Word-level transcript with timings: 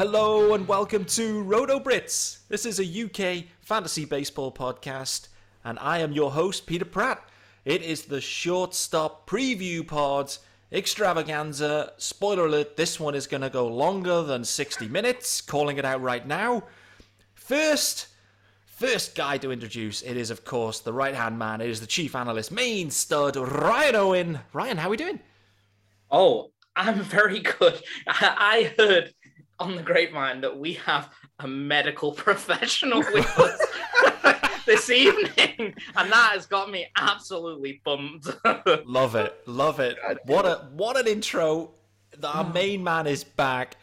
Hello 0.00 0.54
and 0.54 0.66
welcome 0.66 1.04
to 1.04 1.42
Roto 1.42 1.78
Brits. 1.78 2.38
This 2.48 2.64
is 2.64 2.80
a 2.80 3.04
UK 3.04 3.44
fantasy 3.60 4.06
baseball 4.06 4.50
podcast, 4.50 5.28
and 5.62 5.78
I 5.78 5.98
am 5.98 6.12
your 6.12 6.30
host, 6.30 6.66
Peter 6.66 6.86
Pratt. 6.86 7.22
It 7.64 7.82
is 7.82 8.04
the 8.04 8.20
shortstop 8.20 9.28
preview 9.28 9.86
pod 9.86 10.34
extravaganza. 10.72 11.92
Spoiler 11.98 12.46
alert, 12.46 12.76
this 12.76 12.98
one 12.98 13.14
is 13.14 13.26
going 13.26 13.42
to 13.42 13.50
go 13.50 13.66
longer 13.66 14.22
than 14.22 14.44
60 14.44 14.88
minutes, 14.88 15.42
calling 15.42 15.76
it 15.76 15.84
out 15.84 16.00
right 16.00 16.26
now. 16.26 16.64
First, 17.34 18.06
first 18.64 19.14
guy 19.14 19.36
to 19.38 19.52
introduce, 19.52 20.00
it 20.00 20.16
is, 20.16 20.30
of 20.30 20.44
course, 20.44 20.80
the 20.80 20.92
right 20.92 21.14
hand 21.14 21.38
man. 21.38 21.60
It 21.60 21.68
is 21.68 21.80
the 21.80 21.86
chief 21.86 22.16
analyst, 22.16 22.50
main 22.50 22.90
stud, 22.90 23.36
Ryan 23.36 23.94
Owen. 23.96 24.40
Ryan, 24.54 24.78
how 24.78 24.88
are 24.88 24.92
we 24.92 24.96
doing? 24.96 25.20
Oh, 26.10 26.52
I'm 26.76 27.00
very 27.02 27.40
good. 27.40 27.82
I 28.06 28.72
heard 28.78 29.12
on 29.58 29.76
the 29.76 29.82
grapevine 29.82 30.40
that 30.40 30.58
we 30.58 30.74
have 30.74 31.10
a 31.40 31.46
medical 31.46 32.12
professional 32.12 33.00
with 33.00 33.38
us 33.38 33.66
this 34.66 34.90
evening, 34.90 35.74
and 35.96 36.12
that 36.12 36.32
has 36.32 36.46
got 36.46 36.70
me 36.70 36.86
absolutely 36.96 37.80
bummed. 37.84 38.24
love 38.84 39.14
it, 39.14 39.40
love 39.46 39.80
it. 39.80 39.96
What 40.24 40.44
a 40.44 40.68
what 40.72 40.96
an 40.96 41.06
intro! 41.06 41.70
Our 42.22 42.44
oh. 42.44 42.52
main 42.52 42.82
man 42.82 43.06
is 43.06 43.24
back. 43.24 43.76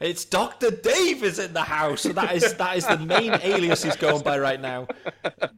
It's 0.00 0.24
Doctor 0.24 0.70
Dave 0.70 1.22
is 1.22 1.38
in 1.38 1.52
the 1.52 1.62
house, 1.62 2.02
so 2.02 2.12
that 2.12 2.34
is 2.34 2.54
that 2.54 2.76
is 2.76 2.86
the 2.86 2.98
main 2.98 3.32
alias 3.42 3.82
he's 3.82 3.96
going 3.96 4.22
by 4.22 4.38
right 4.38 4.60
now. 4.60 4.86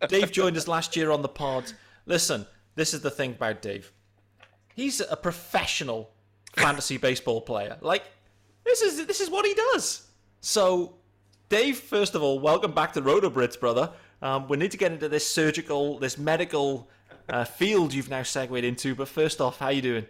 Dave 0.09 0.33
joined 0.33 0.57
us 0.57 0.69
last 0.69 0.97
year 0.97 1.11
on 1.11 1.23
the 1.23 1.29
pod. 1.29 1.73
Listen, 2.07 2.47
this 2.75 2.95
is 2.95 3.01
the 3.01 3.11
thing 3.11 3.33
about 3.33 3.63
Dave. 3.63 3.93
He's 4.75 5.01
a 5.01 5.17
professional 5.17 6.11
fantasy 6.57 6.99
baseball 6.99 7.41
player. 7.41 7.79
Like 7.81 8.05
this 8.65 8.83
is 8.83 9.07
this 9.07 9.21
is 9.21 9.31
what 9.31 9.47
he 9.47 9.55
does. 9.55 10.07
So, 10.41 10.97
Dave, 11.49 11.79
first 11.79 12.15
of 12.15 12.23
all, 12.23 12.39
welcome 12.39 12.73
back 12.73 12.93
to 12.95 13.03
Roto 13.03 13.31
Brits, 13.31 13.59
brother. 13.59 13.91
Um, 14.23 14.49
we 14.49 14.57
need 14.57 14.71
to 14.71 14.77
get 14.77 14.93
into 14.93 15.09
this 15.09 15.29
surgical, 15.29 15.99
this 15.99 16.19
medical 16.19 16.89
uh, 17.29 17.45
field 17.45 17.93
you've 17.93 18.11
now 18.11 18.23
segued 18.23 18.65
into. 18.65 18.95
But 18.95 19.09
first 19.09 19.41
off, 19.41 19.59
how 19.59 19.69
you 19.69 19.83
doing? 19.83 20.07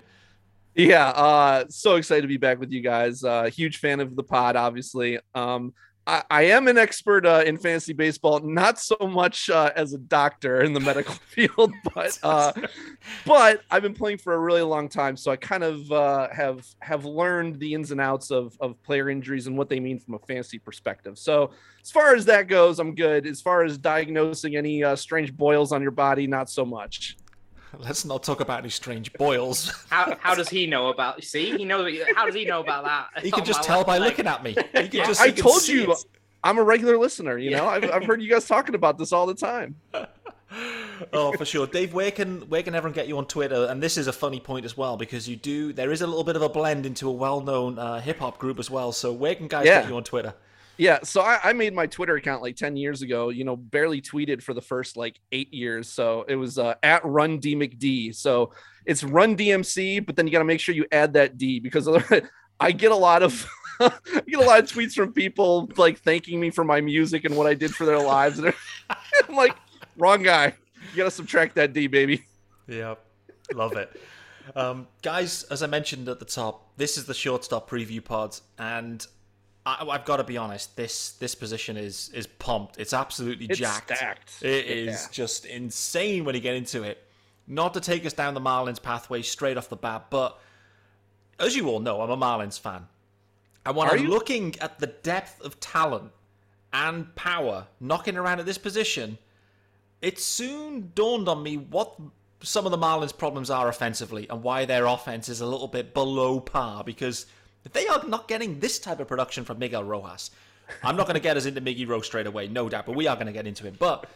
Yeah, 0.74 1.08
uh, 1.10 1.64
so 1.68 1.96
excited 1.96 2.22
to 2.22 2.28
be 2.28 2.36
back 2.36 2.58
with 2.58 2.72
you 2.72 2.80
guys. 2.80 3.22
Uh, 3.22 3.44
huge 3.44 3.78
fan 3.78 4.00
of 4.00 4.16
the 4.16 4.24
pod, 4.24 4.56
obviously. 4.56 5.20
Um, 5.34 5.72
I, 6.06 6.22
I 6.30 6.42
am 6.44 6.68
an 6.68 6.76
expert 6.76 7.24
uh, 7.24 7.42
in 7.46 7.56
fantasy 7.56 7.92
baseball, 7.92 8.40
not 8.40 8.78
so 8.78 8.96
much 9.00 9.48
uh, 9.48 9.72
as 9.74 9.94
a 9.94 9.98
doctor 9.98 10.62
in 10.62 10.72
the 10.72 10.80
medical 10.80 11.14
field, 11.28 11.72
but 11.94 12.18
uh, 12.22 12.52
but 13.26 13.62
I've 13.70 13.82
been 13.82 13.94
playing 13.94 14.18
for 14.18 14.34
a 14.34 14.38
really 14.38 14.62
long 14.62 14.88
time, 14.88 15.16
so 15.16 15.30
I 15.30 15.36
kind 15.36 15.64
of 15.64 15.90
uh, 15.90 16.28
have 16.30 16.66
have 16.80 17.04
learned 17.04 17.58
the 17.58 17.74
ins 17.74 17.90
and 17.90 18.00
outs 18.00 18.30
of 18.30 18.56
of 18.60 18.80
player 18.82 19.08
injuries 19.08 19.46
and 19.46 19.56
what 19.56 19.68
they 19.68 19.80
mean 19.80 19.98
from 19.98 20.14
a 20.14 20.18
fantasy 20.18 20.58
perspective. 20.58 21.18
So 21.18 21.52
as 21.82 21.90
far 21.90 22.14
as 22.14 22.24
that 22.26 22.48
goes, 22.48 22.78
I'm 22.78 22.94
good. 22.94 23.26
As 23.26 23.40
far 23.40 23.64
as 23.64 23.78
diagnosing 23.78 24.56
any 24.56 24.84
uh, 24.84 24.96
strange 24.96 25.34
boils 25.34 25.72
on 25.72 25.82
your 25.82 25.90
body, 25.90 26.26
not 26.26 26.50
so 26.50 26.64
much. 26.64 27.16
Let's 27.78 28.04
not 28.04 28.22
talk 28.22 28.40
about 28.40 28.60
any 28.60 28.70
strange 28.70 29.12
boils. 29.14 29.70
How, 29.90 30.16
how 30.20 30.34
does 30.34 30.48
he 30.48 30.66
know 30.66 30.88
about? 30.88 31.22
See, 31.24 31.56
he 31.56 31.64
knows. 31.64 31.92
How 32.14 32.26
does 32.26 32.34
he 32.34 32.44
know 32.44 32.60
about 32.60 32.84
that? 32.84 33.22
He 33.24 33.30
can 33.30 33.44
just 33.52 33.62
tell 33.62 33.84
by 33.84 33.98
looking 33.98 34.26
at 34.26 34.42
me. 34.42 34.50
He 34.74 34.88
can 34.88 34.90
just, 35.06 35.20
I 35.20 35.26
he 35.26 35.32
can 35.32 35.42
told 35.42 35.60
see 35.62 35.82
you, 35.82 35.92
it. 35.92 36.04
I'm 36.42 36.58
a 36.58 36.62
regular 36.62 36.98
listener. 36.98 37.38
You 37.38 37.50
know, 37.52 37.66
I've, 37.66 37.90
I've 37.90 38.04
heard 38.04 38.20
you 38.20 38.30
guys 38.30 38.46
talking 38.46 38.74
about 38.74 38.98
this 38.98 39.12
all 39.12 39.26
the 39.26 39.34
time. 39.34 39.76
oh, 41.12 41.32
for 41.32 41.44
sure, 41.44 41.66
Dave. 41.66 41.94
Where 41.94 42.10
can 42.10 42.42
where 42.48 42.62
can 42.62 42.74
everyone 42.74 42.94
get 42.94 43.08
you 43.08 43.18
on 43.18 43.26
Twitter? 43.26 43.66
And 43.70 43.82
this 43.82 43.96
is 43.96 44.06
a 44.06 44.12
funny 44.12 44.40
point 44.40 44.64
as 44.64 44.76
well 44.76 44.96
because 44.96 45.28
you 45.28 45.36
do. 45.36 45.72
There 45.72 45.90
is 45.90 46.02
a 46.02 46.06
little 46.06 46.24
bit 46.24 46.36
of 46.36 46.42
a 46.42 46.48
blend 46.48 46.86
into 46.86 47.08
a 47.08 47.12
well-known 47.12 47.78
uh, 47.78 48.00
hip 48.00 48.18
hop 48.18 48.38
group 48.38 48.58
as 48.58 48.70
well. 48.70 48.92
So 48.92 49.12
where 49.12 49.34
can 49.34 49.48
guys 49.48 49.66
Yeah. 49.66 49.80
get 49.82 49.90
you 49.90 49.96
on 49.96 50.04
Twitter? 50.04 50.34
Yeah, 50.76 50.98
so 51.04 51.20
I, 51.20 51.38
I 51.42 51.52
made 51.52 51.72
my 51.72 51.86
Twitter 51.86 52.16
account 52.16 52.42
like 52.42 52.56
10 52.56 52.76
years 52.76 53.02
ago, 53.02 53.28
you 53.28 53.44
know, 53.44 53.56
barely 53.56 54.00
tweeted 54.00 54.42
for 54.42 54.54
the 54.54 54.60
first 54.60 54.96
like 54.96 55.20
eight 55.30 55.52
years. 55.54 55.88
So 55.88 56.24
it 56.26 56.34
was 56.34 56.58
uh, 56.58 56.74
at 56.82 57.04
run 57.04 57.38
D 57.38 57.54
McD. 57.54 58.14
So 58.14 58.52
it's 58.84 59.04
run 59.04 59.36
DMC, 59.36 60.04
but 60.04 60.16
then 60.16 60.26
you 60.26 60.32
got 60.32 60.40
to 60.40 60.44
make 60.44 60.60
sure 60.60 60.74
you 60.74 60.86
add 60.90 61.12
that 61.12 61.38
D 61.38 61.60
because 61.60 61.88
I 62.60 62.72
get 62.72 62.92
a 62.92 62.96
lot 62.96 63.22
of. 63.22 63.46
I 63.80 63.90
get 64.28 64.38
a 64.38 64.44
lot 64.44 64.60
of 64.60 64.70
tweets 64.70 64.92
from 64.92 65.12
people 65.12 65.68
like 65.76 65.98
thanking 65.98 66.38
me 66.38 66.50
for 66.50 66.62
my 66.62 66.80
music 66.80 67.24
and 67.24 67.36
what 67.36 67.48
I 67.48 67.54
did 67.54 67.74
for 67.74 67.84
their 67.84 67.98
lives. 67.98 68.38
And 68.38 68.54
I'm 69.28 69.34
like, 69.34 69.56
wrong 69.96 70.22
guy. 70.22 70.54
You 70.92 70.96
got 70.98 71.04
to 71.04 71.10
subtract 71.10 71.56
that 71.56 71.72
D, 71.72 71.88
baby. 71.88 72.24
Yep, 72.68 73.04
love 73.52 73.72
it. 73.76 74.00
Um, 74.54 74.86
guys, 75.02 75.42
as 75.44 75.64
I 75.64 75.66
mentioned 75.66 76.08
at 76.08 76.20
the 76.20 76.24
top, 76.24 76.76
this 76.76 76.96
is 76.96 77.06
the 77.06 77.14
shortstop 77.14 77.68
preview 77.68 78.04
pod, 78.04 78.38
and 78.58 79.04
I, 79.66 79.86
I've 79.88 80.04
got 80.04 80.18
to 80.18 80.24
be 80.24 80.36
honest. 80.36 80.76
This 80.76 81.12
this 81.12 81.34
position 81.34 81.76
is 81.76 82.10
is 82.14 82.26
pumped. 82.26 82.78
It's 82.78 82.92
absolutely 82.92 83.46
It's 83.46 83.58
jacked. 83.58 83.94
stacked. 83.96 84.42
It 84.42 84.66
is 84.66 84.86
Yeah. 85.02 85.08
just 85.12 85.46
insane 85.46 86.24
when 86.24 86.34
you 86.34 86.40
get 86.40 86.54
into 86.54 86.82
it. 86.82 87.02
Not 87.46 87.74
to 87.74 87.80
take 87.80 88.04
us 88.06 88.12
down 88.12 88.34
the 88.34 88.40
Marlins 88.40 88.82
pathway 88.82 89.22
straight 89.22 89.56
off 89.56 89.68
the 89.68 89.76
bat, 89.76 90.06
but 90.10 90.38
as 91.38 91.54
you 91.56 91.68
all 91.68 91.80
know, 91.80 92.00
I'm 92.00 92.10
a 92.10 92.16
Marlins 92.16 92.58
fan. 92.58 92.86
And 93.66 93.76
when 93.76 93.88
Are 93.88 93.94
I'm 93.94 94.04
you? 94.04 94.08
looking 94.10 94.54
at 94.60 94.78
the 94.78 94.86
depth 94.86 95.40
of 95.42 95.58
talent 95.60 96.12
and 96.72 97.14
power 97.16 97.66
knocking 97.80 98.16
around 98.16 98.40
at 98.40 98.46
this 98.46 98.58
position, 98.58 99.18
it 100.02 100.18
soon 100.18 100.92
dawned 100.94 101.28
on 101.28 101.42
me 101.42 101.56
what 101.56 101.94
some 102.42 102.66
of 102.66 102.70
the 102.72 102.78
Marlins' 102.78 103.16
problems 103.16 103.48
are 103.48 103.68
offensively 103.68 104.28
and 104.28 104.42
why 104.42 104.64
their 104.66 104.84
offense 104.86 105.28
is 105.30 105.40
a 105.40 105.46
little 105.46 105.68
bit 105.68 105.94
below 105.94 106.40
par. 106.40 106.84
Because 106.84 107.24
if 107.64 107.72
they 107.72 107.86
are 107.86 108.02
not 108.06 108.28
getting 108.28 108.60
this 108.60 108.78
type 108.78 109.00
of 109.00 109.08
production 109.08 109.44
from 109.44 109.58
Miguel 109.58 109.84
Rojas, 109.84 110.30
I'm 110.82 110.96
not 110.96 111.06
going 111.06 111.14
to 111.14 111.20
get 111.20 111.36
us 111.36 111.46
into 111.46 111.60
Miggy 111.60 111.86
Rowe 111.86 112.00
straight 112.00 112.26
away, 112.26 112.48
no 112.48 112.68
doubt, 112.68 112.86
but 112.86 112.94
we 112.94 113.06
are 113.06 113.16
going 113.16 113.26
to 113.26 113.32
get 113.32 113.46
into 113.46 113.66
it. 113.66 113.78
But 113.78 114.08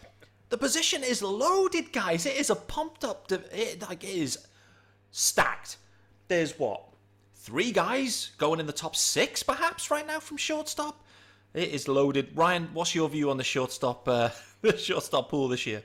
the 0.48 0.58
position 0.58 1.02
is 1.04 1.22
loaded, 1.22 1.92
guys. 1.92 2.26
It 2.26 2.36
is 2.36 2.50
a 2.50 2.56
pumped 2.56 3.04
up. 3.04 3.30
It, 3.30 3.82
like 3.82 4.04
it 4.04 4.10
is 4.10 4.38
stacked. 5.10 5.76
There's 6.28 6.58
what 6.58 6.84
three 7.34 7.72
guys 7.72 8.32
going 8.38 8.60
in 8.60 8.66
the 8.66 8.72
top 8.72 8.96
six, 8.96 9.42
perhaps 9.42 9.90
right 9.90 10.06
now 10.06 10.20
from 10.20 10.36
shortstop. 10.36 11.04
It 11.54 11.70
is 11.70 11.88
loaded. 11.88 12.30
Ryan, 12.34 12.68
what's 12.72 12.94
your 12.94 13.08
view 13.08 13.30
on 13.30 13.36
the 13.36 13.44
shortstop 13.44 14.06
uh, 14.08 14.30
the 14.62 14.76
shortstop 14.76 15.30
pool 15.30 15.48
this 15.48 15.66
year? 15.66 15.82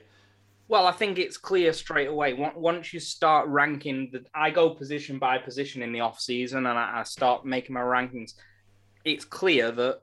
Well, 0.66 0.86
I 0.86 0.92
think 0.92 1.18
it's 1.18 1.36
clear 1.36 1.72
straight 1.72 2.08
away. 2.08 2.32
Once 2.32 2.92
you 2.92 3.00
start 3.00 3.48
ranking, 3.48 4.08
the, 4.12 4.24
I 4.34 4.50
go 4.50 4.70
position 4.70 5.18
by 5.18 5.38
position 5.38 5.82
in 5.82 5.92
the 5.92 6.00
off 6.00 6.18
season, 6.18 6.66
and 6.66 6.78
I, 6.78 7.00
I 7.00 7.02
start 7.02 7.44
making 7.44 7.74
my 7.74 7.80
rankings. 7.80 8.34
It's 9.04 9.26
clear 9.26 9.70
that 9.72 10.00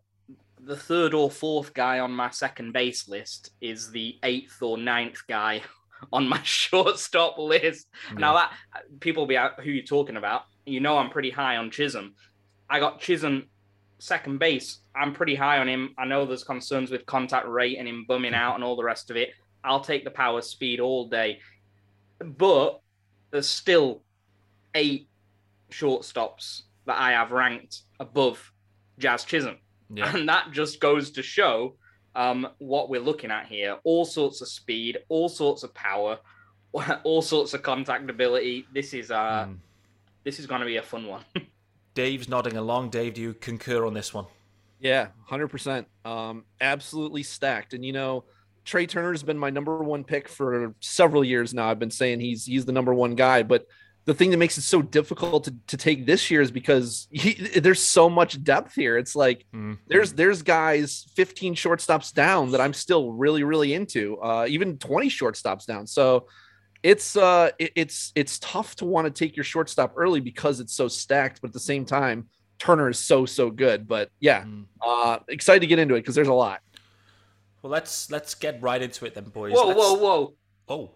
the 0.63 0.75
third 0.75 1.13
or 1.15 1.31
fourth 1.31 1.73
guy 1.73 1.99
on 1.99 2.11
my 2.11 2.29
second 2.29 2.73
base 2.73 3.07
list 3.07 3.51
is 3.61 3.89
the 3.89 4.19
eighth 4.23 4.61
or 4.61 4.77
ninth 4.77 5.21
guy 5.27 5.61
on 6.13 6.27
my 6.27 6.41
shortstop 6.43 7.37
list. 7.39 7.87
Now 8.15 8.33
that 8.35 8.53
people 8.99 9.23
will 9.23 9.27
be 9.27 9.37
out 9.37 9.59
who 9.61 9.71
you're 9.71 9.83
talking 9.83 10.17
about. 10.17 10.43
You 10.65 10.79
know, 10.79 10.97
I'm 10.97 11.09
pretty 11.09 11.31
high 11.31 11.57
on 11.57 11.71
Chisholm. 11.71 12.13
I 12.69 12.79
got 12.79 12.99
Chisholm 12.99 13.47
second 13.97 14.39
base. 14.39 14.79
I'm 14.95 15.13
pretty 15.13 15.35
high 15.35 15.57
on 15.57 15.67
him. 15.67 15.95
I 15.97 16.05
know 16.05 16.25
there's 16.25 16.43
concerns 16.43 16.91
with 16.91 17.05
contact 17.05 17.47
rate 17.47 17.77
and 17.77 17.87
him 17.87 18.05
bumming 18.07 18.33
hmm. 18.33 18.39
out 18.39 18.55
and 18.55 18.63
all 18.63 18.75
the 18.75 18.83
rest 18.83 19.09
of 19.09 19.17
it. 19.17 19.29
I'll 19.63 19.81
take 19.81 20.03
the 20.03 20.11
power 20.11 20.41
speed 20.41 20.79
all 20.79 21.07
day. 21.07 21.39
But 22.19 22.81
there's 23.31 23.47
still 23.49 24.03
eight 24.75 25.07
shortstops 25.71 26.63
that 26.85 26.97
I 26.99 27.11
have 27.11 27.31
ranked 27.31 27.81
above 27.99 28.51
Jazz 28.97 29.23
Chisholm. 29.23 29.57
Yeah. 29.93 30.15
And 30.15 30.27
that 30.29 30.51
just 30.51 30.79
goes 30.79 31.11
to 31.11 31.23
show 31.23 31.75
um, 32.15 32.47
what 32.59 32.89
we're 32.89 33.01
looking 33.01 33.31
at 33.31 33.47
here. 33.47 33.77
All 33.83 34.05
sorts 34.05 34.41
of 34.41 34.47
speed, 34.47 34.99
all 35.09 35.29
sorts 35.29 35.63
of 35.63 35.73
power, 35.73 36.19
all 37.03 37.21
sorts 37.21 37.53
of 37.53 37.61
contact 37.63 38.09
ability. 38.09 38.65
This 38.73 38.93
is 38.93 39.11
uh 39.11 39.45
Mm. 39.49 39.57
this 40.23 40.39
is 40.39 40.45
gonna 40.45 40.65
be 40.65 40.77
a 40.77 40.81
fun 40.81 41.07
one. 41.07 41.23
Dave's 41.93 42.29
nodding 42.29 42.55
along. 42.55 42.89
Dave, 42.89 43.15
do 43.15 43.21
you 43.21 43.33
concur 43.33 43.85
on 43.85 43.93
this 43.93 44.13
one? 44.13 44.25
Yeah, 44.79 45.07
hundred 45.25 45.49
percent. 45.49 45.87
Um, 46.05 46.45
absolutely 46.61 47.23
stacked. 47.23 47.73
And 47.73 47.83
you 47.85 47.91
know, 47.91 48.23
Trey 48.65 48.85
Turner's 48.85 49.23
been 49.23 49.37
my 49.37 49.49
number 49.49 49.77
one 49.83 50.03
pick 50.03 50.27
for 50.27 50.73
several 50.79 51.23
years 51.23 51.53
now. 51.53 51.69
I've 51.69 51.79
been 51.79 51.91
saying 51.91 52.19
he's 52.19 52.45
he's 52.45 52.65
the 52.65 52.71
number 52.71 52.93
one 52.93 53.15
guy, 53.15 53.43
but 53.43 53.65
the 54.05 54.13
thing 54.15 54.31
that 54.31 54.37
makes 54.37 54.57
it 54.57 54.63
so 54.63 54.81
difficult 54.81 55.43
to, 55.43 55.55
to 55.67 55.77
take 55.77 56.07
this 56.07 56.31
year 56.31 56.41
is 56.41 56.49
because 56.49 57.07
he, 57.11 57.33
there's 57.59 57.79
so 57.81 58.09
much 58.09 58.43
depth 58.43 58.73
here. 58.73 58.97
It's 58.97 59.15
like 59.15 59.45
Mm. 59.53 59.77
there's 59.87 60.13
there's 60.13 60.41
guys 60.41 61.05
15 61.15 61.53
shortstops 61.55 62.13
down 62.13 62.51
that 62.51 62.61
I'm 62.61 62.73
still 62.73 63.11
really 63.11 63.43
really 63.43 63.73
into, 63.73 64.17
uh, 64.21 64.45
even 64.49 64.77
20 64.77 65.07
shortstops 65.09 65.65
down. 65.65 65.85
So 65.87 66.27
it's 66.83 67.15
uh 67.15 67.51
it, 67.59 67.71
it's 67.75 68.11
it's 68.15 68.39
tough 68.39 68.75
to 68.77 68.85
want 68.85 69.05
to 69.05 69.11
take 69.11 69.35
your 69.37 69.43
shortstop 69.43 69.93
early 69.95 70.19
because 70.19 70.59
it's 70.59 70.73
so 70.73 70.87
stacked, 70.87 71.41
but 71.41 71.49
at 71.49 71.53
the 71.53 71.59
same 71.59 71.85
time, 71.85 72.27
Turner 72.57 72.89
is 72.89 72.97
so 72.99 73.25
so 73.27 73.49
good. 73.51 73.87
But 73.87 74.09
yeah, 74.19 74.43
Mm. 74.43 74.65
uh 74.85 75.19
excited 75.27 75.59
to 75.61 75.67
get 75.67 75.77
into 75.79 75.93
it 75.95 75.99
because 76.01 76.15
there's 76.15 76.27
a 76.27 76.33
lot. 76.33 76.61
Well, 77.61 77.71
let's 77.71 78.09
let's 78.11 78.33
get 78.35 78.61
right 78.61 78.81
into 78.81 79.05
it 79.05 79.13
then, 79.13 79.25
boys. 79.25 79.53
Whoa, 79.53 79.67
Let's- 79.67 79.79
whoa, 79.79 79.93
whoa! 79.95 80.33
Oh, 80.67 80.91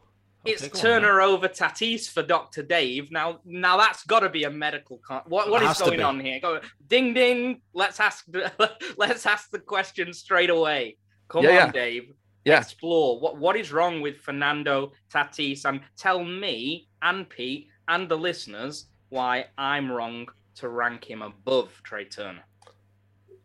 It's 0.45 0.63
okay, 0.63 0.69
go 0.71 0.77
on, 0.79 0.83
Turner 0.83 1.21
over 1.21 1.47
Tatis 1.47 2.09
for 2.09 2.23
Doctor 2.23 2.63
Dave. 2.63 3.11
Now, 3.11 3.39
now 3.45 3.77
that's 3.77 4.03
got 4.05 4.21
to 4.21 4.29
be 4.29 4.43
a 4.45 4.49
medical. 4.49 4.99
Con- 5.05 5.23
what 5.27 5.49
what 5.49 5.61
It 5.61 5.65
is 5.65 5.67
has 5.69 5.77
to 5.79 5.85
going 5.85 6.01
on 6.01 6.19
here? 6.19 6.39
Go, 6.39 6.59
ding 6.87 7.13
ding. 7.13 7.61
Let's 7.73 7.99
ask. 7.99 8.25
Let's 8.97 9.25
ask 9.25 9.49
the 9.51 9.59
question 9.59 10.13
straight 10.13 10.49
away. 10.49 10.97
Come 11.27 11.43
Yeah, 11.43 11.49
on, 11.49 11.55
yeah. 11.55 11.71
Dave. 11.71 12.11
Yeah. 12.45 12.59
Explore 12.61 13.19
what 13.19 13.37
what 13.37 13.55
is 13.55 13.71
wrong 13.71 14.01
with 14.01 14.17
Fernando 14.17 14.91
Tatis, 15.11 15.65
and 15.65 15.81
tell 15.97 16.23
me 16.23 16.87
and 17.01 17.27
Pete 17.29 17.67
and 17.87 18.07
the 18.09 18.17
listeners 18.17 18.87
why 19.09 19.45
I'm 19.57 19.91
wrong 19.91 20.27
to 20.55 20.69
rank 20.69 21.03
him 21.05 21.21
above 21.21 21.69
Trey 21.83 22.05
Turner. 22.05 22.43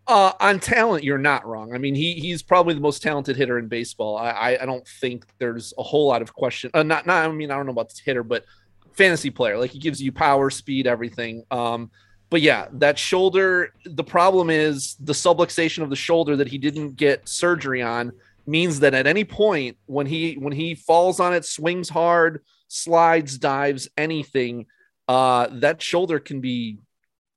Uh, 0.06 0.32
on 0.40 0.58
talent, 0.58 1.04
you're 1.04 1.18
not 1.18 1.46
wrong. 1.46 1.74
I 1.74 1.78
mean, 1.78 1.94
he 1.94 2.14
he's 2.14 2.42
probably 2.42 2.74
the 2.74 2.80
most 2.80 3.02
talented 3.02 3.36
hitter 3.36 3.58
in 3.58 3.68
baseball. 3.68 4.16
I 4.16 4.30
I, 4.30 4.62
I 4.62 4.66
don't 4.66 4.86
think 4.86 5.24
there's 5.38 5.72
a 5.78 5.82
whole 5.82 6.08
lot 6.08 6.22
of 6.22 6.34
question. 6.34 6.70
Uh, 6.74 6.82
not 6.82 7.06
not. 7.06 7.28
I 7.28 7.32
mean, 7.32 7.50
I 7.50 7.56
don't 7.56 7.66
know 7.66 7.72
about 7.72 7.90
the 7.90 8.00
hitter, 8.04 8.24
but 8.24 8.44
fantasy 8.92 9.30
player. 9.30 9.56
Like 9.56 9.70
he 9.70 9.78
gives 9.78 10.02
you 10.02 10.10
power, 10.10 10.50
speed, 10.50 10.86
everything. 10.86 11.44
Um, 11.50 11.90
but 12.28 12.40
yeah, 12.40 12.66
that 12.74 12.98
shoulder. 12.98 13.72
The 13.84 14.04
problem 14.04 14.50
is 14.50 14.96
the 15.00 15.12
subluxation 15.12 15.82
of 15.82 15.90
the 15.90 15.96
shoulder 15.96 16.36
that 16.36 16.48
he 16.48 16.58
didn't 16.58 16.96
get 16.96 17.28
surgery 17.28 17.82
on 17.82 18.12
means 18.46 18.80
that 18.80 18.94
at 18.94 19.06
any 19.06 19.24
point 19.24 19.76
when 19.86 20.06
he 20.06 20.34
when 20.34 20.52
he 20.52 20.74
falls 20.74 21.20
on 21.20 21.34
it, 21.34 21.44
swings 21.44 21.88
hard, 21.88 22.42
slides, 22.68 23.38
dives, 23.38 23.88
anything, 23.96 24.66
uh, 25.08 25.48
that 25.52 25.82
shoulder 25.82 26.18
can 26.18 26.40
be 26.40 26.78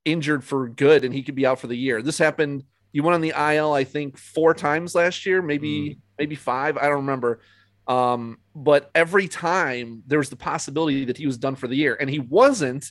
injured 0.04 0.44
for 0.44 0.68
good 0.68 1.04
and 1.04 1.14
he 1.14 1.22
could 1.22 1.34
be 1.34 1.46
out 1.46 1.60
for 1.60 1.66
the 1.66 1.76
year. 1.76 2.02
This 2.02 2.18
happened. 2.18 2.64
You 2.92 3.02
went 3.02 3.14
on 3.14 3.20
the 3.20 3.34
IL, 3.36 3.72
I 3.72 3.84
think, 3.84 4.16
four 4.18 4.54
times 4.54 4.94
last 4.94 5.26
year, 5.26 5.42
maybe 5.42 5.98
maybe 6.18 6.36
five. 6.36 6.76
I 6.76 6.82
don't 6.82 6.96
remember. 6.96 7.40
Um, 7.86 8.38
but 8.54 8.90
every 8.94 9.28
time 9.28 10.02
there 10.06 10.18
was 10.18 10.30
the 10.30 10.36
possibility 10.36 11.04
that 11.06 11.16
he 11.16 11.26
was 11.26 11.36
done 11.36 11.56
for 11.56 11.68
the 11.68 11.76
year, 11.76 11.96
and 12.00 12.08
he 12.08 12.18
wasn't. 12.18 12.90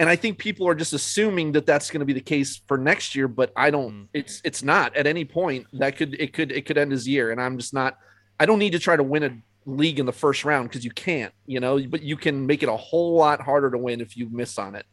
And 0.00 0.08
I 0.08 0.16
think 0.16 0.38
people 0.38 0.68
are 0.68 0.74
just 0.74 0.92
assuming 0.92 1.52
that 1.52 1.66
that's 1.66 1.90
going 1.90 2.00
to 2.00 2.06
be 2.06 2.12
the 2.12 2.20
case 2.20 2.60
for 2.68 2.78
next 2.78 3.14
year, 3.14 3.26
but 3.26 3.52
I 3.56 3.70
don't. 3.70 3.92
Mm. 3.92 4.08
It's 4.14 4.40
it's 4.44 4.62
not. 4.62 4.96
At 4.96 5.06
any 5.06 5.24
point, 5.24 5.66
that 5.74 5.96
could 5.96 6.14
it 6.20 6.32
could 6.32 6.52
it 6.52 6.66
could 6.66 6.78
end 6.78 6.92
his 6.92 7.08
year, 7.08 7.30
and 7.32 7.40
I'm 7.40 7.58
just 7.58 7.74
not. 7.74 7.96
I 8.38 8.46
don't 8.46 8.58
need 8.58 8.72
to 8.72 8.78
try 8.78 8.96
to 8.96 9.02
win 9.02 9.22
a 9.24 9.36
league 9.68 9.98
in 9.98 10.06
the 10.06 10.12
first 10.12 10.44
round 10.44 10.68
because 10.68 10.84
you 10.84 10.90
can't, 10.90 11.32
you 11.46 11.60
know. 11.60 11.80
But 11.80 12.02
you 12.02 12.16
can 12.16 12.46
make 12.46 12.62
it 12.62 12.68
a 12.68 12.76
whole 12.76 13.14
lot 13.14 13.40
harder 13.40 13.70
to 13.70 13.78
win 13.78 14.00
if 14.00 14.16
you 14.16 14.28
miss 14.30 14.58
on 14.58 14.74
it. 14.76 14.86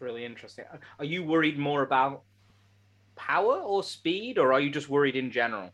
Really 0.00 0.24
interesting. 0.24 0.64
Uh, 0.72 0.78
are 0.98 1.04
you 1.04 1.22
worried 1.22 1.58
more 1.58 1.82
about 1.82 2.22
power 3.16 3.56
or 3.60 3.82
speed, 3.82 4.38
or 4.38 4.52
are 4.52 4.60
you 4.60 4.70
just 4.70 4.88
worried 4.88 5.14
in 5.14 5.30
general? 5.30 5.70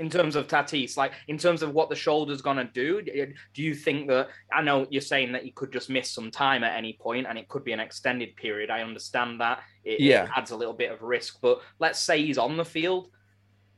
In 0.00 0.10
terms 0.10 0.34
of 0.34 0.48
Tatis, 0.48 0.96
like 0.96 1.12
in 1.28 1.38
terms 1.38 1.62
of 1.62 1.72
what 1.72 1.88
the 1.88 1.94
shoulder's 1.94 2.42
gonna 2.42 2.64
do, 2.64 2.98
uh, 2.98 3.26
do 3.52 3.62
you 3.62 3.74
think 3.74 4.08
that? 4.08 4.28
I 4.52 4.62
know 4.62 4.86
you're 4.90 5.00
saying 5.00 5.30
that 5.32 5.44
he 5.44 5.52
could 5.52 5.72
just 5.72 5.88
miss 5.88 6.10
some 6.10 6.32
time 6.32 6.64
at 6.64 6.76
any 6.76 6.94
point, 6.94 7.26
and 7.28 7.38
it 7.38 7.48
could 7.48 7.62
be 7.62 7.72
an 7.72 7.80
extended 7.80 8.34
period. 8.34 8.68
I 8.70 8.82
understand 8.82 9.40
that. 9.40 9.62
It, 9.84 10.00
it 10.00 10.00
Yeah. 10.00 10.28
adds 10.34 10.50
a 10.50 10.56
little 10.56 10.74
bit 10.74 10.90
of 10.90 11.02
risk, 11.02 11.40
but 11.40 11.60
let's 11.78 12.00
say 12.00 12.20
he's 12.20 12.38
on 12.38 12.56
the 12.56 12.64
field, 12.64 13.10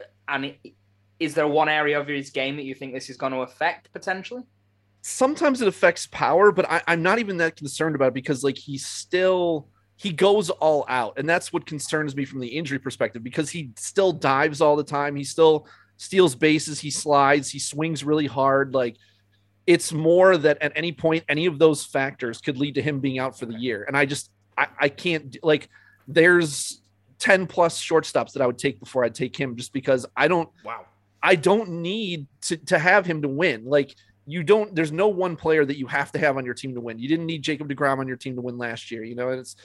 uh, 0.01 0.05
and 0.29 0.47
it, 0.47 0.59
is 1.19 1.35
there 1.35 1.49
one 1.49 1.69
area 1.69 2.01
of 2.01 2.07
his 2.09 2.31
game 2.31 2.57
that 2.57 2.65
you 2.65 2.75
think 2.75 2.95
this 2.95 3.11
is 3.11 3.17
going 3.19 3.33
to 3.33 3.41
affect 3.41 3.93
potentially? 3.93 4.45
Sometimes 5.07 5.63
it 5.63 5.69
affects 5.69 6.09
power, 6.09 6.51
but 6.51 6.69
I, 6.69 6.83
I'm 6.89 7.01
not 7.01 7.21
even 7.21 7.37
that 7.37 7.55
concerned 7.55 7.95
about 7.95 8.09
it 8.09 8.15
because 8.15 8.43
like 8.43 8.59
he 8.59 8.77
still 8.77 9.69
he 9.95 10.13
goes 10.13 10.51
all 10.51 10.85
out, 10.89 11.15
and 11.17 11.29
that's 11.29 11.53
what 11.53 11.65
concerns 11.65 12.17
me 12.17 12.25
from 12.25 12.41
the 12.41 12.49
injury 12.49 12.79
perspective 12.79 13.23
because 13.23 13.49
he 13.49 13.71
still 13.77 14.13
dives 14.13 14.61
all 14.61 14.75
the 14.75 14.85
time. 14.85 15.15
He 15.15 15.23
still 15.23 15.69
steals 15.97 16.35
bases, 16.35 16.81
he 16.81 16.91
slides, 16.91 17.51
he 17.51 17.61
swings 17.61 18.03
really 18.03 18.27
hard. 18.27 18.75
Like 18.75 18.97
it's 19.67 19.93
more 19.93 20.37
that 20.37 20.61
at 20.61 20.73
any 20.75 20.91
point, 20.91 21.25
any 21.29 21.47
of 21.47 21.59
those 21.61 21.85
factors 21.85 22.41
could 22.41 22.59
lead 22.59 22.75
to 22.75 22.83
him 22.83 22.99
being 22.99 23.21
out 23.21 23.39
for 23.39 23.47
the 23.47 23.55
year. 23.55 23.85
And 23.85 23.97
I 23.97 24.07
just 24.07 24.31
I, 24.59 24.67
I 24.79 24.89
can't 24.89 25.37
like 25.43 25.69
there's 26.09 26.83
10 27.21 27.47
plus 27.47 27.81
shortstops 27.81 28.33
that 28.33 28.43
I 28.43 28.47
would 28.47 28.59
take 28.59 28.81
before 28.81 29.05
I'd 29.05 29.15
take 29.15 29.37
him 29.37 29.57
just 29.57 29.73
because 29.73 30.05
I 30.17 30.27
don't 30.27 30.49
wow. 30.65 30.85
I 31.23 31.37
don't 31.37 31.69
need 31.81 32.27
to, 32.43 32.57
to 32.57 32.79
have 32.79 33.07
him 33.07 33.23
to 33.23 33.29
win. 33.29 33.65
Like 33.65 33.95
you 34.27 34.43
don't, 34.43 34.75
there's 34.75 34.93
no 34.93 35.09
one 35.09 35.37
player 35.37 35.65
that 35.65 35.79
you 35.79 35.87
have 35.87 36.11
to 36.13 36.19
have 36.19 36.37
on 36.37 36.45
your 36.45 36.55
team 36.55 36.75
to 36.75 36.81
win. 36.81 36.99
You 36.99 37.09
didn't 37.09 37.27
need 37.27 37.43
Jacob 37.43 37.69
DeGrom 37.69 37.99
on 37.99 38.09
your 38.09 38.17
team 38.17 38.35
to 38.35 38.41
win 38.43 38.59
last 38.59 38.91
year, 38.91 39.05
you 39.05 39.15
know, 39.15 39.31
and 39.31 39.41
it's, 39.41 39.57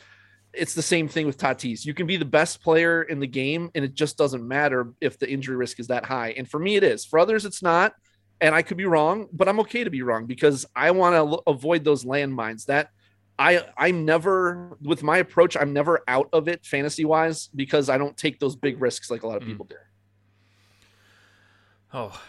it's 0.53 0.73
the 0.73 0.81
same 0.81 1.07
thing 1.07 1.25
with 1.25 1.37
Tatis. 1.37 1.85
You 1.85 1.93
can 1.93 2.05
be 2.07 2.17
the 2.17 2.25
best 2.25 2.61
player 2.61 3.03
in 3.03 3.19
the 3.19 3.27
game 3.27 3.71
and 3.73 3.83
it 3.85 3.93
just 3.93 4.17
doesn't 4.17 4.45
matter 4.47 4.91
if 5.01 5.17
the 5.17 5.29
injury 5.29 5.55
risk 5.55 5.79
is 5.79 5.87
that 5.87 6.05
high. 6.05 6.31
And 6.37 6.49
for 6.49 6.59
me, 6.59 6.75
it 6.75 6.83
is. 6.83 7.05
For 7.05 7.19
others, 7.19 7.45
it's 7.45 7.63
not. 7.63 7.93
And 8.41 8.53
I 8.53 8.61
could 8.61 8.75
be 8.77 8.85
wrong, 8.85 9.27
but 9.31 9.47
I'm 9.47 9.59
okay 9.61 9.83
to 9.83 9.89
be 9.89 10.01
wrong 10.01 10.25
because 10.25 10.65
I 10.75 10.91
want 10.91 11.15
to 11.15 11.23
lo- 11.23 11.43
avoid 11.47 11.83
those 11.83 12.03
landmines. 12.05 12.65
That 12.65 12.89
I 13.37 13.63
I'm 13.77 14.03
never 14.03 14.77
with 14.81 15.03
my 15.03 15.17
approach. 15.19 15.55
I'm 15.55 15.73
never 15.73 16.01
out 16.07 16.27
of 16.33 16.47
it 16.47 16.65
fantasy 16.65 17.05
wise 17.05 17.49
because 17.55 17.87
I 17.87 17.97
don't 17.99 18.17
take 18.17 18.39
those 18.39 18.55
big 18.55 18.81
risks 18.81 19.09
like 19.11 19.21
a 19.23 19.27
lot 19.27 19.37
of 19.37 19.43
Mm. 19.43 19.47
people 19.47 19.65
do. 19.67 19.75
Oh, 21.93 22.19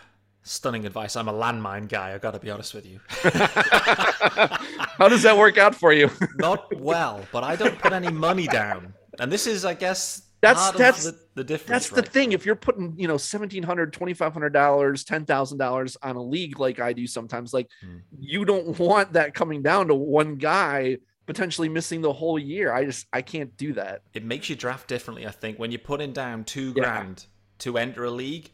stunning 0.43 0.85
advice. 0.87 1.17
I'm 1.17 1.29
a 1.29 1.33
landmine 1.33 1.89
guy. 1.89 2.15
I 2.15 2.19
got 2.19 2.33
to 2.35 2.41
be 2.41 2.50
honest 2.50 2.75
with 2.75 2.87
you. 2.87 3.00
How 3.23 5.09
does 5.09 5.23
that 5.23 5.37
work 5.37 5.59
out 5.59 5.75
for 5.75 5.93
you? 5.93 6.11
Not 6.37 6.75
well, 6.81 7.21
but 7.33 7.44
I 7.44 7.56
don't 7.56 7.79
put 7.79 7.93
any 7.93 8.11
money 8.11 8.47
down. 8.47 8.94
And 9.19 9.31
this 9.31 9.47
is, 9.47 9.65
I 9.65 9.75
guess, 9.75 10.23
That's- 10.41 10.73
that's- 10.73 11.05
the, 11.05 11.19
the 11.35 11.44
difference. 11.44 11.89
That's 11.89 12.03
the 12.05 12.11
thing. 12.11 12.33
If 12.33 12.44
you're 12.44 12.56
putting, 12.56 12.94
you 12.99 13.09
know, 13.09 13.17
seventeen 13.17 13.62
hundred, 13.62 13.93
twenty 13.93 14.15
five 14.15 14.33
hundred 14.33 14.53
dollars, 14.53 15.05
ten 15.05 15.25
thousand 15.25 15.59
dollars 15.59 15.97
on 16.03 16.17
a 16.17 16.23
league 16.23 16.59
like 16.59 16.81
I 16.81 16.93
do 16.93 17.06
sometimes, 17.06 17.55
like 17.55 17.69
Hmm. 17.83 17.99
you 18.19 18.44
don't 18.44 18.79
want 18.79 19.12
that 19.15 19.35
coming 19.35 19.62
down 19.62 19.89
to 19.89 19.94
one 19.94 20.37
guy 20.37 20.99
potentially 21.27 21.69
missing 21.69 22.00
the 22.03 22.12
whole 22.12 22.39
year. 22.39 22.73
I 22.73 22.85
just 22.85 23.06
I 23.12 23.23
can't 23.23 23.56
do 23.56 23.73
that. 23.75 24.03
It 24.12 24.25
makes 24.25 24.50
you 24.50 24.56
draft 24.56 24.89
differently, 24.89 25.27
I 25.27 25.31
think. 25.31 25.59
When 25.59 25.71
you're 25.71 25.79
putting 25.79 26.12
down 26.12 26.44
two 26.44 26.73
Yeah. 26.77 26.83
grand 26.83 27.27
to 27.61 27.79
enter 27.79 28.05
a 28.05 28.11
league, 28.11 28.50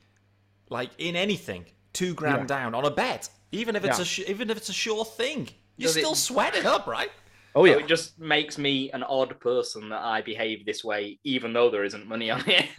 like 0.68 0.90
in 0.98 1.16
anything, 1.16 1.64
two 1.92 2.14
grand 2.14 2.48
down 2.48 2.74
on 2.74 2.84
a 2.84 2.90
bet, 2.90 3.28
even 3.52 3.76
if 3.76 3.84
it's 3.84 3.98
Yeah. 3.98 4.02
a 4.02 4.06
sh- 4.06 4.28
even 4.28 4.50
if 4.50 4.56
it's 4.56 4.68
a 4.68 4.72
sure 4.74 5.04
thing, 5.04 5.48
you 5.76 5.84
Does 5.86 5.92
still 5.94 6.14
sweat 6.14 6.54
it 6.54 6.66
up, 6.66 6.86
right? 6.86 7.10
Oh 7.54 7.64
So 7.64 7.72
yeah. 7.72 7.78
it 7.78 7.86
just 7.88 8.18
makes 8.20 8.58
me 8.58 8.90
an 8.92 9.02
odd 9.02 9.40
person 9.40 9.88
that 9.88 10.02
I 10.02 10.20
behave 10.20 10.64
this 10.66 10.84
way, 10.84 11.18
even 11.24 11.52
though 11.54 11.70
there 11.70 11.82
isn't 11.84 12.06
money 12.06 12.30
on 12.30 12.44
it. 12.46 12.66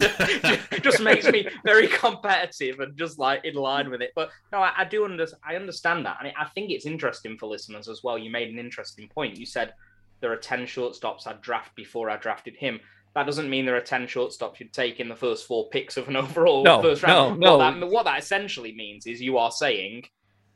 It 0.72 0.82
just 0.84 1.00
makes 1.00 1.26
me 1.26 1.48
very 1.64 1.88
competitive 1.88 2.78
and 2.80 2.96
just 2.96 3.18
like 3.18 3.44
in 3.44 3.54
line 3.54 3.90
with 3.90 4.00
it. 4.00 4.12
But 4.14 4.30
no, 4.52 4.58
I, 4.60 4.72
I 4.78 4.84
do 4.84 5.04
under, 5.04 5.26
I 5.44 5.56
understand 5.56 6.06
that, 6.06 6.18
and 6.22 6.32
I 6.38 6.44
think 6.54 6.70
it's 6.70 6.86
interesting 6.86 7.36
for 7.36 7.46
listeners 7.46 7.88
as 7.88 8.00
well. 8.04 8.16
You 8.16 8.30
made 8.30 8.48
an 8.48 8.58
interesting 8.58 9.08
point. 9.08 9.36
You 9.36 9.44
said 9.44 9.74
there 10.20 10.32
are 10.32 10.36
ten 10.36 10.60
shortstops 10.60 11.26
I'd 11.26 11.42
draft 11.42 11.74
before 11.74 12.08
I 12.08 12.16
drafted 12.16 12.54
him. 12.56 12.80
That 13.14 13.26
doesn't 13.26 13.50
mean 13.50 13.66
there 13.66 13.76
are 13.76 13.80
ten 13.80 14.06
shortstops 14.06 14.60
you'd 14.60 14.72
take 14.72 15.00
in 15.00 15.08
the 15.08 15.16
first 15.16 15.46
four 15.46 15.68
picks 15.70 15.96
of 15.96 16.08
an 16.08 16.16
overall 16.24 16.62
No, 16.64 16.80
first 16.82 17.02
round. 17.02 17.40
no, 17.40 17.56
What 17.58 17.74
no. 17.74 17.80
that, 17.80 17.90
what 17.92 18.04
that 18.04 18.18
essentially 18.20 18.72
means 18.74 19.06
is 19.06 19.20
you 19.20 19.36
are 19.38 19.50
saying 19.50 20.04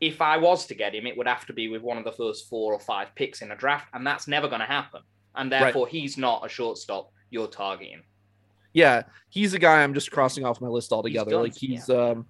if 0.01 0.21
I 0.21 0.37
was 0.37 0.67
to 0.67 0.75
get 0.75 0.95
him, 0.95 1.07
it 1.07 1.17
would 1.17 1.27
have 1.29 1.47
to 1.47 1.53
be 1.53 1.69
with 1.69 1.83
one 1.83 1.97
of 1.99 2.05
the 2.05 2.13
first 2.13 2.49
four 2.49 2.73
or 2.73 2.81
five 2.81 3.09
picks 3.15 3.43
in 3.43 3.51
a 3.53 3.57
draft, 3.57 3.89
and 3.95 4.07
that's 4.07 4.29
never 4.29 4.49
going 4.49 4.61
to 4.61 4.67
happen. 4.67 5.01
And 5.35 5.51
Right. 5.51 5.61
therefore, 5.61 5.87
he's 5.89 6.17
not 6.19 6.45
a 6.45 6.49
shortstop 6.49 7.11
you're 7.31 7.47
targeting. 7.49 8.03
yeah, 8.73 9.03
he's 9.31 9.55
a 9.55 9.59
guy 9.59 9.83
I'm 9.83 9.95
just 9.95 10.11
crossing 10.11 10.45
off 10.45 10.61
my 10.61 10.69
list 10.69 10.93
altogether. 10.93 11.31
done, 11.33 11.43
like 11.45 11.57
he's 11.57 11.89
um 11.91 12.27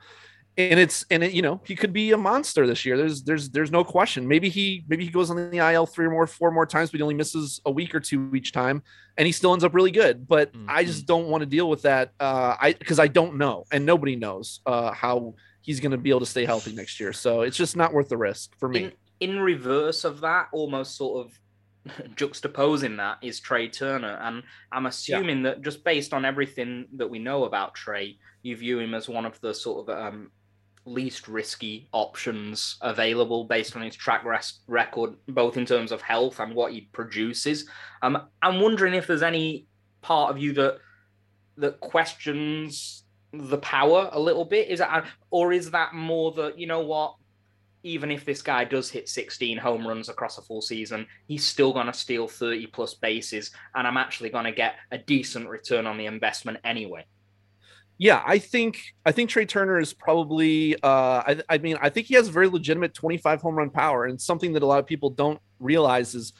and 0.56 0.78
it's 0.78 1.04
and 1.10 1.24
it, 1.24 1.32
you 1.32 1.42
know, 1.42 1.60
he 1.64 1.74
could 1.74 1.92
be 1.92 2.12
a 2.12 2.16
monster 2.16 2.66
this 2.66 2.84
year. 2.84 2.96
There's 2.96 3.22
there's 3.22 3.50
there's 3.50 3.72
no 3.72 3.82
question. 3.82 4.28
Maybe 4.28 4.48
he 4.48 4.84
maybe 4.86 5.04
he 5.04 5.10
goes 5.10 5.30
on 5.30 5.50
the 5.50 5.58
IL 5.58 5.86
three 5.86 6.06
or 6.06 6.10
more 6.10 6.26
four 6.26 6.50
more 6.52 6.66
times, 6.66 6.90
but 6.90 6.98
he 6.98 7.02
only 7.02 7.14
misses 7.14 7.60
a 7.66 7.70
week 7.70 7.94
or 7.94 8.00
two 8.00 8.30
each 8.34 8.52
time 8.52 8.82
and 9.16 9.26
he 9.26 9.32
still 9.32 9.52
ends 9.52 9.64
up 9.64 9.74
really 9.74 9.90
good. 9.90 10.28
But 10.28 10.52
I 10.68 10.84
just 10.84 11.06
don't 11.06 11.26
want 11.26 11.42
to 11.42 11.46
deal 11.46 11.68
with 11.68 11.82
that 11.82 12.12
uh 12.20 12.56
I 12.60 12.72
because 12.72 13.00
I 13.00 13.08
don't 13.08 13.36
know 13.36 13.64
and 13.72 13.84
nobody 13.84 14.14
knows 14.14 14.60
uh 14.64 14.92
how 14.92 15.34
he's 15.60 15.80
going 15.80 15.92
to 15.92 15.98
be 15.98 16.10
able 16.10 16.20
to 16.20 16.26
stay 16.26 16.44
healthy 16.44 16.72
next 16.72 17.00
year. 17.00 17.12
So 17.12 17.40
it's 17.40 17.56
just 17.56 17.76
not 17.76 17.92
worth 17.92 18.08
the 18.08 18.18
risk 18.18 18.56
for 18.58 18.68
me. 18.68 18.92
In, 19.20 19.30
in 19.30 19.40
reverse 19.40 20.04
of 20.04 20.20
that, 20.20 20.48
almost 20.52 20.96
sort 20.96 21.26
of 21.26 21.38
juxtaposing 22.14 22.98
that 22.98 23.18
is 23.22 23.40
Trey 23.40 23.68
Turner. 23.68 24.18
And 24.20 24.42
I'm 24.70 24.86
assuming 24.86 25.42
that 25.44 25.62
just 25.62 25.82
based 25.82 26.12
on 26.12 26.24
everything 26.24 26.86
that 26.96 27.08
we 27.08 27.18
know 27.18 27.44
about 27.44 27.74
Trey, 27.74 28.18
you 28.42 28.56
view 28.56 28.78
him 28.78 28.94
as 28.94 29.08
one 29.08 29.24
of 29.24 29.40
the 29.40 29.54
sort 29.54 29.88
of 29.88 29.98
um, 29.98 30.30
least 30.86 31.28
risky 31.28 31.88
options 31.92 32.76
available 32.82 33.44
based 33.44 33.76
on 33.76 33.82
his 33.82 33.96
track 33.96 34.24
res- 34.24 34.60
record, 34.66 35.14
both 35.28 35.56
in 35.56 35.64
terms 35.66 35.92
of 35.92 36.02
health 36.02 36.40
and 36.40 36.54
what 36.54 36.72
he 36.72 36.82
produces. 36.92 37.68
Um, 38.02 38.28
I'm 38.42 38.60
wondering 38.60 38.94
if 38.94 39.06
there's 39.06 39.22
any 39.22 39.66
part 40.02 40.30
of 40.30 40.38
you 40.38 40.52
that 40.54 40.78
that 41.56 41.80
questions 41.80 43.04
the 43.32 43.58
power 43.58 44.08
a 44.12 44.20
little 44.20 44.44
bit. 44.44 44.68
Is 44.68 44.80
that, 44.80 45.06
or 45.30 45.52
is 45.52 45.70
that 45.70 45.94
more 45.94 46.32
that 46.32 46.58
you 46.58 46.66
know 46.66 46.80
what? 46.80 47.14
even 47.84 48.10
if 48.10 48.24
this 48.24 48.42
guy 48.42 48.64
does 48.64 48.90
hit 48.90 49.08
16 49.08 49.58
home 49.58 49.86
runs 49.86 50.08
across 50.08 50.38
a 50.38 50.42
full 50.42 50.62
season, 50.62 51.06
he's 51.28 51.44
still 51.44 51.72
going 51.72 51.86
to 51.86 51.92
steal 51.92 52.26
30 52.26 52.66
plus 52.68 52.94
bases, 52.94 53.50
and 53.74 53.86
I'm 53.86 53.98
actually 53.98 54.30
going 54.30 54.46
to 54.46 54.52
get 54.52 54.76
a 54.90 54.98
decent 54.98 55.48
return 55.48 55.86
on 55.86 55.98
the 55.98 56.06
investment 56.06 56.58
anyway. 56.64 57.04
Yeah, 57.98 58.22
I 58.26 58.38
think 58.38 58.80
I 59.06 59.12
think 59.12 59.30
Trey 59.30 59.46
Turner 59.46 59.78
is 59.78 59.92
probably. 59.92 60.74
Uh, 60.82 61.22
I, 61.26 61.42
I 61.48 61.58
mean, 61.58 61.76
I 61.80 61.90
think 61.90 62.08
he 62.08 62.14
has 62.14 62.28
very 62.28 62.48
legitimate 62.48 62.92
25 62.92 63.40
home 63.40 63.56
run 63.56 63.70
power, 63.70 64.06
and 64.06 64.20
something 64.20 64.52
that 64.54 64.62
a 64.62 64.66
lot 64.66 64.80
of 64.80 64.86
people 64.86 65.10
don't 65.10 65.40
realize 65.60 66.14
is 66.14 66.32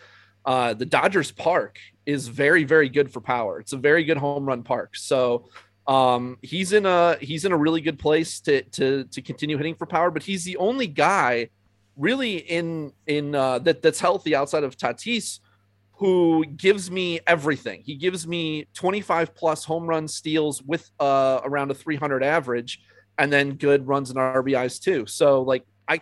uh, 0.45 0.75
the 0.75 0.85
Dodgers 0.85 1.31
Park 1.31 1.79
is 2.07 2.29
very 2.29 2.65
very 2.65 2.89
good 2.89 3.13
for 3.13 3.21
power. 3.21 3.61
It's 3.61 3.73
a 3.73 3.77
very 3.77 4.05
good 4.05 4.17
home 4.17 4.47
run 4.47 4.65
park. 4.65 4.97
So 4.97 5.49
um, 5.87 6.39
he's 6.43 6.73
in 6.73 6.87
a 6.87 7.17
he's 7.21 7.45
in 7.45 7.53
a 7.53 7.57
really 7.57 7.81
good 7.81 8.01
place 8.01 8.41
to 8.41 8.63
to 8.63 9.05
to 9.05 9.23
continue 9.23 9.57
hitting 9.57 9.77
for 9.77 9.87
power. 9.87 10.11
But 10.11 10.25
he's 10.25 10.45
the 10.45 10.57
only 10.57 10.89
guy 10.89 11.51
really 11.97 12.39
in 12.39 12.93
in 13.07 13.35
uh, 13.35 13.61
that 13.61 13.81
that's 13.81 14.01
healthy 14.01 14.35
outside 14.35 14.65
of 14.65 14.77
Tatis 14.77 15.39
who 15.97 16.45
gives 16.45 16.91
me 16.91 17.21
everything. 17.27 17.83
He 17.85 17.95
gives 17.95 18.27
me 18.27 18.67
25 18.75 19.35
plus 19.35 19.65
home 19.65 19.87
run 19.87 20.09
steals 20.09 20.63
with 20.63 20.91
uh, 20.99 21.41
around 21.45 21.71
a 21.71 21.75
300 21.75 22.25
average, 22.25 22.81
and 23.19 23.33
then 23.33 23.55
good 23.55 23.87
runs 23.87 24.11
and 24.11 24.19
RBIs 24.19 24.81
too. 24.81 25.07
So 25.07 25.43
like 25.43 25.65
I, 25.87 26.01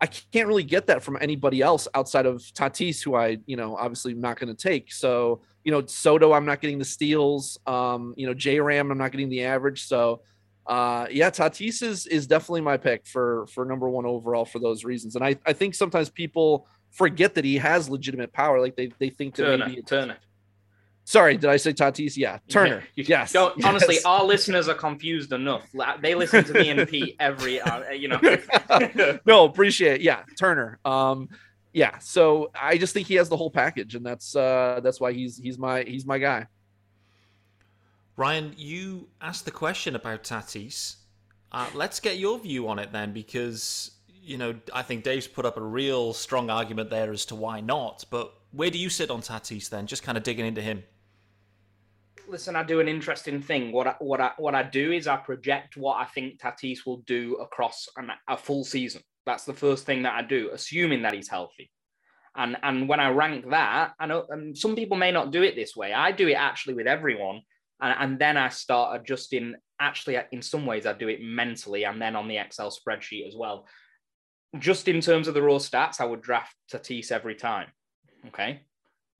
I 0.00 0.06
can't 0.06 0.46
really 0.46 0.62
get 0.62 0.86
that 0.86 1.02
from 1.02 1.18
anybody 1.20 1.62
else 1.62 1.88
outside 1.94 2.26
of 2.26 2.36
Tatis, 2.36 3.02
who 3.02 3.16
I 3.16 3.38
you 3.46 3.56
know 3.56 3.76
obviously 3.76 4.12
am 4.12 4.20
not 4.20 4.38
going 4.38 4.54
to 4.54 4.60
take. 4.62 4.92
So 4.92 5.42
you 5.64 5.72
know 5.72 5.84
Soto, 5.84 6.32
I'm 6.32 6.46
not 6.46 6.60
getting 6.60 6.78
the 6.78 6.84
steals. 6.84 7.58
Um, 7.66 8.14
you 8.16 8.26
know 8.26 8.34
J 8.34 8.60
Ram, 8.60 8.92
I'm 8.92 8.98
not 8.98 9.10
getting 9.10 9.28
the 9.28 9.44
average. 9.44 9.86
So 9.86 10.22
uh 10.66 11.06
yeah 11.10 11.28
tatis 11.28 11.82
is 11.82 12.06
is 12.06 12.26
definitely 12.26 12.62
my 12.62 12.78
pick 12.78 13.06
for 13.06 13.46
for 13.48 13.66
number 13.66 13.86
one 13.86 14.06
overall 14.06 14.46
for 14.46 14.58
those 14.60 14.82
reasons 14.82 15.14
and 15.14 15.22
i 15.22 15.36
i 15.44 15.52
think 15.52 15.74
sometimes 15.74 16.08
people 16.08 16.66
forget 16.94 17.34
that 17.34 17.44
he 17.44 17.56
has 17.56 17.90
legitimate 17.90 18.32
power. 18.32 18.60
Like 18.60 18.76
they, 18.76 18.90
they 18.98 19.10
think 19.10 19.34
that 19.36 19.44
Turner, 19.44 19.66
maybe 19.68 19.82
Turner. 19.82 20.16
Sorry, 21.04 21.36
did 21.36 21.50
I 21.50 21.58
say 21.58 21.72
Tatis? 21.74 22.16
Yeah, 22.16 22.38
Turner. 22.48 22.82
You- 22.94 23.04
yes. 23.06 23.32
Don't, 23.32 23.54
yes. 23.58 23.66
honestly, 23.66 23.98
our 24.06 24.24
listeners 24.24 24.68
are 24.68 24.74
confused 24.74 25.32
enough. 25.32 25.68
They 26.00 26.14
listen 26.14 26.44
to 26.44 26.54
me 26.54 26.70
and 26.70 26.88
Pete 26.88 27.16
every, 27.20 27.60
uh, 27.60 27.90
you 27.90 28.08
know. 28.08 28.20
no, 29.26 29.44
appreciate 29.44 29.96
it. 29.96 30.00
Yeah, 30.00 30.22
Turner. 30.38 30.78
Um, 30.84 31.28
yeah. 31.72 31.98
So 31.98 32.50
I 32.54 32.78
just 32.78 32.94
think 32.94 33.06
he 33.06 33.16
has 33.16 33.28
the 33.28 33.36
whole 33.36 33.50
package, 33.50 33.96
and 33.96 34.06
that's 34.06 34.34
uh 34.34 34.80
that's 34.82 35.00
why 35.00 35.12
he's 35.12 35.36
he's 35.36 35.58
my 35.58 35.82
he's 35.82 36.06
my 36.06 36.18
guy. 36.18 36.46
Ryan, 38.16 38.54
you 38.56 39.08
asked 39.20 39.44
the 39.44 39.50
question 39.50 39.96
about 39.96 40.22
Tatis. 40.22 40.96
Uh, 41.50 41.66
let's 41.74 41.98
get 41.98 42.18
your 42.18 42.38
view 42.38 42.68
on 42.68 42.78
it 42.78 42.92
then, 42.92 43.12
because 43.12 43.90
you 44.24 44.38
know 44.38 44.54
I 44.72 44.82
think 44.82 45.04
Dave's 45.04 45.26
put 45.26 45.44
up 45.44 45.56
a 45.56 45.62
real 45.62 46.12
strong 46.12 46.50
argument 46.50 46.90
there 46.90 47.12
as 47.12 47.24
to 47.26 47.34
why 47.34 47.60
not. 47.60 48.04
But 48.10 48.32
where 48.52 48.70
do 48.70 48.78
you 48.78 48.88
sit 48.88 49.10
on 49.10 49.20
Tatis 49.20 49.68
then? 49.68 49.86
Just 49.86 50.02
kind 50.02 50.16
of 50.16 50.24
digging 50.24 50.46
into 50.46 50.62
him. 50.62 50.82
Listen, 52.26 52.56
I 52.56 52.62
do 52.62 52.80
an 52.80 52.88
interesting 52.88 53.42
thing. 53.42 53.70
What 53.70 53.86
I, 53.86 53.94
what 53.98 54.20
I 54.20 54.32
what 54.38 54.54
I 54.54 54.62
do 54.62 54.92
is 54.92 55.06
I 55.06 55.16
project 55.16 55.76
what 55.76 55.96
I 55.96 56.06
think 56.06 56.40
Tatis 56.40 56.86
will 56.86 57.02
do 57.06 57.34
across 57.34 57.86
an, 57.96 58.10
a 58.28 58.36
full 58.36 58.64
season. 58.64 59.02
That's 59.26 59.44
the 59.44 59.52
first 59.52 59.84
thing 59.86 60.02
that 60.02 60.14
I 60.14 60.22
do, 60.22 60.50
assuming 60.52 61.02
that 61.02 61.14
he's 61.14 61.28
healthy. 61.28 61.70
And 62.36 62.56
and 62.62 62.88
when 62.88 63.00
I 63.00 63.10
rank 63.10 63.50
that, 63.50 63.92
I 64.00 64.06
know 64.06 64.24
and 64.30 64.56
some 64.56 64.74
people 64.74 64.96
may 64.96 65.12
not 65.12 65.32
do 65.32 65.42
it 65.42 65.54
this 65.54 65.76
way. 65.76 65.92
I 65.92 66.12
do 66.12 66.28
it 66.28 66.34
actually 66.34 66.74
with 66.74 66.86
everyone, 66.86 67.42
and, 67.80 67.94
and 67.98 68.18
then 68.18 68.36
I 68.36 68.48
start 68.48 69.00
adjusting. 69.00 69.54
Actually, 69.80 70.18
in 70.30 70.40
some 70.40 70.66
ways, 70.66 70.86
I 70.86 70.92
do 70.92 71.08
it 71.08 71.20
mentally 71.20 71.84
and 71.84 72.00
then 72.00 72.14
on 72.14 72.28
the 72.28 72.38
Excel 72.38 72.70
spreadsheet 72.70 73.26
as 73.26 73.34
well. 73.36 73.66
Just 74.58 74.88
in 74.88 75.00
terms 75.00 75.28
of 75.28 75.34
the 75.34 75.42
raw 75.42 75.54
stats, 75.54 76.00
I 76.00 76.04
would 76.04 76.22
draft 76.22 76.54
Tatis 76.72 77.10
every 77.10 77.34
time. 77.34 77.68
Okay, 78.28 78.60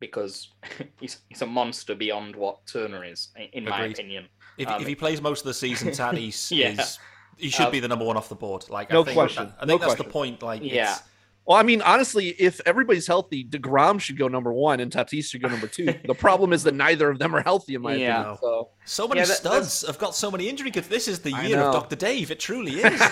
because 0.00 0.48
he's, 1.00 1.18
he's 1.28 1.42
a 1.42 1.46
monster 1.46 1.94
beyond 1.94 2.36
what 2.36 2.66
Turner 2.66 3.04
is, 3.04 3.28
in- 3.36 3.48
in 3.52 3.64
my 3.64 3.84
opinion. 3.86 4.26
If, 4.58 4.68
Um, 4.68 4.80
if 4.80 4.86
he 4.88 4.94
plays 4.94 5.20
most 5.20 5.40
of 5.40 5.46
the 5.46 5.54
season, 5.54 5.88
Tatis 5.90 6.50
Yeah. 6.50 6.68
is 6.80 6.98
he 7.36 7.50
should 7.50 7.66
Um, 7.66 7.72
be 7.72 7.80
the 7.80 7.88
number 7.88 8.04
one 8.04 8.16
off 8.16 8.28
the 8.28 8.34
board. 8.36 8.64
Like 8.70 8.90
No 8.90 9.00
I 9.00 9.04
think, 9.04 9.16
question. 9.16 9.52
I 9.60 9.64
No 9.64 9.72
think 9.72 9.80
that's 9.80 9.94
question. 9.94 10.06
the 10.06 10.12
point. 10.12 10.42
Like 10.42 10.62
Yeah. 10.62 10.92
it's, 10.92 11.02
Well, 11.46 11.58
I 11.58 11.62
mean, 11.62 11.82
honestly, 11.82 12.28
if 12.28 12.60
everybody's 12.64 13.06
healthy, 13.06 13.44
Degrom 13.44 14.00
should 14.00 14.16
go 14.16 14.28
number 14.28 14.52
one, 14.52 14.80
and 14.80 14.90
Tatis 14.90 15.26
should 15.26 15.42
go 15.42 15.48
number 15.48 15.66
two. 15.66 15.94
the 16.06 16.14
problem 16.14 16.54
is 16.54 16.62
that 16.62 16.74
neither 16.74 17.10
of 17.10 17.18
them 17.18 17.36
are 17.36 17.42
healthy, 17.42 17.74
in 17.74 17.82
my 17.82 17.94
Yeah. 17.94 18.20
opinion. 18.20 18.38
So 18.40 18.70
so 18.84 19.08
many 19.08 19.20
Yeah, 19.20 19.26
that- 19.26 19.36
studs 19.36 19.86
have 19.86 19.98
got 19.98 20.14
so 20.14 20.30
many 20.30 20.48
injury. 20.48 20.70
Because 20.70 20.88
this 20.88 21.06
is 21.06 21.20
the 21.20 21.32
year 21.42 21.60
of. 21.60 21.74
Doctor 21.74 21.96
Dave. 21.96 22.30
It 22.30 22.40
truly 22.40 22.72
is. 22.80 23.02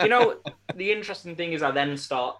you 0.00 0.08
know, 0.08 0.40
the 0.74 0.90
interesting 0.90 1.36
thing 1.36 1.52
is, 1.52 1.62
I 1.62 1.70
then 1.70 1.96
start. 1.96 2.36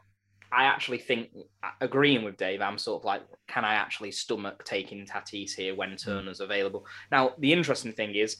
I 0.50 0.64
actually 0.64 0.98
think, 0.98 1.30
uh, 1.62 1.70
agreeing 1.80 2.24
with 2.24 2.36
Dave, 2.36 2.60
I'm 2.60 2.78
sort 2.78 3.02
of 3.02 3.04
like, 3.04 3.22
can 3.48 3.64
I 3.64 3.74
actually 3.74 4.12
stomach 4.12 4.64
taking 4.64 5.04
Tatis 5.04 5.52
here 5.52 5.74
when 5.74 5.90
hmm. 5.90 5.96
Turner's 5.96 6.40
available? 6.40 6.86
Now, 7.10 7.34
the 7.38 7.52
interesting 7.52 7.92
thing 7.92 8.14
is, 8.14 8.38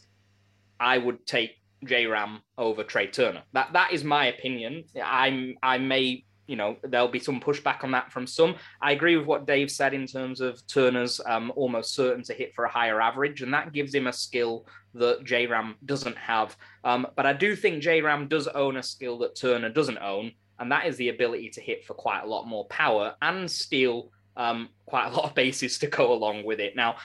I 0.81 0.99
would 0.99 1.25
take 1.27 1.53
J 1.85 2.07
Ram 2.07 2.43
over 2.59 2.83
Trey 2.83 3.07
Turner. 3.09 3.43
That 3.53 3.73
that 3.75 3.93
is 3.93 4.03
my 4.03 4.27
opinion. 4.27 4.85
I'm 5.03 5.57
I 5.63 5.79
may 5.79 6.25
you 6.47 6.57
know 6.57 6.77
there'll 6.83 7.09
be 7.09 7.19
some 7.19 7.41
pushback 7.41 7.85
on 7.85 7.91
that 7.93 8.13
from 8.13 8.27
some. 8.27 8.57
I 8.81 8.93
agree 8.93 9.17
with 9.17 9.27
what 9.27 9.47
Dave 9.47 9.71
said 9.71 9.95
in 9.95 10.07
terms 10.07 10.41
of 10.41 10.65
Turner's 10.67 11.21
um, 11.27 11.53
almost 11.57 11.95
certain 11.95 12.23
to 12.25 12.35
hit 12.35 12.55
for 12.55 12.65
a 12.65 12.71
higher 12.71 13.01
average, 13.01 13.43
and 13.43 13.53
that 13.55 13.73
gives 13.73 13.95
him 13.95 14.07
a 14.07 14.13
skill 14.13 14.67
that 14.95 15.25
J 15.25 15.47
Ram 15.47 15.77
doesn't 15.85 16.17
have. 16.17 16.57
Um, 16.85 17.07
but 17.17 17.27
I 17.27 17.33
do 17.33 17.57
think 17.57 17.83
J 17.83 18.01
Ram 18.01 18.29
does 18.29 18.47
own 18.49 18.77
a 18.77 18.83
skill 18.83 19.19
that 19.19 19.37
Turner 19.37 19.69
doesn't 19.69 19.99
own, 19.99 20.33
and 20.59 20.71
that 20.71 20.87
is 20.87 20.97
the 20.97 21.09
ability 21.09 21.51
to 21.51 21.61
hit 21.61 21.85
for 21.85 21.95
quite 21.95 22.23
a 22.23 22.27
lot 22.27 22.47
more 22.47 22.67
power 22.67 23.15
and 23.23 23.51
steal 23.51 24.11
um, 24.37 24.69
quite 24.87 25.07
a 25.07 25.15
lot 25.15 25.25
of 25.25 25.35
bases 25.35 25.79
to 25.79 25.87
go 25.87 26.13
along 26.13 26.45
with 26.45 26.61
it. 26.61 26.77
Now, 26.77 26.97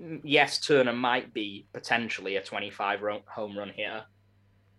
mm, 0.00 0.20
yes, 0.24 0.58
Turner 0.60 0.92
might 0.92 1.32
be 1.32 1.66
potentially 1.72 2.36
a 2.36 2.42
25 2.42 3.00
home 3.26 3.58
run 3.58 3.70
hitter. 3.70 4.04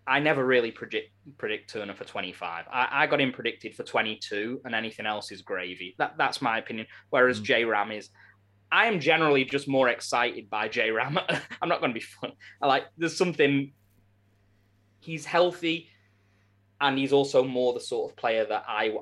I 0.05 0.19
never 0.19 0.45
really 0.45 0.71
predict 0.71 1.11
predict 1.37 1.71
Turner 1.71 1.93
for 1.95 2.03
25. 2.03 2.65
I, 2.71 2.87
I 2.91 3.07
got 3.07 3.21
him 3.21 3.31
predicted 3.31 3.73
for 3.75 3.83
22, 3.83 4.61
and 4.65 4.75
anything 4.75 5.05
else 5.05 5.31
is 5.31 5.41
gravy. 5.41 5.95
That 5.97 6.15
that's 6.17 6.41
my 6.41 6.57
opinion. 6.57 6.87
Whereas 7.09 7.39
Mm. 7.39 7.43
J 7.43 7.65
Ram 7.65 7.91
is, 7.91 8.09
I 8.71 8.87
am 8.87 8.99
generally 8.99 9.45
just 9.45 9.67
more 9.67 9.87
excited 9.89 10.49
by 10.49 10.67
J 10.67 10.91
Ram. 10.91 11.17
I'm 11.61 11.69
not 11.69 11.79
going 11.79 11.91
to 11.91 11.99
be 11.99 12.05
fun. 12.05 12.31
I 12.61 12.67
like 12.67 12.85
there's 12.97 13.15
something. 13.17 13.71
He's 14.99 15.25
healthy, 15.25 15.89
and 16.81 16.97
he's 16.97 17.13
also 17.13 17.43
more 17.43 17.73
the 17.73 17.79
sort 17.79 18.11
of 18.11 18.17
player 18.17 18.45
that 18.45 18.65
I. 18.67 18.97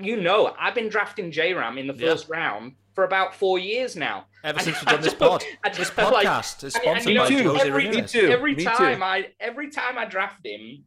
You 0.00 0.20
know, 0.20 0.54
I've 0.58 0.74
been 0.74 0.88
drafting 0.88 1.30
J 1.30 1.54
Ram 1.54 1.78
in 1.78 1.86
the 1.86 1.94
Yeah. 1.94 2.10
first 2.10 2.28
round 2.28 2.72
for 2.94 3.04
about 3.04 3.34
four 3.34 3.58
years 3.58 3.96
now. 3.96 4.26
Ever 4.42 4.60
since 4.60 4.76
we've 4.80 4.86
done 4.88 5.00
this 5.00 5.14
pod, 5.14 5.42
I 5.64 5.68
this 5.70 5.78
just 5.78 5.92
felt 5.92 6.12
like- 6.12 6.26
podcast 6.26 6.64
is 6.64 6.74
and- 6.76 6.98
and 6.98 7.04
you 7.06 7.14
know, 7.14 7.24
by 7.24 7.30
Me 7.30 7.36
too. 7.42 7.48
Jose 7.50 7.68
every- 7.68 7.86
Ramirez. 7.88 8.12
too. 8.12 8.28
every 8.28 8.54
me 8.54 8.64
too. 8.64 8.70
time 8.70 9.02
I 9.02 9.28
every 9.40 9.70
time 9.70 9.98
I 9.98 10.04
draft 10.04 10.44
him, 10.46 10.84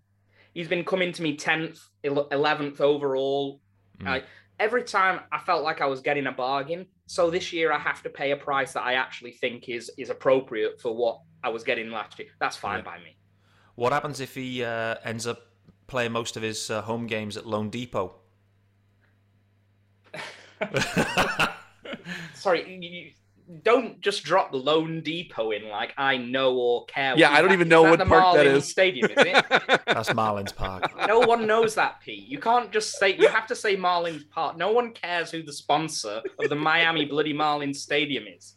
he's 0.54 0.68
been 0.68 0.84
coming 0.86 1.12
to 1.14 1.22
me 1.22 1.36
tenth, 1.36 1.80
eleventh 2.04 2.80
overall. 2.82 3.62
Mm. 4.00 4.08
I, 4.08 4.24
every 4.60 4.84
time 4.84 5.22
I 5.32 5.40
felt 5.40 5.64
like 5.64 5.82
I 5.82 5.86
was 5.88 6.02
getting 6.02 6.28
a 6.28 6.32
bargain. 6.32 6.86
So 7.08 7.30
this 7.30 7.52
year 7.54 7.72
I 7.72 7.80
have 7.80 8.04
to 8.04 8.10
pay 8.10 8.32
a 8.32 8.38
price 8.38 8.74
that 8.74 8.84
I 8.84 8.94
actually 8.94 9.32
think 9.34 9.70
is 9.70 9.90
is 9.98 10.10
appropriate 10.10 10.80
for 10.82 10.96
what 10.96 11.20
I 11.44 11.50
was 11.50 11.64
getting 11.64 11.90
last 11.90 12.18
year. 12.20 12.28
That's 12.40 12.58
fine 12.58 12.80
Yeah. 12.80 12.86
by 12.86 12.98
me. 13.00 13.18
What 13.76 13.92
happens 13.94 14.20
if 14.20 14.34
he 14.36 14.64
uh, 14.64 14.96
ends 15.04 15.26
up 15.28 15.40
playing 15.88 16.12
most 16.12 16.36
of 16.38 16.44
his 16.44 16.70
uh, 16.70 16.82
home 16.82 17.08
games 17.08 17.38
at 17.38 17.44
loanDepot? 17.46 18.12
Sorry, 22.34 22.70
you, 22.82 22.90
you- 22.90 23.12
don't 23.64 24.02
just 24.02 24.26
drop 24.26 24.52
loanDepot 24.52 25.56
in 25.56 25.70
like 25.70 25.94
I 25.98 26.18
know 26.18 26.58
or 26.58 26.86
care. 26.88 27.14
Yeah, 27.18 27.32
I 27.32 27.40
don't 27.40 27.48
that- 27.48 27.54
even 27.54 27.70
know 27.70 27.84
what 27.84 27.98
the 27.98 28.06
park 28.06 28.36
that 28.36 28.46
Marlins 28.46 28.56
is. 28.58 28.70
Stadium, 28.70 29.10
is 29.10 29.16
it? 29.18 29.46
That's 29.88 30.10
Marlins 30.10 30.54
Park. 30.54 30.92
no 31.08 31.20
one 31.20 31.48
knows 31.48 31.74
that, 31.76 32.02
Pete. 32.02 32.28
You 32.28 32.40
can't 32.40 32.74
just 32.74 32.98
say 33.00 33.16
you 33.16 33.30
have 33.30 33.48
to 33.48 33.56
say 33.56 33.78
Marlins 33.78 34.30
Park. 34.30 34.58
No 34.58 34.74
one 34.74 34.92
cares 34.92 35.32
who 35.32 35.44
the 35.44 35.54
sponsor 35.54 36.22
of 36.40 36.50
the 36.50 36.56
Miami 36.56 37.06
Bloody 37.06 37.34
Marlins 37.34 37.78
Stadium 37.78 38.26
is. 38.28 38.56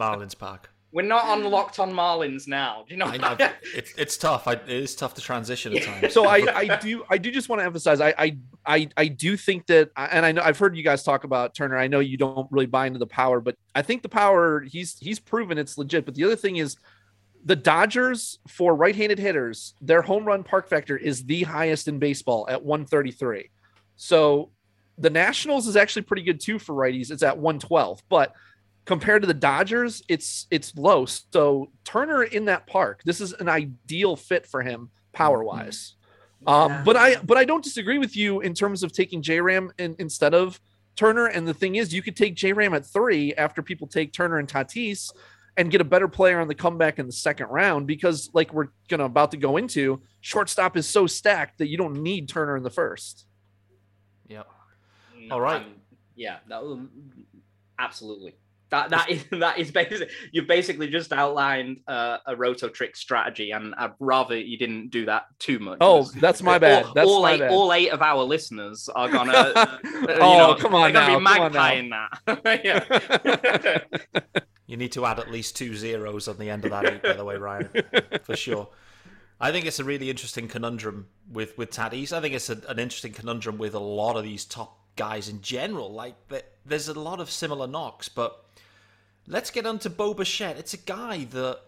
Marlins 0.00 0.38
Park. 0.38 0.70
We're 0.92 1.02
not 1.02 1.24
on 1.24 1.42
locked 1.44 1.78
on 1.78 1.90
Marlins 1.90 2.46
now. 2.46 2.84
Do 2.86 2.94
you 2.94 2.98
know? 2.98 3.06
I 3.06 3.16
know 3.16 3.36
it's 3.62 3.94
it's 3.96 4.16
tough. 4.18 4.46
I, 4.46 4.52
it 4.52 4.68
is 4.68 4.94
tough 4.94 5.14
to 5.14 5.22
transition 5.22 5.74
at 5.74 5.84
times. 5.84 6.12
so 6.12 6.26
I, 6.26 6.46
I 6.54 6.76
do 6.82 7.02
I 7.08 7.16
do 7.16 7.30
just 7.30 7.48
want 7.48 7.60
to 7.60 7.64
emphasize 7.64 8.00
I, 8.02 8.14
I 8.18 8.36
I 8.66 8.88
I 8.98 9.08
do 9.08 9.38
think 9.38 9.66
that 9.68 9.90
and 9.96 10.26
I 10.26 10.32
know 10.32 10.42
I've 10.42 10.58
heard 10.58 10.76
you 10.76 10.82
guys 10.82 11.02
talk 11.02 11.24
about 11.24 11.54
Turner. 11.54 11.78
I 11.78 11.88
know 11.88 12.00
you 12.00 12.18
don't 12.18 12.46
really 12.52 12.66
buy 12.66 12.86
into 12.86 12.98
the 12.98 13.06
power, 13.06 13.40
but 13.40 13.56
I 13.74 13.80
think 13.80 14.02
the 14.02 14.10
power 14.10 14.60
he's 14.60 14.98
he's 14.98 15.18
proven 15.18 15.56
it's 15.56 15.78
legit. 15.78 16.04
But 16.04 16.14
the 16.14 16.24
other 16.24 16.36
thing 16.36 16.56
is 16.56 16.76
the 17.44 17.56
Dodgers 17.56 18.38
for 18.46 18.74
right-handed 18.74 19.18
hitters, 19.18 19.74
their 19.80 20.02
home 20.02 20.24
run 20.24 20.44
park 20.44 20.68
factor 20.68 20.96
is 20.96 21.24
the 21.24 21.42
highest 21.42 21.88
in 21.88 21.98
baseball 21.98 22.46
at 22.48 22.62
133. 22.62 23.50
So 23.96 24.50
the 24.98 25.10
Nationals 25.10 25.66
is 25.66 25.76
actually 25.76 26.02
pretty 26.02 26.22
good 26.22 26.38
too 26.38 26.58
for 26.58 26.74
righties. 26.74 27.10
It's 27.10 27.22
at 27.22 27.38
112, 27.38 28.02
but 28.08 28.34
compared 28.84 29.22
to 29.22 29.26
the 29.26 29.34
Dodgers, 29.34 30.02
it's 30.08 30.46
it's 30.50 30.74
low. 30.76 31.06
So 31.06 31.70
Turner 31.84 32.22
in 32.24 32.46
that 32.46 32.66
park, 32.66 33.02
this 33.04 33.20
is 33.20 33.32
an 33.34 33.48
ideal 33.48 34.16
fit 34.16 34.46
for 34.46 34.62
him 34.62 34.90
power 35.12 35.42
wise. 35.44 35.94
Um, 36.46 36.82
but 36.84 36.96
I 36.96 37.16
but 37.16 37.36
I 37.36 37.44
don't 37.44 37.62
disagree 37.62 37.98
with 37.98 38.16
you 38.16 38.40
in 38.40 38.54
terms 38.54 38.82
of 38.82 38.92
taking 38.92 39.22
J 39.22 39.40
Ram 39.40 39.70
in, 39.78 39.94
instead 39.98 40.34
of 40.34 40.60
Turner. 40.96 41.26
And 41.26 41.46
the 41.46 41.54
thing 41.54 41.76
is, 41.76 41.94
you 41.94 42.02
could 42.02 42.16
take 42.16 42.34
J 42.34 42.52
Ram 42.52 42.74
at 42.74 42.84
three 42.84 43.32
after 43.34 43.62
people 43.62 43.86
take 43.86 44.12
Turner 44.12 44.38
and 44.38 44.48
Tatis 44.48 45.12
and 45.56 45.70
get 45.70 45.80
a 45.80 45.84
better 45.84 46.08
player 46.08 46.40
on 46.40 46.48
the 46.48 46.54
comeback 46.54 46.98
in 46.98 47.06
the 47.06 47.12
second 47.12 47.46
round 47.48 47.86
because, 47.86 48.30
like 48.32 48.52
we're 48.52 48.68
gonna 48.88 49.04
about 49.04 49.30
to 49.32 49.36
go 49.36 49.56
into, 49.58 50.00
shortstop 50.20 50.76
is 50.76 50.88
so 50.88 51.06
stacked 51.06 51.58
that 51.58 51.68
you 51.68 51.76
don't 51.76 52.02
need 52.02 52.28
Turner 52.28 52.56
in 52.56 52.62
the 52.62 52.70
first. 52.70 53.26
Yep. 54.28 54.48
All 55.30 55.40
right. 55.40 55.60
I'm- 55.62 55.74
yeah, 56.14 56.38
that 56.48 56.62
will, 56.62 56.88
absolutely. 57.78 58.34
That 58.72 58.90
that 58.90 59.08
is 59.10 59.24
that 59.30 59.58
is 59.58 59.70
basically 59.70 60.08
you've 60.32 60.48
basically 60.48 60.88
just 60.88 61.12
outlined 61.12 61.80
uh, 61.86 62.18
a 62.26 62.34
roto 62.34 62.68
trick 62.68 62.96
strategy, 62.96 63.52
and 63.52 63.74
I'd 63.76 63.92
rather 64.00 64.36
you 64.36 64.58
didn't 64.58 64.88
do 64.90 65.04
that 65.06 65.26
too 65.38 65.60
much. 65.60 65.78
Oh, 65.80 66.04
that's 66.16 66.42
my 66.42 66.58
bad. 66.58 66.86
All, 66.86 66.94
That's 66.94 67.08
all 67.08 67.22
my 67.22 67.32
eight, 67.34 67.40
bad. 67.40 67.50
all 67.52 67.72
eight 67.72 67.90
of 67.90 68.02
our 68.02 68.24
listeners 68.24 68.88
are 68.88 69.08
gonna. 69.08 69.32
uh, 69.54 69.78
you 69.84 70.06
Oh, 70.20 70.38
know, 70.38 70.54
come 70.56 70.74
on 70.74 70.92
they're 70.92 71.00
gonna 71.00 71.20
now, 71.20 71.20
be 71.20 71.24
come 71.26 71.42
on 71.42 71.52
now. 71.52 72.08
magpieing 72.26 72.92
that. 73.44 73.86
You 74.66 74.78
need 74.78 74.92
to 74.92 75.04
add 75.04 75.18
at 75.18 75.30
least 75.30 75.54
two 75.54 75.76
zeros 75.76 76.28
on 76.28 76.38
the 76.38 76.48
end 76.48 76.64
of 76.64 76.70
that 76.70 76.86
eight, 76.86 77.02
by 77.02 77.12
the 77.12 77.24
way, 77.26 77.36
Ryan, 77.36 77.68
for 78.22 78.34
sure. 78.34 78.68
I 79.38 79.52
think 79.52 79.66
it's 79.66 79.80
a 79.80 79.84
really 79.84 80.08
interesting 80.08 80.48
conundrum 80.48 81.08
with 81.30 81.58
with 81.58 81.70
Tatis. 81.70 82.10
I 82.10 82.22
think 82.22 82.32
it's 82.34 82.48
a, 82.48 82.58
an 82.68 82.78
interesting 82.78 83.12
conundrum 83.12 83.58
with 83.58 83.74
a 83.74 83.78
lot 83.80 84.16
of 84.16 84.22
these 84.24 84.46
top 84.46 84.78
guys 84.96 85.28
in 85.28 85.42
general. 85.42 85.92
Like, 85.92 86.14
there's 86.64 86.88
a 86.88 86.98
lot 86.98 87.20
of 87.20 87.30
similar 87.30 87.66
knocks, 87.66 88.08
but 88.08 88.44
let's 89.26 89.50
get 89.50 89.66
on 89.66 89.78
to 89.80 89.90
Bo 89.90 90.14
Bichette. 90.14 90.58
It's 90.58 90.74
a 90.74 90.78
guy 90.78 91.24
that 91.24 91.60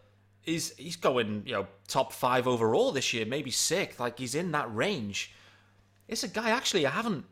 is 0.44 0.74
he's 0.76 0.96
going, 0.96 1.42
you 1.46 1.52
know, 1.52 1.66
top 1.88 2.12
five 2.12 2.46
overall 2.46 2.92
this 2.92 3.12
year, 3.12 3.24
maybe 3.24 3.50
sixth. 3.50 4.00
Like 4.00 4.18
he's 4.18 4.34
in 4.34 4.52
that 4.52 4.74
range. 4.74 5.32
It's 6.08 6.22
a 6.22 6.28
guy 6.28 6.50
actually 6.50 6.86
I 6.86 6.90
haven't 6.90 7.24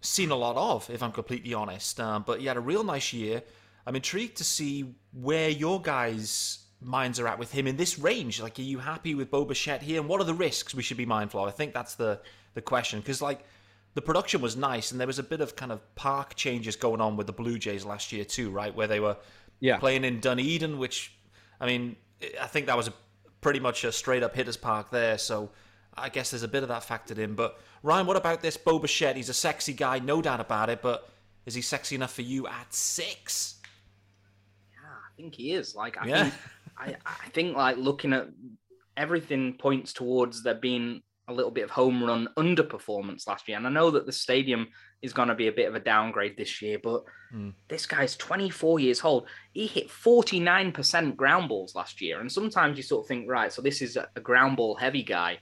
seen 0.00 0.30
a 0.30 0.36
lot 0.36 0.56
of, 0.56 0.88
if 0.90 1.02
I'm 1.02 1.12
completely 1.12 1.54
honest. 1.54 1.98
Um, 2.00 2.24
but 2.26 2.40
he 2.40 2.46
had 2.46 2.56
a 2.56 2.60
real 2.60 2.84
nice 2.84 3.12
year. 3.12 3.42
I'm 3.86 3.96
intrigued 3.96 4.36
to 4.36 4.44
see 4.44 4.94
where 5.12 5.48
your 5.48 5.80
guys' 5.80 6.58
minds 6.80 7.18
are 7.18 7.26
at 7.26 7.38
with 7.38 7.50
him 7.50 7.66
in 7.66 7.76
this 7.76 7.98
range. 7.98 8.40
Like, 8.40 8.58
are 8.58 8.62
you 8.62 8.78
happy 8.78 9.14
with 9.14 9.30
Bo 9.30 9.44
Bichette 9.44 9.82
here? 9.82 10.00
And 10.00 10.08
what 10.08 10.20
are 10.20 10.24
the 10.24 10.34
risks 10.34 10.74
we 10.74 10.82
should 10.82 10.98
be 10.98 11.06
mindful 11.06 11.42
of? 11.42 11.48
I 11.48 11.52
think 11.52 11.72
that's 11.74 11.94
the 11.94 12.20
the 12.54 12.62
question 12.62 12.98
because 12.98 13.22
like 13.22 13.44
the 13.94 14.02
production 14.02 14.40
was 14.40 14.56
nice 14.56 14.90
and 14.90 14.98
there 14.98 15.06
was 15.06 15.18
a 15.18 15.22
bit 15.22 15.40
of 15.40 15.54
kind 15.54 15.70
of 15.70 15.94
park 15.94 16.34
changes 16.34 16.76
going 16.76 17.00
on 17.00 17.16
with 17.16 17.26
the 17.26 17.32
Blue 17.32 17.58
Jays 17.58 17.84
last 17.84 18.12
year 18.12 18.24
too, 18.24 18.50
right? 18.50 18.74
Where 18.74 18.86
they 18.86 19.00
were 19.00 19.16
Yeah. 19.60 19.78
playing 19.78 20.04
in 20.04 20.20
Dunedin, 20.20 20.78
which 20.78 21.12
I 21.60 21.66
mean, 21.66 21.96
I 22.40 22.46
think 22.46 22.66
that 22.66 22.76
was 22.76 22.88
a, 22.88 22.92
pretty 23.40 23.60
much 23.60 23.84
a 23.84 23.92
straight 23.92 24.22
up 24.22 24.34
hitters 24.34 24.56
park 24.56 24.90
there. 24.90 25.18
So 25.18 25.50
I 25.96 26.08
guess 26.08 26.30
there's 26.30 26.42
a 26.42 26.48
bit 26.48 26.62
of 26.62 26.68
that 26.68 26.82
factored 26.82 27.18
in. 27.18 27.34
But 27.34 27.58
Ryan, 27.82 28.06
what 28.06 28.16
about 28.16 28.40
this 28.42 28.56
Bo 28.56 28.78
Bichette? 28.78 29.16
He's 29.16 29.28
a 29.28 29.34
sexy 29.34 29.72
guy, 29.72 29.98
no 29.98 30.22
doubt 30.22 30.40
about 30.40 30.70
it. 30.70 30.82
But 30.82 31.08
is 31.46 31.54
he 31.54 31.62
sexy 31.62 31.94
enough 31.96 32.12
for 32.14 32.22
you 32.22 32.46
at 32.46 32.72
six? 32.72 33.56
Yeah, 34.72 34.88
I 34.88 35.16
think 35.16 35.34
he 35.34 35.52
is. 35.52 35.74
Like 35.74 35.96
I 36.00 36.06
Yeah. 36.06 36.22
think 36.24 36.34
I, 36.76 36.96
I 37.04 37.28
think 37.30 37.56
like 37.56 37.76
looking 37.76 38.12
at 38.12 38.28
everything 38.96 39.54
points 39.58 39.92
towards 39.92 40.42
there 40.42 40.54
being 40.54 41.02
a 41.28 41.32
little 41.32 41.50
bit 41.50 41.64
of 41.64 41.70
home 41.70 42.02
run 42.02 42.28
underperformance 42.36 43.26
last 43.26 43.48
year. 43.48 43.56
And 43.58 43.66
I 43.66 43.70
know 43.70 43.90
that 43.90 44.06
the 44.06 44.12
stadium 44.12 44.68
is 45.02 45.12
going 45.12 45.28
to 45.28 45.34
be 45.34 45.48
a 45.48 45.52
bit 45.52 45.68
of 45.68 45.74
a 45.74 45.80
downgrade 45.80 46.36
this 46.36 46.60
year, 46.62 46.78
but 46.82 47.04
Hmm. 47.30 47.50
this 47.68 47.84
guy's 47.86 48.16
24 48.16 48.80
years 48.80 49.04
old. 49.04 49.26
He 49.52 49.66
hit 49.66 49.90
49% 49.90 51.14
ground 51.14 51.48
balls 51.48 51.74
last 51.74 52.00
year. 52.00 52.20
And 52.20 52.32
sometimes 52.32 52.76
you 52.78 52.82
sort 52.82 53.04
of 53.04 53.08
think, 53.08 53.28
right, 53.28 53.52
so 53.52 53.60
this 53.60 53.82
is 53.82 53.96
a, 53.96 54.08
a 54.16 54.20
ground 54.20 54.56
ball 54.56 54.74
heavy 54.76 55.02
guy. 55.02 55.38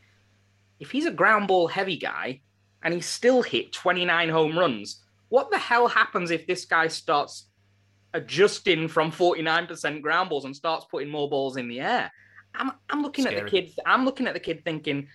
If 0.81 0.91
he's 0.91 1.07
a 1.07 1.13
ground 1.13 1.47
ball 1.47 1.69
heavy 1.69 1.97
guy 1.97 2.41
and 2.83 2.93
he 2.93 3.01
still 3.01 3.41
hit 3.43 3.73
29 3.73 4.29
home 4.29 4.59
runs, 4.59 5.05
what 5.29 5.51
the 5.51 5.59
hell 5.59 5.87
happens 5.87 6.31
if 6.31 6.47
this 6.47 6.65
guy 6.65 6.89
starts 6.89 7.49
adjusting 8.15 8.89
from 8.89 9.13
49% 9.13 10.02
ground 10.02 10.28
balls 10.30 10.45
and 10.45 10.57
starts 10.57 10.87
putting 10.91 11.09
more 11.09 11.30
balls 11.30 11.57
in 11.57 11.69
the 11.69 11.80
air. 11.80 12.11
I'm 12.54 12.73
I'm 12.89 13.02
looking 13.02 13.26
at 13.26 13.35
the 13.45 13.50
kid. 13.50 13.71
I'm 13.85 14.04
looking 14.04 14.26
at 14.26 14.35
the 14.35 14.41
kid 14.41 14.65
thinking, 14.65 15.09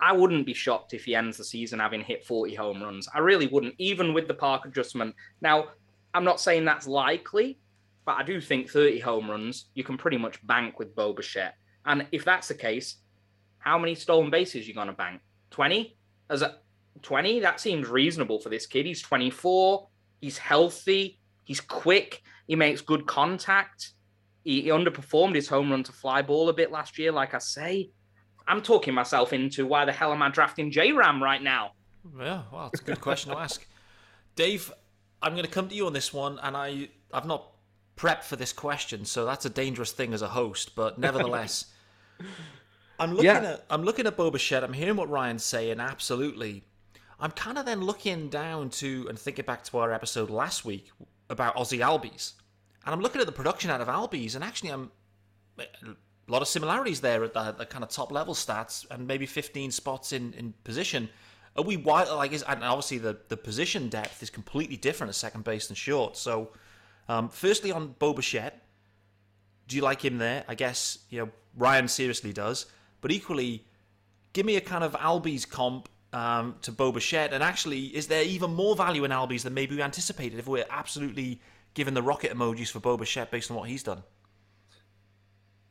I 0.00 0.12
wouldn't 0.12 0.46
be 0.46 0.54
shocked 0.54 0.92
if 0.92 1.04
he 1.04 1.14
ends 1.14 1.36
the 1.36 1.44
season 1.44 1.78
having 1.78 2.02
hit 2.02 2.24
40 2.24 2.54
home 2.54 2.82
runs. 2.82 3.08
I 3.14 3.20
really 3.20 3.46
wouldn't, 3.46 3.74
even 3.78 4.12
with 4.12 4.28
the 4.28 4.34
park 4.34 4.64
adjustment. 4.64 5.14
Now, 5.40 5.68
I'm 6.12 6.24
not 6.24 6.40
saying 6.40 6.64
that's 6.64 6.86
likely, 6.86 7.58
but 8.04 8.16
I 8.18 8.22
do 8.22 8.40
think 8.40 8.70
30 8.70 8.98
home 9.00 9.30
runs 9.30 9.66
you 9.74 9.84
can 9.84 9.96
pretty 9.96 10.18
much 10.18 10.44
bank 10.46 10.78
with 10.78 10.94
Bo. 10.94 11.16
And 11.86 12.06
if 12.12 12.24
that's 12.24 12.48
the 12.48 12.54
case, 12.54 12.96
how 13.58 13.78
many 13.78 13.94
stolen 13.94 14.30
bases 14.30 14.68
you 14.68 14.74
gonna 14.74 14.92
bank? 14.92 15.20
20? 15.50 15.96
As 16.28 16.42
a 16.42 16.58
20? 17.02 17.40
That 17.40 17.60
seems 17.60 17.88
reasonable 17.88 18.38
for 18.40 18.48
this 18.48 18.66
kid. 18.66 18.86
He's 18.86 19.02
24. 19.02 19.88
He's 20.20 20.38
healthy. 20.38 21.18
He's 21.44 21.60
quick. 21.60 22.22
He 22.46 22.56
makes 22.56 22.80
good 22.80 23.06
contact. 23.06 23.90
He, 24.44 24.62
he 24.62 24.68
underperformed 24.68 25.34
his 25.34 25.48
home 25.48 25.70
run 25.70 25.82
to 25.84 25.92
fly 25.92 26.22
ball 26.22 26.48
a 26.48 26.52
bit 26.52 26.70
last 26.70 26.98
year, 26.98 27.12
like 27.12 27.34
I 27.34 27.38
say. 27.38 27.90
I'm 28.46 28.62
talking 28.62 28.94
myself 28.94 29.32
into 29.32 29.66
why 29.66 29.84
the 29.84 29.92
hell 29.92 30.12
am 30.12 30.22
I 30.22 30.28
drafting 30.30 30.70
J 30.70 30.92
Ram 30.92 31.22
right 31.22 31.42
now? 31.42 31.72
Yeah, 32.18 32.42
well, 32.52 32.70
it's 32.72 32.82
a 32.82 32.84
good 32.84 33.00
question 33.00 33.32
to 33.32 33.38
ask. 33.38 33.66
Dave, 34.36 34.70
I'm 35.22 35.32
going 35.32 35.44
to 35.46 35.50
come 35.50 35.68
to 35.68 35.74
you 35.74 35.86
on 35.86 35.92
this 35.94 36.12
one, 36.12 36.38
and 36.42 36.56
I 36.56 36.88
I've 37.12 37.26
not 37.26 37.50
prepped 37.96 38.24
for 38.24 38.36
this 38.36 38.52
question, 38.52 39.04
so 39.04 39.24
that's 39.24 39.44
a 39.46 39.50
dangerous 39.50 39.92
thing 39.92 40.12
as 40.12 40.20
a 40.22 40.28
host. 40.28 40.74
But 40.76 40.98
nevertheless, 41.06 41.66
I'm 42.98 43.10
looking 43.12 43.24
Yeah. 43.26 43.42
at 43.54 43.64
I'm 43.70 43.82
looking 43.84 44.06
at 44.06 44.16
Bo 44.16 44.30
Bichette. 44.30 44.62
I'm 44.64 44.72
hearing 44.74 44.96
what 44.96 45.08
Ryan's 45.08 45.44
saying. 45.44 45.80
Absolutely, 45.80 46.64
I'm 47.18 47.30
kind 47.30 47.56
of 47.58 47.64
then 47.64 47.80
looking 47.80 48.28
down 48.28 48.68
to 48.70 49.06
and 49.08 49.18
thinking 49.18 49.44
back 49.46 49.64
to 49.64 49.78
our 49.78 49.92
episode 49.92 50.28
last 50.30 50.64
week 50.64 50.90
about 51.30 51.56
Ozzie 51.56 51.78
Albies, 51.78 52.32
and 52.84 52.94
I'm 52.94 53.00
looking 53.00 53.20
at 53.22 53.26
the 53.26 53.32
production 53.32 53.70
out 53.70 53.80
of 53.80 53.88
Albies, 53.88 54.34
and 54.34 54.44
actually 54.44 54.70
I'm 54.70 54.90
a 56.26 56.32
lot 56.32 56.42
of 56.42 56.48
similarities 56.48 57.00
there 57.00 57.22
at 57.24 57.34
the, 57.34 57.52
the 57.52 57.66
kind 57.66 57.84
of 57.84 57.90
top 57.90 58.10
level 58.10 58.34
stats 58.34 58.86
and 58.90 59.06
maybe 59.06 59.26
15 59.26 59.70
spots 59.70 60.12
in, 60.12 60.32
in 60.34 60.54
position. 60.64 61.08
Are 61.56 61.62
we 61.62 61.76
wide? 61.76 62.08
Like, 62.08 62.32
is, 62.32 62.42
and 62.42 62.64
obviously 62.64 62.98
the, 62.98 63.18
the 63.28 63.36
position 63.36 63.88
depth 63.88 64.22
is 64.22 64.30
completely 64.30 64.76
different 64.76 65.10
at 65.10 65.14
second 65.14 65.44
base 65.44 65.68
and 65.68 65.76
short. 65.76 66.16
So, 66.16 66.50
um, 67.08 67.28
firstly 67.28 67.70
on 67.70 67.94
Bo 67.98 68.14
do 69.66 69.76
you 69.76 69.82
like 69.82 70.04
him 70.04 70.18
there? 70.18 70.44
I 70.48 70.54
guess 70.54 70.98
you 71.10 71.20
know 71.20 71.30
Ryan 71.56 71.88
seriously 71.88 72.32
does, 72.32 72.66
but 73.00 73.12
equally, 73.12 73.66
give 74.32 74.44
me 74.44 74.56
a 74.56 74.60
kind 74.60 74.84
of 74.84 74.92
Albies 74.92 75.48
comp 75.48 75.88
um, 76.12 76.56
to 76.62 76.72
Bo. 76.72 76.92
And 76.92 77.42
actually, 77.42 77.86
is 77.86 78.08
there 78.08 78.22
even 78.22 78.52
more 78.52 78.76
value 78.76 79.04
in 79.04 79.10
Albies 79.10 79.42
than 79.42 79.54
maybe 79.54 79.76
we 79.76 79.82
anticipated 79.82 80.38
if 80.38 80.46
we're 80.46 80.66
absolutely 80.70 81.40
giving 81.74 81.94
the 81.94 82.02
rocket 82.02 82.32
emojis 82.32 82.70
for 82.70 82.80
Bo 82.80 82.96
based 82.96 83.50
on 83.50 83.56
what 83.56 83.68
he's 83.68 83.82
done? 83.82 84.02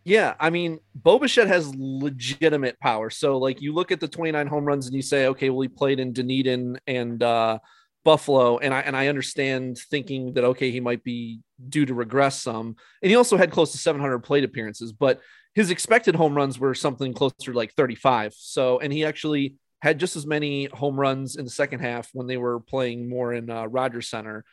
Yeah, 0.05 0.33
I 0.39 0.49
mean, 0.49 0.79
Bo 0.93 1.17
Bichette 1.17 1.47
has 1.47 1.73
legitimate 1.75 2.77
power. 2.79 3.09
So, 3.09 3.37
like, 3.37 3.61
you 3.61 3.73
look 3.73 3.91
at 3.91 4.01
the 4.01 4.07
29 4.07 4.47
home 4.47 4.65
runs 4.65 4.85
and 4.85 4.95
you 4.95 5.01
say, 5.01 5.27
okay, 5.27 5.49
well, 5.49 5.61
he 5.61 5.69
played 5.69 5.99
in 5.99 6.11
Dunedin 6.11 6.77
and 6.87 7.23
uh, 7.23 7.59
Buffalo, 8.03 8.57
and 8.57 8.73
I 8.73 8.81
and 8.81 8.97
I 8.97 9.07
understand 9.07 9.77
thinking 9.89 10.33
that 10.33 10.43
okay, 10.43 10.71
he 10.71 10.81
might 10.81 11.03
be 11.03 11.39
due 11.69 11.85
to 11.85 11.93
regress 11.93 12.41
some, 12.41 12.75
and 13.01 13.09
he 13.09 13.15
also 13.15 13.37
had 13.37 13.51
close 13.51 13.71
to 13.71 13.77
700 13.77 14.19
plate 14.19 14.43
appearances, 14.43 14.91
but 14.91 15.21
his 15.55 15.71
expected 15.71 16.15
home 16.15 16.35
runs 16.35 16.59
were 16.59 16.73
something 16.73 17.13
closer 17.13 17.35
to 17.45 17.53
like 17.53 17.73
35. 17.73 18.33
So, 18.35 18.79
and 18.79 18.91
he 18.91 19.05
actually 19.05 19.55
had 19.81 19.99
just 19.99 20.15
as 20.15 20.25
many 20.25 20.65
home 20.65 20.99
runs 20.99 21.35
in 21.35 21.45
the 21.45 21.51
second 21.51 21.79
half 21.79 22.09
when 22.13 22.27
they 22.27 22.37
were 22.37 22.59
playing 22.59 23.07
more 23.07 23.33
in 23.33 23.49
uh, 23.49 23.67
Rogers 23.67 24.09
Center 24.09 24.43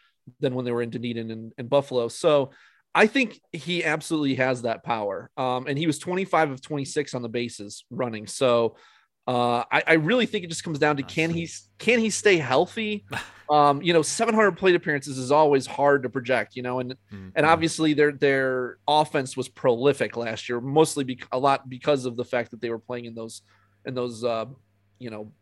than 0.41 0.55
when 0.55 0.65
they 0.65 0.73
were 0.73 0.83
in 0.83 0.91
Dunedin 0.91 1.31
and, 1.31 1.53
and 1.59 1.69
Buffalo. 1.69 2.09
So. 2.09 2.53
I 2.95 3.07
think 3.07 3.41
he 3.53 3.85
absolutely 3.85 4.35
has 4.37 4.63
that 4.63 4.83
power. 4.83 5.31
Um, 5.37 5.67
and 5.67 5.79
he 5.79 5.87
was 5.87 5.99
25 5.99 6.51
of 6.51 6.63
26 6.63 7.15
on 7.15 7.23
the 7.23 7.29
bases 7.29 7.85
running. 7.91 8.27
So 8.27 8.77
uh, 9.27 9.65
I, 9.71 9.83
I 9.87 9.93
really 9.95 10.27
think 10.27 10.45
it 10.45 10.49
just 10.49 10.65
comes 10.65 10.79
down 10.79 10.97
to 10.97 11.03
can 11.03 11.31
he 11.31 11.49
can 11.79 12.01
he 12.01 12.11
stay 12.11 12.37
healthy? 12.37 13.05
Um, 13.51 13.83
you 13.83 13.93
know, 13.93 14.01
700 14.01 14.53
plate 14.53 14.77
appearances 14.77 15.19
is 15.19 15.33
always 15.33 15.67
hard 15.67 16.05
to 16.05 16.09
project. 16.09 16.55
You 16.55 16.63
know, 16.63 16.79
and 16.79 16.95
and 17.35 17.45
obviously 17.45 17.95
their 17.95 18.13
their 18.13 18.77
offense 18.87 19.37
was 19.37 19.49
prolific 19.49 20.17
last 20.17 20.49
year, 20.49 20.61
mostly 20.61 21.03
be, 21.03 21.21
a 21.33 21.39
lot 21.41 21.69
because 21.69 22.05
of 22.05 22.17
the 22.17 22.25
fact 22.25 22.53
that 22.53 22.61
they 22.61 22.71
were 22.71 22.79
playing 22.79 23.07
in 23.07 23.15
those 23.17 23.43
in 23.85 23.95
those 23.95 24.23
uh, 24.23 24.45
you 25.01 25.11
know 25.11 25.33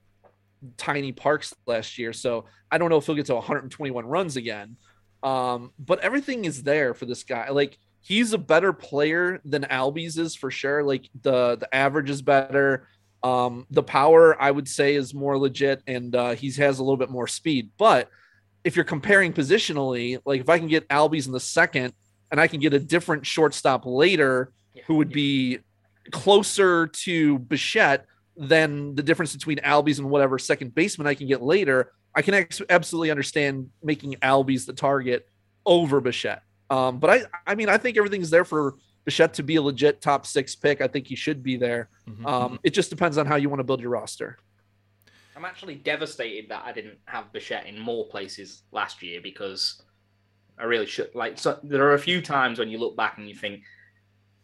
tiny 0.78 1.12
parks 1.12 1.54
last 1.66 1.98
year. 1.98 2.14
So 2.14 2.46
I 2.70 2.78
don't 2.78 2.88
know 2.88 2.96
if 2.96 3.04
he'll 3.04 3.14
get 3.14 3.26
to 3.26 3.34
121 3.34 4.06
runs 4.06 4.36
again. 4.36 4.78
Um, 5.22 5.72
but 5.78 6.00
everything 6.00 6.44
is 6.44 6.62
there 6.62 6.94
for 6.94 7.06
this 7.06 7.24
guy. 7.24 7.50
Like 7.50 7.78
he's 8.00 8.32
a 8.32 8.38
better 8.38 8.72
player 8.72 9.40
than 9.44 9.62
Albies 9.64 10.18
is 10.18 10.34
for 10.34 10.50
sure. 10.50 10.82
Like 10.82 11.08
the 11.22 11.56
the 11.56 11.72
average 11.74 12.10
is 12.10 12.22
better. 12.22 12.88
Um, 13.22 13.66
the 13.70 13.82
power 13.82 14.40
I 14.40 14.50
would 14.50 14.68
say 14.68 14.94
is 14.94 15.12
more 15.12 15.36
legit, 15.36 15.82
and 15.86 16.14
uh, 16.14 16.34
he 16.34 16.50
has 16.52 16.78
a 16.78 16.82
little 16.82 16.96
bit 16.96 17.10
more 17.10 17.26
speed. 17.26 17.70
But 17.76 18.08
if 18.64 18.76
you're 18.76 18.84
comparing 18.84 19.32
positionally, 19.32 20.20
like 20.24 20.40
if 20.40 20.48
I 20.48 20.58
can 20.58 20.68
get 20.68 20.88
Albies 20.88 21.26
in 21.26 21.32
the 21.32 21.40
second, 21.40 21.94
and 22.30 22.40
I 22.40 22.46
can 22.46 22.60
get 22.60 22.74
a 22.74 22.78
different 22.78 23.26
shortstop 23.26 23.86
later, 23.86 24.52
who 24.86 24.96
would 24.96 25.10
be 25.10 25.58
closer 26.12 26.86
to 26.86 27.38
Bichette, 27.40 28.06
than 28.38 28.94
the 28.94 29.02
difference 29.02 29.34
between 29.34 29.58
Albies 29.58 29.98
and 29.98 30.08
whatever 30.08 30.38
second 30.38 30.74
baseman 30.74 31.08
I 31.08 31.14
can 31.14 31.26
get 31.26 31.42
later, 31.42 31.92
I 32.14 32.22
can 32.22 32.34
ex- 32.34 32.62
absolutely 32.70 33.10
understand 33.10 33.70
making 33.82 34.14
Albies 34.22 34.66
the 34.66 34.72
target 34.72 35.28
over 35.66 36.00
Bichette. 36.00 36.42
Um, 36.70 36.98
but 36.98 37.10
I, 37.10 37.22
I 37.46 37.54
mean, 37.54 37.68
I 37.68 37.76
think 37.78 37.96
everything's 37.96 38.30
there 38.30 38.44
for 38.44 38.74
Bichette 39.04 39.34
to 39.34 39.42
be 39.42 39.56
a 39.56 39.62
legit 39.62 40.00
top 40.00 40.26
six 40.26 40.54
pick. 40.54 40.80
I 40.80 40.88
think 40.88 41.06
he 41.06 41.14
should 41.16 41.42
be 41.42 41.56
there. 41.56 41.88
Mhm, 42.08 42.26
Um, 42.26 42.52
mhm. 42.52 42.58
it 42.62 42.70
just 42.70 42.90
depends 42.90 43.16
on 43.18 43.26
how 43.26 43.36
you 43.36 43.48
want 43.48 43.60
to 43.60 43.64
build 43.64 43.80
your 43.80 43.90
roster. 43.90 44.38
I'm 45.36 45.44
actually 45.44 45.76
devastated 45.76 46.50
that 46.50 46.64
I 46.66 46.72
didn't 46.72 46.98
have 47.04 47.32
Bichette 47.32 47.66
in 47.66 47.78
more 47.78 48.06
places 48.08 48.64
last 48.72 49.02
year 49.02 49.20
because 49.22 49.80
I 50.58 50.64
really 50.64 50.86
should. 50.86 51.14
Like, 51.14 51.38
so 51.38 51.60
there 51.62 51.84
are 51.84 51.94
a 51.94 51.98
few 51.98 52.20
times 52.20 52.58
when 52.58 52.68
you 52.68 52.78
look 52.78 52.96
back 52.96 53.18
and 53.18 53.28
you 53.28 53.36
think, 53.36 53.62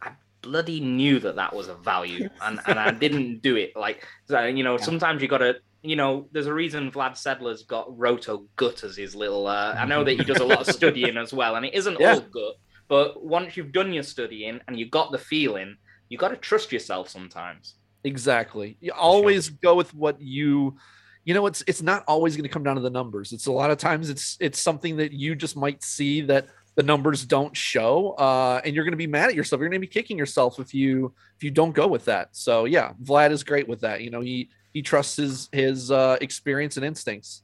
I 0.01 0.13
bloody 0.43 0.79
knew 0.81 1.19
that 1.19 1.35
that 1.35 1.53
was 1.55 1.67
a 1.67 1.75
value, 1.75 2.29
and, 2.43 2.61
and 2.67 2.79
I 2.79 2.93
didn't 2.93 3.43
do 3.43 3.57
it. 3.57 3.75
Like, 3.75 4.07
so, 4.29 4.45
you 4.45 4.63
know, 4.63 4.77
sometimes 4.77 5.21
you 5.21 5.27
got 5.29 5.39
to. 5.39 5.57
You 5.85 5.97
know, 5.97 6.29
there's 6.33 6.47
a 6.47 6.55
reason 6.55 6.91
Vlad 6.91 7.13
Sedler's 7.13 7.63
got 7.63 7.87
Roto 7.97 8.47
Gut 8.57 8.83
as 8.85 8.97
his 8.97 9.15
little. 9.15 9.47
Uh, 9.47 9.75
I 9.79 9.85
know 9.85 10.03
that 10.03 10.13
he 10.13 10.25
does 10.25 10.39
a 10.41 10.45
lot 10.45 10.67
of 10.67 10.75
studying 10.75 11.17
as 11.19 11.33
well, 11.33 11.57
and 11.57 11.67
it 11.67 11.75
isn't 11.75 12.01
Yeah. 12.01 12.15
all 12.15 12.21
gut. 12.21 12.55
But 12.89 13.25
once 13.25 13.57
you've 13.57 13.73
done 13.73 13.93
your 13.93 14.03
studying 14.03 14.61
and 14.67 14.79
you 14.79 14.89
got 14.89 15.13
the 15.13 15.19
feeling, 15.19 15.77
you 16.09 16.17
got 16.19 16.29
to 16.29 16.37
trust 16.37 16.73
yourself 16.73 17.09
sometimes. 17.09 17.75
Exactly. 18.05 18.77
You 18.81 18.93
always 18.93 19.49
go 19.51 19.75
with 19.75 19.95
what 19.95 20.21
you 20.21 20.77
you 21.25 21.33
know 21.33 21.47
it's 21.47 21.63
it's 21.67 21.81
not 21.81 22.05
always 22.07 22.37
going 22.37 22.45
to 22.45 22.51
come 22.51 22.63
down 22.63 22.77
to 22.77 22.83
the 22.83 22.91
numbers. 22.91 23.33
It's 23.33 23.47
a 23.47 23.53
lot 23.53 23.71
of 23.71 23.79
times 23.79 24.11
it's 24.11 24.37
it's 24.41 24.61
something 24.61 24.97
that 24.99 25.13
you 25.13 25.35
just 25.35 25.57
might 25.57 25.83
see 25.83 26.21
that 26.23 26.49
the 26.77 26.83
numbers 26.83 27.25
don't 27.25 27.57
show 27.57 28.11
uh 28.19 28.61
and 28.65 28.75
you're 28.75 28.85
going 28.85 28.93
to 28.93 28.99
be 28.99 29.07
mad 29.07 29.31
at 29.31 29.35
yourself. 29.35 29.61
You're 29.61 29.71
going 29.71 29.81
to 29.81 29.87
be 29.87 29.93
kicking 29.93 30.19
yourself 30.19 30.59
if 30.59 30.75
you 30.75 31.15
if 31.37 31.43
you 31.45 31.51
don't 31.51 31.73
go 31.75 31.87
with 31.87 32.05
that. 32.05 32.29
So 32.33 32.67
yeah, 32.67 32.93
Vlad 33.03 33.31
is 33.31 33.43
great 33.43 33.67
with 33.69 33.81
that. 33.81 34.03
You 34.03 34.11
know, 34.11 34.21
he 34.21 34.51
he 34.75 34.83
trusts 34.83 35.17
his 35.17 35.49
his 35.53 35.91
uh 35.91 36.19
experience 36.21 36.77
and 36.77 36.85
instincts. 36.85 37.43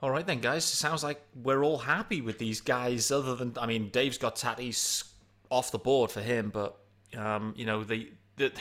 All 0.00 0.10
right 0.10 0.24
then, 0.24 0.38
guys. 0.38 0.64
Sounds 0.64 1.02
like 1.02 1.20
we're 1.42 1.64
all 1.64 1.78
happy 1.78 2.20
with 2.20 2.38
these 2.38 2.60
guys. 2.60 3.10
Other 3.10 3.34
than, 3.34 3.54
I 3.60 3.66
mean, 3.66 3.88
Dave's 3.88 4.16
got 4.18 4.36
Tatis 4.36 5.02
off 5.50 5.72
the 5.72 5.78
board 5.78 6.12
for 6.12 6.20
him, 6.20 6.50
but 6.50 6.76
um, 7.16 7.52
you 7.56 7.66
know, 7.66 7.82
the, 7.82 8.12
the 8.36 8.52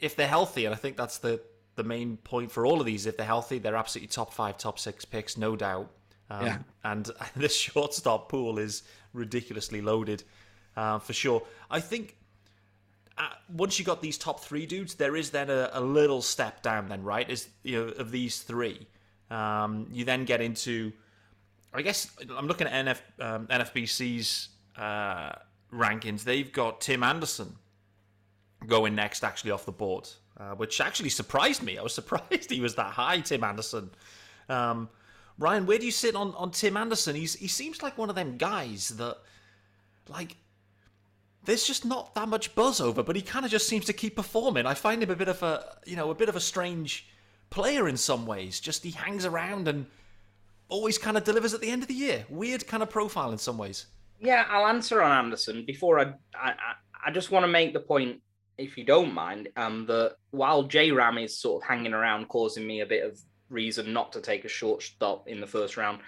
if 0.00 0.16
they're 0.16 0.26
healthy, 0.26 0.64
and 0.64 0.74
I 0.74 0.78
think 0.78 0.96
that's 0.96 1.18
the 1.18 1.42
the 1.74 1.84
main 1.84 2.16
point 2.18 2.50
for 2.50 2.64
all 2.64 2.80
of 2.80 2.86
these. 2.86 3.04
If 3.04 3.18
they're 3.18 3.26
healthy, 3.26 3.58
they're 3.58 3.76
absolutely 3.76 4.08
top 4.08 4.32
five, 4.32 4.56
top 4.56 4.78
six 4.78 5.04
picks, 5.04 5.36
no 5.36 5.54
doubt. 5.54 5.90
Um, 6.30 6.46
Yeah. 6.46 6.58
And 6.84 7.10
this 7.36 7.54
shortstop 7.54 8.30
pool 8.30 8.58
is 8.58 8.82
ridiculously 9.12 9.82
loaded, 9.82 10.22
uh, 10.76 10.98
for 10.98 11.12
sure. 11.12 11.42
I 11.70 11.80
think 11.80 12.16
uh, 13.20 13.28
once 13.54 13.78
you 13.78 13.84
got 13.84 14.00
these 14.00 14.16
top 14.16 14.40
three 14.40 14.64
dudes, 14.64 14.94
there 14.94 15.14
is 15.14 15.30
then 15.30 15.50
a, 15.50 15.68
a 15.74 15.80
little 15.80 16.22
step 16.22 16.62
down. 16.62 16.88
Then, 16.88 17.02
right? 17.02 17.28
Is 17.28 17.48
you 17.62 17.84
know 17.84 17.92
of 17.92 18.10
these 18.10 18.40
three, 18.40 18.86
um, 19.30 19.86
you 19.92 20.04
then 20.06 20.24
get 20.24 20.40
into. 20.40 20.92
I 21.74 21.82
guess 21.82 22.10
I'm 22.34 22.46
looking 22.46 22.66
at 22.66 22.86
NF, 22.86 23.24
um, 23.24 23.46
NFBC's 23.46 24.48
uh, 24.76 25.32
rankings. 25.72 26.24
They've 26.24 26.50
got 26.50 26.80
Tim 26.80 27.02
Anderson 27.02 27.56
going 28.66 28.94
next, 28.94 29.22
actually 29.22 29.50
off 29.50 29.66
the 29.66 29.72
board, 29.72 30.08
uh, 30.38 30.54
which 30.54 30.80
actually 30.80 31.10
surprised 31.10 31.62
me. 31.62 31.76
I 31.76 31.82
was 31.82 31.94
surprised 32.00 32.50
he 32.50 32.60
was 32.60 32.74
that 32.76 32.92
high, 32.92 33.20
Tim 33.20 33.44
Anderson. 33.44 33.90
Um, 34.48 34.88
Ryan, 35.38 35.66
where 35.66 35.78
do 35.78 35.84
you 35.84 35.92
sit 35.92 36.16
on, 36.16 36.34
on 36.36 36.52
Tim 36.52 36.76
Anderson? 36.76 37.14
He's 37.16 37.34
he 37.34 37.48
seems 37.48 37.82
like 37.82 37.98
one 37.98 38.08
of 38.08 38.16
them 38.16 38.38
guys 38.38 38.88
that, 38.96 39.18
like, 40.08 40.36
there's 41.44 41.64
just 41.66 41.84
not 41.84 42.14
that 42.14 42.28
much 42.28 42.54
buzz 42.54 42.80
over, 42.80 43.02
but 43.02 43.16
he 43.16 43.22
kind 43.22 43.44
of 43.44 43.50
just 43.50 43.66
seems 43.66 43.84
to 43.86 43.92
keep 43.92 44.16
performing. 44.16 44.66
I 44.66 44.74
find 44.74 45.02
him 45.02 45.10
a 45.10 45.16
bit 45.16 45.28
of 45.28 45.42
a, 45.42 45.76
you 45.86 45.96
know, 45.96 46.10
a 46.10 46.14
bit 46.14 46.28
of 46.28 46.36
a 46.36 46.40
strange 46.40 47.08
player 47.48 47.88
in 47.88 47.96
some 47.96 48.26
ways. 48.26 48.60
Just 48.60 48.84
he 48.84 48.90
hangs 48.90 49.24
around 49.24 49.66
and 49.66 49.86
always 50.68 50.98
kind 50.98 51.16
of 51.16 51.24
delivers 51.24 51.54
at 51.54 51.60
the 51.60 51.70
end 51.70 51.82
of 51.82 51.88
the 51.88 51.94
year. 51.94 52.24
Weird 52.28 52.66
kind 52.66 52.82
of 52.82 52.90
profile 52.90 53.32
in 53.32 53.38
some 53.38 53.58
ways. 53.58 53.86
Yeah, 54.20 54.44
I'll 54.48 54.66
answer 54.66 55.02
on 55.02 55.10
Anderson. 55.12 55.64
Before 55.66 55.98
I, 55.98 56.12
I, 56.34 56.52
I- 57.06 57.10
just 57.10 57.30
want 57.30 57.44
to 57.44 57.48
make 57.48 57.72
the 57.72 57.80
point, 57.80 58.20
if 58.58 58.76
you 58.76 58.84
don't 58.84 59.14
mind, 59.14 59.48
um, 59.56 59.86
that 59.86 60.16
while 60.32 60.64
J 60.64 60.90
Ram 60.92 61.16
is 61.16 61.38
sort 61.38 61.62
of 61.62 61.68
hanging 61.68 61.94
around, 61.94 62.28
causing 62.28 62.66
me 62.66 62.80
a 62.80 62.86
bit 62.86 63.02
of 63.04 63.18
reason 63.48 63.92
not 63.94 64.12
to 64.12 64.20
take 64.20 64.44
a 64.44 64.48
short 64.48 64.82
stop 64.82 65.26
in 65.26 65.40
the 65.40 65.46
first 65.46 65.78
round, 65.78 66.00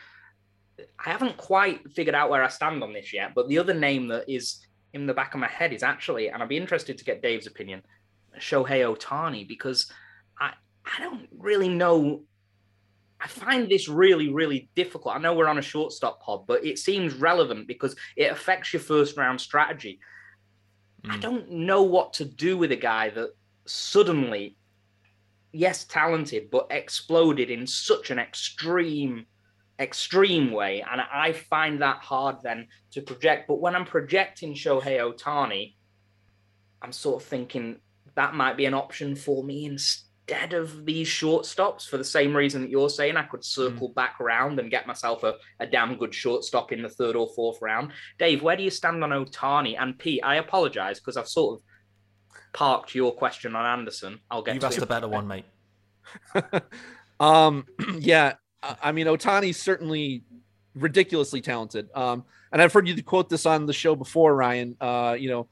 I 0.78 1.10
haven't 1.10 1.38
quite 1.38 1.90
figured 1.92 2.14
out 2.14 2.28
where 2.30 2.44
I 2.44 2.48
stand 2.48 2.82
on 2.82 2.92
this 2.92 3.12
yet. 3.12 3.32
But 3.34 3.48
the 3.48 3.58
other 3.58 3.74
name 3.74 4.08
that 4.08 4.28
is 4.28 4.66
in 4.94 5.06
the 5.06 5.14
back 5.14 5.34
of 5.34 5.40
my 5.40 5.48
head 5.48 5.72
is 5.72 5.82
actually, 5.82 6.28
and 6.28 6.42
I'd 6.42 6.48
be 6.48 6.56
interested 6.56 6.98
to 6.98 7.04
get 7.04 7.22
Dave's 7.22 7.46
opinion, 7.46 7.82
Shohei 8.38 8.84
Ohtani, 8.96 9.46
because 9.46 9.90
I, 10.38 10.52
I 10.84 11.00
don't 11.00 11.28
really 11.38 11.68
know 11.68 12.22
I 13.24 13.28
find 13.28 13.68
this 13.68 13.88
really, 13.88 14.32
really 14.32 14.68
difficult. 14.74 15.14
I 15.14 15.20
know 15.20 15.32
we're 15.32 15.46
on 15.46 15.58
a 15.58 15.62
shortstop 15.62 16.20
pod, 16.20 16.44
but 16.48 16.64
it 16.64 16.76
seems 16.76 17.14
relevant 17.14 17.68
because 17.68 17.94
it 18.16 18.32
affects 18.32 18.72
your 18.72 18.80
first 18.82 19.16
round 19.16 19.40
strategy. 19.40 20.00
I 21.08 21.16
Mm. 21.18 21.20
don't 21.20 21.50
know 21.52 21.82
what 21.82 22.12
to 22.14 22.24
do 22.24 22.56
with 22.56 22.72
a 22.72 22.76
guy 22.76 23.10
that 23.10 23.30
suddenly, 23.64 24.56
yes, 25.52 25.84
talented, 25.84 26.50
but 26.50 26.66
exploded 26.70 27.48
in 27.48 27.64
such 27.64 28.10
an 28.10 28.18
extreme, 28.18 29.26
extreme 29.82 30.52
way. 30.52 30.84
And 30.88 31.00
I 31.00 31.32
find 31.32 31.82
that 31.82 31.98
hard 31.98 32.36
then 32.42 32.68
to 32.92 33.02
project. 33.02 33.48
But 33.48 33.60
when 33.60 33.74
I'm 33.74 33.84
projecting 33.84 34.54
Shohei 34.54 34.98
Ohtani, 35.00 35.74
I'm 36.80 36.92
sort 36.92 37.22
of 37.22 37.28
thinking 37.28 37.76
that 38.14 38.34
might 38.34 38.56
be 38.56 38.66
an 38.66 38.74
option 38.74 39.14
for 39.14 39.44
me 39.44 39.66
instead 39.66 40.52
of 40.52 40.84
these 40.84 41.08
shortstops 41.08 41.88
for 41.88 41.96
the 41.96 42.04
same 42.04 42.36
reason 42.36 42.62
that 42.62 42.70
you're 42.70 42.90
saying. 42.90 43.16
I 43.16 43.22
could 43.24 43.44
circle 43.44 43.88
back 43.88 44.20
around 44.20 44.58
and 44.58 44.70
get 44.70 44.86
myself 44.86 45.22
a, 45.22 45.34
a 45.60 45.66
damn 45.66 45.96
good 45.96 46.14
shortstop 46.14 46.72
in 46.72 46.82
the 46.82 46.88
third 46.88 47.16
or 47.16 47.28
fourth 47.34 47.58
round. 47.60 47.92
Dave, 48.18 48.42
where 48.42 48.56
do 48.56 48.62
you 48.62 48.70
stand 48.70 49.02
on 49.02 49.10
Ohtani? 49.10 49.76
And 49.78 49.98
Pete, 49.98 50.20
I 50.24 50.36
apologize 50.36 51.00
because 51.00 51.16
I've 51.16 51.28
sort 51.28 51.58
of 51.58 51.64
parked 52.52 52.94
your 52.94 53.12
question 53.12 53.56
on 53.56 53.64
Anderson. 53.64 54.20
I'll 54.30 54.42
get 54.42 54.54
You've 54.54 54.62
to 54.62 54.66
asked 54.66 54.78
him. 54.78 54.84
a 54.84 54.86
better 54.86 55.08
one, 55.08 55.26
mate. 55.26 55.44
Um, 57.22 57.66
yeah, 58.00 58.34
I 58.62 58.92
mean, 58.92 59.06
Ohtani's 59.06 59.60
certainly 59.60 60.22
ridiculously 60.74 61.40
talented. 61.40 61.88
Um, 61.94 62.24
and 62.52 62.60
I've 62.60 62.72
heard 62.72 62.86
you 62.86 63.02
quote 63.02 63.28
this 63.28 63.46
on 63.46 63.66
the 63.66 63.72
show 63.72 63.94
before, 63.94 64.34
Ryan. 64.34 64.76
Uh, 64.80 65.16
you 65.18 65.28
know, 65.28 65.48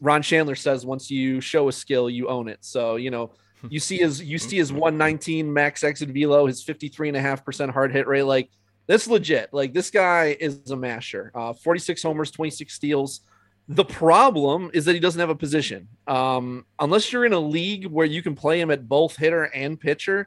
Ron 0.00 0.22
Shandler 0.22 0.56
says 0.56 0.86
once 0.86 1.10
you 1.10 1.40
show 1.40 1.68
a 1.68 1.72
skill, 1.72 2.08
you 2.08 2.28
own 2.28 2.48
it. 2.48 2.58
So, 2.60 2.96
you 2.96 3.10
know, 3.10 3.32
you 3.68 3.80
see 3.80 3.98
his 3.98 4.22
you 4.22 4.38
see 4.38 4.56
his 4.56 4.72
119 4.72 5.52
max 5.52 5.84
exit 5.84 6.10
velo, 6.10 6.46
his 6.46 6.62
53 6.62 7.08
and 7.08 7.16
a 7.16 7.20
half 7.20 7.44
percent 7.44 7.70
hard 7.70 7.92
hit 7.92 8.06
rate. 8.06 8.22
Like 8.22 8.50
that's 8.86 9.06
legit. 9.06 9.50
Like 9.52 9.72
this 9.74 9.90
guy 9.90 10.36
is 10.40 10.70
a 10.70 10.76
masher. 10.76 11.30
Uh, 11.34 11.52
46 11.52 12.02
homers, 12.02 12.30
26 12.30 12.72
steals. 12.72 13.20
The 13.68 13.84
problem 13.84 14.70
is 14.74 14.84
that 14.86 14.94
he 14.94 15.00
doesn't 15.00 15.20
have 15.20 15.30
a 15.30 15.34
position. 15.36 15.86
Um, 16.08 16.66
unless 16.80 17.12
you're 17.12 17.24
in 17.24 17.32
a 17.32 17.38
league 17.38 17.86
where 17.86 18.06
you 18.06 18.20
can 18.20 18.34
play 18.34 18.60
him 18.60 18.70
at 18.70 18.88
both 18.88 19.16
hitter 19.16 19.44
and 19.44 19.78
pitcher, 19.78 20.26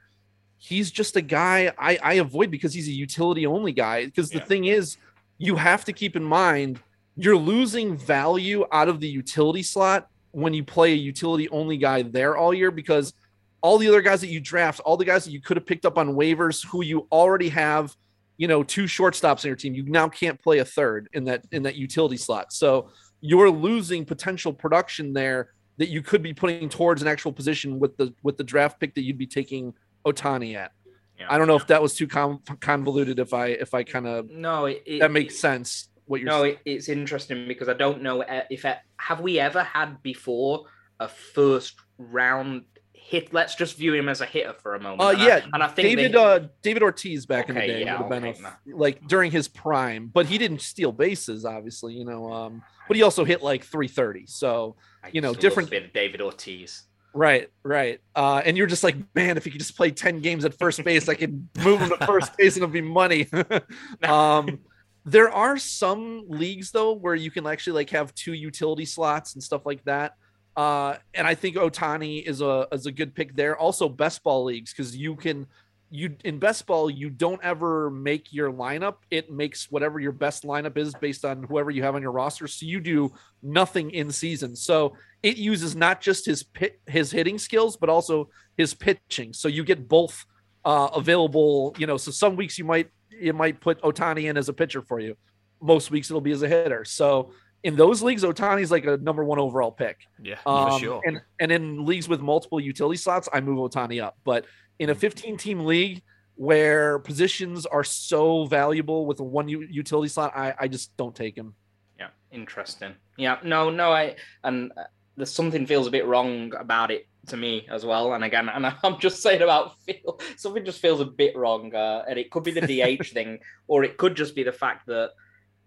he's 0.64 0.92
just 0.92 1.18
a 1.18 1.22
guy 1.22 1.74
I, 1.78 2.00
I 2.02 2.14
avoid 2.14 2.50
because 2.50 2.74
he's 2.74 2.88
a 2.88 2.92
utility 2.92 3.46
only 3.46 3.74
guy. 3.74 4.06
Because 4.06 4.30
the 4.30 4.38
Yeah. 4.38 4.46
thing 4.46 4.66
is, 4.66 4.98
you 5.38 5.58
have 5.58 5.84
to 5.86 5.94
keep 5.94 6.16
in 6.16 6.24
mind 6.24 6.80
you're 7.16 7.38
losing 7.38 7.96
value 7.96 8.66
out 8.72 8.90
of 8.90 9.00
the 9.00 9.08
utility 9.08 9.62
slot 9.62 10.08
when 10.32 10.52
you 10.52 10.64
play 10.64 10.94
a 10.94 10.96
utility 10.96 11.48
only 11.50 11.78
guy 11.78 12.02
there 12.02 12.36
all 12.36 12.56
year 12.56 12.72
because 12.72 13.14
all 13.62 13.78
the 13.78 13.88
other 13.88 14.02
guys 14.02 14.22
that 14.22 14.30
you 14.30 14.40
draft, 14.40 14.80
all 14.80 14.98
the 14.98 15.06
guys 15.06 15.24
that 15.26 15.32
you 15.32 15.40
could 15.40 15.56
have 15.58 15.66
picked 15.66 15.86
up 15.86 16.00
on 16.00 16.16
waivers 16.16 16.66
who 16.66 16.84
you 16.84 17.08
already 17.12 17.50
have, 17.50 17.96
you 18.38 18.48
know, 18.48 18.64
two 18.64 18.86
shortstops 18.86 19.44
in 19.44 19.50
your 19.50 19.56
team, 19.56 19.76
you 19.76 19.84
now 19.84 20.10
can't 20.10 20.42
play 20.42 20.58
a 20.58 20.66
third 20.66 21.08
in 21.14 21.26
that 21.26 21.46
in 21.52 21.62
that 21.64 21.76
utility 21.76 22.18
slot. 22.18 22.52
So 22.52 22.90
you're 23.22 23.52
losing 23.52 24.06
potential 24.06 24.52
production 24.52 25.14
there 25.14 25.52
that 25.78 25.90
you 25.90 26.02
could 26.02 26.24
be 26.24 26.34
putting 26.34 26.68
towards 26.68 27.04
an 27.04 27.08
actual 27.08 27.32
position 27.32 27.80
with 27.80 27.96
the 27.98 28.12
with 28.24 28.38
the 28.38 28.44
draft 28.44 28.80
pick 28.80 28.96
that 28.96 29.04
you'd 29.04 29.20
be 29.20 29.28
taking 29.28 29.74
Ohtani 30.06 30.56
at. 30.56 30.72
Yeah. 31.20 31.28
I 31.30 31.38
don't 31.38 31.48
know 31.48 31.56
if 31.56 31.68
that 31.68 31.82
was 31.82 31.96
too 31.96 32.08
convoluted. 32.08 33.20
If 33.20 33.34
I 33.34 33.48
if 33.48 33.74
I 33.74 33.84
kind 33.84 34.08
of 34.08 34.30
No, 34.30 34.66
it, 34.66 34.84
it, 34.86 35.00
that 35.00 35.12
makes 35.12 35.38
sense. 35.40 35.90
What 36.06 36.20
you're 36.22 36.30
No, 36.30 36.42
saying. 36.44 36.56
it, 36.66 36.72
it's 36.72 36.90
interesting 36.90 37.48
because 37.48 37.70
I 37.70 37.74
don't 37.74 38.02
know 38.02 38.24
if 38.50 38.66
have 38.98 39.20
we 39.22 39.40
ever 39.40 39.64
had 39.64 40.02
before 40.04 40.66
a 41.00 41.08
first 41.08 41.76
round 41.98 42.64
hit. 42.94 43.32
Let's 43.34 43.56
just 43.56 43.78
view 43.78 43.94
him 43.94 44.10
as 44.10 44.22
a 44.22 44.26
hitter 44.26 44.54
for 44.54 44.76
a 44.76 44.80
moment. 44.82 45.02
Uh, 45.02 45.10
and 45.10 45.22
I- 45.22 45.26
yeah, 45.28 45.46
and 45.54 45.64
I 45.64 45.68
think 45.68 45.88
David 45.88 46.12
that- 46.14 46.20
uh, 46.20 46.48
David 46.62 46.84
Ortiz 46.84 47.26
back 47.26 47.48
in 47.50 47.56
the 47.56 47.62
day 47.62 47.84
yeah, 47.86 48.02
would 48.02 48.12
have 48.12 48.22
been 48.22 48.46
a, 48.74 48.76
like 48.76 49.08
during 49.08 49.32
his 49.32 49.48
prime, 49.48 50.08
but 50.08 50.26
he 50.26 50.38
didn't 50.38 50.62
steal 50.62 50.92
bases, 50.92 51.46
obviously, 51.46 51.94
you 51.94 52.06
know. 52.06 52.32
Um, 52.34 52.64
but 52.88 52.98
he 52.98 53.04
also 53.04 53.24
hit 53.24 53.42
like 53.42 53.64
330. 53.64 54.26
So 54.28 54.76
I 55.04 55.10
you 55.14 55.22
know, 55.22 55.30
used 55.30 55.40
to 55.42 55.46
love 55.48 55.52
different- 55.52 55.70
bit 55.70 55.84
of 55.86 55.94
David 55.94 56.22
Ortiz. 56.22 56.84
Right, 57.14 57.50
right. 57.62 58.02
Uh, 58.16 58.42
and 58.44 58.58
you're 58.58 58.68
just 58.68 58.84
like, 58.84 58.96
man, 59.14 59.38
if 59.38 59.46
he 59.46 59.52
could 59.52 59.60
just 59.60 59.78
play 59.78 59.92
10 59.92 60.22
games 60.22 60.46
at 60.46 60.58
first 60.58 60.84
base, 60.84 61.08
I 61.08 61.14
could 61.14 61.48
move 61.64 61.80
him 61.80 61.90
to 61.90 62.06
first 62.06 62.36
base 62.38 62.56
and 62.56 62.64
it'll 62.64 62.74
be 62.74 62.82
money. 62.82 63.28
um, 64.04 64.60
there 65.06 65.30
are 65.30 65.58
some 65.58 66.26
leagues 66.28 66.72
though 66.72 66.94
where 66.94 67.14
you 67.14 67.30
can 67.30 67.46
actually 67.46 67.74
like 67.74 67.90
have 67.92 68.16
two 68.16 68.34
utility 68.34 68.86
slots 68.86 69.36
and 69.36 69.44
stuff 69.44 69.66
like 69.66 69.84
that. 69.84 70.14
Uh, 70.56 70.96
and 71.14 71.28
I 71.28 71.36
think 71.36 71.56
Ohtani 71.56 72.24
is 72.24 72.42
a 72.42 72.68
is 72.72 72.86
a 72.86 72.92
good 72.92 73.16
pick 73.16 73.36
there. 73.36 73.58
Also, 73.58 73.90
best 73.90 74.24
ball 74.24 74.44
leagues 74.44 74.72
because 74.72 74.96
you 74.96 75.16
can 75.16 75.48
you 75.94 76.16
in 76.24 76.40
best 76.40 76.66
ball 76.66 76.90
you 76.90 77.12
don't 77.12 77.40
ever 77.44 77.92
make 77.92 78.34
your 78.34 78.52
lineup. 78.52 78.96
It 79.12 79.32
makes 79.32 79.70
whatever 79.70 80.00
your 80.00 80.12
best 80.12 80.44
lineup 80.44 80.76
is 80.76 80.96
based 80.96 81.24
on 81.24 81.44
whoever 81.44 81.70
you 81.70 81.84
have 81.84 81.94
on 81.94 82.02
your 82.02 82.12
roster. 82.12 82.48
So 82.48 82.66
you 82.66 82.80
do 82.80 83.14
nothing 83.44 83.92
in 83.92 84.12
season. 84.12 84.56
So 84.56 84.98
it 85.22 85.38
uses 85.38 85.76
not 85.76 86.02
just 86.02 86.26
his 86.26 86.42
pit 86.42 86.82
his 86.88 87.12
hitting 87.12 87.38
skills 87.38 87.78
but 87.78 87.90
also 87.90 88.30
his 88.58 88.74
pitching. 88.74 89.34
So 89.34 89.48
you 89.48 89.64
get 89.64 89.88
both 89.88 90.26
uh, 90.66 90.90
available. 90.96 91.76
You 91.78 91.86
know, 91.86 91.98
so 91.98 92.10
some 92.10 92.36
weeks 92.38 92.58
you 92.58 92.66
might 92.66 92.90
you 93.12 93.34
might 93.34 93.62
put 93.62 93.80
ohtani 93.84 94.24
in 94.24 94.36
as 94.36 94.50
a 94.50 94.54
pitcher 94.54 94.82
for 94.82 95.00
you. 95.00 95.16
Most 95.62 95.92
weeks 95.92 96.10
it'll 96.10 96.22
be 96.22 96.32
as 96.32 96.42
a 96.42 96.48
hitter. 96.48 96.86
So 96.86 97.34
in 97.64 97.78
those 97.78 98.02
leagues, 98.02 98.24
Ohtani's 98.24 98.72
like 98.72 98.86
a 98.86 98.98
number 98.98 99.24
one 99.24 99.40
overall 99.40 99.72
pick. 99.72 99.98
Yeah, 100.22 100.36
Um, 100.46 100.72
for 100.72 100.80
sure. 100.80 101.02
And 101.06 101.22
and 101.40 101.52
in 101.52 101.86
leagues 101.86 102.10
with 102.10 102.20
multiple 102.20 102.60
utility 102.60 102.98
slots, 102.98 103.30
I 103.32 103.40
move 103.42 103.58
Ohtani 103.58 104.04
up. 104.04 104.18
But 104.26 104.46
in 104.84 104.90
a 104.90 104.96
15 104.96 105.38
team 105.38 105.66
league 105.66 106.02
where 106.36 107.00
positions 107.00 107.66
are 107.66 107.84
so 107.84 108.46
valuable 108.46 109.06
with 109.06 109.20
a 109.20 109.24
one 109.24 109.48
utility 109.48 110.10
slot, 110.10 110.34
I, 110.36 110.54
I 110.60 110.68
just 110.68 110.96
don't 110.98 111.16
take 111.16 111.38
him. 111.38 111.56
Yeah, 111.98 112.10
interesting. 112.32 112.96
Yeah, 113.18 113.38
no, 113.44 113.70
no, 113.70 113.92
I 113.92 114.16
and 114.44 114.72
uh, 114.76 114.84
there's 115.16 115.32
something 115.32 115.66
feels 115.66 115.88
a 115.88 115.92
bit 115.92 116.06
wrong 116.06 116.54
about 116.60 116.92
it 116.92 117.08
to 117.28 117.38
me 117.38 117.66
as 117.70 117.86
well. 117.86 118.14
And 118.14 118.24
again, 118.24 118.50
and 118.50 118.66
I'm 118.84 119.00
just 119.00 119.22
saying 119.22 119.42
about 119.42 119.80
feel 119.82 120.20
something 120.36 120.66
just 120.66 120.82
feels 120.82 121.00
a 121.00 121.06
bit 121.06 121.36
wrong, 121.38 121.74
uh, 121.74 122.04
and 122.08 122.20
it 122.20 122.30
could 122.32 122.44
be 122.44 122.52
the 122.52 122.62
DH 122.62 123.08
thing, 123.14 123.40
or 123.68 123.84
it 123.84 123.98
could 123.98 124.16
just 124.16 124.36
be 124.36 124.44
the 124.44 124.52
fact 124.52 124.88
that. 124.88 125.12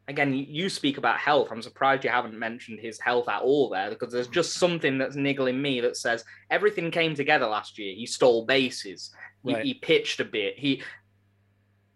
Again, 0.08 0.32
you- 0.34 0.68
speak 0.68 0.98
about 0.98 1.18
health. 1.18 1.48
I'm 1.50 1.62
surprised 1.62 2.04
you 2.04 2.10
haven't 2.10 2.38
mentioned 2.38 2.78
his 2.80 3.00
health 3.00 3.28
at 3.28 3.42
all 3.42 3.68
there 3.70 3.90
because 3.90 4.12
there's 4.12 4.28
just 4.28 4.54
something 4.54 4.98
that's 4.98 5.16
niggling 5.16 5.60
me 5.60 5.80
that 5.80 5.96
says 5.96 6.24
everything 6.50 6.90
came 6.90 7.14
together 7.14 7.46
last 7.46 7.76
year. 7.78 7.94
He 7.94 8.06
stole 8.06 8.44
bases. 8.46 9.10
He, 9.44 9.52
Right. 9.54 9.64
he 9.64 9.74
pitched 9.74 10.20
a 10.20 10.24
bit. 10.24 10.58
He 10.58 10.82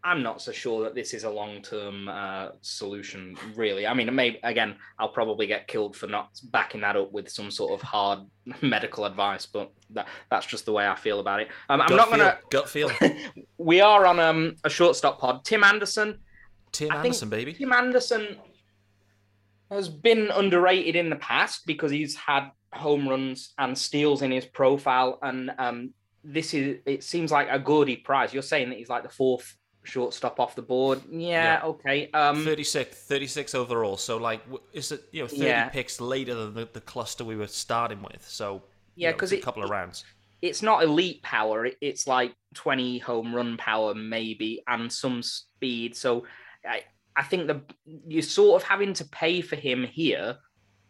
I'm 0.03 0.23
not 0.23 0.41
so 0.41 0.51
sure 0.51 0.83
that 0.85 0.95
this 0.95 1.13
is 1.13 1.25
a 1.25 1.31
long-term 1.31 2.09
uh, 2.09 2.49
solution, 2.63 3.37
really. 3.55 3.87
I 3.87 3.93
mean, 3.93 4.09
it 4.09 4.13
may 4.13 4.41
again, 4.43 4.77
I'll 4.99 5.11
probably 5.11 5.47
get 5.47 5.69
killed 5.69 5.95
for 5.95 6.07
not 6.07 6.31
backing 6.45 6.81
that 6.81 6.97
up 6.97 7.13
with 7.13 7.29
some 7.29 7.51
sort 7.51 7.73
of 7.79 7.83
hard 7.87 8.21
medical 8.63 9.05
advice, 9.05 9.45
but 9.45 9.71
that, 9.91 10.07
that's 10.31 10.47
just 10.47 10.65
the 10.65 10.73
way 10.73 10.89
I 10.89 10.95
feel 10.95 11.21
about 11.21 11.41
it. 11.41 11.49
Um, 11.69 11.83
I'm 11.83 11.89
gut 11.89 11.97
not 11.99 12.09
feel, 12.09 12.19
gonna. 12.19 12.39
gut 12.51 12.69
feel. 12.71 12.91
We 13.59 13.83
are 13.83 14.07
on 14.07 14.19
um, 14.19 14.57
a 14.65 14.71
shortstop 14.71 15.21
pod. 15.21 15.45
Tim 15.45 15.63
Anderson. 15.63 16.19
Tim 16.73 16.91
I 16.91 16.95
think- 16.95 17.07
Anderson, 17.07 17.29
baby. 17.31 17.53
Tim 17.55 17.73
Anderson 17.73 18.37
has 19.71 19.89
been 19.89 20.31
underrated 20.31 20.97
in 20.97 21.11
the 21.11 21.17
past 21.17 21.67
because 21.67 21.91
he's 21.91 22.17
had 22.17 22.51
home 22.73 23.09
runs 23.09 23.53
and 23.59 23.77
steals 23.77 24.23
in 24.23 24.31
his 24.31 24.45
profile, 24.45 25.19
and 25.23 25.51
um, 25.59 25.95
this 26.25 26.55
is 26.55 26.79
it 26.87 27.03
seems 27.05 27.31
like 27.33 27.49
a 27.51 27.59
gaudy 27.59 27.97
prize. 27.97 28.33
You're 28.33 28.43
saying 28.43 28.69
that 28.71 28.79
he's 28.79 28.89
like 28.89 29.03
the 29.03 29.09
fourth 29.09 29.57
shortstop 29.83 30.39
off 30.41 30.55
the 30.57 30.63
board. 30.63 31.01
Yeah, 31.11 31.61
Yeah. 31.63 31.65
okay. 31.65 32.11
Um, 32.13 32.45
36, 32.45 32.97
36 32.97 33.55
overall. 33.55 33.97
So 33.97 34.17
like, 34.19 34.43
is 34.73 34.93
it 34.93 35.05
you 35.13 35.23
know 35.23 35.29
thirty 35.29 35.45
Yeah. 35.45 35.69
picks 35.69 36.01
later 36.01 36.35
than 36.35 36.55
the, 36.55 36.69
the 36.73 36.81
cluster 36.81 37.25
we 37.25 37.37
were 37.37 37.47
starting 37.47 38.03
with? 38.03 38.27
So 38.29 38.63
yeah, 38.97 39.13
because 39.13 39.33
it's 39.33 39.39
it, 39.41 39.43
a 39.43 39.45
couple 39.45 39.63
of 39.65 39.71
rounds. 39.71 40.05
it's 40.43 40.63
not 40.63 40.83
elite 40.83 41.23
power. 41.23 41.69
It's 41.81 42.07
like 42.07 42.35
20 42.55 42.99
home 42.99 43.35
run 43.35 43.57
power, 43.57 43.95
maybe, 43.95 44.63
and 44.67 44.93
some 44.93 45.23
speed. 45.23 45.97
So 45.97 46.25
I, 46.69 46.83
I 47.17 47.23
think 47.23 47.47
the 47.47 47.63
you're 48.07 48.23
sort 48.23 48.63
of 48.63 48.69
having 48.69 48.93
to 48.95 49.05
pay 49.07 49.41
for 49.41 49.57
him 49.57 49.85
here 49.85 50.37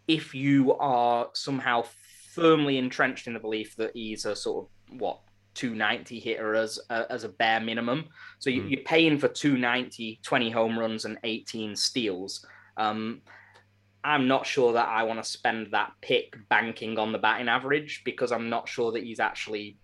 if 0.08 0.34
you 0.34 0.74
are 0.74 1.28
somehow 1.34 1.84
firmly 2.32 2.78
entrenched 2.78 3.26
in 3.26 3.34
the 3.34 3.40
belief 3.40 3.76
that 3.76 3.92
he's 3.94 4.24
a 4.24 4.34
sort 4.36 4.66
of 4.66 4.98
what 4.98 5.20
290 5.54 6.20
hitter 6.20 6.54
as 6.54 6.78
a, 6.90 7.10
as 7.10 7.24
a 7.24 7.28
bare 7.28 7.60
minimum. 7.60 8.06
So 8.38 8.50
you, 8.50 8.62
Mm. 8.62 8.70
you're 8.70 8.84
paying 8.84 9.18
for 9.18 9.28
290, 9.28 10.20
20 10.22 10.50
home 10.50 10.78
runs, 10.78 11.04
and 11.04 11.18
18 11.24 11.74
steals. 11.76 12.46
Um, 12.76 13.22
I'm 14.02 14.28
not 14.28 14.46
sure 14.46 14.72
that 14.72 14.88
I 14.88 15.02
want 15.02 15.22
to 15.22 15.28
spend 15.28 15.72
that 15.72 15.92
pick 16.00 16.34
banking 16.48 16.98
on 16.98 17.12
the 17.12 17.18
batting 17.18 17.48
average 17.48 18.02
because 18.04 18.32
I'm 18.32 18.48
not 18.48 18.68
sure 18.68 18.92
that 18.92 19.02
he's 19.02 19.20
actually 19.20 19.76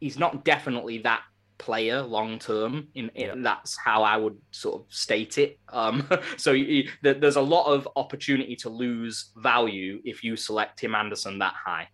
he's 0.00 0.18
not 0.18 0.44
definitely 0.44 0.98
that 0.98 1.22
player 1.58 2.02
long 2.02 2.38
term 2.38 2.88
in, 2.94 3.08
in 3.14 3.26
Yeah. 3.28 3.34
that's 3.36 3.76
how 3.76 4.02
I 4.02 4.16
would 4.16 4.36
sort 4.50 4.80
of 4.82 4.86
state 4.92 5.38
it 5.38 5.58
um 5.72 6.08
so 6.36 6.52
you, 6.52 6.88
there's 7.02 7.36
a 7.36 7.40
lot 7.40 7.66
of 7.72 7.88
opportunity 7.96 8.56
to 8.56 8.68
lose 8.68 9.30
value 9.36 10.00
if 10.04 10.24
you 10.24 10.36
select 10.36 10.78
Tim 10.80 10.94
Anderson 10.94 11.38
that 11.38 11.54
high 11.54 11.88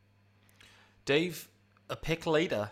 Dave, 1.05 1.49
a 1.89 1.97
pick 1.97 2.27
later 2.27 2.71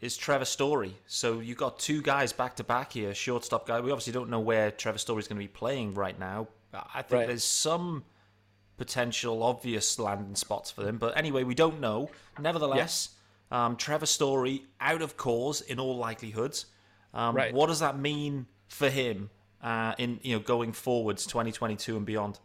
is 0.00 0.16
Trevor 0.16 0.44
Story. 0.44 0.94
So 1.06 1.40
you've 1.40 1.58
got 1.58 1.78
two 1.78 2.02
guys 2.02 2.32
back 2.32 2.56
to 2.56 2.64
back 2.64 2.92
here, 2.92 3.14
shortstop 3.14 3.66
guy. 3.66 3.80
We 3.80 3.90
obviously 3.90 4.12
don't 4.12 4.30
know 4.30 4.40
where 4.40 4.70
Trevor 4.70 4.98
Story 4.98 5.20
is 5.20 5.28
going 5.28 5.36
to 5.40 5.44
be 5.44 5.48
playing 5.48 5.94
right 5.94 6.18
now. 6.18 6.48
I 6.72 7.02
think 7.02 7.12
Right. 7.20 7.28
there's 7.28 7.44
some 7.44 8.04
potential 8.76 9.42
obvious 9.42 9.98
landing 9.98 10.34
spots 10.36 10.70
for 10.70 10.82
them, 10.82 10.98
but 10.98 11.16
anyway, 11.16 11.42
we 11.44 11.54
don't 11.54 11.80
know. 11.80 12.10
Nevertheless, 12.38 13.10
um, 13.50 13.76
Trevor 13.76 14.06
Story 14.06 14.64
out 14.80 15.02
of 15.02 15.16
Coors 15.16 15.64
in 15.66 15.78
all 15.80 15.96
likelihoods. 15.96 16.66
Um, 17.14 17.34
Right. 17.34 17.52
What 17.52 17.66
does 17.66 17.80
that 17.80 17.98
mean 17.98 18.46
for 18.68 18.90
him 18.90 19.30
uh, 19.62 19.94
in 19.98 20.20
you 20.22 20.34
know 20.36 20.40
going 20.40 20.72
forwards 20.72 21.26
2022 21.26 21.96
and 21.96 22.06
beyond? 22.06 22.38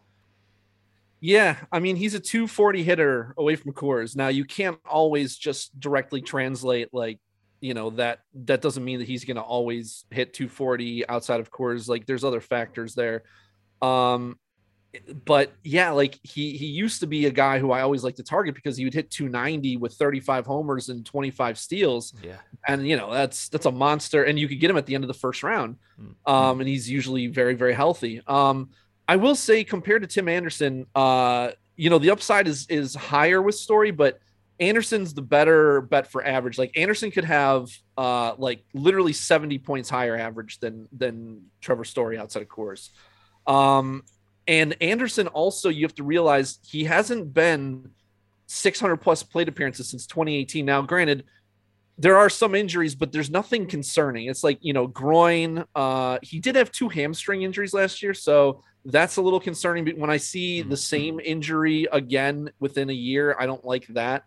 Yeah, 1.20 1.56
I 1.72 1.78
mean 1.78 1.96
he's 1.96 2.14
a 2.14 2.20
240 2.20 2.82
hitter 2.82 3.34
away 3.38 3.56
from 3.56 3.72
Coors. 3.72 4.16
Now 4.16 4.28
you 4.28 4.44
can't 4.44 4.78
always 4.84 5.36
just 5.36 5.78
directly 5.80 6.20
translate 6.20 6.88
like 6.92 7.18
you 7.60 7.72
know 7.72 7.90
that 7.90 8.20
that 8.34 8.60
doesn't 8.60 8.84
mean 8.84 8.98
that 8.98 9.08
he's 9.08 9.24
going 9.24 9.36
to 9.36 9.42
always 9.42 10.04
hit 10.10 10.34
240 10.34 11.08
outside 11.08 11.40
of 11.40 11.50
Coors. 11.50 11.88
Like 11.88 12.06
there's 12.06 12.24
other 12.24 12.40
factors 12.40 12.94
there. 12.94 13.22
Um 13.80 14.38
but 15.24 15.52
yeah, 15.62 15.90
like 15.90 16.18
he 16.22 16.56
he 16.56 16.66
used 16.66 17.00
to 17.00 17.06
be 17.06 17.26
a 17.26 17.30
guy 17.30 17.58
who 17.58 17.72
I 17.72 17.80
always 17.82 18.04
like 18.04 18.16
to 18.16 18.22
target 18.22 18.54
because 18.54 18.76
he 18.76 18.84
would 18.84 18.94
hit 18.94 19.10
290 19.10 19.76
with 19.78 19.94
35 19.94 20.46
homers 20.46 20.88
and 20.88 21.04
25 21.04 21.58
steals 21.58 22.14
Yeah. 22.22 22.36
and 22.68 22.86
you 22.86 22.96
know 22.96 23.12
that's 23.12 23.48
that's 23.48 23.66
a 23.66 23.72
monster 23.72 24.24
and 24.24 24.38
you 24.38 24.48
could 24.48 24.60
get 24.60 24.70
him 24.70 24.76
at 24.76 24.86
the 24.86 24.94
end 24.94 25.04
of 25.04 25.08
the 25.08 25.14
first 25.14 25.42
round 25.42 25.76
Mm. 26.00 26.14
um 26.32 26.60
and 26.60 26.68
he's 26.68 26.90
usually 26.90 27.28
very 27.28 27.54
very 27.54 27.72
healthy 27.72 28.20
um 28.26 28.70
i 29.06 29.14
will 29.14 29.36
say 29.36 29.62
compared 29.62 30.02
to 30.02 30.08
tim 30.08 30.28
anderson 30.28 30.86
uh 30.96 31.50
you 31.76 31.88
know 31.88 31.98
the 31.98 32.10
upside 32.10 32.48
is 32.48 32.66
is 32.68 32.94
higher 32.96 33.40
with 33.40 33.54
story 33.54 33.92
but 33.92 34.18
anderson's 34.58 35.14
the 35.14 35.22
better 35.22 35.80
bet 35.82 36.10
for 36.10 36.24
average 36.26 36.58
like 36.58 36.72
anderson 36.76 37.10
could 37.12 37.24
have 37.24 37.68
uh 37.96 38.34
like 38.38 38.64
literally 38.74 39.12
70 39.12 39.58
points 39.60 39.88
higher 39.88 40.16
average 40.16 40.58
than 40.58 40.88
than 40.90 41.42
trevor 41.60 41.84
story 41.84 42.18
outside 42.18 42.42
of 42.42 42.48
Coors 42.48 42.90
um 43.46 44.02
and 44.46 44.76
anderson 44.80 45.26
also 45.28 45.68
you 45.68 45.84
have 45.84 45.94
to 45.94 46.04
realize 46.04 46.58
he 46.62 46.84
hasn't 46.84 47.32
been 47.32 47.90
600 48.46 48.96
plus 48.98 49.22
plate 49.22 49.48
appearances 49.48 49.88
since 49.88 50.06
2018 50.06 50.64
now 50.64 50.82
granted 50.82 51.24
there 51.96 52.16
are 52.16 52.28
some 52.28 52.54
injuries, 52.54 52.94
but 52.94 53.12
there's 53.12 53.30
nothing 53.30 53.66
concerning. 53.66 54.26
It's 54.26 54.42
like, 54.42 54.58
you 54.60 54.72
know, 54.72 54.86
groin. 54.86 55.64
Uh, 55.74 56.18
he 56.22 56.40
did 56.40 56.56
have 56.56 56.72
two 56.72 56.88
hamstring 56.88 57.42
injuries 57.42 57.72
last 57.72 58.02
year, 58.02 58.14
so 58.14 58.62
that's 58.84 59.16
a 59.16 59.22
little 59.22 59.40
concerning. 59.40 59.84
But 59.84 59.96
when 59.96 60.10
I 60.10 60.16
see 60.16 60.62
the 60.62 60.76
same 60.76 61.20
injury 61.20 61.86
again 61.92 62.50
within 62.58 62.90
a 62.90 62.94
year, 62.94 63.36
I 63.38 63.46
don't 63.46 63.64
like 63.64 63.86
that. 63.88 64.24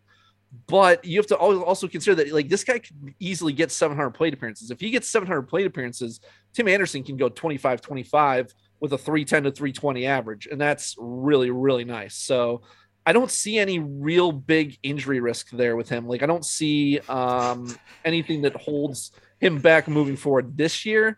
But 0.68 1.04
you 1.04 1.18
have 1.18 1.28
to 1.28 1.42
al- 1.42 1.64
also 1.64 1.90
consider 1.90 2.16
that 2.16 2.32
like 2.32 2.48
this 2.48 2.64
guy 2.64 2.80
could 2.80 3.14
easily 3.20 3.52
get 3.52 3.70
700 3.70 4.12
plate 4.12 4.34
appearances. 4.34 4.72
If 4.72 4.80
he 4.80 4.90
gets 4.90 5.10
700 5.10 5.42
plate 5.44 5.66
appearances, 5.66 6.22
Tim 6.54 6.70
Anderson 6.70 7.04
can 7.04 7.18
go 7.18 7.28
25 7.28 7.82
25 7.82 8.54
with 8.80 8.94
a 8.94 8.98
310 8.98 9.44
to 9.44 9.52
320 9.52 10.06
average, 10.06 10.48
and 10.48 10.60
that's 10.60 10.96
really 10.98 11.50
really 11.50 11.86
nice. 11.86 12.16
So 12.16 12.62
I 13.06 13.14
don't 13.14 13.32
see 13.32 13.58
any 13.58 13.80
real 13.80 14.34
big 14.34 14.78
injury 14.84 15.22
risk 15.22 15.50
there 15.52 15.78
with 15.78 15.88
him. 15.88 16.08
Like 16.08 16.24
I 16.24 16.26
don't 16.26 16.46
see 16.46 17.00
um, 17.08 17.74
anything 18.04 18.42
that 18.42 18.56
holds 18.56 19.12
him 19.40 19.60
back 19.60 19.88
moving 19.88 20.18
forward 20.18 20.58
this 20.58 20.86
year. 20.86 21.18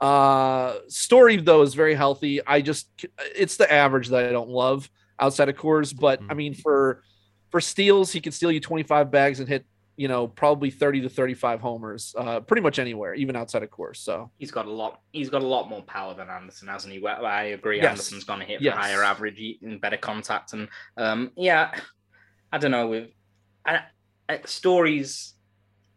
Uh, 0.00 0.76
Story 0.88 1.36
though 1.36 1.62
is 1.62 1.74
very 1.74 1.94
healthy. 1.94 2.44
I 2.46 2.60
just 2.60 2.88
it's 3.34 3.56
the 3.56 3.72
average 3.72 4.08
that 4.08 4.26
I 4.26 4.32
don't 4.32 4.50
love 4.50 4.90
outside 5.18 5.48
of 5.48 5.56
Coors, 5.56 5.98
but 5.98 6.20
I 6.28 6.34
mean 6.34 6.54
for 6.54 7.02
for 7.50 7.60
steals 7.60 8.12
he 8.12 8.20
can 8.20 8.32
steal 8.32 8.52
you 8.52 8.60
25 8.60 9.10
bags 9.10 9.40
and 9.40 9.48
hit 9.48 9.64
you 10.00 10.08
know 10.08 10.26
probably 10.26 10.70
30 10.70 11.02
to 11.02 11.10
35 11.10 11.60
homers 11.60 12.14
uh, 12.16 12.40
pretty 12.40 12.62
much 12.62 12.78
anywhere, 12.78 13.12
even 13.12 13.36
outside 13.36 13.62
of 13.62 13.68
Coors. 13.68 13.98
So 13.98 14.30
he's 14.38 14.50
got 14.50 14.64
a 14.64 14.70
lot 14.70 15.02
he's 15.12 15.28
got 15.28 15.42
a 15.42 15.46
lot 15.46 15.68
more 15.68 15.82
power 15.82 16.14
than 16.14 16.30
Anderson 16.30 16.68
hasn't 16.68 16.94
he 16.94 16.98
Well, 16.98 17.26
I 17.26 17.42
agree 17.58 17.76
Yes. 17.82 17.90
Anderson's 17.90 18.24
going 18.24 18.40
to 18.40 18.46
hit 18.46 18.62
Yes. 18.62 18.74
higher 18.74 19.04
average 19.04 19.58
and 19.60 19.78
better 19.78 19.98
contact 19.98 20.54
and 20.54 20.68
um 20.96 21.32
yeah 21.36 21.78
I 22.50 22.56
don't 22.56 22.70
know 22.70 22.86
with 22.86 23.10
I, 23.66 23.82
I, 24.26 24.40
stories 24.46 25.34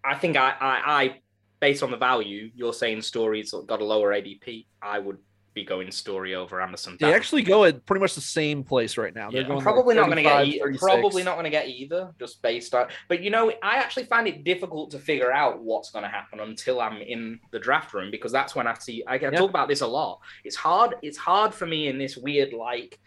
I 0.04 0.16
think 0.16 0.36
I, 0.36 0.50
I 0.60 0.82
I 1.04 1.22
based 1.62 1.82
on 1.82 1.92
the 1.92 1.96
value 1.96 2.52
you're 2.54 2.74
saying 2.74 3.04
Story's 3.04 3.54
got 3.68 3.80
a 3.82 3.86
lower 3.86 4.10
ADP 4.12 4.66
I 4.82 5.00
would 5.00 5.20
be 5.54 5.63
going 5.63 5.92
Story 5.92 6.36
over 6.36 6.62
Amazon. 6.62 6.98
They 7.00 7.13
actually 7.13 7.44
go 7.44 7.63
at 7.63 7.86
pretty 7.86 8.00
much 8.02 8.16
the 8.16 8.22
same 8.22 8.63
place 8.63 8.98
right 8.98 9.13
now. 9.13 9.30
They're 9.30 9.42
Yeah. 9.42 9.48
going 9.48 9.58
like 9.58 9.63
probably 9.63 9.96
not 9.96 10.06
going 10.06 10.18
to 10.18 10.24
get 10.24 10.38
35, 10.60 10.74
e- 10.74 10.78
probably 10.80 11.24
not 11.24 11.34
going 11.36 11.44
to 11.44 11.50
get 11.50 11.68
either 11.68 12.12
just 12.20 12.42
based 12.42 12.74
on 12.74 12.88
but 13.10 13.22
you 13.22 13.30
know 13.30 13.52
i 13.62 13.78
actually 13.78 14.06
find 14.06 14.28
it 14.28 14.44
difficult 14.44 14.92
to 14.92 15.00
figure 15.00 15.32
out 15.32 15.62
what's 15.62 15.92
going 15.92 16.04
to 16.04 16.10
happen 16.10 16.39
until 16.39 16.82
i'm 16.82 16.98
in 17.02 17.39
the 17.52 17.60
draft 17.60 17.94
room 17.94 18.10
because 18.12 18.32
that's 18.32 18.56
when 18.56 18.68
i 18.68 18.74
see 18.74 19.04
i, 19.08 19.13
I 19.16 19.18
Yeah. 19.18 19.32
talk 19.32 19.50
about 19.50 19.68
this 19.68 19.82
a 19.82 19.88
lot 19.88 20.20
it's 20.44 20.56
hard 20.56 20.96
it's 21.02 21.18
hard 21.18 21.54
for 21.54 21.66
me 21.66 21.88
in 21.88 21.98
this 21.98 22.18
weird 22.18 22.54
like 22.54 23.00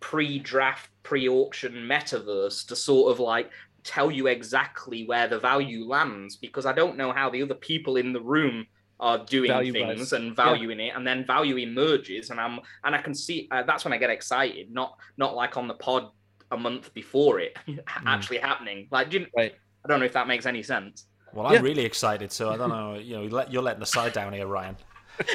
pre-draft 0.00 0.90
pre-auction 1.02 1.72
metaverse 1.72 2.66
to 2.66 2.76
sort 2.76 3.12
of 3.12 3.20
like 3.20 3.50
tell 3.84 4.10
you 4.10 4.26
exactly 4.26 5.04
where 5.06 5.28
the 5.28 5.38
value 5.38 5.84
lands 5.86 6.36
because 6.36 6.66
i 6.66 6.72
don't 6.72 6.96
know 6.96 7.12
how 7.12 7.30
the 7.30 7.42
other 7.42 7.54
people 7.54 7.96
in 7.96 8.12
the 8.12 8.20
room 8.20 8.66
are 9.02 9.18
doing 9.26 9.50
Value 9.50 9.72
things 9.72 9.98
buys. 10.00 10.12
and 10.12 10.34
valuing 10.34 10.80
it 10.80 10.92
and 10.96 11.04
then 11.06 11.26
value 11.26 11.56
emerges 11.56 12.30
and 12.30 12.40
i'm 12.40 12.60
and 12.84 12.94
i 12.94 13.00
can 13.02 13.14
see 13.14 13.48
uh, 13.50 13.62
that's 13.64 13.84
when 13.84 13.92
i 13.92 13.98
get 13.98 14.10
excited 14.10 14.70
not 14.72 14.96
not 15.18 15.34
like 15.34 15.56
on 15.56 15.66
the 15.68 15.74
pod 15.74 16.04
a 16.52 16.56
month 16.56 16.94
before 16.94 17.40
it 17.40 17.56
actually 18.06 18.38
happening 18.38 18.86
like 18.90 19.10
do 19.10 19.18
you, 19.20 19.26
Right. 19.36 19.54
i 19.84 19.88
don't 19.88 19.98
know 20.00 20.06
if 20.06 20.12
that 20.14 20.26
makes 20.28 20.46
any 20.46 20.62
sense 20.62 21.06
Well, 21.34 21.46
I'm 21.46 21.54
Yeah. 21.54 21.60
really 21.70 21.84
excited, 21.84 22.30
so 22.30 22.50
I 22.52 22.56
don't 22.56 22.68
know. 22.70 22.94
You 23.08 23.14
know, 23.28 23.44
you're 23.50 23.62
letting 23.68 23.80
the 23.80 23.86
side 23.98 24.12
down 24.12 24.32
here, 24.32 24.46
Ryan. 24.46 24.76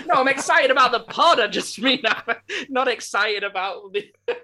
no 0.05 0.15
i'm 0.21 0.27
excited 0.27 0.71
about 0.71 0.91
the 0.91 1.01
pod 1.01 1.39
i 1.39 1.47
just 1.47 1.79
mean 1.81 2.01
i'm 2.05 2.35
not 2.69 2.87
excited 2.87 3.43
about 3.43 3.75
the 3.93 4.03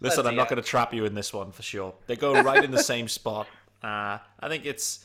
Listen, 0.00 0.26
I'm 0.26 0.36
not 0.36 0.48
going 0.48 0.60
to 0.62 0.68
trap 0.68 0.92
you 0.92 1.04
in 1.04 1.14
this 1.14 1.32
one 1.32 1.52
for 1.52 1.62
sure. 1.62 1.94
They 2.06 2.16
go 2.16 2.42
right 2.42 2.62
in 2.62 2.70
the 2.70 2.82
same 2.82 3.08
spot. 3.08 3.46
Uh, 3.82 4.18
I 4.40 4.48
think 4.48 4.66
it's 4.66 5.04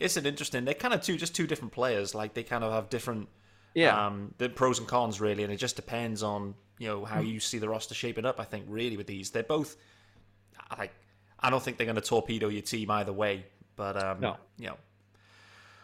it's 0.00 0.16
an 0.16 0.26
interesting. 0.26 0.64
They're 0.64 0.74
kind 0.74 0.94
of 0.94 1.00
two, 1.02 1.16
just 1.16 1.34
two 1.34 1.46
different 1.46 1.72
players. 1.72 2.14
Like 2.14 2.34
they 2.34 2.42
kind 2.42 2.62
of 2.64 2.72
have 2.72 2.88
different, 2.90 3.28
Yeah. 3.74 4.06
um, 4.06 4.34
the 4.38 4.48
pros 4.48 4.78
and 4.78 4.86
cons 4.88 5.20
really, 5.20 5.42
and 5.44 5.52
it 5.52 5.56
just 5.56 5.76
depends 5.76 6.22
on 6.22 6.54
you 6.78 6.88
know 6.88 7.04
how 7.04 7.20
you 7.20 7.40
see 7.40 7.58
the 7.58 7.68
roster 7.68 7.94
shaping 7.94 8.26
up. 8.26 8.38
I 8.40 8.44
think 8.44 8.66
really 8.68 8.96
with 8.96 9.06
these, 9.06 9.30
they're 9.30 9.42
both 9.42 9.76
like 10.78 10.92
I 11.40 11.50
don't 11.50 11.62
think 11.62 11.76
they're 11.76 11.86
going 11.86 11.96
to 11.96 12.00
torpedo 12.02 12.48
your 12.48 12.62
team 12.62 12.90
either 12.90 13.12
way. 13.12 13.46
But 13.76 14.02
um, 14.02 14.20
No. 14.20 14.36
you 14.58 14.66
know. 14.68 14.76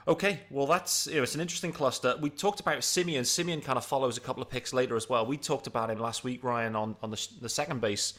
Okay, 0.09 0.41
well 0.51 0.67
that's 0.67 1.07
you 1.07 1.17
know, 1.17 1.23
it's 1.23 1.35
an 1.37 1.41
interesting 1.41 1.73
cluster. 1.73 2.17
We 2.21 2.29
talked 2.31 2.59
about 2.61 2.79
Semien. 2.79 3.21
Semien 3.21 3.63
kind 3.63 3.79
of 3.79 3.85
follows 3.85 4.17
a 4.17 4.21
couple 4.21 4.43
of 4.43 4.51
picks 4.51 4.73
later 4.73 4.97
as 4.97 5.09
well. 5.09 5.25
We 5.25 5.37
talked 5.37 5.67
about 5.69 5.91
him 5.91 5.99
last 5.99 6.25
week, 6.25 6.43
Ryan, 6.43 6.75
on 6.75 6.97
on 7.03 7.11
the, 7.11 7.29
the 7.41 7.49
second 7.49 7.81
base 7.81 8.15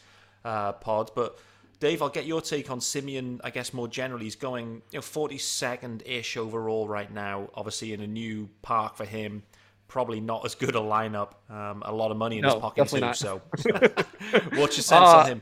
uh, 0.46 0.72
pod. 0.74 1.12
But 1.14 1.38
Dave, 1.84 2.02
I'll 2.02 2.08
get 2.08 2.26
your 2.26 2.40
take 2.42 2.72
on 2.72 2.80
Semien. 2.80 3.42
I 3.44 3.50
guess 3.50 3.74
more 3.74 3.90
generally, 3.90 4.24
he's 4.24 4.38
going 4.38 4.82
you 4.92 5.00
know 5.00 5.02
forty 5.02 5.38
second 5.38 6.02
ish 6.06 6.38
overall 6.38 6.88
right 6.88 7.12
now. 7.12 7.50
Obviously, 7.56 7.92
in 7.92 8.00
a 8.00 8.08
new 8.08 8.50
park 8.62 8.96
for 8.96 9.04
him. 9.04 9.44
Probably 9.90 10.22
not 10.22 10.46
as 10.46 10.56
good 10.56 10.76
a 10.76 10.80
lineup. 10.80 11.34
Um, 11.50 11.84
a 11.86 11.92
lot 11.92 12.10
of 12.10 12.16
money 12.16 12.38
in 12.38 12.46
his 12.46 12.56
pocket 12.56 12.88
too. 12.88 13.02
definitely 13.02 13.14
So, 13.16 13.42
what's 14.60 14.78
your 14.78 14.84
sense 14.84 14.92
Uh, 14.92 15.18
on 15.18 15.28
him? 15.28 15.42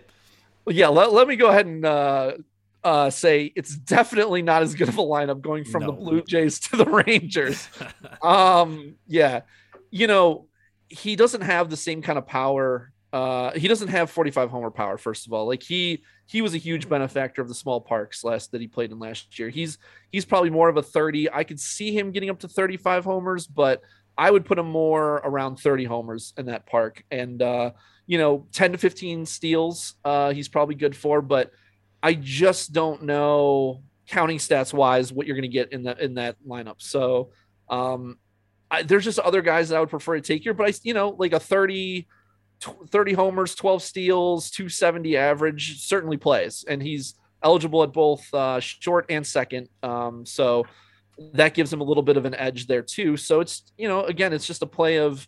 yeah, 0.67 0.87
let, 0.87 1.13
let 1.13 1.27
me 1.27 1.35
go 1.35 1.49
ahead 1.49 1.67
and 1.67 1.85
uh, 1.85 2.31
uh, 2.83 3.11
say 3.11 3.53
it's 3.55 3.77
definitely 3.77 4.41
not 4.41 4.63
as 4.63 4.73
good 4.73 4.89
of 4.89 4.97
a 4.97 5.01
lineup 5.01 5.41
going 5.41 5.63
from 5.63 5.85
the 5.85 5.91
Blue 5.91 6.23
Jays 6.23 6.59
to 6.61 6.75
the 6.75 6.85
Rangers. 6.85 7.69
um, 8.23 8.95
yeah, 9.07 9.41
you 9.91 10.07
know, 10.07 10.47
he 10.89 11.15
doesn't 11.15 11.41
have 11.41 11.69
the 11.69 11.77
same 11.77 12.01
kind 12.01 12.17
of 12.17 12.25
power. 12.25 12.91
Uh, 13.13 13.51
he 13.51 13.67
doesn't 13.67 13.89
have 13.89 14.09
45 14.09 14.49
homer 14.49 14.71
power. 14.71 14.97
First 14.97 15.27
of 15.27 15.33
all, 15.33 15.45
like 15.45 15.61
he 15.61 16.03
he 16.31 16.41
was 16.41 16.53
a 16.53 16.57
huge 16.57 16.87
benefactor 16.87 17.41
of 17.41 17.49
the 17.49 17.53
small 17.53 17.81
parks 17.81 18.23
last 18.23 18.53
that 18.53 18.61
he 18.61 18.67
played 18.67 18.89
in 18.93 18.99
last 18.99 19.37
year. 19.37 19.49
He's 19.49 19.77
he's 20.13 20.23
probably 20.23 20.49
more 20.49 20.69
of 20.69 20.77
a 20.77 20.81
30. 20.81 21.29
I 21.29 21.43
could 21.43 21.59
see 21.59 21.91
him 21.91 22.13
getting 22.13 22.29
up 22.29 22.39
to 22.39 22.47
35 22.47 23.03
homers, 23.03 23.47
but 23.47 23.81
I 24.17 24.31
would 24.31 24.45
put 24.45 24.57
him 24.57 24.69
more 24.69 25.15
around 25.25 25.57
30 25.57 25.83
homers 25.83 26.33
in 26.37 26.45
that 26.45 26.65
park. 26.65 27.03
And 27.11 27.41
uh, 27.41 27.71
you 28.07 28.17
know, 28.17 28.47
10 28.53 28.71
to 28.71 28.77
15 28.77 29.25
steals, 29.25 29.95
uh, 30.05 30.31
he's 30.31 30.47
probably 30.47 30.75
good 30.75 30.95
for, 30.95 31.21
but 31.21 31.51
I 32.01 32.13
just 32.13 32.71
don't 32.71 33.03
know 33.03 33.83
counting 34.07 34.37
stats 34.37 34.73
wise 34.73 35.11
what 35.11 35.27
you're 35.27 35.35
going 35.35 35.41
to 35.41 35.49
get 35.49 35.73
in 35.73 35.83
that 35.83 35.99
in 35.99 36.13
that 36.13 36.37
lineup. 36.47 36.81
So 36.81 37.31
um, 37.67 38.17
I, 38.69 38.83
there's 38.83 39.03
just 39.03 39.19
other 39.19 39.41
guys 39.41 39.67
that 39.67 39.75
I 39.75 39.79
would 39.81 39.89
prefer 39.89 40.15
to 40.15 40.21
take 40.21 40.43
here, 40.43 40.53
but 40.53 40.65
I, 40.65 40.73
you 40.83 40.93
know, 40.93 41.09
like 41.09 41.33
a 41.33 41.41
30, 41.41 42.03
tw- 42.03 42.05
30 42.61 43.13
homers, 43.13 43.55
12 43.55 43.81
steals, 43.83 44.51
270 44.51 45.17
average 45.17 45.81
certainly 45.81 46.17
plays, 46.17 46.63
and 46.67 46.81
he's 46.81 47.15
eligible 47.43 47.83
at 47.83 47.91
both 47.91 48.31
uh, 48.33 48.59
short 48.59 49.05
and 49.09 49.25
second. 49.25 49.67
Um, 49.81 50.25
so 50.25 50.65
that 51.33 51.53
gives 51.53 51.71
him 51.71 51.81
a 51.81 51.83
little 51.83 52.03
bit 52.03 52.17
of 52.17 52.25
an 52.25 52.35
edge 52.35 52.67
there 52.67 52.81
too. 52.81 53.17
So 53.17 53.39
it's 53.39 53.63
you 53.77 53.87
know, 53.87 54.03
again, 54.03 54.33
it's 54.33 54.45
just 54.45 54.61
a 54.61 54.67
play 54.67 54.97
of 54.97 55.27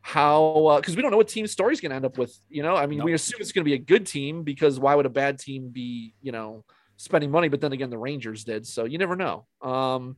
how 0.00 0.76
because 0.80 0.96
we 0.96 1.02
don't 1.02 1.10
know 1.12 1.16
what 1.16 1.28
team 1.28 1.46
Story's 1.46 1.80
going 1.80 1.90
to 1.90 1.96
end 1.96 2.04
up 2.04 2.18
with. 2.18 2.36
You 2.48 2.62
know, 2.62 2.74
I 2.74 2.86
mean, 2.86 2.98
No. 2.98 3.04
we 3.04 3.12
assume 3.14 3.40
it's 3.40 3.52
going 3.52 3.64
to 3.64 3.68
be 3.68 3.74
a 3.74 3.78
good 3.78 4.06
team 4.06 4.42
because 4.42 4.78
why 4.78 4.94
would 4.94 5.06
a 5.06 5.10
bad 5.10 5.38
team 5.38 5.68
be 5.68 6.14
you 6.20 6.32
know 6.32 6.64
spending 6.96 7.30
money? 7.30 7.48
But 7.48 7.60
then 7.60 7.72
again, 7.72 7.90
the 7.90 7.98
Rangers 7.98 8.44
did, 8.44 8.66
so 8.66 8.84
you 8.84 8.98
never 8.98 9.16
know. 9.16 9.46
Um, 9.60 10.16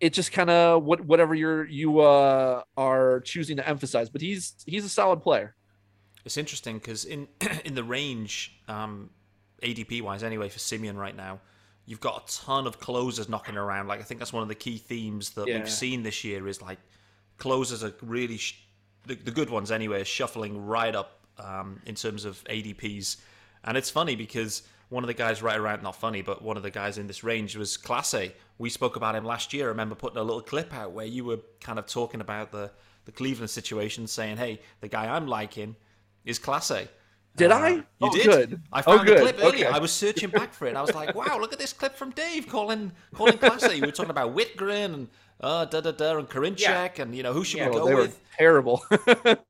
it 0.00 0.12
just 0.12 0.32
kind 0.32 0.50
of 0.50 0.82
what 0.84 1.00
whatever 1.04 1.34
you're 1.34 1.64
you 1.66 2.00
uh, 2.00 2.62
are 2.76 3.20
choosing 3.20 3.56
to 3.58 3.68
emphasize. 3.68 4.10
But 4.10 4.20
he's 4.20 4.54
he's 4.66 4.84
a 4.84 4.88
solid 4.88 5.20
player. 5.22 5.54
It's 6.24 6.36
interesting 6.36 6.78
because 6.78 7.04
in 7.04 7.28
in 7.64 7.74
the 7.74 7.84
range, 7.84 8.56
um, 8.68 9.10
ADP 9.62 10.02
wise, 10.02 10.22
anyway, 10.22 10.48
for 10.48 10.58
Semien 10.58 10.96
right 10.96 11.16
now, 11.16 11.40
you've 11.86 12.00
got 12.00 12.22
a 12.30 12.42
ton 12.44 12.66
of 12.66 12.78
closers 12.80 13.28
knocking 13.28 13.56
around. 13.56 13.88
Like 13.88 14.00
I 14.00 14.04
think 14.04 14.18
that's 14.20 14.32
one 14.32 14.42
of 14.42 14.48
the 14.48 14.54
key 14.54 14.78
themes 14.78 15.30
that 15.30 15.46
Yeah. 15.48 15.58
we've 15.58 15.70
seen 15.70 16.02
this 16.02 16.24
year 16.24 16.46
is 16.48 16.62
like 16.62 16.78
closers 17.38 17.82
are 17.82 17.92
really 18.02 18.36
sh- 18.36 18.62
the, 19.06 19.14
the 19.14 19.30
good 19.32 19.50
ones 19.50 19.70
anyway, 19.72 20.00
are 20.00 20.04
shuffling 20.04 20.64
right 20.66 20.94
up 20.94 21.20
um, 21.38 21.80
in 21.86 21.94
terms 21.96 22.24
of 22.24 22.42
ADPs. 22.44 23.16
And 23.64 23.76
it's 23.76 23.90
funny 23.90 24.14
because 24.16 24.62
one 24.90 25.02
of 25.02 25.08
the 25.08 25.14
guys 25.14 25.42
right 25.42 25.58
around, 25.58 25.82
not 25.82 25.96
funny, 25.96 26.22
but 26.22 26.42
one 26.42 26.56
of 26.56 26.62
the 26.62 26.70
guys 26.70 26.98
in 26.98 27.06
this 27.06 27.24
range 27.24 27.56
was 27.56 27.76
Clase. 27.76 28.32
We 28.58 28.68
spoke 28.70 28.94
about 28.96 29.14
him 29.16 29.24
last 29.24 29.52
year. 29.52 29.64
I 29.66 29.68
remember 29.68 29.94
putting 29.94 30.18
a 30.18 30.22
little 30.22 30.42
clip 30.42 30.72
out 30.74 30.92
where 30.92 31.06
you 31.06 31.24
were 31.24 31.40
kind 31.60 31.78
of 31.78 31.86
talking 31.86 32.20
about 32.20 32.52
the, 32.52 32.70
the 33.06 33.12
Cleveland 33.12 33.50
situation, 33.50 34.06
saying, 34.06 34.36
hey, 34.36 34.60
the 34.80 34.88
guy 34.88 35.06
I'm 35.08 35.26
liking 35.26 35.74
is 36.24 36.38
Clase. 36.38 36.88
Did 37.34 37.50
Uh, 37.50 37.56
I? 37.56 37.68
You 37.70 37.84
Oh, 38.02 38.12
did. 38.14 38.26
good. 38.26 38.62
I 38.72 38.80
Oh, 38.80 38.82
found 38.82 39.00
the 39.08 39.12
good. 39.12 39.20
clip 39.22 39.38
earlier. 39.38 39.66
Okay. 39.66 39.76
I 39.76 39.78
was 39.78 39.90
searching 39.90 40.28
back 40.28 40.52
for 40.52 40.66
it. 40.66 40.76
I 40.76 40.82
was 40.82 40.94
like, 40.94 41.14
"Wow, 41.14 41.38
look 41.40 41.52
at 41.54 41.58
this 41.58 41.72
clip 41.72 41.96
from 41.96 42.10
Dave 42.10 42.46
calling 42.46 42.92
calling 43.14 43.38
Clase." 43.38 43.72
We 43.74 43.80
were 43.80 43.90
talking 43.92 44.10
about 44.10 44.34
Wittgren 44.36 44.92
and 44.94 45.08
uh, 45.40 45.64
da 45.64 45.80
da 45.80 45.92
da 45.92 46.18
and 46.18 46.28
Karinchak, 46.28 46.98
and 46.98 47.14
you 47.16 47.22
know 47.22 47.32
who 47.32 47.42
should 47.42 47.58
Yeah. 47.60 47.70
we 47.70 47.76
Oh, 47.76 47.78
go 47.80 47.86
they 47.86 47.94
were 47.94 48.00
with? 48.02 48.20
terrible. 48.38 48.82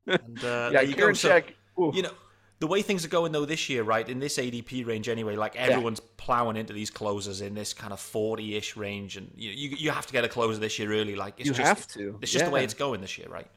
And 0.06 0.44
uh, 0.44 0.70
yeah, 0.72 0.80
you 0.82 0.94
go. 0.94 1.12
So, 1.12 1.28
Karinchak, 1.28 1.54
you 1.94 2.02
know, 2.02 2.12
the 2.60 2.66
way 2.68 2.82
things 2.82 3.04
are 3.04 3.08
going 3.08 3.32
though 3.32 3.44
this 3.44 3.68
year, 3.68 3.82
right? 3.82 4.08
In 4.08 4.20
this 4.20 4.38
ADP 4.38 4.86
range, 4.86 5.08
anyway, 5.08 5.34
like 5.36 5.56
everyone's 5.56 6.00
plowing 6.00 6.56
into 6.56 6.72
these 6.72 6.90
closers 6.90 7.40
in 7.40 7.54
this 7.54 7.74
kind 7.74 7.92
of 7.92 7.98
forty-ish 7.98 8.76
range, 8.76 9.16
and 9.16 9.32
you 9.34 9.50
you, 9.50 9.76
you 9.76 9.90
have 9.90 10.06
to 10.06 10.12
get 10.12 10.24
a 10.24 10.28
closer 10.28 10.58
this 10.60 10.78
year 10.78 10.92
early. 10.92 11.16
Like 11.16 11.34
it's 11.38 11.48
you 11.48 11.52
just 11.54 11.66
have 11.66 11.86
to. 11.88 12.18
it's 12.22 12.30
just 12.30 12.44
the 12.44 12.50
way 12.52 12.62
it's 12.62 12.74
going 12.74 13.00
this 13.00 13.18
year, 13.18 13.28
right? 13.28 13.48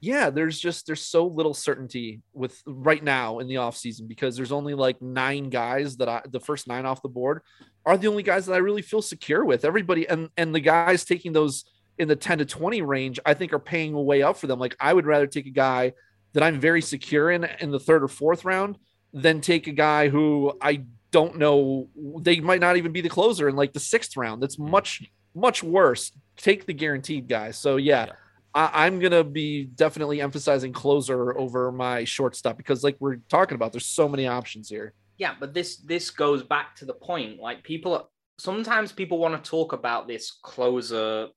Yeah 0.00 0.30
there's 0.30 0.58
just 0.58 0.86
there's 0.86 1.02
so 1.02 1.26
little 1.26 1.54
certainty 1.54 2.20
with 2.32 2.62
right 2.66 3.02
now 3.02 3.38
in 3.38 3.48
the 3.48 3.54
offseason 3.54 4.06
because 4.06 4.36
there's 4.36 4.52
only 4.52 4.74
like 4.74 5.00
nine 5.00 5.48
guys 5.48 5.96
that 5.96 6.08
i 6.08 6.22
the 6.30 6.40
first 6.40 6.68
nine 6.68 6.84
off 6.84 7.02
the 7.02 7.08
board 7.08 7.40
are 7.84 7.96
the 7.96 8.08
only 8.08 8.22
guys 8.22 8.46
that 8.46 8.54
i 8.54 8.58
really 8.58 8.82
feel 8.82 9.02
secure 9.02 9.44
with. 9.44 9.64
Everybody 9.64 10.08
and 10.08 10.28
and 10.36 10.54
the 10.54 10.60
guys 10.60 11.04
taking 11.04 11.32
those 11.32 11.64
in 11.98 12.08
the 12.08 12.16
10 12.16 12.38
to 12.38 12.44
20 12.44 12.82
range 12.82 13.18
i 13.24 13.32
think 13.32 13.52
are 13.52 13.58
paying 13.58 13.94
way 13.94 14.22
up 14.22 14.36
for 14.36 14.46
them. 14.46 14.58
Like 14.58 14.76
i 14.80 14.92
would 14.92 15.06
rather 15.06 15.26
take 15.26 15.46
a 15.46 15.50
guy 15.50 15.92
that 16.32 16.42
i'm 16.42 16.60
very 16.60 16.82
secure 16.82 17.30
in 17.30 17.44
in 17.60 17.70
the 17.70 17.80
third 17.80 18.02
or 18.02 18.08
fourth 18.08 18.44
round 18.44 18.78
than 19.12 19.40
take 19.40 19.66
a 19.66 19.72
guy 19.72 20.08
who 20.08 20.52
i 20.60 20.84
don't 21.10 21.38
know 21.38 21.88
they 22.20 22.40
might 22.40 22.60
not 22.60 22.76
even 22.76 22.92
be 22.92 23.00
the 23.00 23.08
closer 23.08 23.48
in 23.48 23.56
like 23.56 23.72
the 23.72 23.80
sixth 23.80 24.16
round. 24.18 24.42
That's 24.42 24.58
much 24.58 25.02
much 25.34 25.62
worse. 25.62 26.12
Take 26.36 26.66
the 26.66 26.74
guaranteed 26.74 27.28
guy 27.28 27.52
so 27.52 27.76
yeah, 27.76 28.06
Yeah. 28.06 28.12
I, 28.56 28.86
I'm 28.86 28.98
gonna 28.98 29.22
be 29.22 29.64
definitely 29.64 30.20
emphasizing 30.20 30.72
closer 30.72 31.36
over 31.38 31.70
my 31.70 32.04
shortstop 32.04 32.56
because, 32.56 32.82
like 32.82 32.96
we're 32.98 33.18
talking 33.28 33.54
about, 33.54 33.72
there's 33.72 33.86
so 33.86 34.08
many 34.08 34.26
options 34.26 34.68
here. 34.68 34.94
yeah 35.18 35.34
but 35.38 35.54
this 35.54 35.76
this 35.92 36.10
goes 36.10 36.42
back 36.42 36.74
to 36.76 36.84
the 36.84 36.94
point 36.94 37.40
like 37.40 37.62
people 37.62 38.10
sometimes 38.38 38.92
people 38.92 39.18
want 39.18 39.34
to 39.34 39.50
talk 39.50 39.72
about 39.72 40.06
this 40.06 40.38
closer 40.42 41.28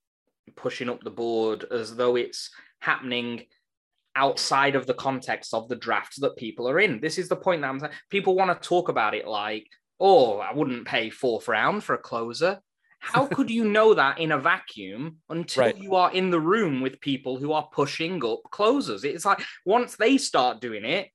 pushing 0.56 0.90
up 0.90 1.02
the 1.04 1.10
board 1.24 1.64
as 1.72 1.96
though 1.96 2.16
it's 2.16 2.50
happening 2.80 3.44
outside 4.16 4.76
of 4.76 4.86
the 4.86 4.94
context 4.94 5.54
of 5.54 5.70
the 5.70 5.76
draft 5.76 6.20
that 6.20 6.36
people 6.36 6.68
are 6.68 6.80
in 6.80 7.00
this 7.00 7.18
is 7.18 7.30
the 7.30 7.36
point 7.46 7.62
that 7.62 7.70
i'm 7.70 7.80
saying 7.80 7.94
people 8.10 8.36
want 8.36 8.52
to 8.52 8.68
talk 8.68 8.90
about 8.90 9.14
it 9.14 9.28
like 9.28 9.66
oh 10.00 10.40
i 10.40 10.52
wouldn't 10.54 10.86
pay 10.86 11.10
fourth 11.10 11.48
round 11.48 11.84
for 11.84 11.96
a 11.96 11.98
closer 12.12 12.60
how 13.00 13.26
could 13.26 13.50
you 13.50 13.66
know 13.66 13.94
that 13.94 14.20
in 14.20 14.32
a 14.32 14.38
vacuum 14.38 15.18
until 15.30 15.64
Right. 15.64 15.78
you 15.78 15.96
are 15.96 16.12
in 16.12 16.30
the 16.30 16.40
room 16.40 16.82
with 16.82 17.00
people 17.00 17.38
who 17.38 17.54
are 17.54 17.68
pushing 17.72 18.24
up 18.24 18.42
closers 18.52 19.04
it's 19.04 19.26
like 19.26 19.42
once 19.66 19.96
they 19.96 20.18
start 20.18 20.62
doing 20.62 20.86
it 20.86 21.10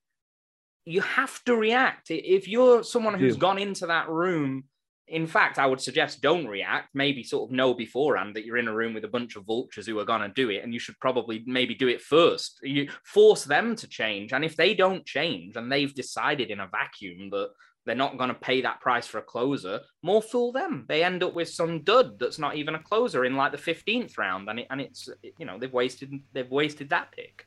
you 0.86 1.00
have 1.00 1.42
to 1.44 1.56
react. 1.56 2.10
If 2.10 2.46
you're 2.46 2.82
someone 2.84 3.18
who's 3.18 3.36
do. 3.36 3.40
gone 3.40 3.58
into 3.58 3.86
that 3.86 4.08
room 4.08 4.64
in 5.06 5.26
fact, 5.26 5.58
I 5.58 5.66
would 5.66 5.82
suggest 5.82 6.22
don't 6.22 6.46
react. 6.46 6.94
Maybe 6.94 7.22
sort 7.22 7.50
of 7.50 7.54
know 7.54 7.74
beforehand 7.74 8.34
that 8.36 8.46
you're 8.46 8.56
in 8.56 8.68
a 8.68 8.74
room 8.74 8.94
with 8.94 9.04
a 9.04 9.08
bunch 9.08 9.36
of 9.36 9.44
vultures 9.44 9.86
who 9.86 9.98
are 9.98 10.04
going 10.06 10.22
to 10.22 10.28
do 10.30 10.48
it, 10.48 10.64
and 10.64 10.72
you 10.72 10.80
should 10.80 10.98
probably 10.98 11.44
maybe 11.46 11.74
do 11.74 11.88
it 11.88 12.00
first. 12.00 12.58
You 12.62 12.88
force 13.04 13.44
them 13.44 13.76
to 13.76 13.86
change, 13.86 14.32
and 14.32 14.42
if 14.44 14.56
they 14.56 14.72
don't 14.74 15.04
change 15.04 15.56
and 15.56 15.70
they've 15.70 15.94
decided 15.94 16.50
in 16.50 16.60
a 16.60 16.68
vacuum 16.68 17.28
that 17.30 17.50
they're 17.84 17.94
not 17.94 18.18
going 18.18 18.28
to 18.28 18.34
pay 18.34 18.62
that 18.62 18.80
price 18.80 19.06
for 19.06 19.18
a 19.18 19.22
closer, 19.22 19.80
more 20.02 20.22
fool 20.22 20.52
them. 20.52 20.86
They 20.88 21.04
end 21.04 21.22
up 21.22 21.34
with 21.34 21.48
some 21.48 21.82
dud 21.82 22.18
that's 22.18 22.38
not 22.38 22.56
even 22.56 22.74
a 22.74 22.82
closer 22.82 23.24
in 23.24 23.36
like 23.36 23.52
the 23.52 23.58
15th 23.58 24.16
round, 24.18 24.48
and 24.48 24.60
it, 24.60 24.66
and 24.70 24.80
it's 24.80 25.08
you 25.38 25.46
know 25.46 25.58
they've 25.58 25.72
wasted 25.72 26.12
they've 26.32 26.50
wasted 26.50 26.90
that 26.90 27.12
pick 27.12 27.46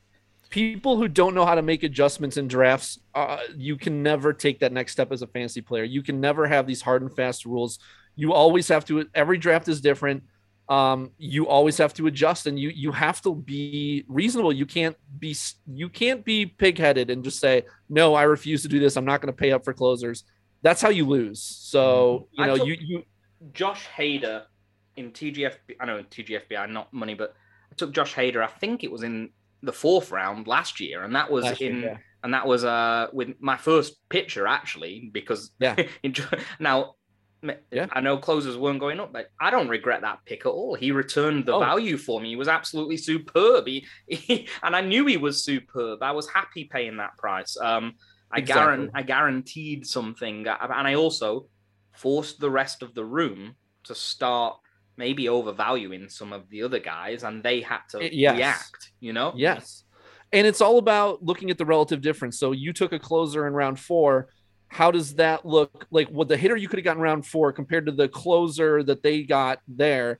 people 0.50 0.96
who 0.96 1.08
don't 1.08 1.34
know 1.34 1.44
how 1.44 1.54
to 1.54 1.62
make 1.62 1.82
adjustments 1.82 2.36
in 2.36 2.48
drafts, 2.48 2.98
uh, 3.14 3.38
you 3.56 3.76
can 3.76 4.02
never 4.02 4.32
take 4.32 4.60
that 4.60 4.72
next 4.72 4.92
step 4.92 5.12
as 5.12 5.22
a 5.22 5.26
fantasy 5.26 5.60
player. 5.60 5.84
You 5.84 6.02
can 6.02 6.20
never 6.20 6.46
have 6.46 6.66
these 6.66 6.82
hard 6.82 7.02
and 7.02 7.14
fast 7.14 7.44
rules. 7.44 7.78
You 8.16 8.32
always 8.32 8.68
have 8.68 8.84
to. 8.86 9.06
Every 9.14 9.38
draft 9.38 9.68
is 9.68 9.80
different. 9.80 10.24
Um, 10.68 11.12
you 11.16 11.48
always 11.48 11.78
have 11.78 11.94
to 11.94 12.06
adjust, 12.08 12.46
and 12.46 12.58
you 12.58 12.68
you 12.68 12.92
have 12.92 13.22
to 13.22 13.34
be 13.34 14.04
reasonable. 14.06 14.52
You 14.52 14.66
can't 14.66 14.96
be 15.18 15.34
you 15.66 15.88
can't 15.88 16.24
be 16.24 16.54
pigheaded 16.58 17.10
and 17.10 17.24
just 17.24 17.40
say 17.40 17.62
no. 17.88 18.14
I 18.14 18.24
refuse 18.24 18.62
to 18.62 18.68
do 18.68 18.78
this. 18.78 18.96
I'm 18.96 19.06
not 19.06 19.22
going 19.22 19.32
to 19.32 19.36
pay 19.36 19.52
up 19.52 19.64
for 19.64 19.72
closers. 19.72 20.24
That's 20.62 20.82
how 20.82 20.90
you 20.90 21.06
lose. 21.06 21.42
So 21.42 22.28
you 22.32 22.46
know 22.46 22.54
you 22.54 22.76
you 22.80 23.02
Josh 23.54 23.86
Hader 23.96 24.44
in 24.96 25.12
TGF. 25.12 25.54
I 25.80 25.86
know 25.86 26.02
TGFBI 26.02 26.70
not 26.70 26.92
money, 26.92 27.14
but 27.14 27.34
I 27.72 27.74
took 27.76 27.92
Josh 27.92 28.14
Hader. 28.14 28.42
I 28.42 28.48
think 28.48 28.84
it 28.84 28.92
was 28.92 29.02
in 29.02 29.30
the 29.62 29.72
fourth 29.72 30.10
round 30.10 30.46
last 30.46 30.80
year, 30.80 31.02
and 31.02 31.14
that 31.14 31.30
was 31.30 31.44
last 31.44 31.62
in 31.62 31.76
year, 31.76 31.90
yeah. 31.92 31.96
and 32.24 32.34
that 32.34 32.46
was 32.46 32.64
uh 32.64 33.08
with 33.12 33.34
my 33.40 33.56
first 33.56 33.96
pitcher 34.08 34.46
actually 34.46 35.08
because 35.12 35.52
yeah 35.58 35.76
now 36.60 36.94
yeah. 37.70 37.86
I 37.92 38.00
know 38.00 38.18
closers 38.18 38.56
weren't 38.56 38.80
going 38.80 39.00
up, 39.00 39.12
but 39.12 39.30
I 39.40 39.50
don't 39.50 39.68
regret 39.68 40.02
that 40.02 40.24
pick 40.24 40.40
at 40.46 40.50
all. 40.50 40.74
He 40.74 40.90
returned 40.90 41.46
the 41.46 41.54
oh. 41.54 41.60
value 41.60 41.96
for 41.96 42.20
me. 42.20 42.30
He 42.30 42.36
was 42.36 42.48
absolutely 42.48 42.96
superb. 42.96 43.66
He, 43.66 43.86
he, 44.06 44.48
and 44.62 44.74
I 44.74 44.80
knew 44.80 45.06
he 45.06 45.16
was 45.16 45.44
superb. 45.44 46.02
I 46.02 46.12
was 46.12 46.28
happy 46.28 46.64
paying 46.64 46.96
that 46.98 47.16
price. 47.18 47.56
Um, 47.56 47.94
I, 48.30 48.38
exactly. 48.38 48.90
I 48.94 49.02
guaranteed 49.02 49.86
something, 49.86 50.46
and 50.46 50.88
I 50.88 50.94
also 50.94 51.46
forced 51.94 52.40
the 52.40 52.50
rest 52.50 52.82
of 52.82 52.94
the 52.94 53.04
room 53.04 53.56
to 53.84 53.94
start 53.94 54.58
maybe 54.98 55.28
overvaluing 55.28 56.08
some 56.08 56.32
of 56.32 56.48
the 56.50 56.62
other 56.62 56.80
guys 56.80 57.22
and 57.22 57.42
they 57.42 57.60
had 57.60 57.80
to 57.90 58.14
yes. 58.14 58.36
react, 58.36 58.92
you 59.00 59.12
know? 59.12 59.32
Yes. 59.36 59.84
And 60.32 60.46
it's 60.46 60.60
all 60.60 60.78
about 60.78 61.22
looking 61.22 61.50
at 61.50 61.56
the 61.56 61.64
relative 61.64 62.02
difference. 62.02 62.38
So 62.38 62.52
you 62.52 62.72
took 62.72 62.92
a 62.92 62.98
closer 62.98 63.46
in 63.46 63.54
round 63.54 63.78
four. 63.78 64.28
How 64.68 64.90
does 64.90 65.14
that 65.14 65.46
look 65.46 65.86
like 65.90 66.08
what 66.08 66.28
the 66.28 66.36
hitter 66.36 66.56
you 66.56 66.68
could 66.68 66.78
have 66.78 66.84
gotten 66.84 67.02
round 67.02 67.26
four 67.26 67.52
compared 67.52 67.86
to 67.86 67.92
the 67.92 68.08
closer 68.08 68.82
that 68.82 69.02
they 69.02 69.22
got 69.22 69.60
there 69.66 70.18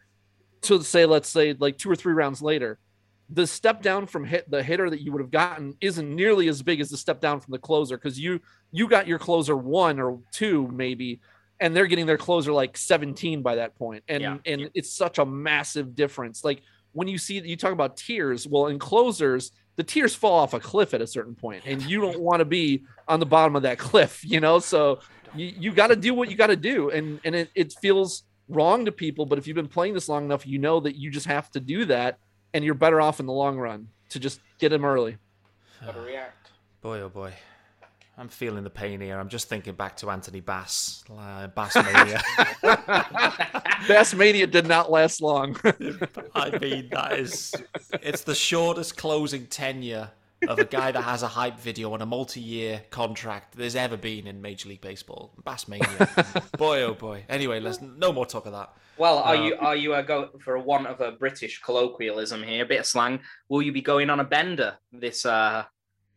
to 0.62 0.82
say, 0.82 1.06
let's 1.06 1.28
say 1.28 1.54
like 1.58 1.78
two 1.78 1.90
or 1.90 1.96
three 1.96 2.14
rounds 2.14 2.42
later? 2.42 2.78
The 3.30 3.46
step 3.46 3.82
down 3.82 4.06
from 4.06 4.24
hit 4.24 4.50
the 4.50 4.62
hitter 4.62 4.88
that 4.88 5.02
you 5.02 5.12
would 5.12 5.20
have 5.20 5.30
gotten 5.30 5.76
isn't 5.82 6.14
nearly 6.14 6.48
as 6.48 6.62
big 6.62 6.80
as 6.80 6.88
the 6.88 6.96
step 6.96 7.20
down 7.20 7.40
from 7.40 7.52
the 7.52 7.58
closer 7.58 7.98
because 7.98 8.18
you 8.18 8.40
you 8.72 8.88
got 8.88 9.06
your 9.06 9.18
closer 9.18 9.56
one 9.56 10.00
or 10.00 10.20
two 10.32 10.66
maybe 10.68 11.20
and 11.60 11.74
they're 11.74 11.86
getting 11.86 12.06
their 12.06 12.18
closer 12.18 12.52
like 12.52 12.76
17 12.76 13.42
by 13.42 13.56
that 13.56 13.76
point 13.76 14.04
and 14.08 14.22
yeah. 14.22 14.36
and 14.46 14.70
it's 14.74 14.92
such 14.92 15.18
a 15.18 15.26
massive 15.26 15.94
difference 15.94 16.44
like 16.44 16.62
when 16.92 17.08
you 17.08 17.18
see 17.18 17.40
you 17.40 17.56
talk 17.56 17.72
about 17.72 17.96
tiers 17.96 18.46
well 18.46 18.66
in 18.66 18.78
closers 18.78 19.52
the 19.78 19.84
tiers 19.84 20.12
fall 20.12 20.40
off 20.40 20.54
a 20.54 20.60
cliff 20.60 20.92
at 20.92 21.00
a 21.00 21.06
certain 21.06 21.36
point 21.36 21.62
and 21.64 21.80
you 21.82 22.00
don't 22.00 22.18
want 22.18 22.40
to 22.40 22.44
be 22.44 22.82
on 23.06 23.20
the 23.20 23.26
bottom 23.26 23.54
of 23.54 23.62
that 23.62 23.78
cliff 23.78 24.22
you 24.24 24.40
know? 24.40 24.58
So 24.58 24.98
you, 25.34 25.46
you 25.46 25.72
got 25.72 25.86
to 25.86 25.96
do 25.96 26.12
what 26.12 26.30
you 26.30 26.36
got 26.36 26.48
to 26.48 26.56
do 26.56 26.90
and 26.90 27.20
and 27.24 27.34
it, 27.34 27.50
it 27.54 27.72
feels 27.80 28.24
wrong 28.48 28.84
to 28.84 28.92
people 28.92 29.24
but 29.24 29.38
if 29.38 29.46
you've 29.46 29.54
been 29.54 29.68
playing 29.68 29.94
this 29.94 30.08
long 30.08 30.24
enough 30.24 30.46
you 30.46 30.58
know 30.58 30.80
that 30.80 30.96
you 30.96 31.10
just 31.10 31.26
have 31.26 31.50
to 31.52 31.60
do 31.60 31.84
that 31.84 32.18
and 32.52 32.64
you're 32.64 32.74
better 32.74 33.00
off 33.00 33.20
in 33.20 33.26
the 33.26 33.32
long 33.32 33.56
run 33.56 33.88
to 34.08 34.18
just 34.18 34.40
get 34.58 34.70
them 34.70 34.84
early. 34.84 35.16
React. 35.96 36.50
Boy 36.82 37.00
oh 37.00 37.08
boy 37.08 37.32
I'm 38.18 38.28
feeling 38.28 38.64
the 38.64 38.70
pain 38.70 39.00
here. 39.00 39.16
I'm 39.16 39.28
just 39.28 39.48
thinking 39.48 39.74
back 39.74 39.96
to 39.98 40.10
Anthony 40.10 40.40
Bass, 40.40 41.04
uh, 41.16 41.46
Bass 41.46 41.76
Mania. 41.76 42.20
Bass 43.88 44.12
Mania 44.12 44.48
did 44.48 44.66
not 44.66 44.90
last 44.90 45.22
long. 45.22 45.56
I 46.34 46.58
mean, 46.58 46.88
that 46.90 47.12
is, 47.16 47.54
it's 48.02 48.22
the 48.22 48.34
shortest 48.34 48.96
closing 48.96 49.46
tenure 49.46 50.10
of 50.48 50.58
a 50.58 50.64
guy 50.64 50.90
that 50.90 51.02
has 51.02 51.22
a 51.22 51.28
hype 51.28 51.60
video 51.60 51.92
on 51.92 52.02
a 52.02 52.06
multi-year 52.06 52.82
contract 52.90 53.56
there's 53.56 53.76
ever 53.76 53.96
been 53.96 54.26
in 54.26 54.42
Major 54.42 54.68
League 54.68 54.80
Baseball. 54.80 55.32
Bass 55.44 55.68
Mania, 55.68 56.08
boy 56.58 56.82
oh 56.82 56.94
boy. 56.94 57.24
Anyway, 57.28 57.60
let's 57.60 57.80
no 57.80 58.12
more 58.12 58.26
talk 58.26 58.46
of 58.46 58.52
that. 58.52 58.72
Well, 58.96 59.18
are 59.18 59.36
uh, 59.36 59.46
you 59.46 59.56
are 59.56 59.76
you 59.76 59.94
a 59.94 60.02
go 60.02 60.30
for 60.40 60.56
a 60.56 60.60
want 60.60 60.88
of 60.88 61.00
a 61.00 61.12
British 61.12 61.60
colloquialism 61.60 62.42
here, 62.42 62.64
a 62.64 62.66
bit 62.66 62.80
of 62.80 62.86
slang? 62.86 63.20
Will 63.48 63.62
you 63.62 63.72
be 63.72 63.82
going 63.82 64.10
on 64.10 64.18
a 64.18 64.24
bender 64.24 64.76
this 64.92 65.24
uh 65.24 65.64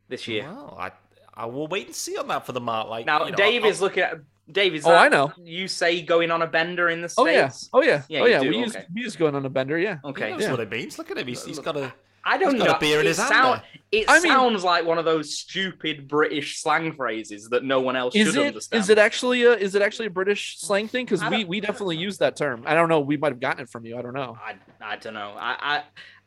this 0.07 0.27
year? 0.27 0.43
Well, 0.43 0.77
I 0.79 0.91
I 1.33 1.45
will 1.45 1.67
wait 1.67 1.87
and 1.87 1.95
see 1.95 2.17
on 2.17 2.27
that 2.27 2.45
for 2.45 2.51
the 2.51 2.59
mark. 2.59 2.89
Like 2.89 3.05
now, 3.05 3.25
you 3.25 3.31
know, 3.31 3.37
Dave 3.37 3.63
I'll, 3.63 3.69
is 3.69 3.81
looking 3.81 4.03
at 4.03 4.19
Dave. 4.51 4.75
Is 4.75 4.85
oh, 4.85 4.93
I 4.93 5.07
know. 5.09 5.31
You 5.37 5.67
say 5.67 6.01
going 6.01 6.31
on 6.31 6.41
a 6.41 6.47
bender 6.47 6.89
in 6.89 7.01
the 7.01 7.09
states? 7.09 7.19
Oh 7.19 7.27
yeah, 7.27 7.51
oh 7.73 7.81
yeah, 7.81 8.03
yeah. 8.09 8.21
Oh 8.21 8.25
yeah. 8.25 8.41
We 8.41 8.57
use 8.57 8.75
we 8.93 9.01
use 9.01 9.15
going 9.15 9.35
on 9.35 9.45
a 9.45 9.49
bender. 9.49 9.77
Yeah. 9.77 9.99
Okay. 10.03 10.31
That's 10.31 10.43
yeah. 10.43 10.51
what 10.51 10.59
it 10.59 10.69
means. 10.69 10.97
Look 10.97 11.11
at 11.11 11.17
him. 11.17 11.27
He's, 11.27 11.43
he's 11.43 11.59
got 11.59 11.77
a. 11.77 11.93
I 12.23 12.37
don't 12.37 12.57
know. 12.57 12.65
a 12.65 12.77
beer 12.77 12.99
in 12.99 13.07
his 13.07 13.17
sound, 13.17 13.31
hand. 13.31 13.63
It 13.91 14.07
I 14.07 14.19
sounds 14.19 14.61
mean, 14.61 14.63
like 14.63 14.85
one 14.85 14.99
of 14.99 15.05
those 15.05 15.35
stupid 15.35 16.07
British 16.07 16.59
slang 16.61 16.93
phrases 16.93 17.49
that 17.49 17.63
no 17.63 17.81
one 17.81 17.95
else 17.95 18.15
is 18.15 18.27
should 18.27 18.43
it, 18.43 18.47
understand. 18.47 18.79
Is 18.83 18.89
it 18.89 18.99
actually 18.99 19.43
a 19.43 19.53
is 19.53 19.73
it 19.73 19.81
actually 19.81 20.05
a 20.05 20.11
British 20.11 20.59
slang 20.59 20.87
thing? 20.87 21.05
Because 21.05 21.23
we 21.29 21.45
we 21.45 21.59
definitely 21.59 21.97
use 21.97 22.19
that 22.19 22.35
term. 22.35 22.63
I 22.67 22.75
don't 22.75 22.89
know. 22.89 22.99
We 22.99 23.17
might 23.17 23.31
have 23.31 23.39
gotten 23.39 23.63
it 23.63 23.69
from 23.69 23.85
you. 23.85 23.97
I 23.97 24.03
don't 24.03 24.13
know. 24.13 24.37
I, 24.39 24.55
I 24.79 24.97
don't 24.97 25.15
know. 25.15 25.33
I, 25.35 25.55
I 25.59 25.83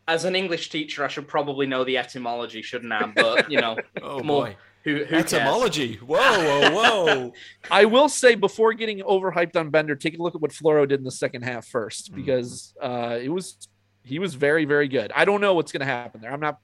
as 0.07 0.24
an 0.24 0.36
English 0.36 0.70
teacher, 0.70 1.05
I 1.05 1.09
should 1.09 1.28
probably 1.28 1.66
know 1.66 1.84
the 1.84 1.98
etymology, 1.98 2.62
shouldn't 2.62 2.92
I? 2.92 3.07
But 3.07 3.50
you 3.50 3.61
know, 3.61 3.76
oh 4.02 4.22
more, 4.22 4.46
boy. 4.46 4.57
Who, 4.85 5.05
who 5.05 5.16
etymology? 5.16 5.97
Whoa, 5.97 6.18
whoa, 6.18 6.70
whoa! 6.70 7.32
I 7.70 7.87
will 7.87 8.11
say 8.11 8.35
before 8.35 8.74
getting 8.74 9.01
overhyped 9.01 9.57
on 9.57 9.70
Bender, 9.70 9.97
take 9.97 10.18
a 10.18 10.22
look 10.22 10.35
at 10.35 10.43
what 10.43 10.51
Floro 10.51 10.87
did 10.87 11.01
in 11.01 11.05
the 11.05 11.11
second 11.11 11.43
half 11.43 11.66
first, 11.66 12.12
mm. 12.12 12.16
because 12.16 12.74
uh, 12.82 13.18
it 13.20 13.30
was 13.30 13.68
he 14.03 14.18
was 14.18 14.35
very, 14.35 14.66
very 14.66 14.89
good. 14.89 15.11
I 15.14 15.24
don't 15.24 15.41
know 15.41 15.55
what's 15.55 15.72
going 15.72 15.80
to 15.80 15.87
happen 15.87 16.20
there. 16.20 16.32
I'm 16.32 16.41
not. 16.41 16.59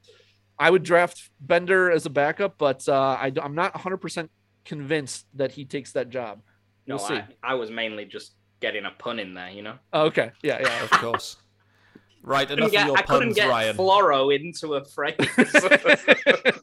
I 0.59 0.71
would 0.71 0.83
draft 0.83 1.31
Bender 1.41 1.91
as 1.91 2.05
a 2.05 2.11
backup, 2.11 2.59
but 2.59 2.87
uh, 2.87 2.93
I, 2.93 3.33
am 3.43 3.55
not 3.55 3.75
100 3.75 3.97
percent 3.97 4.31
convinced 4.67 5.27
that 5.35 5.53
he 5.53 5.65
takes 5.65 5.93
that 5.93 6.11
job. 6.11 6.43
We'll 6.87 6.99
no, 6.99 7.05
I, 7.05 7.25
I 7.43 7.55
was 7.55 7.71
mainly 7.71 8.05
just 8.05 8.35
getting 8.61 8.85
a 8.85 8.91
pun 8.91 9.19
in 9.19 9.33
there, 9.33 9.49
you 9.49 9.63
know. 9.63 9.77
Oh, 9.95 10.03
okay, 10.07 10.33
yeah, 10.43 10.59
yeah, 10.61 10.85
of 10.85 10.91
course. 10.91 11.37
Right, 12.23 12.51
enough 12.51 12.71
get, 12.71 12.83
of 12.83 12.89
your 12.89 12.99
I 12.99 13.03
puns, 13.03 13.35
get 13.35 13.49
Ryan. 13.49 13.77
Floro 13.77 14.35
into 14.35 14.75
a 14.75 14.85
phrase. 14.85 15.17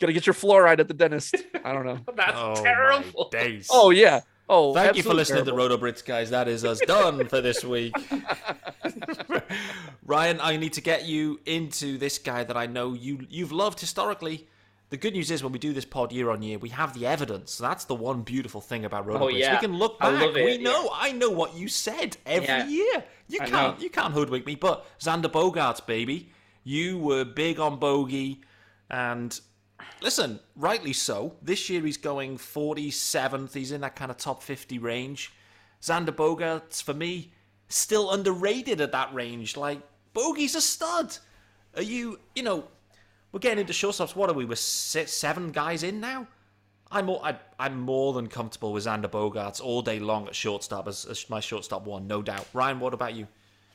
Gotta 0.00 0.12
get 0.12 0.26
your 0.26 0.34
fluoride 0.34 0.80
at 0.80 0.88
the 0.88 0.94
dentist. 0.94 1.36
I 1.64 1.72
don't 1.72 1.86
know. 1.86 2.00
That's 2.16 2.32
oh, 2.34 2.54
terrible. 2.62 3.28
days. 3.30 3.68
Oh 3.70 3.90
yeah. 3.90 4.22
Oh, 4.48 4.74
thank 4.74 4.96
you 4.96 5.02
for 5.02 5.14
listening 5.14 5.44
terrible. 5.44 5.68
to 5.68 5.76
Roto 5.76 5.78
Brits, 5.78 6.04
guys. 6.04 6.30
That 6.30 6.48
is 6.48 6.64
us 6.64 6.80
done 6.80 7.26
for 7.28 7.40
this 7.40 7.64
week. 7.64 7.94
Ryan, 10.04 10.38
I 10.42 10.56
need 10.58 10.74
to 10.74 10.82
get 10.82 11.06
you 11.06 11.40
into 11.46 11.96
this 11.96 12.18
guy 12.18 12.44
that 12.44 12.56
I 12.56 12.66
know 12.66 12.92
you 12.92 13.26
you've 13.30 13.52
loved 13.52 13.80
historically. 13.80 14.48
The 14.94 14.98
good 14.98 15.14
news 15.14 15.32
is 15.32 15.42
when 15.42 15.50
we 15.50 15.58
do 15.58 15.72
this 15.72 15.84
pod 15.84 16.12
year 16.12 16.30
on 16.30 16.40
year, 16.40 16.56
we 16.56 16.68
have 16.68 16.96
the 16.96 17.04
evidence. 17.04 17.58
That's 17.58 17.84
the 17.84 17.96
one 17.96 18.22
beautiful 18.22 18.60
thing 18.60 18.84
about 18.84 19.06
Roto 19.06 19.24
oh, 19.24 19.28
yeah. 19.28 19.54
We 19.54 19.58
can 19.58 19.76
look 19.76 19.98
back. 19.98 20.32
we 20.32 20.56
know. 20.58 20.84
Yeah. 20.84 20.88
I 20.92 21.10
know 21.10 21.30
what 21.30 21.56
you 21.56 21.66
said 21.66 22.16
every 22.24 22.46
yeah. 22.46 22.68
year. 22.68 23.04
You 23.26 23.40
I 23.40 23.46
can't. 23.46 23.76
Know. 23.76 23.82
You 23.82 23.90
can't 23.90 24.14
hoodwink 24.14 24.46
me. 24.46 24.54
But 24.54 24.86
Xander 25.00 25.24
Bogaerts, 25.24 25.84
baby, 25.84 26.30
you 26.62 26.96
were 26.98 27.24
big 27.24 27.58
on 27.58 27.80
bogey, 27.80 28.42
and 28.88 29.40
listen, 30.00 30.38
rightly 30.54 30.92
so. 30.92 31.34
This 31.42 31.68
year 31.68 31.82
he's 31.82 31.96
going 31.96 32.38
47th. 32.38 33.52
He's 33.52 33.72
in 33.72 33.80
that 33.80 33.96
kind 33.96 34.12
of 34.12 34.16
top 34.16 34.44
50 34.44 34.78
range. 34.78 35.32
Xander 35.82 36.10
Bogaerts, 36.10 36.80
for 36.80 36.94
me, 36.94 37.32
still 37.66 38.12
underrated 38.12 38.80
at 38.80 38.92
that 38.92 39.12
range. 39.12 39.56
Like, 39.56 39.80
Bogey's 40.12 40.54
a 40.54 40.60
stud. 40.60 41.18
Are 41.74 41.82
you, 41.82 42.20
you 42.36 42.44
know, 42.44 42.68
we're 43.34 43.40
getting 43.40 43.58
into 43.58 43.72
shortstops. 43.72 44.14
What 44.14 44.30
are 44.30 44.32
we? 44.32 44.44
We're 44.44 44.54
six, 44.54 45.12
seven 45.12 45.50
guys 45.50 45.82
in 45.82 45.98
now. 45.98 46.28
I'm 46.92 47.06
more, 47.06 47.20
I, 47.24 47.36
am 47.58 47.80
more 47.80 48.12
than 48.12 48.28
comfortable 48.28 48.72
with 48.72 48.84
Xander 48.84 49.08
Bogaerts 49.08 49.60
all 49.60 49.82
day 49.82 49.98
long 49.98 50.28
at 50.28 50.36
shortstop 50.36 50.86
as, 50.86 51.04
as 51.04 51.28
my 51.28 51.40
shortstop 51.40 51.84
one, 51.84 52.06
no 52.06 52.22
doubt. 52.22 52.46
Ryan, 52.52 52.78
what 52.78 52.94
about 52.94 53.14
you? 53.14 53.26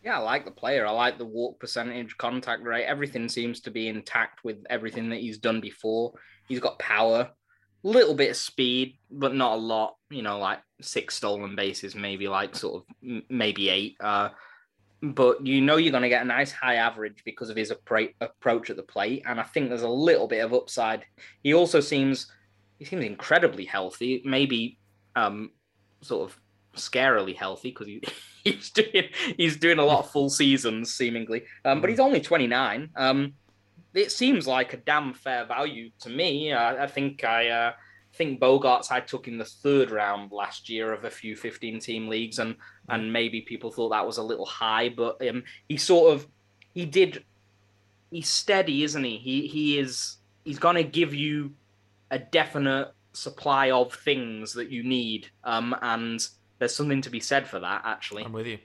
Yeah, 0.01 0.18
I 0.18 0.22
like 0.22 0.45
the 0.45 0.51
player. 0.51 0.88
I 0.88 0.91
like 0.91 1.18
the 1.18 1.26
walk 1.26 1.60
percentage, 1.60 2.18
contact 2.18 2.64
rate. 2.64 2.86
Everything 2.86 3.28
seems 3.28 3.60
to 3.60 3.70
be 3.70 3.89
intact 3.89 4.45
with 4.45 4.64
everything 4.70 5.10
that 5.10 5.20
he's 5.20 5.38
done 5.38 5.60
before. 5.60 6.14
He's 6.47 6.62
got 6.62 6.80
power, 6.80 7.30
little 7.84 8.16
bit 8.16 8.30
of 8.30 8.38
speed, 8.38 8.97
but 9.12 9.36
not 9.36 9.55
a 9.55 9.62
lot. 9.62 9.97
You 10.10 10.22
know, 10.22 10.39
like 10.39 10.60
six 10.80 11.16
stolen 11.16 11.57
bases, 11.57 11.95
maybe 11.95 12.30
like 12.30 12.55
sort 12.55 12.86
of 12.86 13.24
maybe 13.30 13.68
eight. 13.68 13.97
Uh, 13.99 14.30
but 15.02 15.45
you 15.45 15.62
know 15.62 15.78
you're 15.78 15.91
going 15.91 16.04
to 16.04 16.10
get 16.10 16.24
a 16.24 16.26
nice 16.26 16.52
high 16.52 16.76
average 16.76 17.24
because 17.24 17.50
of 17.50 17.56
his 17.56 17.72
appra- 17.72 18.14
approach 18.22 18.70
at 18.70 18.76
the 18.76 18.84
plate, 18.84 19.24
and 19.26 19.39
I 19.39 19.43
think 19.43 19.70
there's 19.70 19.82
a 19.84 19.89
little 19.89 20.28
bit 20.28 20.43
of 20.43 20.54
upside. 20.54 21.06
He 21.43 21.54
also 21.54 21.80
seems 21.80 22.32
he 22.78 22.86
seems 22.86 23.04
incredibly 23.04 23.66
healthy. 23.66 24.22
Maybe 24.26 24.78
um, 25.16 25.52
sort 26.02 26.30
of 26.30 26.39
scarily 26.76 27.36
healthy 27.36 27.70
because 27.70 27.88
he, 27.88 28.02
he's 28.43 28.70
doing 28.72 29.10
he's 29.38 29.58
doing 29.58 29.80
a 29.80 29.86
lot 29.86 30.00
of 30.00 30.12
full 30.12 30.30
seasons 30.30 30.93
seemingly. 30.93 31.43
Um, 31.64 31.82
but 31.82 31.89
he's 31.89 32.00
only 32.00 32.22
29. 32.22 32.89
Um, 32.95 33.34
it 33.93 34.12
seems 34.12 34.47
like 34.47 34.74
a 34.74 34.78
damn 34.78 35.14
fair 35.14 35.45
value 35.45 35.89
to 36.02 36.10
me. 36.10 36.52
Uh, 36.52 36.84
I 36.84 36.88
think 36.88 37.24
I 37.24 37.50
uh, 37.50 37.72
think 38.20 38.41
Bogaerts 38.41 38.91
I 38.91 38.99
took 38.99 39.30
in 39.30 39.38
the 39.38 39.45
third 39.45 39.91
round 39.91 40.34
last 40.34 40.67
year 40.67 40.91
of 40.91 41.05
a 41.05 41.09
few 41.09 41.38
15 41.38 41.80
team 41.80 42.09
leagues, 42.09 42.38
and 42.38 42.55
and 42.89 43.11
maybe 43.11 43.41
people 43.41 43.72
thought 43.72 43.89
that 43.89 44.05
was 44.05 44.17
a 44.17 44.24
little 44.24 44.45
high, 44.45 44.89
but 44.89 45.26
um, 45.28 45.43
he 45.70 45.78
sort 45.78 46.13
of 46.13 46.28
he 46.74 46.86
did 46.86 47.24
he's 48.11 48.28
steady, 48.28 48.84
isn't 48.84 49.03
he? 49.03 49.17
He 49.17 49.47
he 49.47 49.80
is 49.80 50.17
he's 50.43 50.59
gonna 50.59 50.84
give 50.84 51.13
you 51.13 51.53
a 52.11 52.20
definite 52.20 52.91
supply 53.13 53.72
of 53.72 53.93
things 53.93 54.53
that 54.53 54.70
you 54.70 54.84
need, 54.84 55.30
um, 55.45 55.74
and 55.82 56.28
there's 56.59 56.76
something 56.76 57.01
to 57.01 57.09
be 57.09 57.22
said 57.22 57.47
for 57.47 57.61
that. 57.61 57.84
Actually, 57.86 58.26
I'm 58.26 58.34
with 58.34 58.47
you. 58.47 58.59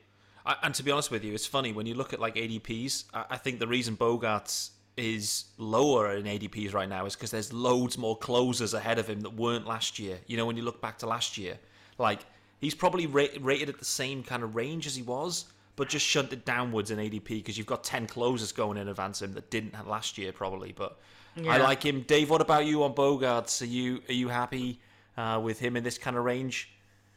I, 0.44 0.56
and 0.64 0.74
to 0.74 0.82
be 0.82 0.90
honest 0.90 1.12
with 1.12 1.22
you, 1.22 1.32
it's 1.32 1.46
funny 1.46 1.72
when 1.72 1.86
you 1.86 1.94
look 1.94 2.12
at 2.12 2.18
like 2.18 2.34
ADPs. 2.34 3.04
I, 3.14 3.24
I 3.30 3.36
think 3.36 3.60
the 3.60 3.68
reason 3.68 3.96
Bogaerts 3.96 4.70
is 4.96 5.46
lower 5.58 6.14
in 6.14 6.24
ADPs 6.24 6.72
right 6.72 6.88
now 6.88 7.06
is 7.06 7.14
because 7.14 7.30
there's 7.30 7.52
loads 7.52 7.98
more 7.98 8.16
closers 8.16 8.74
ahead 8.74 8.98
of 8.98 9.08
him 9.08 9.20
that 9.22 9.34
weren't 9.34 9.66
last 9.66 9.98
year. 9.98 10.18
You 10.26 10.36
know, 10.36 10.46
when 10.46 10.56
you 10.56 10.62
look 10.62 10.80
back 10.80 10.98
to 10.98 11.06
last 11.06 11.36
year, 11.36 11.58
like 11.98 12.20
he's 12.60 12.74
probably 12.74 13.06
ra- 13.06 13.26
rated 13.40 13.68
at 13.68 13.78
the 13.78 13.84
same 13.84 14.22
kind 14.22 14.42
of 14.42 14.54
range 14.54 14.86
as 14.86 14.94
he 14.94 15.02
was, 15.02 15.46
but 15.76 15.88
just 15.88 16.06
shunted 16.06 16.44
downwards 16.44 16.90
in 16.90 16.98
ADP 16.98 17.26
because 17.26 17.58
you've 17.58 17.66
got 17.66 17.82
10 17.82 18.06
closers 18.06 18.52
going 18.52 18.78
in 18.78 18.88
advance 18.88 19.20
of 19.20 19.30
him 19.30 19.34
that 19.34 19.50
didn't 19.50 19.74
have 19.74 19.88
last 19.88 20.16
year, 20.16 20.32
probably. 20.32 20.72
But 20.72 20.98
yeah. 21.36 21.54
I 21.54 21.56
like 21.58 21.82
him. 21.82 22.02
Dave, 22.02 22.30
what 22.30 22.40
about 22.40 22.66
you 22.66 22.84
on 22.84 22.94
Bogaerts? 22.94 23.62
Are 23.62 23.66
you 23.66 24.00
are 24.08 24.14
you 24.14 24.28
happy 24.28 24.80
uh, 25.16 25.40
with 25.42 25.58
him 25.58 25.76
in 25.76 25.82
this 25.82 25.98
kind 25.98 26.16
of 26.16 26.24
range? 26.24 26.70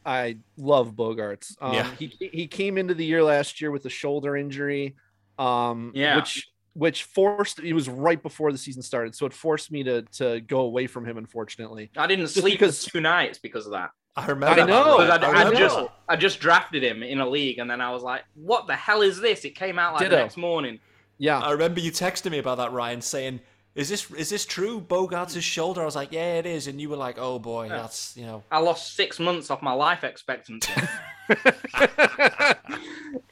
I 0.04 0.38
love 0.56 0.94
Bogaerts. 0.94 1.54
Um, 1.60 1.74
yeah. 1.74 1.90
he 1.96 2.12
he 2.32 2.46
came 2.46 2.78
into 2.78 2.94
the 2.94 3.04
year 3.04 3.22
last 3.22 3.60
year 3.60 3.70
with 3.70 3.84
a 3.84 3.90
shoulder 3.90 4.36
injury, 4.36 4.96
um, 5.38 5.92
yeah. 5.94 6.16
which 6.16 6.48
which 6.78 7.02
forced 7.02 7.58
it 7.58 7.72
was 7.72 7.88
right 7.88 8.22
before 8.22 8.52
the 8.52 8.58
season 8.58 8.82
started, 8.82 9.14
so 9.14 9.26
it 9.26 9.32
forced 9.32 9.72
me 9.72 9.82
to 9.82 10.02
to 10.02 10.40
go 10.40 10.60
away 10.60 10.86
from 10.86 11.04
him. 11.04 11.18
Unfortunately, 11.18 11.90
I 11.96 12.06
didn't 12.06 12.26
Just 12.26 12.36
sleep 12.36 12.54
because 12.54 12.84
two 12.84 13.00
nights 13.00 13.38
because 13.38 13.66
of 13.66 13.72
that. 13.72 13.90
I 14.14 14.26
remember. 14.26 14.62
I 14.62 14.66
know. 14.66 14.98
I, 14.98 15.16
I, 15.16 15.48
I, 15.48 15.54
just 15.54 15.78
I 16.08 16.16
just 16.16 16.40
drafted 16.40 16.82
him 16.84 17.02
in 17.02 17.20
a 17.20 17.28
league, 17.28 17.58
and 17.58 17.68
then 17.68 17.80
I 17.80 17.90
was 17.90 18.02
like, 18.02 18.22
"What 18.34 18.68
the 18.68 18.76
hell 18.76 19.02
is 19.02 19.20
this?" 19.20 19.44
It 19.44 19.56
came 19.56 19.78
out 19.78 19.94
like 19.94 20.04
Ditto. 20.04 20.16
the 20.16 20.22
next 20.22 20.36
morning. 20.36 20.78
Yeah, 21.18 21.40
I 21.40 21.50
remember 21.50 21.80
you 21.80 21.90
texting 21.90 22.30
me 22.30 22.38
about 22.38 22.58
that, 22.58 22.72
Ryan, 22.72 23.00
saying 23.00 23.40
is 23.78 23.88
this 23.88 24.10
is 24.10 24.28
this 24.28 24.44
true? 24.44 24.80
Bogaerts' 24.80 25.40
shoulder. 25.40 25.82
I 25.82 25.84
was 25.84 25.94
like, 25.94 26.10
yeah, 26.10 26.34
it 26.34 26.46
is, 26.46 26.66
and 26.66 26.80
you 26.80 26.88
were 26.88 26.96
like, 26.96 27.16
oh 27.16 27.38
boy, 27.38 27.66
yeah. 27.66 27.76
that's 27.76 28.16
you 28.16 28.26
know. 28.26 28.42
I 28.50 28.58
lost 28.58 28.96
six 28.96 29.20
months 29.20 29.52
off 29.52 29.62
my 29.62 29.72
life 29.72 30.02
expectancy. 30.02 30.72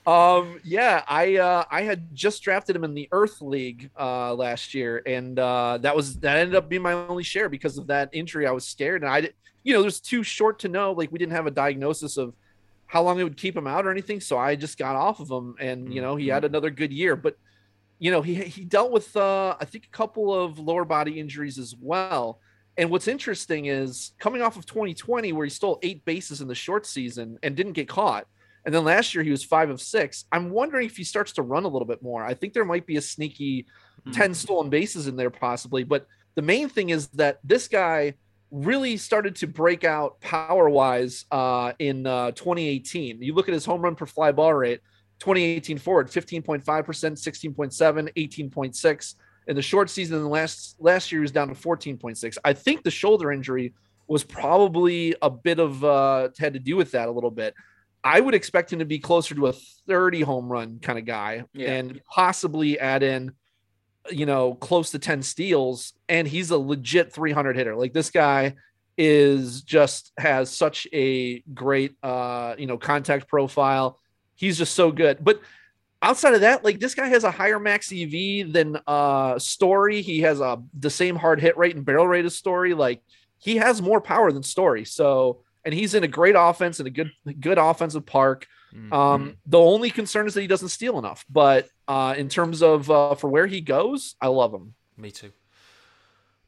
um, 0.07 0.61
yeah, 0.62 1.03
I 1.09 1.38
uh, 1.38 1.64
I 1.68 1.82
had 1.82 2.14
just 2.14 2.44
drafted 2.44 2.76
him 2.76 2.84
in 2.84 2.94
the 2.94 3.09
Earth 3.11 3.40
League 3.40 3.90
uh, 3.99 4.34
last 4.34 4.72
year, 4.72 5.03
and 5.05 5.36
uh, 5.36 5.78
that 5.78 5.97
was 5.97 6.14
that 6.18 6.36
ended 6.36 6.55
up 6.55 6.68
being 6.68 6.82
my 6.82 6.92
only 6.92 7.24
share 7.24 7.49
because 7.49 7.76
of 7.76 7.88
that 7.88 8.11
injury. 8.12 8.47
I 8.47 8.53
was 8.53 8.64
scared, 8.64 9.03
and 9.03 9.11
I 9.11 9.22
did, 9.22 9.34
you 9.64 9.74
know, 9.74 9.80
there's 9.80 9.99
too 9.99 10.22
short 10.22 10.61
to 10.61 10.68
know. 10.68 10.92
Like 10.92 11.11
we 11.11 11.18
didn't 11.18 11.32
have 11.32 11.49
a 11.49 11.51
diagnosis 11.51 12.18
of 12.18 12.34
how 12.86 13.03
long 13.03 13.18
it 13.18 13.24
would 13.24 13.36
keep 13.36 13.57
him 13.57 13.66
out 13.66 13.84
or 13.84 13.90
anything, 13.90 14.20
so 14.20 14.38
I 14.38 14.55
just 14.55 14.78
got 14.78 14.94
off 14.94 15.18
of 15.18 15.28
him, 15.28 15.57
and 15.59 15.92
you 15.92 16.01
know, 16.01 16.14
he 16.14 16.28
had 16.28 16.44
mm-hmm. 16.44 16.55
another 16.55 16.70
good 16.70 16.92
year, 16.92 17.16
but 17.16 17.36
you 17.99 18.11
know, 18.11 18.22
he 18.22 18.34
he 18.34 18.64
dealt 18.64 18.92
with 18.92 19.16
uh, 19.16 19.57
I 19.61 19.64
think 19.64 19.86
a 19.86 19.97
couple 19.97 20.32
of 20.32 20.59
lower 20.59 20.84
body 20.84 21.18
injuries 21.18 21.59
as 21.59 21.74
well. 21.80 22.40
And 22.78 22.90
what's 22.90 23.09
interesting 23.09 23.66
is 23.66 24.12
coming 24.18 24.42
off 24.42 24.57
of 24.57 24.66
2020, 24.66 25.32
where 25.32 25.47
he 25.47 25.51
stole 25.51 25.78
eight 25.82 26.05
bases 26.05 26.42
in 26.42 26.49
the 26.49 26.55
short 26.55 26.84
season 26.84 27.38
and 27.42 27.57
didn't 27.57 27.72
get 27.72 27.88
caught. 27.88 28.26
And 28.66 28.74
then 28.74 28.84
last 28.84 29.14
year 29.14 29.24
he 29.24 29.30
was 29.30 29.44
five 29.44 29.70
of 29.70 29.80
six. 29.80 30.24
I'm 30.32 30.51
wondering 30.51 30.86
if 30.86 30.97
he 30.97 31.05
starts 31.05 31.32
to 31.34 31.42
run 31.42 31.64
a 31.64 31.68
little 31.68 31.86
bit 31.86 32.03
more. 32.03 32.24
I 32.24 32.34
think 32.34 32.53
there 32.53 32.64
might 32.64 32.84
be 32.84 32.97
a 32.97 33.01
sneaky 33.01 33.62
mm-hmm. 34.01 34.11
10 34.11 34.34
stolen 34.34 34.68
bases 34.68 35.07
in 35.07 35.16
there 35.16 35.30
possibly. 35.30 35.84
But 35.84 36.07
the 36.34 36.42
main 36.42 36.68
thing 36.68 36.90
is 36.90 37.07
that 37.11 37.38
this 37.44 37.68
guy 37.68 38.14
really 38.51 38.97
started 38.97 39.36
to 39.36 39.47
break 39.47 39.84
out 39.84 40.20
power 40.20 40.68
wise 40.68 41.24
uh, 41.30 41.72
in 41.78 42.07
uh, 42.07 42.32
2018. 42.32 43.22
You 43.22 43.34
look 43.34 43.49
at 43.49 43.55
his 43.55 43.64
home 43.64 43.82
run 43.82 43.94
per 43.94 44.07
fly 44.07 44.32
ball 44.32 44.53
rate, 44.53 44.80
2018 45.18 45.78
forward 45.78 46.08
15.5%, 46.08 46.64
16.7, 46.64 48.12
18.6. 48.16 49.14
In 49.48 49.56
the 49.56 49.62
short 49.62 49.88
season, 49.88 50.20
the 50.20 50.28
last 50.28 50.76
last 50.80 51.12
year 51.12 51.20
he 51.20 51.22
was 51.22 51.30
down 51.30 51.48
to 51.48 51.54
14.6. 51.54 52.36
I 52.44 52.52
think 52.52 52.82
the 52.82 52.90
shoulder 52.90 53.30
injury 53.30 53.74
was 54.08 54.24
probably 54.24 55.14
a 55.22 55.30
bit 55.30 55.58
of 55.58 55.84
uh, 55.84 56.28
had 56.38 56.54
to 56.54 56.58
do 56.58 56.76
with 56.76 56.92
that 56.92 57.08
a 57.08 57.10
little 57.12 57.30
bit. 57.30 57.54
I 58.02 58.20
would 58.20 58.34
expect 58.34 58.72
him 58.72 58.78
to 58.78 58.84
be 58.84 58.98
closer 58.98 59.34
to 59.34 59.48
a 59.48 59.52
30 59.88 60.20
home 60.20 60.48
run 60.48 60.78
kind 60.80 60.98
of 60.98 61.04
guy 61.04 61.44
yeah. 61.52 61.72
and 61.72 62.00
possibly 62.08 62.78
add 62.78 63.02
in, 63.02 63.32
you 64.10 64.26
know, 64.26 64.54
close 64.54 64.90
to 64.92 65.00
10 65.00 65.22
steals. 65.22 65.92
And 66.08 66.28
he's 66.28 66.52
a 66.52 66.58
legit 66.58 67.12
300 67.12 67.56
hitter. 67.56 67.74
Like 67.74 67.92
this 67.92 68.10
guy 68.10 68.54
is 68.96 69.62
just 69.62 70.12
has 70.18 70.50
such 70.50 70.86
a 70.92 71.40
great, 71.52 71.96
uh, 72.02 72.54
you 72.58 72.66
know, 72.66 72.78
contact 72.78 73.26
profile 73.28 73.98
he's 74.37 74.59
just 74.59 74.74
so 74.74 74.93
good. 74.93 75.18
But 75.20 75.41
outside 76.01 76.34
of 76.34 76.43
that, 76.43 76.64
like 76.64 76.78
this 76.78 76.95
guy 76.95 77.09
has 77.09 77.24
a 77.24 77.30
higher 77.30 77.59
max 77.59 77.93
EV 77.93 78.53
than 78.53 78.78
uh 78.87 79.39
Story. 79.39 80.03
He 80.03 80.20
has 80.20 80.41
a 80.41 80.62
the 80.78 80.91
same 80.91 81.16
hard 81.16 81.41
hit 81.41 81.57
rate 81.57 81.74
and 81.74 81.84
barrel 81.84 82.07
rate 82.07 82.24
as 82.24 82.37
Story. 82.37 82.74
Like 82.74 83.03
he 83.39 83.57
has 83.57 83.82
more 83.82 84.01
power 84.01 84.30
than 84.30 84.43
Story. 84.43 84.84
So 84.84 85.43
and 85.64 85.74
he's 85.74 85.95
in 85.95 86.05
a 86.05 86.09
great 86.09 86.37
offense 86.39 86.78
and 86.78 86.87
a 86.87 86.91
good 86.91 87.11
good 87.41 87.59
offensive 87.59 88.07
park. 88.07 88.47
Mm-hmm. 88.74 88.93
Um, 88.93 89.37
the 89.47 89.59
only 89.59 89.91
concern 89.91 90.26
is 90.26 90.34
that 90.34 90.41
he 90.41 90.47
doesn't 90.47 90.68
steal 90.68 90.99
enough. 90.99 91.24
But 91.28 91.68
uh, 91.89 92.14
in 92.16 92.28
terms 92.28 92.62
of 92.62 92.91
uh, 92.91 93.14
for 93.16 93.28
where 93.28 93.47
he 93.47 93.61
goes, 93.61 94.14
I 94.20 94.28
love 94.28 94.55
him. 94.55 94.74
Me 94.97 95.11
too. 95.11 95.32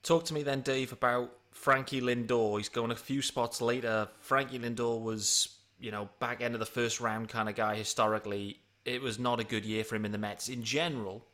Talk 0.03 0.25
to 0.27 0.35
me 0.35 0.43
then, 0.43 0.61
Dave, 0.61 0.93
about 0.93 1.33
Frankie 1.51 2.01
Lindor. 2.01 2.57
He's 2.59 2.69
going 2.69 2.93
a 2.93 2.97
few 2.97 3.21
spots 3.21 3.61
later. 3.61 4.09
Frankie 4.21 4.59
Lindor 4.59 5.03
was 5.03 5.58
you 5.79 5.91
know, 5.91 6.09
back 6.19 6.41
end 6.41 6.55
of 6.55 6.61
the 6.61 6.67
first 6.67 7.01
round 7.01 7.29
kind 7.29 7.49
of 7.49 7.55
guy 7.55 7.77
historically. 7.77 8.61
It 8.85 9.03
was 9.03 9.19
not 9.19 9.41
a 9.41 9.45
good 9.45 9.65
year 9.65 9.85
for 9.85 9.97
him 9.97 10.05
in 10.05 10.13
the 10.13 10.19
Mets 10.19 10.49
in 10.49 10.63
general. 10.63 11.25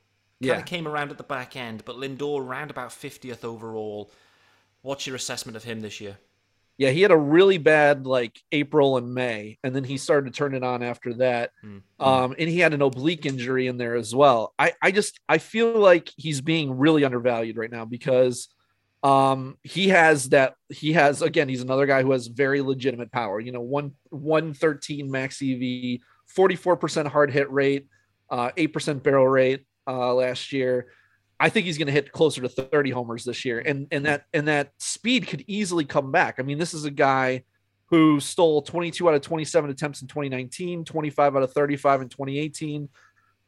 Kind 0.42 0.56
yeah. 0.56 0.58
of 0.58 0.66
came 0.66 0.88
around 0.88 1.10
at 1.10 1.18
the 1.18 1.24
back 1.24 1.56
end, 1.56 1.84
but 1.84 1.96
Lindor 1.96 2.40
around 2.40 2.70
about 2.70 2.90
50th 2.90 3.44
overall. 3.44 4.10
What's 4.82 5.06
your 5.06 5.16
assessment 5.16 5.56
of 5.56 5.64
him 5.64 5.80
this 5.80 6.00
year? 6.00 6.18
Yeah, 6.76 6.90
he 6.90 7.02
had 7.02 7.12
a 7.12 7.16
really 7.16 7.58
bad 7.58 8.04
like 8.04 8.40
April 8.50 8.96
and 8.96 9.14
May, 9.14 9.58
and 9.62 9.74
then 9.74 9.84
he 9.84 9.96
started 9.96 10.32
to 10.32 10.36
turn 10.36 10.54
it 10.54 10.64
on 10.64 10.82
after 10.82 11.14
that. 11.14 11.52
Mm-hmm. 11.64 12.04
Um, 12.04 12.34
and 12.36 12.50
he 12.50 12.58
had 12.58 12.74
an 12.74 12.82
oblique 12.82 13.26
injury 13.26 13.68
in 13.68 13.76
there 13.78 13.94
as 13.94 14.12
well. 14.12 14.54
I, 14.58 14.72
I 14.82 14.90
just 14.90 15.20
I 15.28 15.38
feel 15.38 15.78
like 15.78 16.10
he's 16.16 16.40
being 16.40 16.76
really 16.76 17.04
undervalued 17.04 17.56
right 17.56 17.70
now 17.70 17.84
because 17.84 18.48
um, 19.04 19.58
he 19.62 19.88
has 19.88 20.30
that. 20.30 20.54
He 20.70 20.94
has 20.94 21.20
again. 21.20 21.48
He's 21.48 21.60
another 21.60 21.84
guy 21.84 22.02
who 22.02 22.12
has 22.12 22.26
very 22.26 22.62
legitimate 22.62 23.12
power. 23.12 23.38
You 23.38 23.52
know, 23.52 23.60
one 23.60 23.92
one 24.08 24.54
thirteen 24.54 25.10
max 25.10 25.42
EV, 25.42 26.00
forty 26.26 26.56
four 26.56 26.76
percent 26.78 27.08
hard 27.08 27.30
hit 27.30 27.50
rate, 27.52 27.86
uh, 28.30 28.50
eight 28.56 28.72
percent 28.72 29.02
barrel 29.02 29.28
rate 29.28 29.66
uh, 29.86 30.14
last 30.14 30.52
year. 30.52 30.88
I 31.38 31.50
think 31.50 31.66
he's 31.66 31.76
going 31.76 31.86
to 31.86 31.92
hit 31.92 32.12
closer 32.12 32.40
to 32.40 32.48
30 32.48 32.90
homers 32.90 33.24
this 33.24 33.44
year, 33.44 33.58
and 33.58 33.86
and 33.90 34.06
that 34.06 34.24
and 34.32 34.48
that 34.48 34.72
speed 34.78 35.26
could 35.26 35.44
easily 35.46 35.84
come 35.84 36.10
back. 36.10 36.36
I 36.38 36.42
mean, 36.42 36.56
this 36.56 36.72
is 36.72 36.86
a 36.86 36.90
guy 36.90 37.44
who 37.90 38.18
stole 38.20 38.62
22 38.62 39.06
out 39.06 39.14
of 39.14 39.20
27 39.20 39.68
attempts 39.68 40.00
in 40.00 40.08
2019, 40.08 40.86
25 40.86 41.36
out 41.36 41.42
of 41.42 41.52
35 41.52 42.02
in 42.02 42.08
2018, 42.08 42.88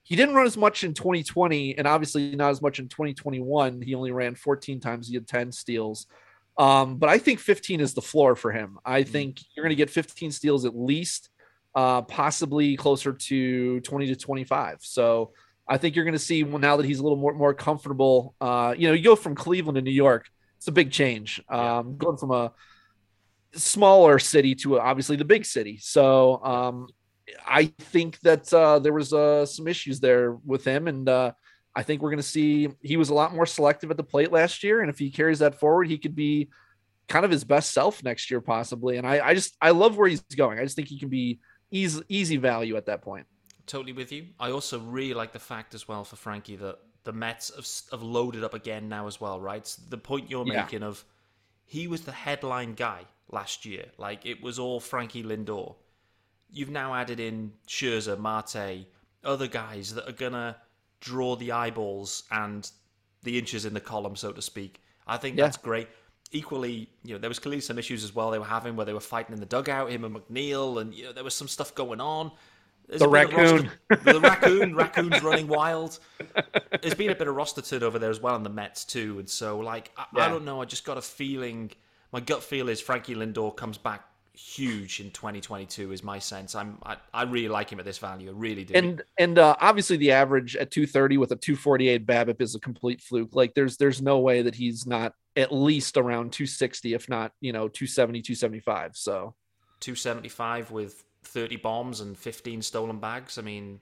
he 0.06 0.16
didn't 0.16 0.34
run 0.34 0.46
as 0.46 0.56
much 0.56 0.84
in 0.84 0.94
2020 0.94 1.76
and 1.76 1.86
obviously 1.86 2.34
not 2.36 2.50
as 2.50 2.62
much 2.62 2.78
in 2.78 2.88
2021 2.88 3.82
he 3.82 3.94
only 3.94 4.12
ran 4.12 4.34
14 4.34 4.80
times. 4.80 5.08
He 5.08 5.14
had 5.14 5.26
10 5.26 5.52
steals. 5.52 6.06
Um, 6.58 6.96
but 6.96 7.10
i 7.10 7.18
think 7.18 7.38
15 7.38 7.80
is 7.80 7.92
the 7.92 8.00
floor 8.00 8.34
for 8.34 8.50
him. 8.50 8.78
I 8.84 9.02
mm-hmm. 9.02 9.12
think 9.12 9.40
you're 9.54 9.64
going 9.64 9.76
to 9.76 9.76
get 9.76 9.90
15 9.90 10.30
steals 10.30 10.64
at 10.64 10.76
least 10.76 11.30
uh, 11.74 12.00
possibly 12.02 12.76
closer 12.76 13.12
to 13.12 13.80
20 13.80 14.06
to 14.06 14.16
25 14.16 14.78
so 14.80 15.32
i 15.68 15.76
think 15.76 15.94
you're 15.94 16.06
going 16.06 16.14
to 16.14 16.18
see 16.18 16.42
well, 16.42 16.58
now 16.58 16.78
that 16.78 16.86
he's 16.86 17.00
a 17.00 17.02
little 17.02 17.18
more, 17.18 17.34
more 17.34 17.52
comfortable 17.52 18.34
uh, 18.40 18.74
you 18.78 18.88
know 18.88 18.94
you 18.94 19.04
go 19.04 19.14
from 19.14 19.34
cleveland 19.34 19.76
to 19.76 19.82
new 19.82 19.90
york 19.90 20.30
it's 20.56 20.68
a 20.68 20.72
big 20.72 20.90
change. 20.90 21.42
Um, 21.48 21.96
going 21.96 22.16
from 22.16 22.32
a 22.32 22.52
smaller 23.54 24.18
city 24.18 24.54
to 24.56 24.80
obviously 24.80 25.16
the 25.16 25.24
big 25.24 25.44
city. 25.44 25.78
So 25.80 26.42
um, 26.42 26.88
I 27.46 27.66
think 27.78 28.20
that 28.20 28.52
uh, 28.52 28.78
there 28.78 28.92
was 28.92 29.12
uh, 29.12 29.46
some 29.46 29.66
issues 29.66 30.00
there 30.00 30.32
with 30.44 30.64
him, 30.64 30.88
and 30.88 31.08
uh, 31.08 31.32
I 31.74 31.82
think 31.82 32.00
we're 32.00 32.10
going 32.10 32.18
to 32.18 32.22
see 32.22 32.68
he 32.80 32.96
was 32.96 33.10
a 33.10 33.14
lot 33.14 33.34
more 33.34 33.46
selective 33.46 33.90
at 33.90 33.96
the 33.96 34.04
plate 34.04 34.32
last 34.32 34.62
year, 34.62 34.80
and 34.80 34.90
if 34.90 34.98
he 34.98 35.10
carries 35.10 35.40
that 35.40 35.58
forward, 35.58 35.88
he 35.88 35.98
could 35.98 36.14
be 36.14 36.48
kind 37.08 37.24
of 37.24 37.30
his 37.30 37.44
best 37.44 37.72
self 37.72 38.02
next 38.02 38.30
year, 38.30 38.40
possibly. 38.40 38.96
And 38.96 39.06
I, 39.06 39.28
I 39.28 39.34
just 39.34 39.56
I 39.60 39.70
love 39.70 39.96
where 39.96 40.08
he's 40.08 40.22
going. 40.22 40.58
I 40.58 40.62
just 40.62 40.76
think 40.76 40.88
he 40.88 40.98
can 40.98 41.08
be 41.08 41.40
easy 41.70 42.02
easy 42.08 42.36
value 42.36 42.76
at 42.76 42.86
that 42.86 43.02
point. 43.02 43.26
Totally 43.66 43.92
with 43.92 44.12
you. 44.12 44.26
I 44.38 44.50
also 44.52 44.78
really 44.78 45.14
like 45.14 45.32
the 45.32 45.40
fact 45.40 45.74
as 45.74 45.88
well 45.88 46.04
for 46.04 46.16
Frankie 46.16 46.56
that 46.56 46.78
the 47.02 47.12
Mets 47.12 47.52
have, 47.54 47.66
have 47.98 48.02
loaded 48.02 48.44
up 48.44 48.54
again 48.54 48.88
now 48.88 49.06
as 49.06 49.20
well, 49.20 49.40
right? 49.40 49.66
So 49.66 49.82
the 49.88 49.98
point 49.98 50.30
you're 50.30 50.46
yeah. 50.46 50.62
making 50.62 50.82
of 50.82 51.04
he 51.64 51.88
was 51.88 52.02
the 52.02 52.12
headline 52.12 52.74
guy 52.74 53.02
last 53.30 53.66
year, 53.66 53.86
like 53.98 54.24
it 54.24 54.40
was 54.40 54.58
all 54.58 54.78
Frankie 54.78 55.24
Lindor 55.24 55.74
you've 56.56 56.70
now 56.70 56.94
added 56.94 57.20
in 57.20 57.52
Scherzer, 57.68 58.18
Marte, 58.18 58.86
other 59.22 59.46
guys 59.46 59.94
that 59.94 60.08
are 60.08 60.12
gonna 60.12 60.56
draw 61.00 61.36
the 61.36 61.52
eyeballs 61.52 62.24
and 62.30 62.70
the 63.22 63.38
inches 63.38 63.64
in 63.66 63.74
the 63.74 63.80
column, 63.80 64.16
so 64.16 64.32
to 64.32 64.40
speak. 64.42 64.80
I 65.06 65.16
think 65.18 65.36
Yeah. 65.36 65.44
that's 65.44 65.56
great. 65.58 65.88
Equally, 66.32 66.88
you 67.04 67.12
know, 67.14 67.18
there 67.18 67.30
was 67.30 67.38
clearly 67.38 67.60
some 67.60 67.78
issues 67.78 68.02
as 68.02 68.14
well 68.14 68.30
they 68.30 68.38
were 68.38 68.44
having 68.44 68.74
where 68.74 68.86
they 68.86 68.92
were 68.94 69.00
fighting 69.00 69.32
in 69.34 69.40
the 69.40 69.46
dugout, 69.46 69.90
him 69.90 70.04
and 70.04 70.14
McNeil, 70.16 70.80
and 70.80 70.94
you 70.94 71.04
know 71.04 71.12
there 71.12 71.22
was 71.24 71.34
some 71.34 71.46
stuff 71.48 71.74
going 71.74 72.00
on. 72.00 72.32
There's 72.88 73.00
The 73.00 73.06
a 73.06 73.08
roster- 73.08 73.36
raccoon. 73.36 73.70
the 74.04 74.20
raccoon, 74.20 74.74
raccoon's 74.76 75.22
running 75.22 75.48
wild. 75.48 75.98
There's 76.82 76.94
been 76.94 77.10
a 77.10 77.14
bit 77.16 77.28
of 77.28 77.34
roster 77.36 77.60
turnover 77.62 77.98
there 77.98 78.10
as 78.10 78.20
well 78.20 78.34
in 78.36 78.42
the 78.44 78.50
Mets 78.50 78.84
too, 78.84 79.18
and 79.18 79.28
so 79.28 79.58
like 79.60 79.90
I, 79.96 80.06
I 80.16 80.28
don't 80.28 80.44
know. 80.44 80.62
I 80.62 80.64
just 80.64 80.84
got 80.84 80.96
a 80.96 81.02
feeling. 81.02 81.72
My 82.12 82.20
gut 82.20 82.42
feel 82.42 82.68
is 82.68 82.80
Frankie 82.80 83.14
Lindor 83.14 83.54
comes 83.56 83.76
back 83.78 84.08
huge 84.36 85.00
in 85.00 85.10
2022. 85.10 85.92
Is 85.92 86.02
my 86.02 86.18
sense. 86.18 86.54
I'm 86.54 86.78
I, 86.84 86.96
I 87.12 87.22
really 87.24 87.48
like 87.48 87.70
him 87.70 87.78
at 87.78 87.84
this 87.84 87.98
value. 87.98 88.28
I 88.28 88.32
really 88.32 88.64
do. 88.64 88.74
and 88.74 89.02
and 89.18 89.38
uh, 89.38 89.56
obviously 89.60 89.96
the 89.96 90.12
average 90.12 90.56
at 90.56 90.70
230 90.70 91.18
with 91.18 91.32
a 91.32 91.36
248 91.36 92.06
BABIP 92.06 92.40
is 92.40 92.54
a 92.54 92.60
complete 92.60 93.00
fluke. 93.00 93.34
Like 93.34 93.54
there's 93.54 93.76
there's 93.76 94.02
no 94.02 94.18
way 94.18 94.42
that 94.42 94.54
he's 94.54 94.86
not 94.86 95.14
at 95.36 95.52
least 95.52 95.96
around 95.96 96.32
260, 96.32 96.94
if 96.94 97.08
not 97.08 97.32
you 97.40 97.52
know 97.52 97.68
270, 97.68 98.22
275. 98.22 98.92
So 98.94 99.34
275 99.80 100.70
with 100.70 101.04
30 101.24 101.56
bombs 101.56 102.00
and 102.00 102.16
15 102.16 102.62
stolen 102.62 102.98
bags. 102.98 103.38
I 103.38 103.42
mean, 103.42 103.80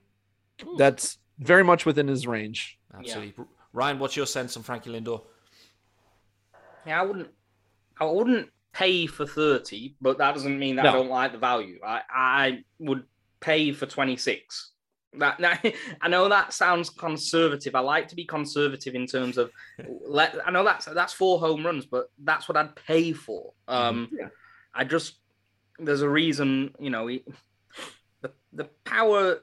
that's 0.77 1.17
very 1.39 1.63
much 1.63 1.85
within 1.85 2.07
his 2.07 2.25
range. 2.25 2.79
absolutely. 2.93 3.45
Ryan, 3.73 3.99
what's 3.99 4.15
your 4.15 4.25
sense 4.25 4.55
on 4.55 4.63
Frankie 4.63 4.89
Lindor? 4.89 5.21
Yeah, 6.85 7.01
I 7.01 7.03
wouldn't. 7.03 7.29
I 7.99 8.05
wouldn't 8.05 8.49
pay 8.75 9.07
for 9.07 9.25
thirty, 9.25 9.95
but 10.01 10.17
that 10.17 10.33
doesn't 10.33 10.59
mean 10.59 10.75
that 10.75 10.83
No. 10.83 10.89
I 10.89 10.93
don't 10.93 11.09
like 11.09 11.31
the 11.31 11.37
value. 11.37 11.79
I 11.85 12.01
I 12.09 12.63
would 12.79 13.03
pay 13.39 13.71
for 13.71 13.85
twenty 13.85 14.17
six. 14.17 14.71
That, 15.17 15.37
that 15.39 15.65
I 16.01 16.07
know 16.09 16.27
that 16.27 16.51
sounds 16.53 16.89
conservative. 16.89 17.73
I 17.73 17.79
like 17.79 18.09
to 18.09 18.15
be 18.15 18.25
conservative 18.25 18.95
in 18.95 19.07
terms 19.07 19.37
of 19.37 19.49
let. 20.07 20.35
I 20.45 20.51
know 20.51 20.63
that's 20.65 20.85
that's 20.85 21.13
four 21.13 21.39
home 21.39 21.65
runs, 21.65 21.85
but 21.85 22.11
that's 22.23 22.49
what 22.49 22.57
I'd 22.57 22.75
pay 22.75 23.13
for. 23.13 23.53
Um, 23.67 24.09
Yeah. 24.11 24.27
I 24.73 24.83
just 24.83 25.19
there's 25.79 26.01
a 26.01 26.09
reason. 26.09 26.75
You 26.79 26.89
know, 26.89 27.07
he- 27.07 27.23
the 28.21 28.31
the 28.51 28.65
power 28.83 29.39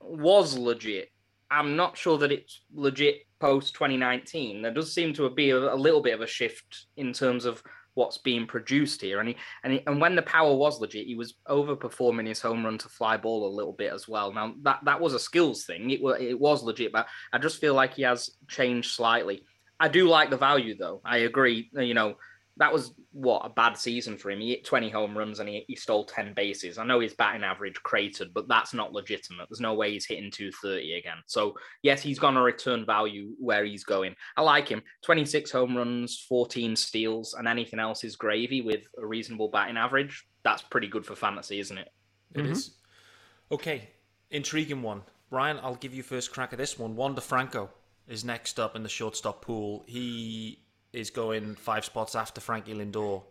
was 0.00 0.56
legit. 0.56 1.10
I'm 1.50 1.76
not 1.76 1.98
sure 1.98 2.16
that 2.18 2.32
it's 2.32 2.62
legit 2.72 3.26
post 3.40 3.74
2019. 3.74 4.62
There 4.62 4.72
does 4.72 4.94
seem 4.94 5.12
to 5.14 5.28
be 5.30 5.50
a, 5.50 5.58
a 5.58 5.74
little 5.74 6.00
bit 6.00 6.14
of 6.14 6.20
a 6.20 6.26
shift 6.26 6.86
in 6.96 7.12
terms 7.12 7.44
of 7.44 7.62
what's 8.00 8.16
being 8.16 8.46
produced 8.46 9.02
here. 9.02 9.20
And 9.20 9.28
he, 9.28 9.36
and 9.62 9.74
he, 9.74 9.82
and 9.86 10.00
when 10.00 10.16
the 10.16 10.22
power 10.22 10.54
was 10.54 10.80
legit, 10.80 11.06
he 11.06 11.14
was 11.14 11.34
overperforming 11.46 12.26
his 12.26 12.40
home 12.40 12.64
run 12.64 12.78
to 12.78 12.88
fly 12.88 13.18
ball 13.18 13.46
a 13.46 13.54
little 13.54 13.74
bit 13.74 13.92
as 13.92 14.08
well. 14.08 14.32
Now 14.32 14.54
that 14.62 14.80
that 14.84 15.00
was 15.00 15.12
a 15.12 15.18
skills 15.18 15.64
thing. 15.64 15.90
It 15.90 16.02
was 16.02 16.16
it 16.18 16.40
was 16.40 16.62
legit, 16.62 16.92
but 16.92 17.06
I 17.30 17.38
just 17.38 17.60
feel 17.60 17.74
like 17.74 17.94
he 17.94 18.02
has 18.02 18.30
changed 18.48 18.92
slightly. 18.92 19.44
I 19.78 19.88
do 19.88 20.08
like 20.08 20.30
the 20.30 20.38
value 20.38 20.76
though. 20.78 21.02
I 21.04 21.18
agree. 21.18 21.70
You 21.74 21.94
know, 21.94 22.14
that 22.56 22.72
was 22.72 22.92
what 23.12 23.42
a 23.44 23.48
bad 23.48 23.76
season 23.76 24.18
for 24.18 24.30
him. 24.30 24.40
He 24.40 24.50
hit 24.50 24.64
20 24.64 24.90
home 24.90 25.16
runs 25.16 25.40
and 25.40 25.48
he, 25.48 25.64
he 25.66 25.76
stole 25.76 26.04
10 26.04 26.34
bases. 26.34 26.76
I 26.78 26.84
know 26.84 27.00
his 27.00 27.14
batting 27.14 27.42
average 27.44 27.76
cratered, 27.82 28.34
but 28.34 28.48
that's 28.48 28.74
not 28.74 28.92
legitimate. 28.92 29.48
There's 29.48 29.60
no 29.60 29.74
way 29.74 29.92
he's 29.92 30.04
hitting 30.04 30.30
230 30.30 30.94
again. 30.94 31.16
So 31.26 31.54
yes, 31.82 32.02
he's 32.02 32.18
going 32.18 32.34
to 32.34 32.42
return 32.42 32.84
value 32.84 33.30
where 33.38 33.64
he's 33.64 33.84
going. 33.84 34.14
I 34.36 34.42
like 34.42 34.68
him. 34.68 34.82
26 35.04 35.50
home 35.50 35.76
runs, 35.76 36.18
14 36.28 36.76
steals, 36.76 37.34
and 37.34 37.48
anything 37.48 37.78
else 37.80 38.04
is 38.04 38.16
gravy 38.16 38.60
with 38.60 38.82
a 39.00 39.06
reasonable 39.06 39.48
batting 39.48 39.76
average. 39.78 40.26
That's 40.42 40.62
pretty 40.62 40.88
good 40.88 41.06
for 41.06 41.14
fantasy, 41.16 41.60
isn't 41.60 41.78
it? 41.78 41.88
It 42.34 42.44
Mhm. 42.44 42.50
is. 42.50 42.76
Okay, 43.50 43.88
intriguing 44.30 44.82
one. 44.82 45.02
Ryan, 45.30 45.58
I'll 45.62 45.76
give 45.76 45.94
you 45.94 46.02
first 46.02 46.32
crack 46.32 46.52
at 46.52 46.58
this 46.58 46.78
one. 46.78 46.94
Wander 46.96 47.20
Franco 47.20 47.70
is 48.08 48.24
next 48.24 48.58
up 48.60 48.76
in 48.76 48.82
the 48.82 48.88
shortstop 48.88 49.42
pool. 49.42 49.84
He 49.86 50.64
is 50.92 51.10
going 51.10 51.54
five 51.54 51.84
spots 51.84 52.14
after 52.14 52.40
Frankie 52.40 52.74
Lindor. 52.74 53.22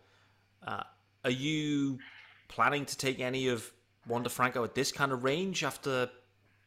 Uh, 0.66 0.84
are 1.24 1.32
you 1.32 2.00
planning 2.48 2.86
to 2.86 2.98
take 2.98 3.20
any 3.20 3.48
of 3.50 3.70
Wander 4.08 4.30
Franco 4.30 4.64
at 4.64 4.76
this 4.76 4.92
kind 4.92 5.12
of 5.12 5.24
range 5.24 5.64
after, 5.64 6.10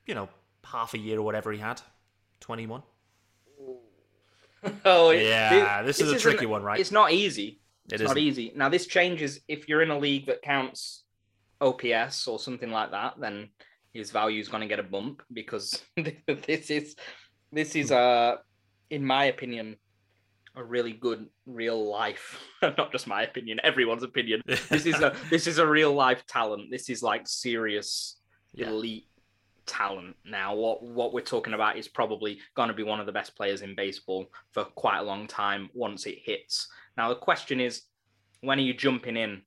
you 0.06 0.14
know, 0.14 0.28
half 0.64 0.94
a 0.94 0.98
year 0.98 1.18
or 1.18 1.22
whatever 1.22 1.50
he 1.52 1.58
had? 1.58 1.80
21? 2.40 2.82
Oh, 4.84 5.10
it- 5.10 5.22
Yeah, 5.26 5.82
this 5.82 6.00
is 6.00 6.12
a 6.12 6.18
tricky 6.18 6.46
one, 6.46 6.62
right? 6.62 6.78
It's 6.78 6.92
not 6.92 7.12
easy. 7.12 7.60
It 7.86 7.94
It's 7.94 8.02
is. 8.02 8.08
not 8.08 8.18
easy. 8.18 8.52
Now, 8.54 8.68
this 8.68 8.86
changes 8.86 9.40
if 9.48 9.68
you're 9.68 9.82
in 9.82 9.90
a 9.90 9.98
league 9.98 10.26
that 10.26 10.40
counts 10.42 11.02
OPS 11.60 12.28
or 12.28 12.38
something 12.38 12.70
like 12.70 12.92
that, 12.92 13.14
then 13.18 13.50
his 13.92 14.10
value 14.10 14.40
is 14.40 14.48
going 14.48 14.60
to 14.60 14.68
get 14.68 14.78
a 14.78 14.82
bump 14.84 15.22
because 15.32 15.82
this 15.96 16.70
is 16.70 16.96
this 17.52 17.76
is 17.76 17.92
uh 17.92 18.36
in 18.88 19.04
my 19.04 19.24
opinion 19.26 19.76
a 20.54 20.62
really 20.62 20.92
good 20.92 21.26
real 21.46 21.88
life 21.90 22.38
not 22.62 22.92
just 22.92 23.06
my 23.06 23.22
opinion 23.22 23.58
everyone's 23.64 24.02
opinion. 24.02 24.42
This 24.46 24.86
is 24.86 25.00
a 25.00 25.14
this 25.30 25.46
is 25.46 25.58
a 25.58 25.66
real 25.66 25.92
life 25.94 26.26
talent. 26.26 26.70
This 26.70 26.90
is 26.90 27.02
like 27.02 27.26
serious 27.26 28.18
Yeah. 28.52 28.68
elite 28.68 29.06
talent. 29.64 30.16
Now 30.24 30.54
what 30.54 30.82
what 30.82 31.12
we're 31.14 31.20
talking 31.22 31.54
about 31.54 31.78
is 31.78 31.88
probably 31.88 32.38
going 32.54 32.68
to 32.68 32.74
be 32.74 32.82
one 32.82 33.00
of 33.00 33.06
the 33.06 33.12
best 33.12 33.34
players 33.36 33.62
in 33.62 33.74
baseball 33.74 34.26
for 34.52 34.64
quite 34.64 34.98
a 34.98 35.02
long 35.02 35.26
time 35.26 35.70
once 35.72 36.04
it 36.06 36.18
hits. 36.22 36.68
Now 36.96 37.08
the 37.08 37.16
question 37.16 37.60
is 37.60 37.82
when 38.42 38.58
are 38.58 38.62
you 38.62 38.74
jumping 38.74 39.16
in? 39.16 39.42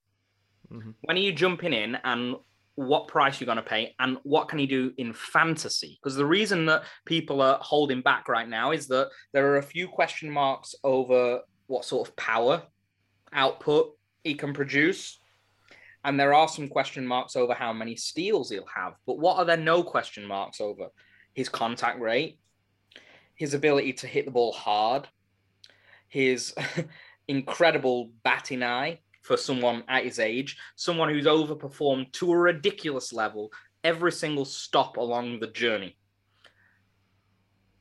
Mhm. 0.74 0.96
when 1.02 1.16
are 1.18 1.20
you 1.20 1.32
jumping 1.34 1.74
in 1.74 1.96
and 2.04 2.36
what 2.76 3.08
price 3.08 3.40
you're 3.40 3.46
going 3.46 3.58
to 3.58 3.62
pay 3.62 3.96
and 4.00 4.18
what 4.24 4.50
can 4.50 4.60
you 4.60 4.68
do 4.68 4.94
in 4.98 5.14
fantasy? 5.14 5.98
Because 6.02 6.16
the 6.16 6.26
reason 6.26 6.66
that 6.66 6.84
people 7.06 7.42
are 7.42 7.58
holding 7.62 8.02
back 8.02 8.28
right 8.28 8.48
now 8.48 8.72
is 8.72 8.88
that 8.88 9.10
there 9.34 9.48
are 9.52 9.58
a 9.58 9.64
few 9.64 9.88
question 9.88 10.30
marks 10.30 10.76
over 10.84 11.42
what 11.68 11.86
sort 11.86 12.08
of 12.08 12.16
power 12.16 12.64
output 13.34 13.98
he 14.24 14.34
can 14.34 14.54
produce 14.54 15.20
and 16.04 16.20
there 16.20 16.34
are 16.34 16.48
some 16.48 16.68
question 16.68 17.08
marks 17.08 17.36
over 17.36 17.54
how 17.54 17.74
many 17.74 17.96
steals 17.96 18.52
he'll 18.52 18.68
have. 18.76 18.94
But 19.08 19.18
what 19.18 19.38
are 19.38 19.46
there 19.46 19.58
no 19.58 19.82
question 19.82 20.24
marks 20.24 20.62
over? 20.62 20.90
His 21.34 21.50
contact 21.50 22.00
rate 22.00 22.40
his 23.36 23.54
ability 23.54 23.94
to 23.94 24.08
hit 24.08 24.26
the 24.26 24.32
ball 24.32 24.54
hard 24.54 25.08
his 26.08 26.54
incredible 27.28 28.12
batting 28.24 28.64
eye 28.64 29.00
for 29.26 29.38
someone 29.38 29.84
at 29.88 30.04
his 30.06 30.20
age, 30.20 30.56
someone 30.76 31.10
who's 31.10 31.26
overperformed 31.26 32.12
to 32.14 32.32
a 32.32 32.38
ridiculous 32.38 33.12
level 33.12 33.52
every 33.84 34.12
single 34.12 34.46
stop 34.46 34.98
along 34.98 35.40
the 35.40 35.48
journey. 35.48 35.98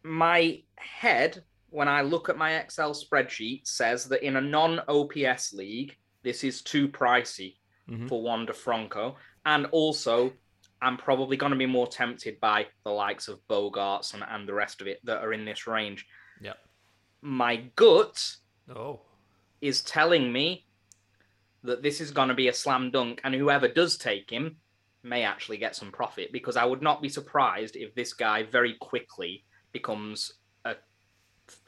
My 0.02 0.62
head, 0.76 1.44
when 1.70 1.88
I 1.88 2.02
look 2.02 2.28
at 2.28 2.38
my 2.38 2.56
Excel 2.56 2.92
spreadsheet, 2.94 3.66
says 3.66 4.06
that 4.06 4.22
in 4.24 4.36
a 4.36 4.40
non 4.40 4.80
OPS 4.88 5.52
league, 5.52 5.96
this 6.22 6.44
is 6.44 6.62
too 6.62 6.88
pricey 6.88 7.56
Mhm. 7.88 8.08
for 8.08 8.22
Wander 8.22 8.54
Franco. 8.54 9.16
And 9.44 9.66
also, 9.66 10.32
I'm 10.80 10.96
probably 10.96 11.36
going 11.36 11.52
to 11.52 11.58
be 11.58 11.66
more 11.66 11.86
tempted 11.86 12.40
by 12.40 12.68
the 12.84 12.90
likes 12.90 13.28
of 13.28 13.46
Bogaerts 13.48 14.14
and, 14.14 14.22
and 14.26 14.48
the 14.48 14.54
rest 14.54 14.80
of 14.80 14.86
it 14.86 15.00
that 15.04 15.22
are 15.22 15.32
in 15.34 15.44
this 15.44 15.66
range. 15.66 16.06
Yeah. 16.40 16.54
My 17.20 17.56
gut 17.76 18.36
Oh. 18.74 19.00
is 19.60 19.82
telling 19.82 20.32
me 20.32 20.66
that 21.64 21.82
this 21.82 22.00
is 22.00 22.10
going 22.10 22.28
to 22.28 22.34
be 22.34 22.48
a 22.48 22.52
slam 22.52 22.90
dunk, 22.90 23.20
and 23.24 23.34
whoever 23.34 23.66
does 23.66 23.96
take 23.96 24.30
him 24.30 24.56
may 25.02 25.22
actually 25.22 25.58
get 25.58 25.76
some 25.76 25.90
profit 25.90 26.32
because 26.32 26.56
I 26.56 26.64
would 26.64 26.82
not 26.82 27.02
be 27.02 27.08
surprised 27.08 27.76
if 27.76 27.94
this 27.94 28.12
guy 28.12 28.42
very 28.42 28.74
quickly 28.80 29.44
becomes 29.72 30.34
a, 30.64 30.76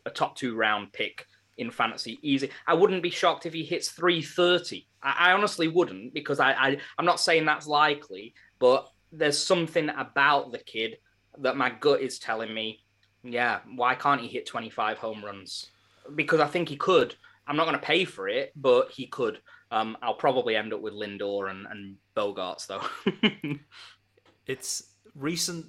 a 0.05 0.11
top 0.11 0.37
two 0.37 0.57
round 0.57 0.93
pick 0.93 1.27
in 1.59 1.71
fantasy 1.71 2.19
easy. 2.23 2.51
I 2.67 2.75
wouldn't 2.75 3.03
be 3.03 3.11
shocked 3.11 3.47
if 3.47 3.53
he 3.53 3.65
hits 3.65 3.91
330. 3.91 4.87
I, 5.03 5.31
I 5.31 5.33
honestly 5.33 5.69
wouldn't 5.69 6.15
because 6.15 6.41
I, 6.41 6.53
I 6.53 6.79
I'm 6.99 7.05
not 7.05 7.21
saying 7.21 7.45
that's 7.45 7.67
likely, 7.67 8.35
but 8.59 8.89
there's 9.13 9.39
something 9.39 9.89
about 9.91 10.53
the 10.53 10.59
kid 10.59 10.99
that 11.39 11.57
my 11.57 11.71
gut 11.71 12.01
is 12.01 12.19
telling 12.19 12.53
me, 12.53 12.85
yeah, 13.23 13.61
why 13.75 13.95
can't 13.95 14.21
he 14.21 14.29
hit 14.29 14.47
25 14.47 14.99
home 14.99 15.25
runs? 15.25 15.71
Because 16.15 16.41
I 16.41 16.47
think 16.47 16.69
he 16.69 16.77
could. 16.77 17.15
I'm 17.47 17.57
not 17.57 17.65
going 17.65 17.79
to 17.79 17.87
pay 17.87 18.05
for 18.05 18.29
it, 18.29 18.53
but 18.57 18.91
he 18.91 19.07
could. 19.07 19.41
Um, 19.71 19.97
I'll 20.03 20.15
probably 20.15 20.55
end 20.57 20.73
up 20.73 20.81
with 20.81 20.95
Lindor 20.95 21.51
and, 21.51 21.67
and 21.71 21.97
Bogaerts 22.17 22.67
though. 22.67 22.83
it's 24.47 24.95
recent 25.15 25.67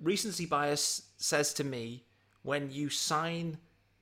recency 0.00 0.46
bias 0.46 1.02
says 1.16 1.52
to 1.54 1.64
me 1.64 2.04
when 2.42 2.70
you 2.70 2.88
sign 2.88 3.58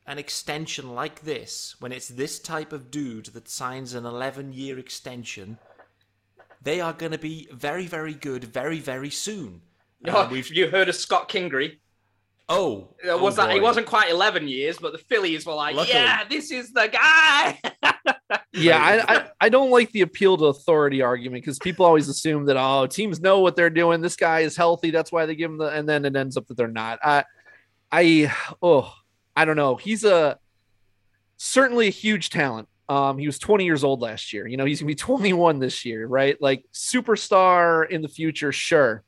an 0.06 0.18
extension 0.18 0.94
like 0.94 1.22
this 1.22 1.76
when 1.78 1.92
it's 1.92 2.08
this 2.08 2.38
type 2.38 2.72
of 2.72 2.90
dude 2.90 3.26
that 3.26 3.48
signs 3.48 3.94
an 3.94 4.04
11 4.04 4.52
year 4.52 4.78
extension 4.78 5.56
they 6.62 6.80
are 6.80 6.92
going 6.92 7.12
to 7.12 7.18
be 7.18 7.48
very 7.52 7.86
very 7.86 8.12
good 8.14 8.44
very 8.44 8.78
very 8.80 9.10
soon 9.10 9.60
Uh, 10.06 10.28
Have 10.28 10.48
you 10.50 10.68
heard 10.68 10.90
of 10.90 10.94
Scott 10.94 11.30
Kingery? 11.30 11.78
oh 12.50 12.88
Uh, 13.02 13.12
oh 13.12 13.22
was 13.22 13.36
that 13.36 13.50
he 13.50 13.58
boy. 13.58 13.62
wasn't 13.64 13.86
quite 13.86 14.10
11 14.10 14.46
years, 14.48 14.76
but 14.78 14.92
the 14.92 14.98
Phillies 14.98 15.46
were 15.46 15.54
like, 15.54 15.74
Luckily. 15.74 15.94
"Yeah, 15.94 16.24
this 16.28 16.50
is 16.50 16.70
the 16.72 16.88
guy." 16.92 17.58
yeah, 18.52 18.78
I, 18.78 19.14
I, 19.14 19.30
I 19.42 19.48
don't 19.48 19.70
like 19.70 19.90
the 19.92 20.02
appeal 20.02 20.36
to 20.36 20.46
authority 20.46 21.02
argument 21.02 21.42
because 21.42 21.58
people 21.58 21.84
always 21.84 22.08
assume 22.08 22.46
that 22.46 22.56
oh 22.56 22.86
teams 22.86 23.20
know 23.20 23.40
what 23.40 23.56
they're 23.56 23.70
doing. 23.70 24.00
This 24.00 24.16
guy 24.16 24.40
is 24.40 24.56
healthy, 24.56 24.90
that's 24.90 25.12
why 25.12 25.26
they 25.26 25.34
give 25.34 25.50
him 25.50 25.58
the, 25.58 25.68
and 25.68 25.88
then 25.88 26.04
it 26.04 26.16
ends 26.16 26.36
up 26.36 26.46
that 26.46 26.56
they're 26.56 26.68
not. 26.68 26.98
I, 27.02 27.24
I, 27.90 28.34
oh, 28.62 28.92
I 29.36 29.44
don't 29.44 29.56
know. 29.56 29.76
He's 29.76 30.04
a 30.04 30.38
certainly 31.36 31.88
a 31.88 31.90
huge 31.90 32.30
talent. 32.30 32.68
Um, 32.88 33.18
he 33.18 33.26
was 33.26 33.38
20 33.38 33.64
years 33.64 33.82
old 33.82 34.02
last 34.02 34.32
year. 34.32 34.46
You 34.46 34.56
know, 34.56 34.64
he's 34.64 34.80
gonna 34.80 34.88
be 34.88 34.94
21 34.96 35.58
this 35.58 35.84
year, 35.84 36.06
right? 36.06 36.40
Like 36.40 36.64
superstar 36.72 37.88
in 37.88 38.02
the 38.02 38.08
future, 38.08 38.52
sure. 38.52 39.02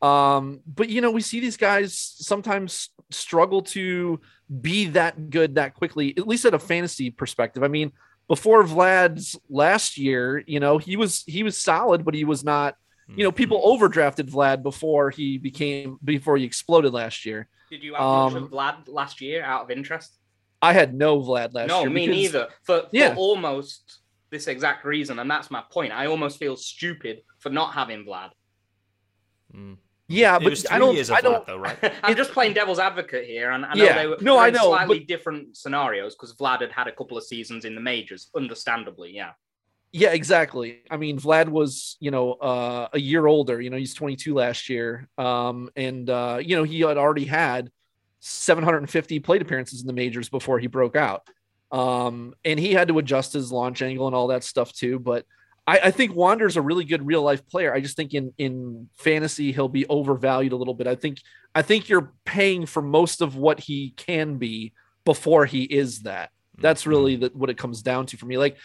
Um, 0.00 0.60
but 0.66 0.88
you 0.88 1.00
know, 1.00 1.10
we 1.10 1.20
see 1.20 1.40
these 1.40 1.56
guys 1.56 1.96
sometimes 1.96 2.90
struggle 3.10 3.62
to 3.62 4.20
be 4.60 4.86
that 4.88 5.30
good 5.30 5.54
that 5.54 5.74
quickly, 5.74 6.14
at 6.16 6.26
least 6.26 6.44
at 6.44 6.54
a 6.54 6.58
fantasy 6.58 7.10
perspective. 7.10 7.62
I 7.62 7.68
mean, 7.68 7.92
before 8.34 8.62
Vlad's 8.64 9.38
last 9.50 9.98
year, 9.98 10.42
you 10.46 10.58
know, 10.64 10.78
he 10.78 10.94
was 10.96 11.22
he 11.26 11.42
was 11.42 11.54
solid, 11.70 12.00
but 12.06 12.14
he 12.14 12.24
was 12.24 12.42
not. 12.42 12.70
You 13.18 13.24
know, 13.24 13.32
people 13.32 13.58
Mm-hmm. 13.58 13.72
overdrafted 13.84 14.30
Vlad 14.30 14.62
before 14.62 15.10
he 15.10 15.36
became 15.36 15.98
before 16.02 16.36
he 16.40 16.44
exploded 16.44 16.92
last 16.94 17.26
year. 17.26 17.40
Did 17.70 17.82
you 17.86 17.92
have 17.94 18.02
Um, 18.02 18.48
Vlad 18.48 18.76
last 19.00 19.20
year 19.20 19.44
out 19.44 19.62
of 19.64 19.70
interest? 19.70 20.10
I 20.62 20.72
had 20.72 20.94
no 20.94 21.20
Vlad 21.20 21.52
last 21.52 21.68
no, 21.68 21.80
year. 21.80 21.90
me 21.90 22.06
because- 22.06 22.20
neither. 22.22 22.44
For, 22.66 22.76
for 22.82 22.88
Yeah. 22.92 23.14
almost 23.18 24.00
this 24.30 24.46
exact 24.46 24.86
reason, 24.86 25.18
and 25.18 25.28
that's 25.30 25.50
my 25.50 25.62
point. 25.76 25.92
I 25.92 26.06
almost 26.06 26.38
feel 26.38 26.56
stupid 26.56 27.14
for 27.42 27.50
not 27.50 27.74
having 27.74 28.06
Vlad. 28.06 28.30
Mm. 29.54 29.76
Yeah, 30.08 30.36
It 30.36 30.42
but 30.42 30.50
was 30.50 30.66
I 30.66 30.70
three 30.76 30.78
don't. 30.86 30.94
years 30.94 31.10
of 31.10 31.16
I 31.16 31.20
don't. 31.20 31.42
Vlad, 31.42 31.46
though, 31.46 31.56
right? 31.56 31.92
I'm 32.02 32.16
just 32.16 32.32
playing 32.32 32.52
devil's 32.54 32.78
advocate 32.78 33.24
here, 33.26 33.50
and 33.52 33.64
I 33.64 33.74
know 33.74 33.84
Yeah. 33.84 33.98
they 34.02 34.06
were 34.08 34.16
No, 34.20 34.38
I 34.38 34.50
know, 34.50 34.64
slightly 34.68 34.98
but- 35.00 35.08
different 35.08 35.56
scenarios 35.56 36.14
because 36.14 36.34
Vlad 36.34 36.60
had 36.60 36.72
had 36.72 36.86
a 36.88 36.92
couple 36.92 37.16
of 37.16 37.24
seasons 37.24 37.64
in 37.64 37.74
the 37.74 37.80
majors, 37.80 38.28
understandably. 38.36 39.12
Yeah, 39.14 39.30
Yeah, 39.92 40.10
exactly. 40.12 40.82
I 40.90 40.96
mean, 40.96 41.18
Vlad 41.18 41.48
was, 41.48 41.96
you 42.00 42.10
know, 42.10 42.32
uh, 42.34 42.88
a 42.92 42.98
year 42.98 43.26
older. 43.26 43.60
You 43.60 43.70
know, 43.70 43.76
he's 43.76 43.94
22 43.94 44.34
last 44.34 44.68
year, 44.68 45.08
um, 45.18 45.70
and 45.76 46.08
uh, 46.10 46.38
you 46.42 46.56
know 46.56 46.64
he 46.64 46.80
had 46.80 46.98
already 46.98 47.24
had 47.26 47.70
750 48.20 49.20
plate 49.20 49.42
appearances 49.42 49.80
in 49.80 49.86
the 49.86 49.92
majors 49.92 50.28
before 50.28 50.58
he 50.58 50.66
broke 50.66 50.96
out, 50.96 51.26
um, 51.70 52.34
and 52.44 52.58
he 52.58 52.72
had 52.72 52.88
to 52.88 52.98
adjust 52.98 53.32
his 53.32 53.50
launch 53.52 53.82
angle 53.82 54.06
and 54.06 54.16
all 54.16 54.28
that 54.28 54.44
stuff 54.44 54.72
too. 54.72 54.98
But 54.98 55.26
I, 55.66 55.78
I 55.84 55.90
think 55.90 56.14
Wander's 56.14 56.56
a 56.56 56.62
really 56.62 56.84
good 56.84 57.06
real 57.06 57.22
life 57.22 57.46
player. 57.48 57.72
I 57.72 57.80
just 57.80 57.96
think 57.96 58.14
in 58.14 58.32
in 58.38 58.88
fantasy 58.94 59.52
he'll 59.52 59.68
be 59.68 59.86
overvalued 59.86 60.52
a 60.52 60.56
little 60.56 60.74
bit. 60.74 60.86
I 60.86 60.94
think 60.94 61.18
I 61.54 61.62
think 61.62 61.88
you're 61.88 62.12
paying 62.24 62.66
for 62.66 62.82
most 62.82 63.20
of 63.20 63.36
what 63.36 63.60
he 63.60 63.90
can 63.96 64.38
be 64.38 64.72
before 65.04 65.46
he 65.46 65.62
is 65.62 66.00
that. 66.00 66.30
Mm-hmm. 66.30 66.62
That's 66.62 66.86
really 66.86 67.16
the, 67.16 67.30
what 67.34 67.50
it 67.50 67.58
comes 67.58 67.82
down 67.82 68.06
to 68.06 68.16
for 68.16 68.26
me. 68.26 68.38
Like 68.38 68.56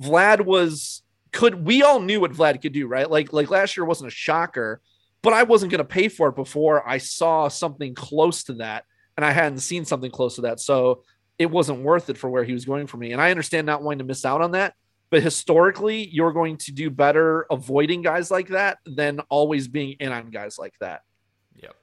Vlad 0.00 0.44
was 0.44 1.02
could 1.32 1.64
we 1.64 1.82
all 1.82 2.00
knew 2.00 2.20
what 2.20 2.32
Vlad 2.32 2.60
could 2.60 2.72
do, 2.72 2.86
right? 2.86 3.10
Like 3.10 3.32
like 3.32 3.50
last 3.50 3.76
year 3.76 3.86
wasn't 3.86 4.08
a 4.08 4.14
shocker, 4.14 4.80
but 5.22 5.32
I 5.32 5.44
wasn't 5.44 5.72
going 5.72 5.78
to 5.78 5.84
pay 5.84 6.08
for 6.08 6.28
it 6.28 6.36
before 6.36 6.86
I 6.86 6.98
saw 6.98 7.48
something 7.48 7.94
close 7.94 8.44
to 8.44 8.54
that, 8.54 8.84
and 9.16 9.24
I 9.24 9.30
hadn't 9.30 9.60
seen 9.60 9.86
something 9.86 10.10
close 10.10 10.34
to 10.34 10.42
that, 10.42 10.60
so 10.60 11.02
it 11.38 11.50
wasn't 11.50 11.82
worth 11.82 12.10
it 12.10 12.18
for 12.18 12.28
where 12.28 12.44
he 12.44 12.52
was 12.52 12.66
going 12.66 12.86
for 12.86 12.98
me. 12.98 13.12
And 13.12 13.20
I 13.20 13.30
understand 13.30 13.66
not 13.66 13.82
wanting 13.82 14.00
to 14.00 14.04
miss 14.04 14.26
out 14.26 14.42
on 14.42 14.52
that, 14.52 14.74
but 15.12 15.22
historically, 15.22 16.08
you're 16.08 16.32
going 16.32 16.56
to 16.56 16.72
do 16.72 16.88
better 16.88 17.44
avoiding 17.50 18.00
guys 18.00 18.30
like 18.30 18.48
that 18.48 18.78
than 18.86 19.20
always 19.28 19.68
being 19.68 19.94
in 20.00 20.10
on 20.10 20.30
guys 20.30 20.58
like 20.58 20.72
that. 20.80 21.02
Yep. 21.54 21.76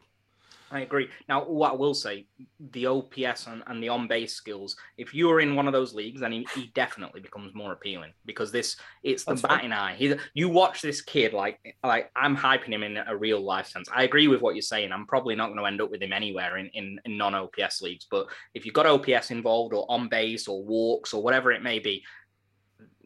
I 0.72 0.80
agree. 0.80 1.10
Now, 1.28 1.46
what 1.46 1.74
I 1.74 1.76
will 1.76 1.94
say, 1.94 2.26
the 2.72 2.88
OPS 2.88 3.46
and, 3.46 3.62
and 3.68 3.84
the 3.84 3.90
on 3.90 4.08
base 4.08 4.34
skills, 4.34 4.76
if 4.98 5.14
you're 5.14 5.42
in 5.42 5.56
one 5.56 5.68
of 5.68 5.74
those 5.74 5.94
leagues, 5.94 6.22
then 6.22 6.32
he, 6.32 6.48
he 6.56 6.72
definitely 6.74 7.22
becomes 7.22 7.54
more 7.54 7.72
appealing 7.72 8.14
because 8.26 8.52
this 8.52 8.78
it's 9.04 9.26
the 9.26 9.34
That's 9.34 9.42
fine. 9.42 9.58
batting 9.58 9.72
eye. 9.74 9.96
He, 9.96 10.16
you 10.34 10.50
watch 10.50 10.82
this 10.82 11.04
kid 11.04 11.34
like 11.34 11.60
like 11.84 12.12
I'm 12.16 12.36
hyping 12.36 12.74
him 12.74 12.82
in 12.82 12.98
a 12.98 13.16
real 13.16 13.42
life 13.42 13.68
sense. 13.68 13.90
I 13.94 14.04
agree 14.04 14.28
with 14.28 14.42
what 14.42 14.56
you're 14.56 14.64
saying. 14.64 14.92
I'm 14.92 15.06
probably 15.06 15.36
not 15.36 15.48
going 15.48 15.60
to 15.60 15.66
end 15.66 15.82
up 15.82 15.92
with 15.92 16.02
him 16.02 16.14
anywhere 16.14 16.58
in, 16.58 16.68
in, 16.74 17.00
in 17.06 17.16
non 17.16 17.36
OPS 17.36 17.84
leagues, 17.84 18.08
but 18.10 18.26
if 18.56 18.66
you've 18.66 18.74
got 18.74 18.88
OPS 18.88 19.30
involved 19.30 19.76
or 19.76 19.86
on 19.88 20.10
base 20.10 20.48
or 20.48 20.64
walks 20.64 21.14
or 21.14 21.22
whatever 21.22 21.52
it 21.52 21.62
may 21.62 21.78
be, 21.78 22.04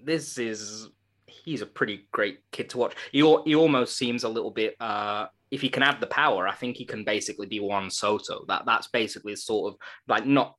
this 0.03 0.37
is 0.37 0.89
he's 1.25 1.61
a 1.61 1.65
pretty 1.65 2.07
great 2.11 2.39
kid 2.51 2.69
to 2.69 2.77
watch. 2.77 2.93
He, 3.11 3.19
he 3.45 3.55
almost 3.55 3.97
seems 3.97 4.23
a 4.23 4.29
little 4.29 4.51
bit 4.51 4.75
uh 4.79 5.27
if 5.51 5.61
he 5.61 5.69
can 5.69 5.83
add 5.83 6.01
the 6.01 6.07
power, 6.07 6.47
I 6.47 6.55
think 6.55 6.77
he 6.77 6.85
can 6.85 7.03
basically 7.03 7.45
be 7.45 7.59
Juan 7.59 7.91
Soto. 7.91 8.43
That 8.47 8.63
that's 8.65 8.87
basically 8.87 9.35
sort 9.35 9.71
of 9.71 9.79
like 10.07 10.25
not 10.25 10.55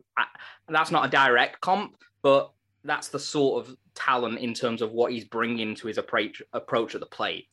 that's 0.68 0.92
not 0.92 1.06
a 1.06 1.10
direct 1.10 1.60
comp, 1.60 1.96
but 2.22 2.52
that's 2.84 3.08
the 3.08 3.18
sort 3.18 3.66
of 3.66 3.76
talent 3.94 4.38
in 4.38 4.54
terms 4.54 4.82
of 4.82 4.92
what 4.92 5.10
he's 5.10 5.24
bringing 5.24 5.74
to 5.74 5.88
his 5.88 5.98
approach 5.98 6.40
approach 6.52 6.94
at 6.94 7.00
the 7.00 7.06
plate. 7.06 7.48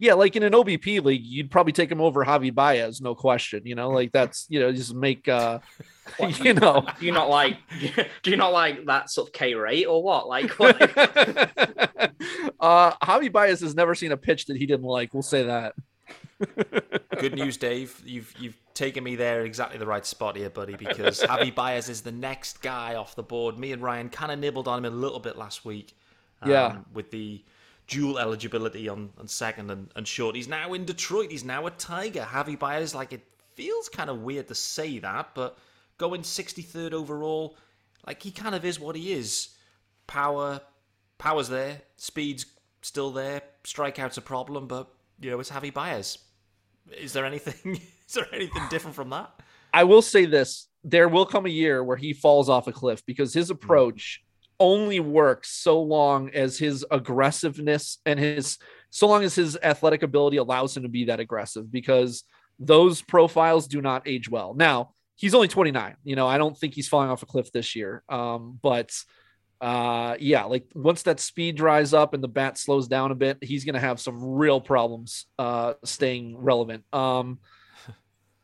Yeah, 0.00 0.14
like 0.14 0.36
in 0.36 0.44
an 0.44 0.52
OBP 0.52 1.02
league, 1.04 1.24
you'd 1.24 1.50
probably 1.50 1.72
take 1.72 1.90
him 1.90 2.00
over 2.00 2.24
Javi 2.24 2.54
Baez, 2.54 3.00
no 3.00 3.14
question. 3.16 3.62
You 3.64 3.74
know, 3.74 3.90
like 3.90 4.12
that's 4.12 4.46
you 4.48 4.60
know 4.60 4.70
just 4.72 4.94
make 4.94 5.26
uh, 5.28 5.58
What, 6.18 6.38
you 6.44 6.54
know. 6.54 6.86
do 7.00 7.06
you 7.06 7.12
not 7.12 7.28
like 7.28 7.56
do 8.22 8.30
you 8.30 8.36
not 8.36 8.52
like 8.52 8.86
that 8.86 9.10
sort 9.10 9.28
of 9.28 9.32
K 9.32 9.54
rate 9.54 9.86
or 9.86 10.02
what? 10.02 10.28
Like 10.28 10.50
what? 10.52 10.80
uh, 12.60 12.92
Javi 13.02 13.32
Baez 13.32 13.60
has 13.60 13.74
never 13.74 13.94
seen 13.94 14.12
a 14.12 14.16
pitch 14.16 14.46
that 14.46 14.56
he 14.56 14.66
didn't 14.66 14.86
like. 14.86 15.12
We'll 15.14 15.22
say 15.22 15.42
that. 15.44 15.74
Good 17.18 17.34
news, 17.34 17.56
Dave. 17.56 18.00
You've 18.06 18.32
you've 18.38 18.56
taken 18.74 19.02
me 19.02 19.16
there 19.16 19.42
exactly 19.42 19.78
the 19.78 19.86
right 19.86 20.06
spot 20.06 20.36
here, 20.36 20.50
buddy. 20.50 20.76
Because 20.76 21.20
Javi 21.22 21.52
Baez 21.52 21.88
is 21.88 22.02
the 22.02 22.12
next 22.12 22.62
guy 22.62 22.94
off 22.94 23.16
the 23.16 23.22
board. 23.24 23.58
Me 23.58 23.72
and 23.72 23.82
Ryan 23.82 24.08
kind 24.08 24.30
of 24.30 24.38
nibbled 24.38 24.68
on 24.68 24.78
him 24.84 24.92
a 24.92 24.96
little 24.96 25.18
bit 25.18 25.36
last 25.36 25.64
week. 25.64 25.96
um, 26.42 26.50
Yeah. 26.50 26.76
With 26.94 27.10
the 27.10 27.42
dual 27.88 28.18
eligibility 28.18 28.88
on, 28.88 29.10
on 29.18 29.26
second 29.26 29.70
and, 29.70 29.90
and 29.96 30.06
short. 30.06 30.36
He's 30.36 30.46
now 30.46 30.74
in 30.74 30.84
Detroit. 30.84 31.30
He's 31.30 31.44
now 31.44 31.66
a 31.66 31.70
Tiger. 31.70 32.20
Javi 32.20 32.58
Baez, 32.58 32.94
like 32.94 33.12
it 33.12 33.22
feels 33.54 33.88
kind 33.88 34.10
of 34.10 34.20
weird 34.20 34.46
to 34.48 34.54
say 34.54 34.98
that, 35.00 35.30
but 35.34 35.58
going 35.96 36.22
63rd 36.22 36.92
overall, 36.92 37.56
like 38.06 38.22
he 38.22 38.30
kind 38.30 38.54
of 38.54 38.64
is 38.64 38.78
what 38.78 38.94
he 38.94 39.12
is. 39.12 39.48
Power, 40.06 40.60
power's 41.16 41.48
there. 41.48 41.80
Speed's 41.96 42.46
still 42.82 43.10
there. 43.10 43.42
Strikeout's 43.64 44.16
a 44.16 44.22
problem, 44.22 44.68
but 44.68 44.88
you 45.20 45.30
know 45.30 45.40
it's 45.40 45.50
Javi 45.50 45.72
Baez. 45.72 46.18
Is 46.96 47.12
there 47.12 47.26
anything? 47.26 47.80
Is 48.08 48.14
there 48.14 48.26
anything 48.32 48.62
different 48.70 48.96
from 48.96 49.10
that? 49.10 49.30
I 49.74 49.84
will 49.84 50.00
say 50.00 50.24
this: 50.24 50.68
there 50.82 51.08
will 51.08 51.26
come 51.26 51.44
a 51.44 51.50
year 51.50 51.84
where 51.84 51.96
he 51.96 52.14
falls 52.14 52.48
off 52.48 52.66
a 52.66 52.72
cliff 52.72 53.04
because 53.04 53.34
his 53.34 53.48
hmm. 53.48 53.54
approach 53.54 54.22
only 54.60 55.00
works 55.00 55.50
so 55.50 55.80
long 55.82 56.30
as 56.30 56.58
his 56.58 56.84
aggressiveness 56.90 57.98
and 58.06 58.18
his 58.18 58.58
so 58.90 59.06
long 59.06 59.22
as 59.22 59.34
his 59.34 59.56
athletic 59.62 60.02
ability 60.02 60.38
allows 60.38 60.76
him 60.76 60.82
to 60.82 60.88
be 60.88 61.04
that 61.06 61.20
aggressive 61.20 61.70
because 61.70 62.24
those 62.58 63.02
profiles 63.02 63.68
do 63.68 63.82
not 63.82 64.08
age 64.08 64.30
well. 64.30 64.54
Now, 64.54 64.94
he's 65.14 65.34
only 65.34 65.48
29. 65.48 65.96
You 66.04 66.16
know, 66.16 66.26
I 66.26 66.38
don't 66.38 66.56
think 66.56 66.74
he's 66.74 66.88
falling 66.88 67.10
off 67.10 67.22
a 67.22 67.26
cliff 67.26 67.52
this 67.52 67.76
year. 67.76 68.02
Um, 68.08 68.58
but 68.62 68.90
uh 69.60 70.16
yeah, 70.20 70.44
like 70.44 70.66
once 70.74 71.02
that 71.02 71.18
speed 71.18 71.56
dries 71.56 71.92
up 71.92 72.14
and 72.14 72.22
the 72.22 72.28
bat 72.28 72.56
slows 72.56 72.86
down 72.86 73.10
a 73.10 73.16
bit, 73.16 73.38
he's 73.42 73.64
gonna 73.64 73.80
have 73.80 74.00
some 74.00 74.22
real 74.22 74.60
problems 74.60 75.26
uh 75.38 75.74
staying 75.84 76.36
relevant. 76.38 76.84
Um 76.92 77.40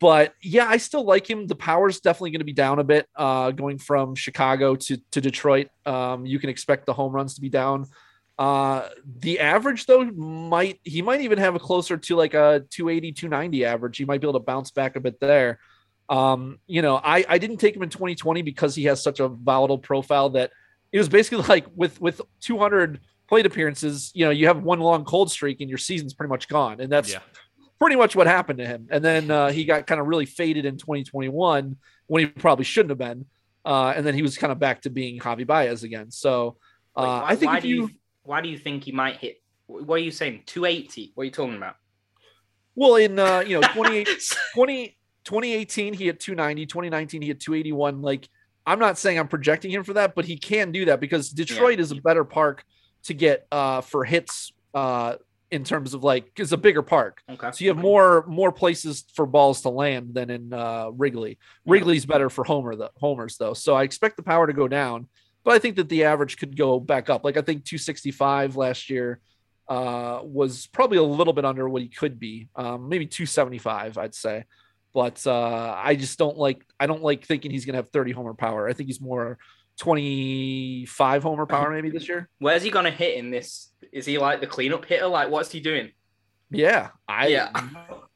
but 0.04 0.34
yeah, 0.42 0.66
I 0.68 0.76
still 0.76 1.02
like 1.02 1.26
him. 1.30 1.46
The 1.46 1.54
power's 1.54 1.98
definitely 1.98 2.32
going 2.32 2.40
to 2.40 2.44
be 2.44 2.52
down 2.52 2.78
a 2.78 2.84
bit 2.84 3.08
uh, 3.16 3.52
going 3.52 3.78
from 3.78 4.14
Chicago 4.14 4.76
to, 4.76 4.98
to 5.12 5.20
Detroit. 5.22 5.68
Um, 5.86 6.26
you 6.26 6.38
can 6.38 6.50
expect 6.50 6.84
the 6.84 6.92
home 6.92 7.14
runs 7.14 7.36
to 7.36 7.40
be 7.40 7.48
down. 7.48 7.86
Uh, 8.38 8.86
the 9.20 9.40
average, 9.40 9.86
though, 9.86 10.04
might 10.04 10.78
he 10.82 11.00
might 11.00 11.22
even 11.22 11.38
have 11.38 11.54
a 11.54 11.58
closer 11.58 11.96
to 11.96 12.16
like 12.16 12.34
a 12.34 12.66
280, 12.68 13.12
290 13.12 13.64
average. 13.64 13.96
He 13.96 14.04
might 14.04 14.20
be 14.20 14.26
able 14.26 14.38
to 14.38 14.44
bounce 14.44 14.72
back 14.72 14.94
a 14.96 15.00
bit 15.00 15.20
there. 15.20 15.58
Um, 16.10 16.58
you 16.66 16.82
know, 16.82 16.96
I, 17.02 17.24
I 17.26 17.38
didn't 17.38 17.56
take 17.56 17.74
him 17.74 17.82
in 17.82 17.88
2020 17.88 18.42
because 18.42 18.74
he 18.74 18.84
has 18.84 19.02
such 19.02 19.20
a 19.20 19.28
volatile 19.28 19.78
profile 19.78 20.28
that 20.30 20.50
it 20.92 20.98
was 20.98 21.08
basically 21.08 21.44
like 21.48 21.64
with 21.74 21.98
with 21.98 22.20
200 22.42 23.00
plate 23.26 23.46
appearances, 23.46 24.10
you 24.14 24.26
know, 24.26 24.30
you 24.30 24.48
have 24.48 24.62
one 24.62 24.80
long 24.80 25.06
cold 25.06 25.30
streak 25.30 25.62
and 25.62 25.70
your 25.70 25.78
season's 25.78 26.12
pretty 26.12 26.28
much 26.28 26.46
gone. 26.46 26.82
And 26.82 26.92
that's 26.92 27.10
yeah. 27.10 27.20
Pretty 27.78 27.96
much 27.96 28.14
what 28.16 28.26
happened 28.26 28.58
to 28.58 28.66
him. 28.66 28.88
And 28.90 29.04
then 29.04 29.30
uh, 29.30 29.50
he 29.50 29.64
got 29.64 29.86
kind 29.86 30.00
of 30.00 30.06
really 30.06 30.26
faded 30.26 30.64
in 30.64 30.76
2021 30.76 31.76
when 32.06 32.20
he 32.20 32.26
probably 32.26 32.64
shouldn't 32.64 32.90
have 32.90 32.98
been. 32.98 33.26
Uh, 33.64 33.92
and 33.96 34.06
then 34.06 34.14
he 34.14 34.22
was 34.22 34.36
kind 34.36 34.52
of 34.52 34.58
back 34.58 34.82
to 34.82 34.90
being 34.90 35.18
Javi 35.18 35.46
Baez 35.46 35.84
again. 35.84 36.10
So 36.10 36.56
uh, 36.96 37.02
Wait, 37.02 37.06
why, 37.06 37.24
I 37.26 37.36
think 37.36 37.50
why 37.50 37.56
if 37.58 37.62
do 37.62 37.68
you, 37.68 37.90
why 38.22 38.40
do 38.40 38.48
you 38.48 38.58
think 38.58 38.84
he 38.84 38.92
might 38.92 39.16
hit? 39.16 39.40
What 39.66 39.94
are 39.94 39.98
you 39.98 40.10
saying? 40.10 40.42
280? 40.46 41.12
What 41.14 41.22
are 41.22 41.24
you 41.24 41.30
talking 41.30 41.56
about? 41.56 41.76
well, 42.74 42.96
in 42.96 43.18
uh, 43.18 43.40
you 43.40 43.60
know 43.60 43.66
28, 43.68 44.08
20, 44.54 44.96
2018 45.24 45.94
he 45.94 46.06
hit 46.06 46.20
290, 46.20 46.66
2019 46.66 47.22
he 47.22 47.28
hit 47.28 47.40
281. 47.40 48.02
Like 48.02 48.28
I'm 48.66 48.78
not 48.78 48.98
saying 48.98 49.18
I'm 49.18 49.28
projecting 49.28 49.70
him 49.70 49.84
for 49.84 49.94
that, 49.94 50.14
but 50.14 50.24
he 50.24 50.36
can 50.36 50.72
do 50.72 50.86
that 50.86 51.00
because 51.00 51.30
Detroit 51.30 51.80
is 51.80 51.90
a 51.92 51.96
better 51.96 52.24
park 52.24 52.64
to 53.04 53.14
get 53.14 53.46
uh, 53.52 53.80
for 53.80 54.04
hits 54.04 54.52
uh, 54.74 55.16
in 55.50 55.64
terms 55.64 55.94
of 55.94 56.02
like 56.02 56.32
it's 56.38 56.52
a 56.52 56.56
bigger 56.56 56.82
park. 56.82 57.22
okay. 57.28 57.50
So 57.52 57.64
you 57.64 57.70
have 57.70 57.78
more 57.78 58.24
more 58.26 58.52
places 58.52 59.04
for 59.14 59.26
balls 59.26 59.62
to 59.62 59.68
land 59.68 60.14
than 60.14 60.30
in 60.30 60.52
uh, 60.52 60.90
Wrigley. 60.90 61.38
Wrigley's 61.66 62.06
better 62.06 62.30
for 62.30 62.44
homer 62.44 62.74
the 62.74 62.90
homers 62.96 63.36
though. 63.36 63.54
So 63.54 63.74
I 63.74 63.82
expect 63.82 64.16
the 64.16 64.22
power 64.22 64.46
to 64.46 64.52
go 64.52 64.68
down. 64.68 65.08
but 65.44 65.54
I 65.54 65.58
think 65.58 65.76
that 65.76 65.88
the 65.88 66.04
average 66.04 66.38
could 66.38 66.56
go 66.56 66.80
back 66.80 67.10
up. 67.10 67.24
Like 67.24 67.36
I 67.36 67.42
think 67.42 67.64
265 67.64 68.56
last 68.56 68.90
year 68.90 69.20
uh, 69.68 70.20
was 70.22 70.66
probably 70.66 70.98
a 70.98 71.02
little 71.02 71.32
bit 71.32 71.44
under 71.44 71.68
what 71.68 71.82
he 71.82 71.88
could 71.88 72.18
be, 72.18 72.48
um, 72.56 72.88
maybe 72.88 73.06
275, 73.06 73.98
I'd 73.98 74.14
say. 74.14 74.44
But 74.92 75.26
uh, 75.26 75.74
I 75.76 75.96
just 75.96 76.18
don't 76.18 76.38
like 76.38 76.64
I 76.78 76.86
don't 76.86 77.02
like 77.02 77.26
thinking 77.26 77.50
he's 77.50 77.64
gonna 77.66 77.78
have 77.78 77.90
30 77.90 78.12
homer 78.12 78.34
power. 78.34 78.68
I 78.68 78.72
think 78.72 78.88
he's 78.88 79.00
more 79.00 79.38
25 79.78 81.22
homer 81.22 81.46
power 81.46 81.70
maybe 81.70 81.90
this 81.90 82.08
year. 82.08 82.28
Where's 82.38 82.62
he 82.62 82.70
gonna 82.70 82.90
hit 82.90 83.16
in 83.16 83.30
this? 83.30 83.72
Is 83.92 84.06
he 84.06 84.18
like 84.18 84.40
the 84.40 84.46
cleanup 84.46 84.84
hitter? 84.84 85.06
Like, 85.06 85.30
what's 85.30 85.50
he 85.50 85.60
doing? 85.60 85.90
Yeah, 86.50 86.90
I 87.08 87.28
Yeah. 87.28 87.50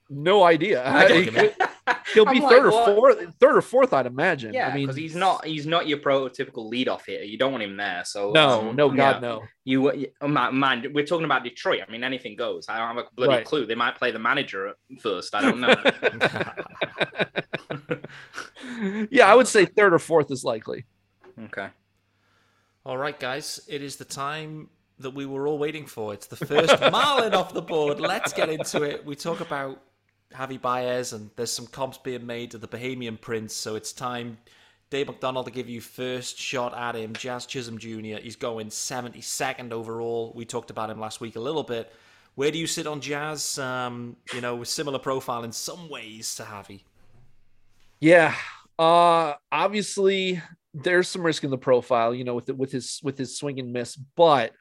no 0.09 0.45
idea. 0.45 0.83
I 0.87 1.53
he'll 2.15 2.25
be 2.25 2.41
like, 2.41 2.51
third 2.51 2.67
or 2.67 2.73
fourth, 2.73 3.35
third 3.41 3.57
or 3.57 3.63
fourth, 3.63 3.93
I'd 3.93 4.07
imagine. 4.07 4.53
Yeah, 4.55 4.69
I 4.69 4.75
mean, 4.75 4.87
because 4.87 4.97
he's 4.97 5.15
not 5.15 5.45
he's 5.45 5.67
not 5.67 5.87
your 5.89 5.99
prototypical 5.99 6.71
leadoff 6.71 7.05
hitter. 7.07 7.25
You 7.25 7.39
don't 7.39 7.53
want 7.53 7.65
him 7.65 7.77
there. 7.77 8.03
So 8.05 8.33
no, 8.33 8.69
um, 8.69 8.77
no, 8.77 8.89
God, 8.89 8.97
yeah. 8.97 9.21
no. 9.21 9.43
You, 9.65 9.93
you 9.95 10.09
oh, 10.21 10.29
mind, 10.29 10.89
we're 10.93 11.07
talking 11.07 11.25
about 11.25 11.45
Detroit. 11.45 11.83
I 11.87 11.91
mean, 11.91 12.05
anything 12.05 12.37
goes. 12.37 12.67
I 12.69 12.79
don't 12.79 12.97
have 12.97 13.07
a 13.07 13.09
bloody 13.15 13.35
Right. 13.35 13.45
clue. 13.45 13.67
They 13.67 13.75
might 13.75 13.97
play 13.97 14.11
the 14.11 14.19
manager 14.19 14.75
first. 15.01 15.35
I 15.35 15.43
don't 15.43 15.61
know. 15.61 15.75
yeah, 19.11 19.31
I 19.31 19.35
would 19.35 19.49
say 19.49 19.67
third 19.67 19.93
or 19.93 19.99
fourth 19.99 20.31
is 20.31 20.45
likely. 20.45 20.87
Okay. 21.47 21.68
All 22.84 22.97
right, 22.97 23.18
guys, 23.18 23.61
it 23.68 23.82
is 23.82 23.97
the 23.97 24.05
time 24.05 24.70
that 24.99 25.11
we 25.11 25.26
were 25.26 25.47
all 25.47 25.59
waiting 25.59 25.86
for. 25.86 26.14
It's 26.14 26.26
the 26.26 26.36
first 26.36 26.80
Marlin 26.93 27.34
off 27.34 27.53
the 27.53 27.62
board. 27.62 28.01
Let's 28.01 28.32
get 28.32 28.49
into 28.49 28.82
it. 28.82 29.05
We 29.05 29.14
talk 29.14 29.41
about 29.41 29.82
Javi 30.32 30.61
Baez, 30.61 31.12
and 31.12 31.30
there's 31.36 31.53
some 31.53 31.66
comps 31.66 31.99
being 31.99 32.26
made 32.26 32.51
to 32.53 32.59
the 32.59 32.68
Bahamian 32.68 33.20
Prince, 33.20 33.55
so 33.55 33.76
it's 33.76 33.93
time. 33.93 34.39
Dave 34.91 35.07
McDonald 35.07 35.47
to 35.47 35.53
give 35.53 35.68
you 35.68 35.80
first 35.80 36.39
shot 36.39 36.76
at 36.76 36.95
him. 36.95 37.12
Jazz 37.12 37.45
Chisholm 37.45 37.78
Jr. 37.78 38.20
He's 38.22 38.36
going 38.36 38.68
72nd 38.68 39.70
overall. 39.72 40.32
We 40.34 40.47
talked 40.47 40.70
about 40.70 40.89
him 40.89 40.99
last 40.99 41.20
week 41.20 41.36
a 41.36 41.41
little 41.41 41.62
bit. 41.62 41.93
Where 42.36 42.51
do 42.51 42.59
you 42.59 42.66
sit 42.66 42.86
on 42.86 43.01
Jazz? 43.01 43.59
Um, 43.59 44.16
you 44.32 44.41
know, 44.41 44.57
with 44.57 44.68
similar 44.68 44.99
profile 44.99 45.45
in 45.45 45.53
some 45.53 45.91
ways 45.91 46.34
to 46.36 46.45
Javi. 46.45 46.82
Yeah. 48.01 48.34
Uh 48.78 49.34
obviously 49.51 50.41
there's 50.75 51.09
some 51.09 51.23
risk 51.23 51.45
in 51.45 51.51
the 51.51 51.59
profile, 51.59 52.14
you 52.14 52.25
know, 52.25 52.35
with 52.35 52.47
the, 52.47 52.55
with 52.55 52.73
his 52.73 53.01
with 53.03 53.19
his 53.19 53.37
swing 53.37 53.59
and 53.59 53.73
miss, 53.73 53.97
but 53.97 54.53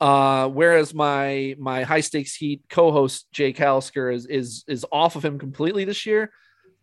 uh 0.00 0.48
whereas 0.48 0.94
my 0.94 1.54
my 1.58 1.82
high 1.82 2.00
stakes 2.00 2.34
heat 2.34 2.62
co-host 2.70 3.26
Jake 3.32 3.58
Halsker 3.58 4.14
is 4.14 4.24
is 4.26 4.64
is 4.66 4.86
off 4.90 5.14
of 5.16 5.24
him 5.24 5.38
completely 5.38 5.84
this 5.84 6.06
year. 6.06 6.30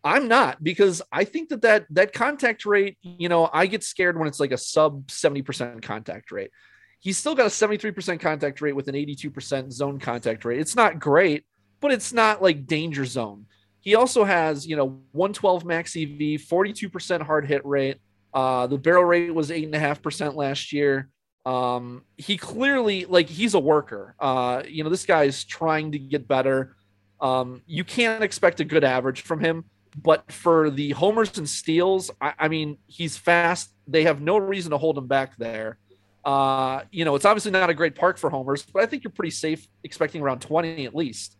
I'm 0.03 0.28
not 0.28 0.63
because 0.63 1.01
I 1.11 1.24
think 1.24 1.49
that 1.49 1.63
that 1.63 1.86
that 1.91 2.13
contact 2.13 2.65
rate, 2.65 2.97
you 3.01 3.30
know, 3.30 3.49
I 3.51 3.65
get 3.65 3.84
scared 3.84 4.18
when 4.18 4.28
it's 4.28 4.39
like 4.39 4.51
a 4.51 4.57
sub 4.57 5.07
70% 5.07 5.82
contact 5.82 6.32
rate. 6.32 6.51
He's 6.99 7.18
still 7.18 7.36
got 7.36 7.45
a 7.45 7.49
73% 7.49 8.20
contact 8.20 8.61
rate 8.61 8.76
with 8.76 8.88
an 8.88 8.95
82% 8.95 9.72
zone 9.72 9.99
contact 9.99 10.45
rate. 10.45 10.59
It's 10.59 10.76
not 10.76 10.99
great, 10.99 11.45
but 11.80 11.91
it's 11.91 12.11
not 12.11 12.41
like 12.41 12.65
danger 12.65 13.05
zone. 13.05 13.45
He 13.82 13.95
also 13.95 14.24
has, 14.24 14.68
you 14.68 14.76
know, 14.76 15.01
112 15.11 15.63
max 15.63 15.95
EV, 15.95 16.41
42% 16.41 17.22
hard 17.22 17.45
hit 17.47 17.65
rate. 17.65 17.97
Uh, 18.34 18.67
the 18.67 18.78
barrel 18.78 19.03
rate 19.03 19.34
was 19.34 19.51
eight 19.51 19.65
and 19.65 19.75
a 19.75 19.80
half 19.80 20.01
percent 20.01 20.36
last 20.36 20.73
year. 20.73 21.09
Um, 21.45 22.03
he 22.17 22.38
clearly 22.38 23.05
like 23.05 23.30
he's 23.30 23.53
a 23.53 23.59
worker. 23.59 24.15
Uh, 24.19 24.63
you 24.67 24.84
know, 24.84 24.89
this 24.89 25.05
guy's 25.05 25.43
trying 25.43 25.93
to 25.93 25.99
get 25.99 26.28
better. 26.28 26.75
Um, 27.21 27.61
you 27.65 27.84
can't 27.84 28.23
expect 28.23 28.59
a 28.59 28.65
good 28.65 28.84
average 28.84 29.21
from 29.21 29.39
him, 29.39 29.65
but 29.95 30.32
for 30.32 30.69
the 30.69 30.91
homers 30.91 31.38
and 31.38 31.49
steals, 31.49 32.11
I, 32.21 32.34
I 32.38 32.47
mean, 32.47 32.78
he's 32.86 33.17
fast. 33.17 33.73
They 33.88 34.03
have 34.03 34.21
no 34.21 34.38
reason 34.38 34.71
to 34.71 34.78
hold 34.78 34.97
him 34.97 35.07
back 35.07 35.38
there. 35.38 35.80
Uh, 36.23 36.82
you 36.91 37.05
know, 37.05 37.15
it's 37.15 37.25
obviously 37.25 37.51
not 37.51 37.69
a 37.69 37.73
great 37.73 37.95
park 37.95 38.17
for 38.17 38.30
homers, 38.30 38.63
but 38.63 38.84
I 38.84 38.86
think 38.86 39.03
you're 39.03 39.11
pretty 39.11 39.32
safe 39.32 39.65
expecting 39.84 40.21
around 40.21 40.41
20 40.41 40.86
at 40.86 40.93
least 40.93 41.38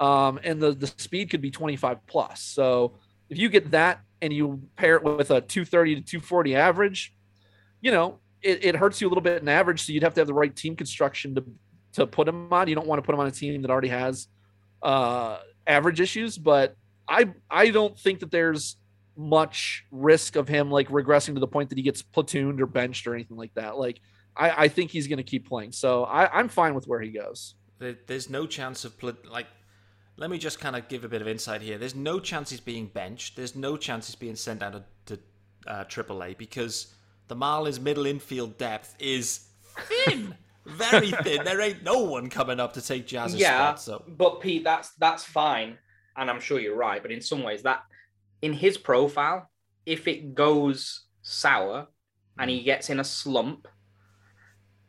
um, 0.00 0.38
and 0.42 0.60
the, 0.60 0.72
the 0.72 0.86
speed 0.86 1.30
could 1.30 1.40
be 1.40 1.50
25 1.50 2.06
plus. 2.06 2.40
So 2.40 2.94
if 3.28 3.38
you 3.38 3.48
get 3.48 3.70
that 3.72 4.00
and 4.20 4.32
you 4.32 4.62
pair 4.76 4.96
it 4.96 5.02
with 5.02 5.30
a 5.30 5.40
230 5.40 5.96
to 5.96 6.00
240 6.02 6.56
average, 6.56 7.14
you 7.80 7.90
know, 7.90 8.18
it, 8.42 8.64
it 8.64 8.76
hurts 8.76 9.00
you 9.00 9.08
a 9.08 9.10
little 9.10 9.22
bit 9.22 9.42
in 9.42 9.48
average. 9.48 9.84
So 9.84 9.92
you'd 9.92 10.02
have 10.02 10.14
to 10.14 10.20
have 10.20 10.26
the 10.28 10.34
right 10.34 10.54
team 10.54 10.76
construction 10.76 11.34
to, 11.36 11.44
to 11.94 12.06
put 12.06 12.28
him 12.28 12.52
on. 12.52 12.68
You 12.68 12.74
don't 12.74 12.86
want 12.86 12.98
to 12.98 13.06
put 13.06 13.14
him 13.14 13.20
on 13.20 13.26
a 13.26 13.32
team 13.32 13.60
that 13.62 13.70
already 13.70 13.88
has 13.88 14.28
uh, 14.82 15.38
average 15.66 16.00
issues, 16.00 16.38
but 16.38 16.76
I, 17.08 17.32
I 17.50 17.70
don't 17.70 17.98
think 17.98 18.20
that 18.20 18.30
there's 18.30 18.76
much 19.16 19.84
risk 19.90 20.36
of 20.36 20.46
him 20.46 20.70
like 20.70 20.88
regressing 20.88 21.34
to 21.34 21.40
the 21.40 21.48
point 21.48 21.70
that 21.70 21.78
he 21.78 21.82
gets 21.82 22.02
platooned 22.02 22.60
or 22.60 22.66
benched 22.66 23.06
or 23.06 23.14
anything 23.14 23.36
like 23.36 23.52
that. 23.54 23.76
Like, 23.76 24.00
I, 24.36 24.64
I 24.64 24.68
think 24.68 24.90
he's 24.90 25.08
going 25.08 25.18
to 25.18 25.24
keep 25.24 25.48
playing. 25.48 25.72
So 25.72 26.04
I, 26.04 26.38
I'm 26.38 26.48
fine 26.48 26.74
with 26.74 26.86
where 26.86 27.00
he 27.00 27.10
goes. 27.10 27.54
There's 27.78 28.30
no 28.30 28.46
chance 28.46 28.84
of 28.84 28.94
like. 29.28 29.46
Let 30.18 30.30
me 30.30 30.38
just 30.38 30.58
kind 30.58 30.74
of 30.74 30.88
give 30.88 31.04
a 31.04 31.08
bit 31.08 31.22
of 31.22 31.28
insight 31.28 31.62
here. 31.62 31.78
There's 31.78 31.94
no 31.94 32.18
chance 32.18 32.50
he's 32.50 32.60
being 32.60 32.86
benched. 32.86 33.36
There's 33.36 33.54
no 33.54 33.76
chance 33.76 34.08
he's 34.08 34.16
being 34.16 34.34
sent 34.34 34.60
down 34.60 34.72
to, 34.72 34.84
to 35.06 35.18
uh, 35.68 35.84
AAA 35.84 36.36
because 36.36 36.92
the 37.28 37.36
Marlins' 37.36 37.80
middle 37.80 38.04
infield 38.04 38.58
depth 38.58 38.96
is 38.98 39.46
thin, 39.76 40.34
very 40.66 41.10
thin. 41.22 41.44
There 41.44 41.60
ain't 41.60 41.84
no 41.84 42.00
one 42.00 42.28
coming 42.30 42.58
up 42.58 42.72
to 42.72 42.82
take 42.82 43.06
Jazz's 43.06 43.36
yeah, 43.36 43.58
spot. 43.58 43.80
So 43.80 44.02
but 44.08 44.40
Pete, 44.40 44.64
that's 44.64 44.90
that's 44.94 45.22
fine, 45.22 45.78
and 46.16 46.28
I'm 46.28 46.40
sure 46.40 46.58
you're 46.58 46.76
right. 46.76 47.00
But 47.00 47.12
in 47.12 47.20
some 47.20 47.44
ways, 47.44 47.62
that 47.62 47.84
in 48.42 48.52
his 48.52 48.76
profile, 48.76 49.48
if 49.86 50.08
it 50.08 50.34
goes 50.34 51.04
sour 51.22 51.86
and 52.40 52.50
he 52.50 52.62
gets 52.62 52.90
in 52.90 52.98
a 52.98 53.04
slump, 53.04 53.68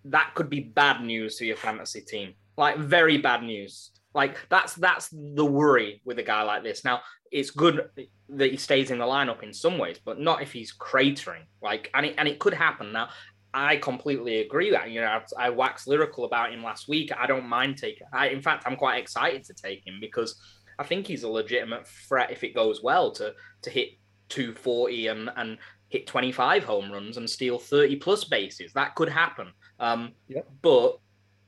that 0.05 0.31
could 0.33 0.49
be 0.49 0.59
bad 0.61 1.03
news 1.03 1.35
to 1.37 1.45
your 1.45 1.55
fantasy 1.55 2.01
team. 2.01 2.33
Like 2.57 2.77
very 2.77 3.17
bad 3.17 3.43
news. 3.43 3.91
Like 4.13 4.37
that's 4.49 4.73
that's 4.75 5.09
the 5.11 5.45
worry 5.45 6.01
with 6.03 6.19
a 6.19 6.23
guy 6.23 6.41
like 6.43 6.63
this. 6.63 6.83
Now 6.83 7.01
it's 7.31 7.51
good 7.51 7.89
that 8.29 8.51
he 8.51 8.57
stays 8.57 8.91
in 8.91 8.97
the 8.97 9.05
lineup 9.05 9.43
in 9.43 9.53
some 9.53 9.77
ways, 9.77 9.99
but 10.03 10.19
not 10.19 10.41
if 10.41 10.51
he's 10.51 10.75
cratering. 10.75 11.43
Like 11.61 11.89
and 11.93 12.07
it, 12.07 12.15
and 12.17 12.27
it 12.27 12.39
could 12.39 12.53
happen. 12.53 12.91
Now 12.91 13.09
I 13.53 13.77
completely 13.77 14.41
agree 14.41 14.71
that 14.71 14.89
you 14.89 15.01
know 15.01 15.07
I, 15.37 15.47
I 15.47 15.49
waxed 15.49 15.87
lyrical 15.87 16.25
about 16.25 16.51
him 16.51 16.63
last 16.63 16.87
week. 16.87 17.11
I 17.17 17.27
don't 17.27 17.47
mind 17.47 17.77
taking. 17.77 18.07
I 18.11 18.29
in 18.29 18.41
fact 18.41 18.63
I'm 18.65 18.75
quite 18.75 18.99
excited 18.99 19.43
to 19.45 19.53
take 19.53 19.85
him 19.85 19.99
because 20.01 20.39
I 20.79 20.83
think 20.83 21.05
he's 21.05 21.23
a 21.23 21.29
legitimate 21.29 21.87
threat 21.87 22.31
if 22.31 22.43
it 22.43 22.55
goes 22.55 22.81
well 22.81 23.11
to 23.11 23.33
to 23.61 23.69
hit 23.69 23.89
240 24.29 25.07
and 25.07 25.29
and 25.35 25.57
hit 25.89 26.07
25 26.07 26.63
home 26.63 26.91
runs 26.91 27.17
and 27.17 27.29
steal 27.29 27.59
30 27.59 27.95
plus 27.97 28.23
bases. 28.23 28.73
That 28.73 28.95
could 28.95 29.09
happen. 29.09 29.51
Um, 29.79 30.13
Yep. 30.27 30.47
But 30.61 30.99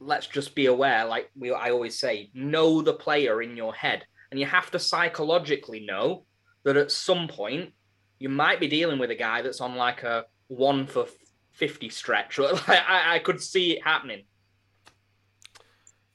let's 0.04 0.28
just 0.28 0.56
be 0.56 0.66
aware, 0.66 1.06
like 1.06 1.30
we 1.38 1.52
I 1.52 1.70
always 1.70 1.97
say, 1.99 2.30
know 2.34 2.82
the 2.82 2.93
player 2.93 3.41
in 3.41 3.56
your 3.56 3.74
head, 3.74 4.04
and 4.32 4.39
you 4.39 4.45
have 4.47 4.72
to 4.72 4.80
psychologically 4.80 5.82
know 5.82 6.26
that 6.64 6.76
at 6.78 6.91
some 6.91 7.28
point 7.28 7.72
you 8.20 8.30
might 8.30 8.60
be 8.60 8.68
dealing 8.68 8.99
with 8.99 9.12
a 9.12 9.16
guy 9.16 9.41
that's 9.41 9.62
on 9.62 9.76
like 9.76 10.04
a 10.04 10.26
one 10.47 10.86
for 10.86 11.06
50 11.54 11.89
stretch. 11.89 12.38
Or 12.39 12.52
like, 12.54 12.70
I, 12.70 13.16
I 13.16 13.20
could 13.20 13.41
see 13.41 13.74
it 13.78 13.84
happening. 13.84 14.24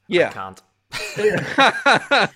Yeah. 0.07 0.19
I 0.19 0.23
Yeah. 0.23 0.31
can't. 0.31 0.61
I, 1.17 2.29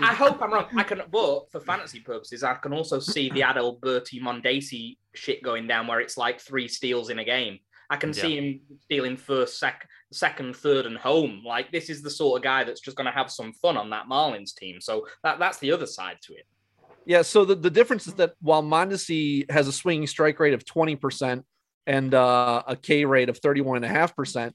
I 0.00 0.14
hope 0.14 0.40
I'm 0.42 0.52
wrong. 0.52 0.66
I 0.76 0.82
can, 0.82 1.02
but 1.10 1.50
for 1.50 1.60
fantasy 1.60 2.00
purposes, 2.00 2.42
I 2.42 2.54
can 2.54 2.72
also 2.72 2.98
see 3.00 3.30
the 3.30 3.40
Adalberto 3.40 4.20
Mondesi 4.22 4.96
shit 5.14 5.42
going 5.42 5.66
down 5.66 5.86
where 5.86 6.00
it's 6.00 6.16
like 6.16 6.40
three 6.40 6.68
steals 6.68 7.10
in 7.10 7.18
a 7.18 7.24
game. 7.24 7.58
I 7.90 7.96
can 7.96 8.12
see 8.12 8.36
him 8.36 8.60
stealing 8.84 9.16
first, 9.16 9.58
sec- 9.58 9.88
second, 10.12 10.56
third, 10.56 10.86
and 10.86 10.96
home. 10.96 11.42
Like 11.44 11.70
this 11.70 11.90
is 11.90 12.02
the 12.02 12.10
sort 12.10 12.38
of 12.38 12.42
guy 12.42 12.64
that's 12.64 12.80
just 12.80 12.96
going 12.96 13.06
to 13.06 13.12
have 13.12 13.30
some 13.30 13.52
fun 13.52 13.76
on 13.76 13.90
that 13.90 14.06
Marlins 14.06 14.54
team. 14.54 14.80
So 14.80 15.06
that, 15.22 15.38
that's 15.38 15.58
the 15.58 15.72
other 15.72 15.86
side 15.86 16.18
to 16.22 16.34
it. 16.34 16.46
Yeah, 17.04 17.22
so 17.22 17.44
the, 17.44 17.54
the 17.54 17.70
difference 17.70 18.06
is 18.06 18.14
that 18.14 18.34
while 18.42 18.62
Mondesi 18.62 19.50
has 19.50 19.66
a 19.66 19.72
swinging 19.72 20.06
strike 20.06 20.38
rate 20.38 20.52
of 20.52 20.64
20% 20.64 21.42
and 21.86 22.14
uh, 22.14 22.62
a 22.66 22.76
K 22.76 23.06
rate 23.06 23.30
of 23.30 23.40
31.5%, 23.40 24.52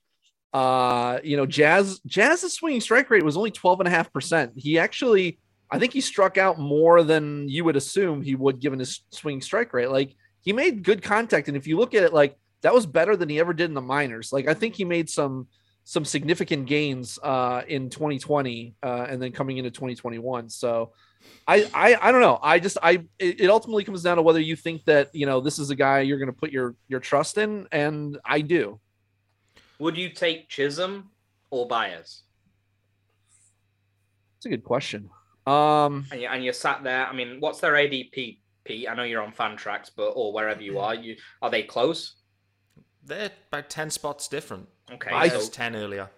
uh, 0.53 1.19
you 1.23 1.35
know, 1.35 1.47
Jazz 1.47 1.99
Jazz's 2.05 2.53
swinging 2.53 2.79
strike 2.79 3.09
rate 3.09 3.23
was 3.23 3.37
only 3.37 3.49
12.5%. 3.49 4.51
He 4.55 4.77
actually, 4.77 5.39
I 5.71 5.79
think 5.79 5.93
he 5.93 6.01
struck 6.01 6.37
out 6.37 6.59
more 6.59 7.01
than 7.01 7.49
you 7.49 7.63
would 7.63 7.75
assume 7.75 8.21
he 8.21 8.35
would 8.35 8.59
given 8.59 8.77
his 8.77 9.01
swinging 9.09 9.41
strike 9.41 9.73
rate. 9.73 9.89
Like 9.89 10.15
he 10.41 10.53
made 10.53 10.83
good 10.83 11.01
contact. 11.01 11.47
And 11.47 11.57
if 11.57 11.65
you 11.65 11.77
look 11.77 11.95
at 11.95 12.03
it, 12.03 12.13
like 12.13 12.37
that 12.63 12.73
was 12.73 12.85
better 12.85 13.15
than 13.15 13.29
he 13.29 13.39
ever 13.39 13.53
did 13.53 13.65
in 13.65 13.73
the 13.73 13.81
minors. 13.81 14.33
Like 14.33 14.47
I 14.47 14.53
think 14.53 14.75
he 14.75 14.85
made 14.85 15.09
some 15.09 15.47
some 15.85 16.05
significant 16.05 16.65
gains 16.65 17.19
uh, 17.21 17.61
in 17.67 17.89
2020 17.89 18.75
uh, 18.81 19.05
and 19.09 19.21
then 19.21 19.33
coming 19.33 19.57
into 19.57 19.69
2021. 19.69 20.49
So 20.49 20.93
I, 21.47 21.69
I 21.73 21.95
I 22.01 22.11
don't 22.11 22.21
know. 22.21 22.39
I 22.41 22.59
just 22.59 22.77
I 22.81 23.03
it, 23.19 23.49
ultimately 23.49 23.83
comes 23.83 24.01
down 24.01 24.17
to 24.17 24.23
whether 24.23 24.39
you 24.39 24.55
think 24.55 24.85
that 24.85 25.13
you 25.13 25.25
know 25.25 25.41
this 25.41 25.59
is 25.59 25.69
a 25.69 25.75
guy 25.75 25.99
you're 25.99 26.17
going 26.17 26.31
to 26.31 26.37
put 26.37 26.51
your 26.51 26.75
your 26.87 26.99
trust 26.99 27.37
in, 27.37 27.67
and 27.71 28.17
I 28.25 28.41
do. 28.41 28.79
Would 29.79 29.97
you 29.97 30.09
take 30.09 30.49
Chisholm 30.49 31.11
or 31.51 31.67
Baez? 31.67 32.23
It's 34.37 34.45
a 34.45 34.49
good 34.49 34.63
question. 34.63 35.09
Um, 35.45 36.05
And 36.11 36.21
you, 36.21 36.27
and 36.27 36.43
you 36.43 36.53
sat 36.53 36.83
there. 36.83 37.05
I 37.05 37.13
mean, 37.13 37.37
what's 37.39 37.59
their 37.59 37.73
ADP, 37.73 38.39
Pete? 38.63 38.89
I 38.89 38.93
know 38.93 39.03
you're 39.03 39.21
on 39.21 39.33
Fantrax, 39.33 39.89
but 39.95 40.11
or 40.11 40.31
wherever 40.31 40.61
you 40.61 40.79
are, 40.79 40.95
you 40.95 41.17
are 41.41 41.49
they 41.49 41.63
close? 41.63 42.15
They're 43.05 43.31
about 43.51 43.69
ten 43.69 43.89
spots 43.89 44.27
different. 44.27 44.67
Okay, 44.91 45.11
I 45.11 45.29
so 45.29 45.37
was 45.37 45.49
ten 45.49 45.75
earlier. 45.75 46.09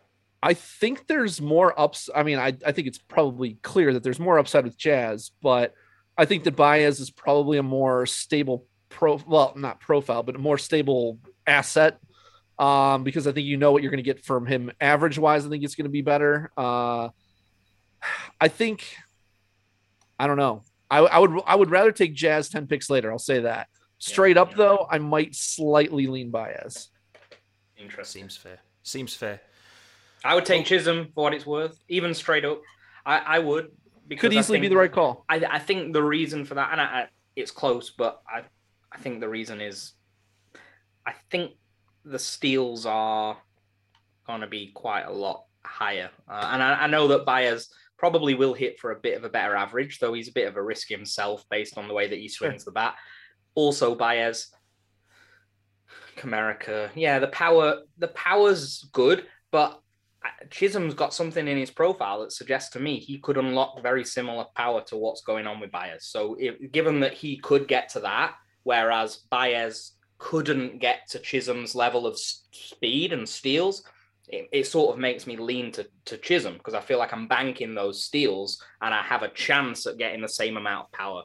I 0.41 0.53
think 0.53 1.07
there's 1.07 1.41
more 1.41 1.77
ups. 1.79 2.09
I 2.13 2.23
mean, 2.23 2.37
I, 2.37 2.55
I 2.65 2.71
think 2.71 2.87
it's 2.87 2.99
probably 2.99 3.57
clear 3.63 3.93
that 3.93 4.03
there's 4.03 4.19
more 4.19 4.37
upside 4.37 4.63
with 4.63 4.77
Jazz, 4.77 5.31
but 5.41 5.73
I 6.17 6.25
think 6.25 6.43
that 6.43 6.55
Baez 6.55 6.99
is 6.99 7.09
probably 7.09 7.57
a 7.57 7.63
more 7.63 8.05
stable 8.05 8.65
pro. 8.89 9.19
Well, 9.25 9.53
not 9.55 9.79
profile, 9.79 10.23
but 10.23 10.35
a 10.35 10.39
more 10.39 10.57
stable 10.57 11.19
asset. 11.47 11.99
Um, 12.57 13.03
because 13.03 13.27
I 13.27 13.33
think 13.33 13.47
you 13.47 13.57
know 13.57 13.73
what 13.73 13.81
you're 13.81 13.91
going 13.91 14.03
to 14.03 14.13
get 14.13 14.23
from 14.23 14.45
him 14.45 14.71
average 14.79 15.17
wise. 15.17 15.45
I 15.45 15.49
think 15.49 15.63
it's 15.63 15.75
going 15.75 15.85
to 15.85 15.89
be 15.89 16.01
better. 16.01 16.51
Uh, 16.55 17.09
I 18.39 18.47
think 18.47 18.85
I 20.19 20.27
don't 20.27 20.37
know. 20.37 20.63
I, 20.89 20.99
I 20.99 21.19
would 21.19 21.41
I 21.45 21.55
would 21.55 21.71
rather 21.71 21.91
take 21.91 22.13
Jazz 22.13 22.49
ten 22.49 22.67
picks 22.67 22.89
later. 22.89 23.11
I'll 23.11 23.19
say 23.19 23.41
that. 23.41 23.67
Straight 24.05 24.37
up 24.37 24.51
yeah. 24.51 24.57
though, 24.57 24.87
I 24.89 24.99
might 24.99 25.35
slightly 25.35 26.05
lean 26.05 26.29
Baez. 26.29 26.89
interesting. 27.75 28.21
Seems 28.21 28.37
fair. 28.37 28.59
Seems 28.83 29.15
fair. 29.15 29.41
I 30.23 30.35
would 30.35 30.45
take 30.45 30.67
Chisholm 30.67 31.07
for 31.15 31.23
what 31.23 31.33
it's 31.33 31.45
worth, 31.45 31.79
even 31.87 32.13
straight 32.13 32.45
up. 32.45 32.61
I, 33.03 33.17
I 33.17 33.39
would 33.39 33.71
because 34.07 34.29
Could 34.29 34.35
I 34.35 34.39
easily 34.39 34.59
be 34.59 34.67
the 34.67 34.77
right 34.77 34.91
call. 34.91 35.25
I, 35.27 35.43
I 35.49 35.57
think 35.57 35.93
the 35.93 36.03
reason 36.03 36.45
for 36.45 36.53
that, 36.53 36.71
and 36.71 36.79
I, 36.79 36.83
I, 36.83 37.07
it's 37.35 37.49
close, 37.49 37.93
but 37.97 38.21
I, 38.29 38.43
I 38.91 38.97
think 38.99 39.21
the 39.21 39.29
reason 39.29 39.59
is, 39.59 39.93
I 41.05 41.13
think 41.31 41.53
the 42.03 42.19
steals 42.19 42.85
are 42.85 43.37
going 44.27 44.41
to 44.41 44.47
be 44.47 44.67
quite 44.67 45.05
a 45.05 45.11
lot 45.11 45.45
higher, 45.63 46.11
uh, 46.29 46.49
and 46.53 46.61
I, 46.61 46.83
I 46.83 46.87
know 46.87 47.07
that 47.07 47.25
Baez 47.25 47.69
probably 47.97 48.35
will 48.35 48.53
hit 48.53 48.79
for 48.79 48.91
a 48.91 48.99
bit 48.99 49.17
of 49.17 49.23
a 49.23 49.29
better 49.29 49.55
average, 49.55 49.97
though 49.97 50.13
he's 50.13 50.27
a 50.27 50.33
bit 50.33 50.47
of 50.47 50.57
a 50.57 50.61
risk 50.61 50.89
himself 50.89 51.43
based 51.49 51.77
on 51.77 51.87
the 51.87 51.93
way 51.93 52.07
that 52.07 52.19
he 52.19 52.27
swings 52.27 52.63
the 52.63 52.71
bat. 52.71 52.95
Also, 53.55 53.95
Baez, 53.95 54.47
Comerica, 56.17 56.89
yeah, 56.95 57.19
the 57.19 57.27
power, 57.27 57.81
the 57.97 58.09
power's 58.09 58.87
good, 58.91 59.25
but 59.51 59.81
uh, 60.23 60.45
Chisholm's 60.49 60.93
got 60.93 61.13
something 61.13 61.47
in 61.47 61.57
his 61.57 61.71
profile 61.71 62.21
that 62.21 62.31
suggests 62.31 62.71
to 62.71 62.79
me 62.79 62.99
he 62.99 63.19
could 63.19 63.37
unlock 63.37 63.81
very 63.81 64.03
similar 64.03 64.45
power 64.55 64.81
to 64.83 64.97
what's 64.97 65.21
going 65.21 65.47
on 65.47 65.59
with 65.59 65.71
Baez. 65.71 66.05
So, 66.05 66.35
if, 66.39 66.71
given 66.71 66.99
that 67.01 67.13
he 67.13 67.37
could 67.37 67.67
get 67.67 67.89
to 67.89 68.01
that, 68.01 68.35
whereas 68.63 69.17
Baez 69.29 69.93
couldn't 70.17 70.79
get 70.79 71.09
to 71.09 71.19
Chisholm's 71.19 71.75
level 71.75 72.07
of 72.07 72.17
speed 72.17 73.13
and 73.13 73.27
steals, 73.27 73.83
it, 74.27 74.47
it 74.51 74.67
sort 74.67 74.93
of 74.93 74.99
makes 74.99 75.27
me 75.27 75.37
lean 75.37 75.71
to, 75.73 75.87
to 76.05 76.17
Chisholm 76.17 76.55
because 76.55 76.73
I 76.73 76.81
feel 76.81 76.97
like 76.97 77.13
I'm 77.13 77.27
banking 77.27 77.75
those 77.75 78.03
steals 78.03 78.61
and 78.81 78.93
I 78.93 79.01
have 79.01 79.23
a 79.23 79.29
chance 79.29 79.85
at 79.85 79.97
getting 79.97 80.21
the 80.21 80.29
same 80.29 80.57
amount 80.57 80.87
of 80.87 80.91
power. 80.91 81.23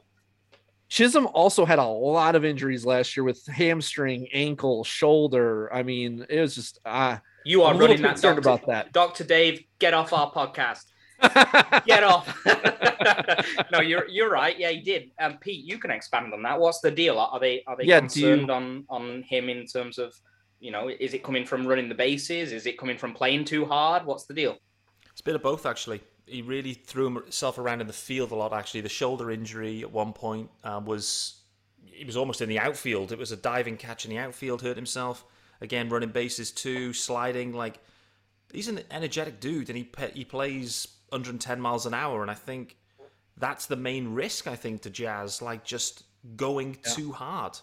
Chisholm 0.91 1.25
also 1.27 1.63
had 1.63 1.79
a 1.79 1.85
lot 1.85 2.35
of 2.35 2.43
injuries 2.43 2.85
last 2.85 3.15
year 3.15 3.23
with 3.23 3.47
hamstring, 3.47 4.27
ankle, 4.33 4.83
shoulder. 4.83 5.73
I 5.73 5.83
mean, 5.83 6.25
it 6.29 6.41
was 6.41 6.53
just 6.53 6.79
uh, 6.83 7.15
You 7.45 7.63
are 7.63 7.73
I'm 7.73 7.79
running 7.79 8.01
that 8.01 8.15
concerned 8.15 8.43
Dr. 8.43 8.55
about 8.55 8.67
that. 8.67 8.91
Dr. 8.91 9.23
Dave, 9.23 9.63
get 9.79 9.93
off 9.93 10.11
our 10.11 10.29
podcast. 10.29 10.83
Get 11.85 12.03
off. 12.03 12.35
no, 13.71 13.79
you're 13.79 14.07
you're 14.09 14.31
right. 14.31 14.57
Yeah, 14.59 14.71
he 14.71 14.81
did. 14.81 15.11
Um, 15.19 15.37
Pete, 15.39 15.63
you 15.63 15.77
can 15.77 15.91
expand 15.91 16.33
on 16.33 16.41
that. 16.41 16.59
What's 16.59 16.81
the 16.81 16.89
deal? 16.89 17.19
Are 17.19 17.39
they 17.39 17.63
are 17.67 17.77
they 17.77 17.83
Yeah, 17.83 17.99
do 18.01 18.19
you- 18.19 18.27
concerned 18.27 18.49
on 18.51 18.85
on 18.89 19.21
him 19.21 19.47
in 19.47 19.67
terms 19.67 19.99
of 19.99 20.15
you 20.59 20.71
know 20.71 20.89
is 20.89 21.13
it 21.13 21.23
coming 21.23 21.45
from 21.45 21.67
running 21.67 21.87
the 21.89 21.95
bases? 21.95 22.51
Is 22.51 22.65
it 22.65 22.77
coming 22.79 22.97
from 22.97 23.13
playing 23.13 23.45
too 23.45 23.65
hard? 23.65 24.03
What's 24.03 24.25
the 24.25 24.33
deal? 24.33 24.57
It's 25.11 25.21
a 25.21 25.23
bit 25.23 25.35
of 25.35 25.43
both, 25.43 25.67
actually. 25.67 26.01
He 26.25 26.41
really 26.41 26.73
threw 26.73 27.13
himself 27.13 27.57
around 27.57 27.81
in 27.81 27.87
the 27.87 27.93
field 27.93 28.31
a 28.31 28.35
lot. 28.35 28.53
Actually, 28.53 28.81
the 28.81 28.89
shoulder 28.89 29.31
injury 29.31 29.81
at 29.81 29.91
one 29.91 30.13
point 30.13 30.49
uh, 30.63 30.81
was 30.83 31.41
he 31.85 32.05
was 32.05 32.17
almost 32.17 32.41
in 32.41 32.49
the 32.49 32.59
outfield. 32.59 33.11
It 33.11 33.19
was 33.19 33.31
a 33.31 33.37
diving 33.37 33.77
catch 33.77 34.05
in 34.05 34.11
the 34.11 34.17
outfield. 34.17 34.61
Hurt 34.61 34.77
himself 34.77 35.25
again, 35.61 35.89
running 35.89 36.09
bases 36.09 36.51
too, 36.51 36.93
sliding. 36.93 37.53
Like 37.53 37.79
he's 38.53 38.67
an 38.67 38.81
energetic 38.91 39.39
dude, 39.39 39.69
and 39.69 39.77
he 39.77 39.83
pe- 39.83 40.13
he 40.13 40.25
plays 40.25 40.87
110 41.09 41.59
miles 41.59 41.85
an 41.85 41.93
hour. 41.93 42.21
And 42.21 42.31
I 42.31 42.35
think 42.35 42.77
that's 43.37 43.65
the 43.65 43.75
main 43.75 44.13
risk. 44.13 44.47
I 44.47 44.55
think 44.55 44.81
to 44.81 44.89
Jazz, 44.89 45.41
like 45.41 45.63
just 45.63 46.03
going 46.35 46.77
too 46.95 47.11
hard. 47.11 47.57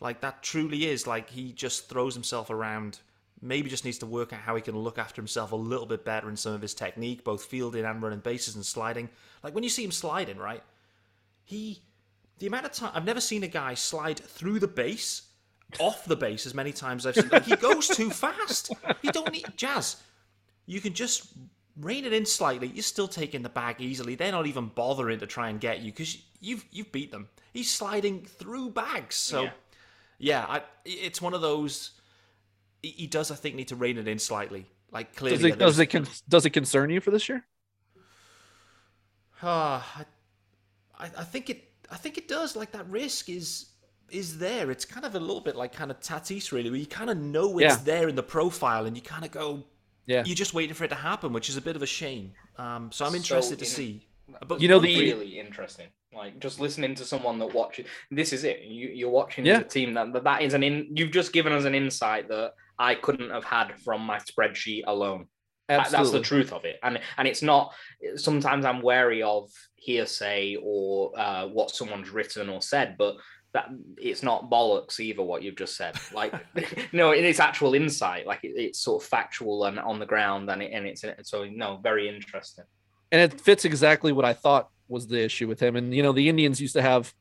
Like 0.00 0.20
that 0.20 0.42
truly 0.42 0.86
is 0.86 1.06
like 1.06 1.30
he 1.30 1.52
just 1.52 1.88
throws 1.88 2.14
himself 2.14 2.50
around. 2.50 3.00
Maybe 3.46 3.70
just 3.70 3.84
needs 3.84 3.98
to 3.98 4.06
work 4.06 4.32
out 4.32 4.40
how 4.40 4.56
he 4.56 4.62
can 4.62 4.76
look 4.76 4.98
after 4.98 5.20
himself 5.20 5.52
a 5.52 5.56
little 5.56 5.86
bit 5.86 6.04
better 6.04 6.28
in 6.28 6.36
some 6.36 6.52
of 6.52 6.62
his 6.62 6.74
technique, 6.74 7.24
both 7.24 7.44
fielding 7.44 7.84
and 7.84 8.02
running 8.02 8.20
bases 8.20 8.54
and 8.56 8.64
sliding. 8.64 9.08
Like 9.42 9.54
when 9.54 9.64
you 9.64 9.70
see 9.70 9.84
him 9.84 9.92
sliding, 9.92 10.38
right? 10.38 10.62
He, 11.44 11.80
the 12.38 12.46
amount 12.46 12.66
of 12.66 12.72
time 12.72 12.90
I've 12.94 13.04
never 13.04 13.20
seen 13.20 13.42
a 13.44 13.48
guy 13.48 13.74
slide 13.74 14.18
through 14.18 14.58
the 14.58 14.68
base, 14.68 15.22
off 15.80 16.04
the 16.04 16.16
base 16.16 16.46
as 16.46 16.54
many 16.54 16.72
times 16.72 17.06
as 17.06 17.16
I've 17.18 17.22
seen. 17.22 17.30
Like 17.30 17.44
he 17.44 17.56
goes 17.56 17.88
too 17.88 18.10
fast. 18.10 18.72
You 19.02 19.10
don't 19.12 19.32
need 19.32 19.46
Jazz. 19.56 19.96
You 20.66 20.80
can 20.80 20.92
just 20.94 21.28
rein 21.80 22.04
it 22.04 22.12
in 22.12 22.24
slightly. 22.26 22.68
You're 22.68 22.82
still 22.82 23.08
taking 23.08 23.42
the 23.42 23.48
bag 23.48 23.80
easily. 23.80 24.14
They're 24.14 24.32
not 24.32 24.46
even 24.46 24.66
bothering 24.74 25.18
to 25.20 25.26
try 25.26 25.48
and 25.50 25.60
get 25.60 25.80
you 25.80 25.92
because 25.92 26.18
you've 26.40 26.64
you've 26.72 26.90
beat 26.92 27.10
them. 27.12 27.28
He's 27.52 27.70
sliding 27.70 28.22
through 28.22 28.70
bags. 28.70 29.14
So 29.16 29.42
Yeah. 29.44 29.50
yeah, 30.18 30.46
I, 30.48 30.62
it's 30.84 31.20
one 31.22 31.34
of 31.34 31.40
those. 31.40 31.90
He, 32.86 32.92
he 33.02 33.06
does, 33.06 33.30
I 33.30 33.34
think, 33.34 33.54
need 33.56 33.68
to 33.68 33.76
rein 33.76 33.98
it 33.98 34.06
in 34.06 34.18
slightly. 34.18 34.66
Like 34.92 35.14
clearly, 35.16 35.36
does 35.38 35.44
it 35.52 35.58
does 35.58 35.78
it 35.78 35.86
con- 35.86 36.06
does 36.28 36.46
it 36.46 36.50
concern 36.50 36.90
you 36.90 37.00
for 37.00 37.10
this 37.10 37.28
year? 37.28 37.44
Ah, 39.42 40.04
I, 40.98 41.04
I 41.04 41.10
I 41.18 41.24
think 41.24 41.50
it. 41.50 41.64
I 41.90 41.96
think 41.96 42.18
it 42.18 42.28
does. 42.28 42.56
Like 42.56 42.72
that 42.72 42.88
risk 42.88 43.28
is 43.28 43.66
is 44.10 44.38
there. 44.38 44.70
It's 44.70 44.84
kind 44.84 45.04
of 45.04 45.14
a 45.14 45.20
little 45.20 45.40
bit 45.40 45.56
like 45.56 45.72
kind 45.72 45.90
of 45.90 45.98
Tatis, 46.00 46.52
really, 46.52 46.70
where 46.70 46.78
you 46.78 46.86
kind 46.86 47.10
of 47.10 47.18
know 47.18 47.58
it's 47.58 47.76
Yeah. 47.76 47.82
there 47.84 48.08
in 48.08 48.14
the 48.14 48.22
profile, 48.22 48.86
and 48.86 48.96
you 48.96 49.02
kind 49.02 49.24
of 49.24 49.30
go, 49.32 49.64
Yeah. 50.06 50.22
you're 50.24 50.36
just 50.36 50.54
waiting 50.54 50.74
for 50.74 50.84
it 50.84 50.88
to 50.88 50.94
happen, 50.94 51.32
which 51.32 51.48
is 51.48 51.56
a 51.56 51.60
bit 51.60 51.74
of 51.76 51.82
a 51.82 51.86
shame. 51.86 52.32
Um, 52.56 52.90
so 52.92 53.04
I'm 53.04 53.10
So 53.10 53.16
interested 53.16 53.58
to 53.58 53.64
in- 53.64 53.70
see. 53.70 54.06
But 54.46 54.60
You 54.60 54.68
know, 54.68 54.78
the- 54.80 54.98
really 54.98 55.38
interesting. 55.38 55.88
Like 56.12 56.38
just 56.40 56.58
listening 56.60 56.94
to 56.94 57.04
someone 57.04 57.38
that 57.40 57.52
watches. 57.52 57.86
This 58.10 58.32
is 58.32 58.44
it. 58.44 58.62
You, 58.62 58.88
you're 58.88 59.10
watching 59.10 59.44
Yeah. 59.44 59.58
the 59.58 59.64
team 59.64 59.92
that 59.94 60.12
that- 60.12 60.24
that 60.24 60.42
is 60.42 60.54
an 60.54 60.62
in. 60.62 60.96
You've 60.96 61.10
just 61.12 61.32
given 61.32 61.52
us 61.52 61.64
an 61.64 61.74
insight 61.74 62.28
that 62.28 62.54
I 62.78 62.94
couldn't 62.94 63.30
have 63.30 63.44
had 63.44 63.78
from 63.80 64.02
my 64.02 64.18
spreadsheet 64.18 64.84
alone. 64.86 65.26
That- 65.68 65.90
That's 65.90 66.12
the 66.12 66.20
truth 66.20 66.52
of 66.52 66.64
it, 66.64 66.78
and 66.82 67.00
and 67.18 67.26
it's 67.26 67.42
not. 67.42 67.74
Sometimes 68.16 68.64
I'm 68.64 68.82
wary 68.82 69.22
of 69.22 69.50
hearsay 69.76 70.56
or 70.62 71.12
uh, 71.18 71.46
what 71.48 71.70
someone's 71.70 72.10
written 72.10 72.48
or 72.48 72.62
said, 72.62 72.96
but 72.96 73.16
that 73.52 73.68
it's 73.96 74.22
not 74.22 74.48
bollocks 74.50 75.00
either. 75.00 75.22
What 75.22 75.42
you've 75.42 75.56
just 75.56 75.76
said, 75.76 75.96
like 76.12 76.32
no, 76.92 77.10
it 77.10 77.24
is 77.24 77.40
actual 77.40 77.74
insight. 77.74 78.26
Like 78.26 78.44
it, 78.44 78.52
it's 78.56 78.78
sort 78.78 79.02
of 79.02 79.08
factual 79.08 79.64
and 79.64 79.78
on 79.80 79.98
the 79.98 80.06
ground, 80.06 80.48
and 80.50 80.62
it, 80.62 80.70
and 80.72 80.86
it's 80.86 81.04
so 81.22 81.44
no, 81.44 81.80
very 81.82 82.08
interesting. 82.08 82.64
and 83.10 83.20
it 83.20 83.40
fits 83.40 83.64
exactly 83.64 84.12
what 84.12 84.24
I 84.24 84.34
thought 84.34 84.68
was 84.88 85.08
the 85.08 85.20
issue 85.24 85.48
with 85.48 85.58
him. 85.58 85.74
And 85.74 85.92
you 85.92 86.02
know, 86.04 86.12
the 86.12 86.28
Indians 86.28 86.60
used 86.60 86.74
to 86.74 86.82
have 86.82 87.12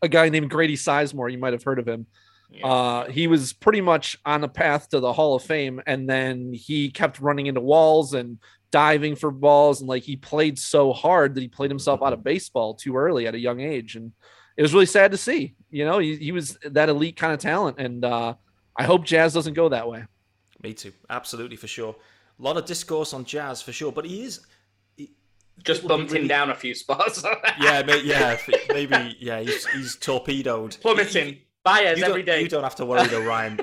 a 0.00 0.08
guy 0.08 0.28
named 0.28 0.48
Grady 0.50 0.76
Sizemore. 0.76 1.32
You 1.32 1.38
might 1.38 1.54
have 1.54 1.64
heard 1.64 1.80
of 1.80 1.88
him. 1.88 2.06
Yeah. 2.54 2.66
Uh, 2.66 3.10
he 3.10 3.26
was 3.26 3.52
pretty 3.52 3.80
much 3.80 4.16
on 4.24 4.40
the 4.40 4.48
path 4.48 4.88
to 4.90 5.00
the 5.00 5.12
Hall 5.12 5.34
of 5.34 5.42
Fame, 5.42 5.80
and 5.86 6.08
then 6.08 6.52
he 6.52 6.90
kept 6.90 7.20
running 7.20 7.46
into 7.46 7.60
walls 7.60 8.14
and 8.14 8.38
diving 8.70 9.16
for 9.16 9.30
balls, 9.30 9.80
and 9.80 9.88
like 9.88 10.02
he 10.02 10.16
played 10.16 10.58
so 10.58 10.92
hard 10.92 11.34
that 11.34 11.40
he 11.40 11.48
played 11.48 11.70
himself 11.70 12.02
out 12.02 12.12
of 12.12 12.24
baseball 12.24 12.74
too 12.74 12.96
early 12.96 13.26
at 13.26 13.34
a 13.34 13.38
young 13.38 13.60
age, 13.60 13.96
and 13.96 14.12
it 14.56 14.62
was 14.62 14.72
really 14.72 14.86
sad 14.86 15.10
to 15.10 15.16
see. 15.16 15.54
You 15.70 15.84
know, 15.84 15.98
he, 15.98 16.16
he 16.16 16.32
was 16.32 16.56
that 16.64 16.88
elite 16.88 17.16
kind 17.16 17.32
of 17.32 17.40
talent, 17.40 17.78
and 17.78 18.04
uh, 18.04 18.34
I 18.76 18.84
hope 18.84 19.04
Jazz 19.04 19.34
doesn't 19.34 19.54
go 19.54 19.68
that 19.68 19.88
way. 19.88 20.04
Me 20.62 20.74
too. 20.74 20.92
Absolutely 21.10 21.56
for 21.56 21.66
sure. 21.66 21.94
A 22.38 22.42
lot 22.42 22.56
of 22.56 22.64
discourse 22.64 23.12
on 23.12 23.24
Jazz 23.24 23.62
for 23.62 23.72
sure, 23.72 23.92
but 23.92 24.04
he 24.04 24.24
is. 24.24 24.40
just 25.62 25.82
it 25.82 25.82
would 25.82 25.82
be 25.82 25.88
bumped 25.88 26.12
him 26.12 26.26
down 26.26 26.50
a 26.50 26.54
few 26.54 26.74
spots. 26.74 27.24
Yeah, 27.60 27.82
may, 27.82 28.02
yeah, 28.02 28.36
maybe. 28.70 29.16
Yeah, 29.20 29.40
he's, 29.40 29.66
he's 29.66 29.96
torpedoed. 29.96 30.78
plummeting. 30.80 31.38
Baez 31.64 31.98
You 31.98 32.04
every 32.04 32.22
don't, 32.22 32.40
you 32.40 32.48
don't 32.48 32.62
have 32.62 32.76
to 32.76 32.86
worry 32.86 33.06
though, 33.08 33.24
Ryan. 33.26 33.60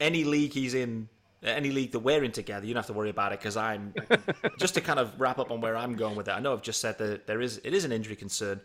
Any 0.00 0.24
league 0.24 0.52
he's 0.52 0.74
in, 0.74 1.08
any 1.42 1.70
league 1.70 1.92
that 1.92 2.00
we're 2.00 2.24
in 2.24 2.32
together, 2.32 2.66
you 2.66 2.74
don't 2.74 2.80
have 2.80 2.86
to 2.88 2.92
worry 2.92 3.10
about 3.10 3.32
it 3.32 3.38
because 3.38 3.56
I'm 3.56 3.94
just 4.58 4.74
to 4.74 4.80
kind 4.80 4.98
of 4.98 5.20
wrap 5.20 5.38
up 5.38 5.50
on 5.50 5.60
where 5.60 5.76
I'm 5.76 5.94
going 5.94 6.16
with 6.16 6.28
it. 6.28 6.32
I 6.32 6.40
know 6.40 6.52
I've 6.52 6.62
just 6.62 6.80
said 6.80 6.98
that 6.98 7.26
there 7.26 7.40
is 7.40 7.60
it 7.62 7.74
is 7.74 7.84
an 7.84 7.92
injury 7.92 8.16
concern. 8.16 8.60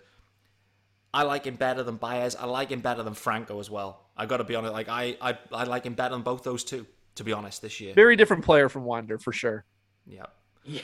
I 1.13 1.23
like 1.23 1.45
him 1.45 1.55
better 1.55 1.83
than 1.83 1.95
Baez. 1.97 2.35
I 2.35 2.45
like 2.45 2.69
him 2.69 2.81
better 2.81 3.03
than 3.03 3.13
Franco 3.13 3.59
as 3.59 3.69
well. 3.69 4.05
I 4.15 4.25
got 4.25 4.37
to 4.37 4.43
be 4.43 4.55
honest. 4.55 4.73
Like 4.73 4.89
I, 4.89 5.17
I, 5.21 5.37
I 5.51 5.63
like 5.63 5.85
him 5.85 5.93
better 5.93 6.13
than 6.13 6.21
both 6.21 6.43
those 6.43 6.63
two. 6.63 6.85
To 7.15 7.23
be 7.23 7.33
honest, 7.33 7.63
this 7.63 7.81
year. 7.81 7.95
Very 7.95 8.15
different 8.15 8.45
player 8.45 8.69
from 8.69 8.83
Wander 8.83 9.17
for 9.17 9.33
sure. 9.33 9.65
Yeah, 10.05 10.27
Yeah. 10.63 10.81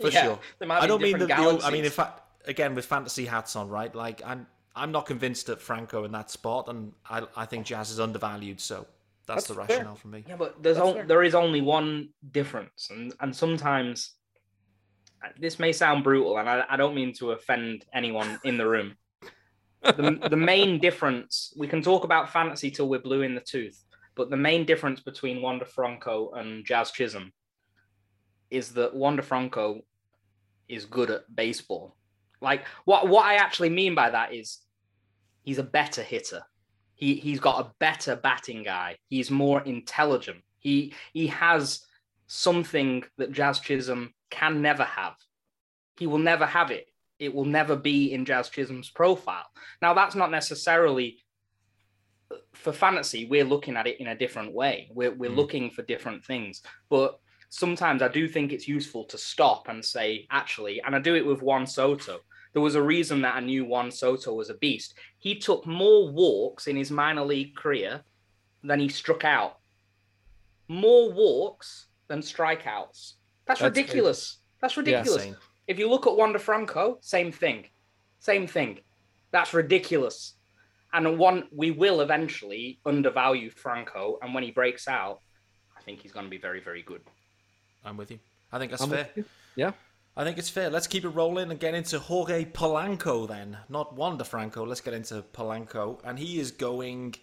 for 0.00 0.08
Yeah, 0.10 0.24
sure. 0.24 0.38
I 0.68 0.88
don't 0.88 1.00
mean 1.00 1.18
the, 1.20 1.26
the 1.26 1.60
I 1.62 1.70
mean, 1.70 1.84
in 1.84 1.90
fact, 1.92 2.20
again 2.46 2.74
with 2.74 2.84
fantasy 2.84 3.26
hats 3.26 3.54
on, 3.54 3.68
right? 3.68 3.94
Like 3.94 4.22
I'm, 4.26 4.48
I'm 4.80 4.92
not 4.92 5.04
convinced 5.04 5.46
that 5.46 5.60
Franco 5.60 6.04
in 6.04 6.12
that 6.12 6.30
spot, 6.30 6.68
and 6.68 6.92
I, 7.08 7.22
I 7.36 7.44
think 7.44 7.66
Jazz 7.66 7.90
is 7.90 8.00
undervalued. 8.00 8.60
So 8.60 8.86
that's, 9.26 9.46
That's 9.46 9.48
the 9.48 9.54
fair. 9.54 9.76
rationale 9.76 9.94
for 9.94 10.08
me. 10.08 10.24
Yeah, 10.26 10.36
but 10.36 10.62
there's 10.62 10.78
on, 10.78 11.06
there 11.06 11.22
is 11.22 11.34
only 11.34 11.60
one 11.60 12.08
difference, 12.32 12.88
and 12.90 13.12
and 13.20 13.36
sometimes 13.36 14.14
uh, 15.22 15.28
this 15.38 15.58
may 15.58 15.72
sound 15.72 16.02
brutal, 16.02 16.38
and 16.38 16.48
I, 16.48 16.64
I 16.68 16.76
don't 16.76 16.94
mean 16.94 17.12
to 17.14 17.32
offend 17.32 17.84
anyone 17.92 18.40
in 18.44 18.56
the 18.56 18.66
room. 18.66 18.96
the, 19.82 20.18
the 20.30 20.36
main 20.36 20.78
difference 20.78 21.54
we 21.56 21.68
can 21.68 21.82
talk 21.82 22.04
about 22.04 22.32
fantasy 22.32 22.70
till 22.70 22.88
we're 22.88 23.00
blue 23.00 23.22
in 23.22 23.34
the 23.34 23.40
tooth. 23.40 23.84
But 24.14 24.28
the 24.28 24.36
main 24.36 24.66
difference 24.66 25.00
between 25.00 25.40
Wander 25.40 25.64
Franco 25.64 26.32
and 26.32 26.64
Jazz 26.64 26.90
Chisholm 26.90 27.32
is 28.50 28.72
that 28.74 28.94
Wander 28.94 29.22
Franco 29.22 29.82
is 30.68 30.84
good 30.84 31.10
at 31.10 31.34
baseball. 31.34 31.96
Like 32.40 32.64
what 32.84 33.08
what 33.08 33.26
I 33.26 33.34
actually 33.34 33.70
mean 33.70 33.94
by 33.94 34.10
that 34.10 34.34
is 34.34 34.58
he's 35.42 35.58
a 35.58 35.62
better 35.62 36.02
hitter. 36.02 36.42
He 36.94 37.14
he's 37.14 37.40
got 37.40 37.64
a 37.64 37.72
better 37.78 38.16
batting 38.16 38.62
guy. 38.62 38.96
He's 39.08 39.30
more 39.30 39.62
intelligent. 39.62 40.42
He 40.58 40.94
he 41.12 41.28
has 41.28 41.84
something 42.26 43.04
that 43.18 43.32
Jazz 43.32 43.60
Chisholm 43.60 44.12
can 44.30 44.62
never 44.62 44.84
have. 44.84 45.14
He 45.98 46.06
will 46.06 46.18
never 46.18 46.46
have 46.46 46.70
it. 46.70 46.86
It 47.18 47.34
will 47.34 47.44
never 47.44 47.76
be 47.76 48.12
in 48.12 48.24
Jazz 48.24 48.48
Chisholm's 48.48 48.90
profile. 48.90 49.46
Now 49.82 49.94
that's 49.94 50.14
not 50.14 50.30
necessarily 50.30 51.18
for 52.54 52.72
fantasy. 52.72 53.26
We're 53.26 53.44
looking 53.44 53.76
at 53.76 53.86
it 53.86 54.00
in 54.00 54.08
a 54.08 54.16
different 54.16 54.52
way. 54.54 54.90
We're 54.92 55.14
we're 55.14 55.30
mm. 55.30 55.36
looking 55.36 55.70
for 55.70 55.82
different 55.82 56.24
things, 56.24 56.62
but 56.88 57.18
sometimes 57.50 58.02
I 58.02 58.08
do 58.08 58.28
think 58.28 58.52
it's 58.52 58.68
useful 58.68 59.04
to 59.06 59.18
stop 59.18 59.68
and 59.68 59.84
say, 59.84 60.26
actually, 60.30 60.80
and 60.82 60.94
I 60.94 61.00
do 61.00 61.14
it 61.16 61.26
with 61.26 61.42
Juan 61.42 61.66
Soto. 61.66 62.20
There 62.52 62.62
was 62.62 62.74
a 62.74 62.82
reason 62.82 63.22
that 63.22 63.36
I 63.36 63.40
knew 63.40 63.64
Juan 63.64 63.90
Soto 63.90 64.34
was 64.34 64.50
a 64.50 64.54
beast. 64.54 64.94
He 65.18 65.36
took 65.36 65.66
more 65.66 66.08
walks 66.08 66.66
in 66.66 66.76
his 66.76 66.90
minor 66.90 67.24
league 67.24 67.54
career 67.54 68.02
than 68.64 68.80
he 68.80 68.88
struck 68.88 69.24
out. 69.24 69.58
More 70.68 71.12
walks 71.12 71.86
than 72.08 72.20
strikeouts. 72.20 73.14
That's, 73.46 73.60
That's 73.60 73.62
ridiculous. 73.62 74.18
Crazy. 74.18 74.58
That's 74.60 74.76
ridiculous. 74.76 75.26
Yeah, 75.26 75.34
if 75.66 75.78
you 75.78 75.88
look 75.88 76.06
at 76.06 76.16
Wander 76.16 76.38
Franco, 76.38 76.98
same 77.00 77.30
thing. 77.30 77.66
Same 78.18 78.46
thing. 78.46 78.80
That's 79.30 79.54
ridiculous. 79.54 80.34
And 80.92 81.18
one, 81.18 81.46
we 81.52 81.70
will 81.70 82.00
eventually 82.00 82.80
undervalue 82.84 83.50
Franco. 83.50 84.18
And 84.22 84.34
when 84.34 84.42
he 84.42 84.50
breaks 84.50 84.88
out, 84.88 85.20
I 85.76 85.80
think 85.82 86.00
he's 86.00 86.12
going 86.12 86.26
to 86.26 86.30
be 86.30 86.38
very, 86.38 86.60
very 86.60 86.82
good. 86.82 87.00
I'm 87.84 87.96
with 87.96 88.10
you. 88.10 88.18
I 88.52 88.58
think 88.58 88.72
that's 88.72 88.82
I'm 88.82 88.90
fair. 88.90 89.08
Yeah. 89.54 89.72
I 90.20 90.24
think 90.24 90.36
it's 90.36 90.50
fair. 90.50 90.68
Let's 90.68 90.86
keep 90.86 91.06
it 91.06 91.08
rolling 91.08 91.50
and 91.50 91.58
get 91.58 91.72
into 91.72 91.98
Jorge 91.98 92.44
Polanco 92.44 93.26
then. 93.26 93.56
Not 93.70 93.94
Wander 93.94 94.22
Franco. 94.22 94.66
Let's 94.66 94.82
get 94.82 94.92
into 94.92 95.24
Polanco. 95.32 95.98
And 96.04 96.18
he 96.18 96.38
is 96.38 96.50
going. 96.50 97.14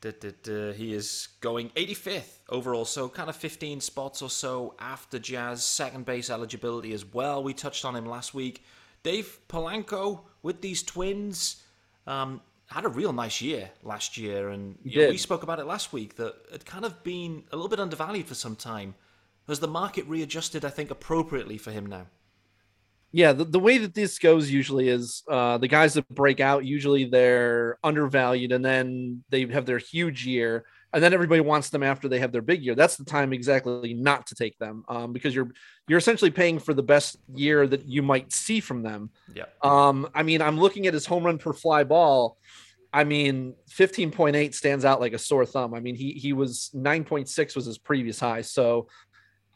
Da, 0.00 0.12
da, 0.18 0.30
da, 0.42 0.72
he 0.72 0.94
is 0.94 1.28
going 1.42 1.68
85th 1.70 2.38
overall, 2.48 2.84
so 2.84 3.08
kind 3.08 3.28
of 3.28 3.34
15 3.34 3.80
spots 3.80 4.22
or 4.22 4.30
so 4.30 4.76
after 4.78 5.18
Jazz 5.18 5.64
second 5.64 6.06
base 6.06 6.30
eligibility 6.30 6.94
as 6.94 7.04
well. 7.04 7.42
We 7.42 7.52
touched 7.52 7.84
on 7.84 7.94
him 7.94 8.06
last 8.06 8.32
week. 8.32 8.64
Dave 9.02 9.40
Polanco 9.48 10.20
with 10.40 10.62
these 10.62 10.84
twins 10.84 11.62
um, 12.06 12.40
had 12.66 12.84
a 12.84 12.88
real 12.88 13.12
nice 13.12 13.42
year 13.42 13.70
last 13.82 14.16
year, 14.16 14.48
and 14.48 14.78
know, 14.84 15.08
we 15.10 15.18
spoke 15.18 15.42
about 15.42 15.58
it 15.58 15.66
last 15.66 15.92
week 15.92 16.14
that 16.14 16.36
it 16.54 16.64
kind 16.64 16.86
of 16.86 17.02
been 17.02 17.42
a 17.52 17.56
little 17.56 17.68
bit 17.68 17.80
undervalued 17.80 18.26
for 18.26 18.34
some 18.34 18.56
time. 18.56 18.94
Has 19.48 19.60
the 19.60 19.68
market 19.68 20.06
readjusted, 20.06 20.64
I 20.64 20.70
think, 20.70 20.90
appropriately 20.90 21.56
for 21.56 21.70
him 21.70 21.86
now? 21.86 22.06
Yeah, 23.10 23.32
the, 23.32 23.44
the 23.44 23.58
way 23.58 23.78
that 23.78 23.94
this 23.94 24.18
goes 24.18 24.50
usually 24.50 24.88
is 24.90 25.22
uh, 25.30 25.56
the 25.56 25.68
guys 25.68 25.94
that 25.94 26.06
break 26.10 26.40
out, 26.40 26.66
usually 26.66 27.06
they're 27.06 27.78
undervalued 27.82 28.52
and 28.52 28.62
then 28.62 29.24
they 29.30 29.46
have 29.46 29.64
their 29.64 29.78
huge 29.78 30.26
year. 30.26 30.66
And 30.92 31.02
then 31.02 31.14
everybody 31.14 31.40
wants 31.40 31.70
them 31.70 31.82
after 31.82 32.08
they 32.08 32.18
have 32.18 32.32
their 32.32 32.42
big 32.42 32.62
year. 32.62 32.74
That's 32.74 32.96
the 32.96 33.04
time 33.04 33.32
exactly 33.32 33.94
not 33.94 34.26
to 34.26 34.34
take 34.34 34.58
them 34.58 34.84
um, 34.88 35.12
because 35.12 35.34
you're 35.34 35.50
you're 35.86 35.98
essentially 35.98 36.30
paying 36.30 36.58
for 36.58 36.72
the 36.72 36.82
best 36.82 37.18
year 37.34 37.66
that 37.66 37.86
you 37.86 38.02
might 38.02 38.32
see 38.32 38.60
from 38.60 38.82
them. 38.82 39.10
Yeah. 39.34 39.44
Um, 39.60 40.08
I 40.14 40.22
mean, 40.22 40.40
I'm 40.40 40.58
looking 40.58 40.86
at 40.86 40.94
his 40.94 41.04
home 41.04 41.24
run 41.24 41.36
per 41.36 41.52
fly 41.52 41.84
ball. 41.84 42.38
I 42.90 43.04
mean, 43.04 43.54
15.8 43.70 44.54
stands 44.54 44.86
out 44.86 44.98
like 44.98 45.12
a 45.12 45.18
sore 45.18 45.44
thumb. 45.44 45.74
I 45.74 45.80
mean, 45.80 45.94
he 45.94 46.12
he 46.12 46.32
was 46.32 46.70
9.6 46.74 47.54
was 47.54 47.66
his 47.66 47.76
previous 47.76 48.18
high. 48.18 48.40
So 48.40 48.88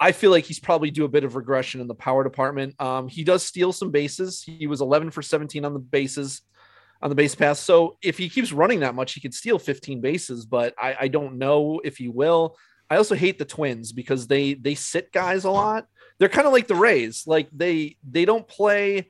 I 0.03 0.11
feel 0.11 0.33
like 0.33 0.45
he's 0.45 0.59
probably 0.59 0.91
due 0.91 1.05
a 1.05 1.09
bit 1.09 1.23
of 1.23 1.37
regression 1.37 1.81
in 1.81 1.87
the 1.87 1.95
power 1.95 2.25
department. 2.25 2.75
Um, 2.81 3.07
he 3.07 3.23
does 3.23 3.45
steal 3.45 3.73
some 3.73 3.93
bases. 3.93 4.43
He 4.43 4.67
was 4.67 4.81
11 4.81 5.13
for 5.13 5.23
17 5.23 5.65
on 5.65 5.75
the 5.75 5.79
bases 5.79 6.43
on 7.01 7.09
the 7.09 7.15
base 7.15 7.37
pass. 7.37 7.61
So 7.61 7.99
if 8.03 8.19
he 8.19 8.29
keeps 8.29 8.53
running 8.53 8.81
that 8.81 8.97
much, 8.97 9.13
he 9.13 9.21
could 9.21 9.33
steal 9.33 9.61
15 9.61 10.01
bases, 10.01 10.45
but 10.45 10.75
I, 10.77 10.97
I 11.03 11.09
don't 11.09 11.39
know 11.39 11.81
if 11.85 11.99
he 11.99 12.09
will. 12.09 12.57
I 12.91 12.97
also 12.97 13.15
hate 13.15 13.39
the 13.39 13.45
twins 13.45 13.93
because 13.93 14.27
they 14.27 14.55
they 14.55 14.75
sit 14.75 15.13
guys 15.13 15.45
a 15.45 15.51
lot. 15.51 15.87
They're 16.19 16.29
kind 16.29 16.49
of 16.49 16.53
like 16.53 16.67
the 16.67 16.75
Rays. 16.75 17.23
Like 17.27 17.49
they 17.53 17.97
they 18.09 18.25
don't 18.25 18.47
play 18.47 19.09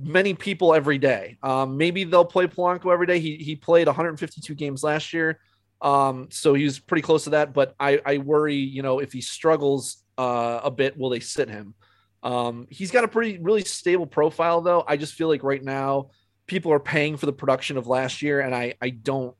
many 0.00 0.32
people 0.32 0.74
every 0.74 0.98
day. 0.98 1.36
Um, 1.42 1.76
maybe 1.76 2.04
they'll 2.04 2.24
play 2.24 2.46
Polanco 2.46 2.90
every 2.90 3.06
day. 3.06 3.20
He 3.20 3.36
he 3.36 3.54
played 3.54 3.86
152 3.86 4.54
games 4.54 4.82
last 4.82 5.12
year. 5.12 5.40
Um, 5.82 6.28
so 6.30 6.54
he's 6.54 6.78
pretty 6.78 7.02
close 7.02 7.24
to 7.24 7.30
that, 7.30 7.52
but 7.52 7.74
I, 7.78 8.00
I 8.04 8.18
worry, 8.18 8.56
you 8.56 8.82
know, 8.82 8.98
if 8.98 9.12
he 9.12 9.20
struggles 9.20 10.02
uh, 10.18 10.60
a 10.64 10.70
bit, 10.70 10.96
will 10.96 11.10
they 11.10 11.20
sit 11.20 11.48
him? 11.48 11.74
Um, 12.22 12.66
he's 12.70 12.90
got 12.90 13.04
a 13.04 13.08
pretty 13.08 13.38
really 13.38 13.62
stable 13.62 14.06
profile 14.06 14.60
though. 14.60 14.84
I 14.86 14.96
just 14.96 15.14
feel 15.14 15.28
like 15.28 15.42
right 15.42 15.62
now 15.62 16.10
people 16.46 16.72
are 16.72 16.80
paying 16.80 17.16
for 17.16 17.26
the 17.26 17.32
production 17.32 17.76
of 17.76 17.86
last 17.86 18.22
year, 18.22 18.40
and 18.40 18.54
I 18.54 18.74
I 18.80 18.90
don't 18.90 19.36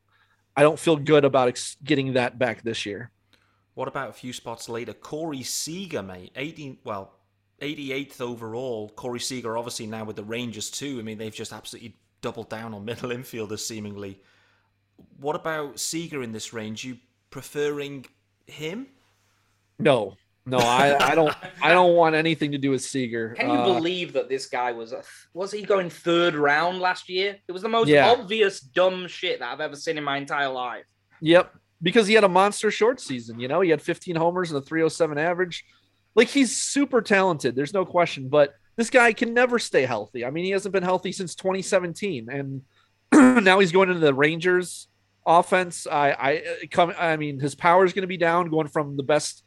I 0.55 0.61
don't 0.61 0.79
feel 0.79 0.95
good 0.95 1.25
about 1.25 1.49
ex- 1.49 1.75
getting 1.83 2.13
that 2.13 2.39
back 2.39 2.63
this 2.63 2.85
year. 2.85 3.11
What 3.73 3.87
about 3.87 4.09
a 4.09 4.13
few 4.13 4.33
spots 4.33 4.69
later? 4.69 4.93
Corey 4.93 5.43
Seager, 5.43 6.01
mate, 6.01 6.31
18 6.35 6.79
well, 6.83 7.13
88th 7.61 8.21
overall. 8.21 8.89
Corey 8.89 9.19
Seager 9.19 9.57
obviously 9.57 9.87
now 9.87 10.03
with 10.03 10.15
the 10.15 10.23
Rangers 10.23 10.69
too. 10.69 10.97
I 10.99 11.03
mean, 11.03 11.17
they've 11.17 11.33
just 11.33 11.53
absolutely 11.53 11.95
doubled 12.21 12.49
down 12.49 12.73
on 12.73 12.85
middle 12.85 13.09
infielders 13.11 13.59
seemingly. 13.59 14.21
What 15.19 15.35
about 15.35 15.79
Seager 15.79 16.23
in 16.23 16.31
this 16.31 16.53
range? 16.53 16.83
You 16.83 16.97
preferring 17.29 18.05
him? 18.47 18.87
No, 19.77 20.15
no, 20.47 20.59
I, 20.59 21.11
I 21.11 21.13
don't. 21.13 21.35
I 21.61 21.71
don't 21.73 21.93
want 21.95 22.15
anything 22.15 22.53
to 22.53 22.57
do 22.57 22.71
with 22.71 22.81
Seager. 22.81 23.35
Can 23.37 23.49
you 23.49 23.55
uh, 23.55 23.65
believe 23.65 24.13
that 24.13 24.29
this 24.29 24.47
guy 24.47 24.71
was 24.71 24.93
a 24.93 25.03
was 25.33 25.51
he 25.51 25.61
going 25.61 25.89
third 25.89 26.35
round 26.35 26.79
last 26.79 27.09
year? 27.09 27.37
It 27.47 27.51
was 27.51 27.61
the 27.61 27.69
most 27.69 27.89
yeah. 27.89 28.09
obvious 28.09 28.61
dumb 28.61 29.07
shit 29.07 29.39
that 29.39 29.51
I've 29.51 29.59
ever 29.59 29.75
seen 29.75 29.97
in 29.97 30.05
my 30.05 30.17
entire 30.17 30.47
life. 30.47 30.85
Yep, 31.19 31.53
because 31.81 32.07
he 32.07 32.13
had 32.13 32.23
a 32.23 32.29
monster 32.29 32.71
short 32.71 33.01
season. 33.01 33.41
You 33.41 33.49
know, 33.49 33.59
he 33.59 33.69
had 33.69 33.81
15 33.81 34.15
homers 34.15 34.49
and 34.51 34.57
a 34.57 34.61
307 34.61 35.17
average. 35.17 35.65
Like 36.15 36.29
he's 36.29 36.55
super 36.55 37.01
talented. 37.01 37.53
There's 37.53 37.73
no 37.73 37.85
question. 37.85 38.29
But 38.29 38.53
this 38.77 38.89
guy 38.89 39.11
can 39.11 39.33
never 39.33 39.59
stay 39.59 39.85
healthy. 39.85 40.23
I 40.23 40.29
mean, 40.29 40.45
he 40.45 40.51
hasn't 40.51 40.71
been 40.71 40.83
healthy 40.83 41.11
since 41.11 41.35
2017, 41.35 42.29
and 42.29 42.61
now 43.43 43.59
he's 43.59 43.73
going 43.73 43.89
into 43.89 43.99
the 43.99 44.13
Rangers 44.13 44.87
offense. 45.25 45.87
I 45.87 46.11
I 46.11 46.43
come. 46.71 46.93
I 46.97 47.17
mean, 47.17 47.41
his 47.41 47.53
power 47.53 47.83
is 47.83 47.91
going 47.91 48.03
to 48.03 48.07
be 48.07 48.17
down, 48.17 48.49
going 48.49 48.69
from 48.69 48.95
the 48.95 49.03
best 49.03 49.43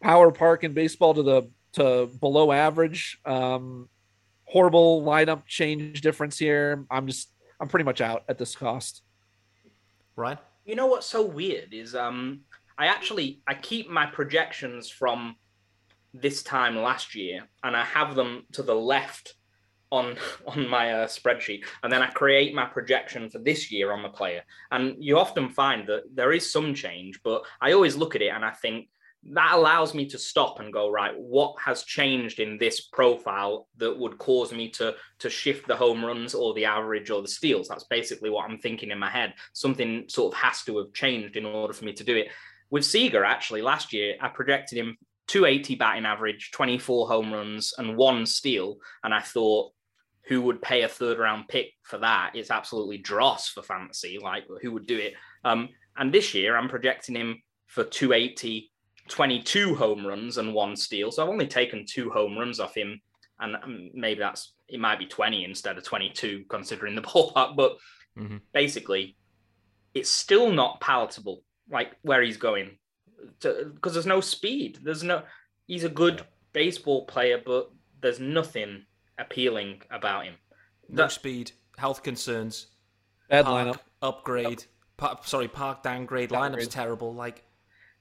power 0.00 0.30
park 0.30 0.64
in 0.64 0.72
baseball 0.72 1.14
to 1.14 1.22
the 1.22 1.50
to 1.74 2.06
below 2.20 2.52
average. 2.52 3.18
Um, 3.24 3.88
horrible 4.44 5.02
lineup 5.02 5.46
change 5.46 6.00
difference 6.00 6.38
here. 6.38 6.84
I'm 6.90 7.06
just 7.06 7.30
I'm 7.60 7.68
pretty 7.68 7.84
much 7.84 8.00
out 8.00 8.24
at 8.28 8.38
this 8.38 8.54
cost. 8.54 9.02
Right. 10.16 10.38
You 10.64 10.76
know 10.76 10.86
what's 10.86 11.06
so 11.06 11.22
weird 11.22 11.72
is 11.72 11.94
um 11.94 12.40
I 12.78 12.86
actually 12.86 13.40
I 13.46 13.54
keep 13.54 13.88
my 13.90 14.06
projections 14.06 14.88
from 14.88 15.36
this 16.12 16.42
time 16.42 16.76
last 16.76 17.14
year 17.14 17.48
and 17.62 17.76
I 17.76 17.84
have 17.84 18.14
them 18.14 18.46
to 18.52 18.62
the 18.62 18.74
left 18.74 19.34
on 19.90 20.16
on 20.46 20.68
my 20.68 20.92
uh, 20.92 21.06
spreadsheet 21.06 21.64
and 21.82 21.92
then 21.92 22.02
i 22.02 22.06
create 22.08 22.54
my 22.54 22.64
projection 22.64 23.30
for 23.30 23.38
this 23.38 23.70
year 23.70 23.92
on 23.92 24.02
the 24.02 24.08
player 24.08 24.42
and 24.70 24.96
you 24.98 25.18
often 25.18 25.48
find 25.48 25.86
that 25.86 26.02
there 26.14 26.32
is 26.32 26.50
some 26.50 26.74
change 26.74 27.20
but 27.22 27.42
i 27.60 27.72
always 27.72 27.96
look 27.96 28.14
at 28.14 28.22
it 28.22 28.28
and 28.28 28.44
i 28.44 28.50
think 28.50 28.88
that 29.30 29.54
allows 29.54 29.94
me 29.94 30.06
to 30.06 30.18
stop 30.18 30.60
and 30.60 30.72
go 30.72 30.90
right 30.90 31.18
what 31.18 31.54
has 31.58 31.82
changed 31.84 32.40
in 32.40 32.58
this 32.58 32.82
profile 32.88 33.68
that 33.76 33.96
would 33.98 34.18
cause 34.18 34.52
me 34.52 34.68
to 34.68 34.94
to 35.18 35.30
shift 35.30 35.66
the 35.66 35.76
home 35.76 36.04
runs 36.04 36.34
or 36.34 36.52
the 36.54 36.64
average 36.64 37.10
or 37.10 37.22
the 37.22 37.28
steals 37.28 37.68
that's 37.68 37.84
basically 37.84 38.28
what 38.28 38.48
i'm 38.48 38.58
thinking 38.58 38.90
in 38.90 38.98
my 38.98 39.08
head 39.08 39.32
something 39.52 40.04
sort 40.08 40.34
of 40.34 40.38
has 40.38 40.62
to 40.62 40.76
have 40.78 40.92
changed 40.92 41.36
in 41.36 41.46
order 41.46 41.72
for 41.72 41.84
me 41.84 41.92
to 41.92 42.04
do 42.04 42.16
it 42.16 42.28
with 42.70 42.84
Seager 42.84 43.24
actually 43.24 43.62
last 43.62 43.92
year 43.92 44.16
I 44.20 44.28
projected 44.28 44.78
him 44.78 44.96
280 45.26 45.76
batting 45.76 46.06
average, 46.06 46.50
24 46.52 47.08
home 47.08 47.32
runs, 47.32 47.74
and 47.78 47.96
one 47.96 48.26
steal. 48.26 48.76
And 49.02 49.14
I 49.14 49.20
thought, 49.20 49.72
who 50.26 50.40
would 50.42 50.62
pay 50.62 50.82
a 50.82 50.88
third 50.88 51.18
round 51.18 51.48
pick 51.48 51.72
for 51.82 51.98
that? 51.98 52.32
It's 52.34 52.50
absolutely 52.50 52.98
dross 52.98 53.48
for 53.48 53.62
fantasy. 53.62 54.18
Like, 54.20 54.44
who 54.62 54.72
would 54.72 54.86
do 54.86 54.98
it? 54.98 55.14
Um, 55.44 55.68
and 55.96 56.12
this 56.12 56.34
year, 56.34 56.56
I'm 56.56 56.68
projecting 56.68 57.14
him 57.14 57.42
for 57.66 57.84
280, 57.84 58.70
22 59.08 59.74
home 59.74 60.06
runs, 60.06 60.38
and 60.38 60.54
one 60.54 60.76
steal. 60.76 61.10
So 61.10 61.22
I've 61.22 61.28
only 61.28 61.46
taken 61.46 61.84
two 61.88 62.10
home 62.10 62.36
runs 62.38 62.60
off 62.60 62.76
him. 62.76 63.00
And 63.40 63.56
um, 63.56 63.90
maybe 63.92 64.20
that's 64.20 64.54
it 64.68 64.80
might 64.80 64.98
be 64.98 65.06
20 65.06 65.44
instead 65.44 65.76
of 65.76 65.84
22, 65.84 66.44
considering 66.48 66.94
the 66.94 67.02
ballpark. 67.02 67.56
But 67.56 67.76
mm-hmm. 68.18 68.38
basically, 68.52 69.16
it's 69.92 70.10
still 70.10 70.50
not 70.50 70.80
palatable, 70.80 71.42
like 71.70 71.92
where 72.02 72.22
he's 72.22 72.36
going 72.36 72.78
because 73.40 73.92
there's 73.92 74.06
no 74.06 74.20
speed. 74.20 74.78
There's 74.82 75.02
no. 75.02 75.22
He's 75.66 75.84
a 75.84 75.88
good 75.88 76.22
baseball 76.52 77.06
player, 77.06 77.40
but 77.44 77.70
there's 78.00 78.20
nothing 78.20 78.84
appealing 79.18 79.82
about 79.90 80.24
him. 80.24 80.34
No 80.88 81.04
that, 81.04 81.12
speed, 81.12 81.52
health 81.76 82.02
concerns, 82.02 82.68
bad 83.28 83.46
lineup, 83.46 83.78
upgrade. 84.02 84.64
Pa- 84.96 85.20
sorry, 85.22 85.48
Park 85.48 85.82
downgrade, 85.82 86.30
Downgrade. 86.30 86.66
lineup's 86.66 86.72
terrible. 86.72 87.14
Like, 87.14 87.44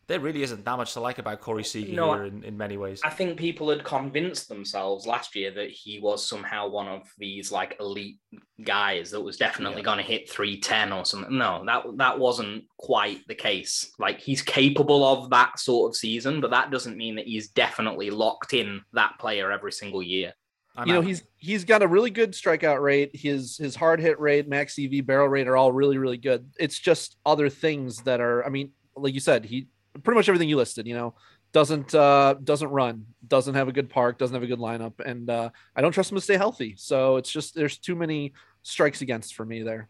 there 0.08 0.20
really 0.20 0.44
isn't 0.44 0.66
that 0.66 0.78
much 0.78 0.94
to 0.94 1.00
like 1.00 1.18
about 1.18 1.40
Corey 1.40 1.64
Seager 1.64 1.94
No, 1.94 2.14
here 2.14 2.26
in, 2.26 2.44
in 2.44 2.58
many 2.58 2.76
ways. 2.78 3.02
I 3.04 3.10
think 3.10 3.38
people 3.38 3.70
had 3.70 3.84
convinced 3.84 4.50
themselves 4.50 5.08
last 5.08 5.36
year 5.36 5.52
that 5.52 5.70
he 5.70 6.00
was 6.00 6.28
somehow 6.28 6.68
one 6.68 6.88
of 6.88 7.04
these 7.18 7.52
like 7.52 7.78
elite 7.80 8.18
guys 8.64 9.12
that 9.12 9.22
was 9.22 9.38
definitely 9.38 9.78
Yeah. 9.78 9.86
going 9.86 9.98
to 10.00 10.04
hit 10.04 10.30
310 10.30 10.92
or 10.92 11.06
something. 11.06 11.38
No, 11.38 11.64
that 11.66 11.84
that 11.98 12.20
wasn't 12.20 12.66
quite 12.78 13.26
the 13.28 13.36
case. 13.36 13.92
Like 13.98 14.20
he's 14.20 14.42
capable 14.42 15.06
of 15.06 15.30
that 15.30 15.58
sort 15.60 15.92
of 15.92 15.96
season, 15.96 16.42
but 16.42 16.52
that 16.52 16.70
doesn't 16.72 16.98
mean 16.98 17.16
that 17.16 17.26
he's 17.26 17.50
definitely 17.50 18.10
locked 18.10 18.54
in 18.54 18.82
that 18.94 19.14
player 19.20 19.52
every 19.52 19.72
single 19.72 20.04
year. 20.04 20.34
I'm 20.76 20.88
you 20.88 20.94
know 20.94 21.00
out. 21.00 21.06
he's 21.06 21.24
he's 21.38 21.64
got 21.66 21.84
a 21.84 21.88
really 21.88 22.10
good 22.10 22.32
strikeout 22.32 22.82
rate 22.82 23.12
his 23.16 23.58
his 23.58 23.76
hard 23.76 24.00
hit 24.00 24.20
rate 24.20 24.48
max 24.48 24.78
ev 24.80 25.06
barrel 25.06 25.28
rate 25.28 25.48
are 25.48 25.56
all 25.56 25.72
really 25.72 26.00
really 26.00 26.18
good 26.18 26.50
it's 26.58 26.80
just 26.80 27.16
other 27.28 27.48
things 27.48 27.98
that 28.04 28.20
are 28.20 28.44
i 28.44 28.50
mean 28.50 28.72
like 28.96 29.14
you 29.14 29.20
said 29.20 29.46
he 29.46 29.68
pretty 30.03 30.18
much 30.18 30.28
everything 30.30 30.49
you 30.49 30.57
listed 30.57 30.88
you 30.88 30.95
know 30.95 31.14
doesn't 31.52 31.94
uh 31.94 32.34
doesn't 32.44 32.70
run 32.70 33.06
doesn't 33.28 33.53
have 33.53 33.68
a 33.68 33.72
good 33.72 33.90
park 33.90 34.18
doesn't 34.18 34.34
have 34.34 34.41
a 34.44 34.48
good 34.48 34.60
lineup 34.60 34.94
and 35.06 35.30
uh 35.30 35.49
i 35.76 35.82
don't 35.82 35.91
trust 35.91 36.11
him 36.11 36.15
to 36.18 36.22
stay 36.22 36.36
healthy 36.38 36.74
so 36.78 37.18
it's 37.18 37.32
just 37.32 37.53
there's 37.53 37.78
too 37.78 37.95
many 37.95 38.34
strikes 38.64 39.02
against 39.02 39.36
for 39.36 39.45
me 39.45 39.61
there 39.61 39.88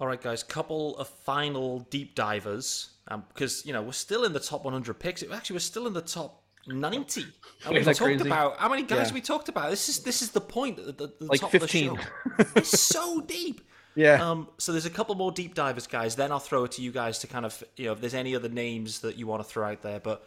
All 0.00 0.06
right, 0.06 0.20
guys, 0.20 0.42
couple 0.42 0.96
of 0.96 1.08
final 1.08 1.80
deep 1.90 2.14
divers 2.14 2.96
because 3.34 3.64
you 3.66 3.72
know 3.74 3.82
we're 3.82 3.92
still 3.92 4.24
in 4.24 4.32
the 4.32 4.40
top 4.40 4.64
100 4.64 4.94
picks. 4.98 5.22
Actually, 5.22 5.54
we're 5.56 5.60
still 5.60 5.86
in 5.86 5.92
the 5.92 6.00
top 6.00 6.42
90. 6.66 7.26
And 7.66 7.74
we've 7.74 7.84
talked 7.84 7.98
crazy? 7.98 8.26
about 8.26 8.56
how 8.58 8.70
many 8.70 8.82
guys 8.82 9.08
Yeah. 9.08 9.14
we 9.14 9.20
talked 9.20 9.50
about? 9.50 9.68
This 9.68 9.90
is 9.90 9.98
this 10.02 10.22
is 10.22 10.30
the 10.30 10.40
point. 10.40 10.76
The, 10.78 10.92
the, 10.92 11.12
the 11.20 11.26
Like 11.26 11.40
top 11.40 11.50
15. 11.50 11.90
Of 11.90 11.96
the 11.98 12.44
show. 12.44 12.50
it's 12.56 12.80
so 12.80 13.20
deep. 13.36 13.60
Yeah 14.00 14.30
Um, 14.30 14.48
so 14.58 14.72
there's 14.72 14.86
a 14.86 14.90
couple 14.90 15.14
more 15.14 15.30
deep 15.32 15.54
divers, 15.54 15.86
guys. 15.86 16.16
Then 16.16 16.32
I'll 16.32 16.38
throw 16.38 16.64
it 16.64 16.72
to 16.72 16.82
you 16.82 16.90
guys 16.90 17.18
to 17.20 17.26
kind 17.26 17.44
of, 17.44 17.62
you 17.76 17.86
know, 17.86 17.92
if 17.92 18.00
there's 18.00 18.14
any 18.14 18.34
other 18.34 18.48
names 18.48 19.00
that 19.00 19.16
you 19.16 19.26
want 19.26 19.42
to 19.42 19.48
throw 19.48 19.70
out 19.70 19.82
there. 19.82 20.00
But 20.00 20.26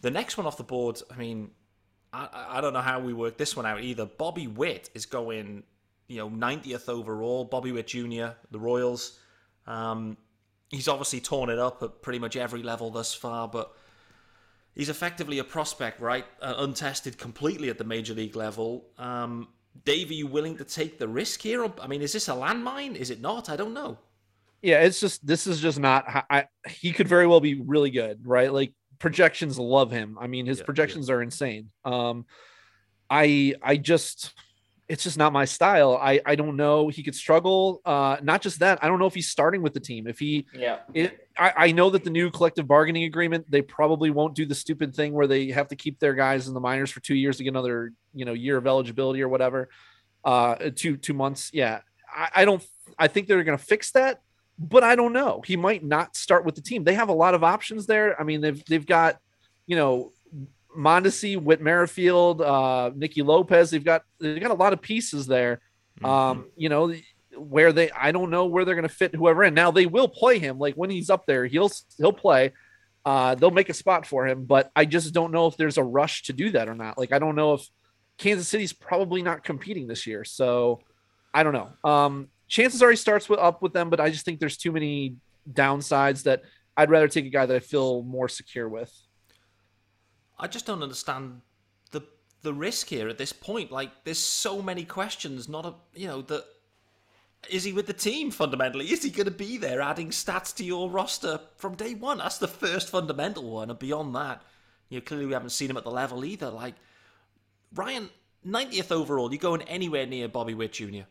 the 0.00 0.10
next 0.10 0.36
one 0.38 0.46
off 0.46 0.56
the 0.56 0.64
board, 0.64 1.00
I 1.10 1.16
mean, 1.16 1.50
I, 2.12 2.28
I 2.56 2.60
don't 2.60 2.72
know 2.72 2.80
how 2.80 3.00
we 3.00 3.12
work 3.12 3.36
this 3.36 3.56
one 3.56 3.66
out 3.66 3.82
either. 3.82 4.06
Bobby 4.06 4.46
Witt 4.46 4.90
is 4.94 5.06
going, 5.06 5.62
you 6.08 6.18
know, 6.18 6.30
90th 6.30 6.88
overall. 6.88 7.44
Bobby 7.44 7.72
Witt 7.72 7.88
Jr., 7.88 8.28
the 8.50 8.58
Royals. 8.58 9.18
Um, 9.66 10.16
he's 10.70 10.88
obviously 10.88 11.20
torn 11.20 11.50
it 11.50 11.58
up 11.58 11.82
at 11.82 12.02
pretty 12.02 12.18
much 12.18 12.36
every 12.36 12.62
level 12.62 12.90
thus 12.90 13.14
far, 13.14 13.46
but 13.46 13.72
he's 14.74 14.88
effectively 14.88 15.38
a 15.38 15.44
prospect, 15.44 16.00
right? 16.00 16.24
Uh, 16.40 16.54
untested 16.58 17.18
completely 17.18 17.68
at 17.68 17.78
the 17.78 17.84
major 17.84 18.14
league 18.14 18.36
level. 18.36 18.86
Um, 18.98 19.48
Dave, 19.84 20.10
are 20.10 20.14
you 20.14 20.26
willing 20.26 20.56
to 20.58 20.64
take 20.64 20.98
the 20.98 21.08
risk 21.08 21.40
here? 21.40 21.66
I 21.80 21.86
mean, 21.86 22.02
is 22.02 22.12
this 22.12 22.28
a 22.28 22.32
landmine? 22.32 22.94
Is 22.94 23.10
it 23.10 23.20
not? 23.20 23.48
I 23.48 23.56
don't 23.56 23.74
know. 23.74 23.98
yeah 24.62 24.80
it's 24.82 25.00
just 25.00 25.26
this 25.26 25.46
is 25.48 25.60
just 25.60 25.78
not 25.80 26.04
I, 26.30 26.44
he 26.68 26.92
could 26.92 27.08
very 27.08 27.26
well 27.26 27.40
be 27.40 27.54
really 27.60 27.90
good 27.90 28.26
right 28.26 28.52
like 28.52 28.72
projections 29.00 29.58
love 29.58 29.90
him 29.90 30.16
i 30.20 30.28
mean 30.28 30.46
his 30.46 30.58
Yeah, 30.58 30.62
yeah. 30.62 30.66
projections 30.66 31.10
are 31.10 31.20
insane 31.20 31.70
um 31.84 32.26
i 33.10 33.54
i 33.60 33.76
just 33.76 34.32
it's 34.88 35.02
just 35.02 35.18
not 35.18 35.32
my 35.32 35.44
style 35.46 35.98
i 36.00 36.20
i 36.24 36.36
don't 36.36 36.56
know 36.56 36.88
he 36.88 37.02
could 37.02 37.16
struggle 37.16 37.80
uh 37.84 38.18
not 38.22 38.40
just 38.42 38.60
that 38.60 38.78
i 38.82 38.86
don't 38.86 39.00
know 39.00 39.06
if 39.06 39.14
he's 39.14 39.28
starting 39.30 39.62
with 39.62 39.74
the 39.74 39.80
team 39.80 40.06
if 40.06 40.20
he 40.20 40.46
Yeah. 40.54 40.78
it 40.94 41.21
I, 41.38 41.52
I 41.56 41.72
know 41.72 41.90
that 41.90 42.04
the 42.04 42.10
new 42.10 42.30
collective 42.30 42.66
bargaining 42.66 43.04
agreement 43.04 43.50
they 43.50 43.62
probably 43.62 44.10
won't 44.10 44.34
do 44.34 44.46
the 44.46 44.54
stupid 44.54 44.94
thing 44.94 45.12
where 45.12 45.26
they 45.26 45.50
have 45.50 45.68
to 45.68 45.76
keep 45.76 45.98
their 45.98 46.14
guys 46.14 46.48
in 46.48 46.54
the 46.54 46.60
minors 46.60 46.90
for 46.90 47.00
two 47.00 47.14
years 47.14 47.38
to 47.38 47.44
get 47.44 47.50
another 47.50 47.92
you 48.14 48.24
know 48.24 48.32
year 48.32 48.56
of 48.56 48.66
eligibility 48.66 49.22
or 49.22 49.28
whatever 49.28 49.68
uh 50.24 50.56
two 50.74 50.96
two 50.96 51.14
months. 51.14 51.50
Yeah 51.52 51.80
i, 52.14 52.28
I 52.36 52.44
don't 52.44 52.64
i 52.98 53.08
think 53.08 53.26
they're 53.26 53.44
gonna 53.44 53.58
fix 53.58 53.92
that 53.92 54.20
but 54.58 54.84
i 54.84 54.94
don't 54.94 55.12
know. 55.12 55.42
He 55.44 55.56
might 55.56 55.82
not 55.82 56.14
start 56.14 56.44
with 56.44 56.54
the 56.54 56.60
team. 56.60 56.84
They 56.84 56.94
have 56.94 57.08
a 57.08 57.14
lot 57.14 57.34
of 57.34 57.42
options 57.42 57.86
there. 57.86 58.20
I 58.20 58.24
mean 58.24 58.40
they've 58.40 58.62
they've 58.66 58.86
got 58.86 59.18
you 59.66 59.76
know 59.76 60.12
Mondesi, 60.76 61.40
Whit 61.40 61.60
Merrifield, 61.60 62.40
uh, 62.40 62.90
Nicky 62.94 63.22
Lopez. 63.22 63.70
They've 63.70 63.84
got 63.84 64.04
they've 64.20 64.40
got 64.40 64.50
a 64.50 64.54
lot 64.54 64.72
of 64.72 64.80
pieces 64.80 65.26
there. 65.26 65.60
Um, 66.02 66.46
you 66.56 66.68
know, 66.68 66.94
where 67.42 67.72
they 67.72 67.90
I 67.90 68.12
don't 68.12 68.30
know 68.30 68.46
where 68.46 68.64
they're 68.64 68.74
going 68.74 68.88
to 68.88 68.94
fit 68.94 69.14
whoever 69.14 69.44
in. 69.44 69.54
Now 69.54 69.70
they 69.70 69.86
will 69.86 70.08
play 70.08 70.38
him 70.38 70.58
like 70.58 70.74
when 70.74 70.90
he's 70.90 71.10
up 71.10 71.26
there, 71.26 71.46
he'll 71.46 71.70
he'll 71.98 72.12
play. 72.12 72.52
Uh, 73.04 73.34
they'll 73.34 73.50
make 73.50 73.68
a 73.68 73.74
spot 73.74 74.06
for 74.06 74.26
him, 74.26 74.44
but 74.44 74.70
I 74.76 74.84
just 74.84 75.12
don't 75.12 75.32
know 75.32 75.48
if 75.48 75.56
there's 75.56 75.76
a 75.76 75.82
rush 75.82 76.22
to 76.24 76.32
do 76.32 76.50
that 76.50 76.68
or 76.68 76.74
not. 76.74 76.98
Like 76.98 77.12
I 77.12 77.18
don't 77.18 77.34
know 77.34 77.54
if 77.54 77.68
Kansas 78.16 78.48
City's 78.48 78.72
probably 78.72 79.22
not 79.22 79.42
competing 79.42 79.88
this 79.88 80.06
year, 80.06 80.24
so 80.24 80.80
I 81.34 81.42
don't 81.42 81.52
know. 81.52 81.72
Um, 81.90 82.28
chances 82.48 82.82
are 82.82 82.90
he 82.90 82.96
starts 82.96 83.28
with 83.28 83.40
up 83.40 83.62
with 83.62 83.72
them, 83.72 83.90
but 83.90 84.00
I 84.00 84.10
just 84.10 84.24
think 84.24 84.38
there's 84.38 84.56
too 84.56 84.72
many 84.72 85.16
downsides 85.50 86.24
that 86.24 86.42
I'd 86.76 86.90
rather 86.90 87.08
take 87.08 87.26
a 87.26 87.30
guy 87.30 87.46
that 87.46 87.56
I 87.56 87.60
feel 87.60 88.02
more 88.02 88.28
secure 88.28 88.68
with. 88.68 88.92
I 90.38 90.46
just 90.46 90.66
don't 90.66 90.82
understand 90.82 91.40
the 91.90 92.02
the 92.42 92.52
risk 92.52 92.88
here 92.88 93.08
at 93.08 93.18
this 93.18 93.32
point. 93.32 93.70
Like, 93.70 94.04
there's 94.04 94.18
so 94.18 94.62
many 94.62 94.84
questions. 94.84 95.48
Not 95.48 95.66
a, 95.66 95.74
you 95.94 96.06
know, 96.06 96.22
that 96.22 96.44
is 97.50 97.64
he 97.64 97.72
with 97.72 97.86
the 97.86 97.92
team 97.92 98.30
fundamentally? 98.30 98.90
Is 98.92 99.02
he 99.02 99.10
going 99.10 99.24
to 99.26 99.30
be 99.30 99.56
there, 99.56 99.80
adding 99.80 100.10
stats 100.10 100.54
to 100.56 100.64
your 100.64 100.88
roster 100.90 101.40
from 101.56 101.74
day 101.74 101.94
one? 101.94 102.18
That's 102.18 102.38
the 102.38 102.48
first 102.48 102.88
fundamental 102.90 103.50
one, 103.50 103.70
and 103.70 103.78
beyond 103.78 104.14
that, 104.14 104.42
you 104.88 104.98
know, 104.98 105.02
clearly 105.04 105.26
we 105.26 105.32
haven't 105.32 105.50
seen 105.50 105.70
him 105.70 105.76
at 105.76 105.84
the 105.84 105.90
level 105.90 106.24
either. 106.24 106.50
Like, 106.50 106.74
Ryan, 107.74 108.10
90th 108.46 108.92
overall, 108.92 109.32
you 109.32 109.38
going 109.38 109.62
anywhere 109.62 110.06
near 110.06 110.28
Bobby 110.28 110.54
Witt 110.54 110.72
Jr. 110.72 111.02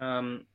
Um, 0.00 0.46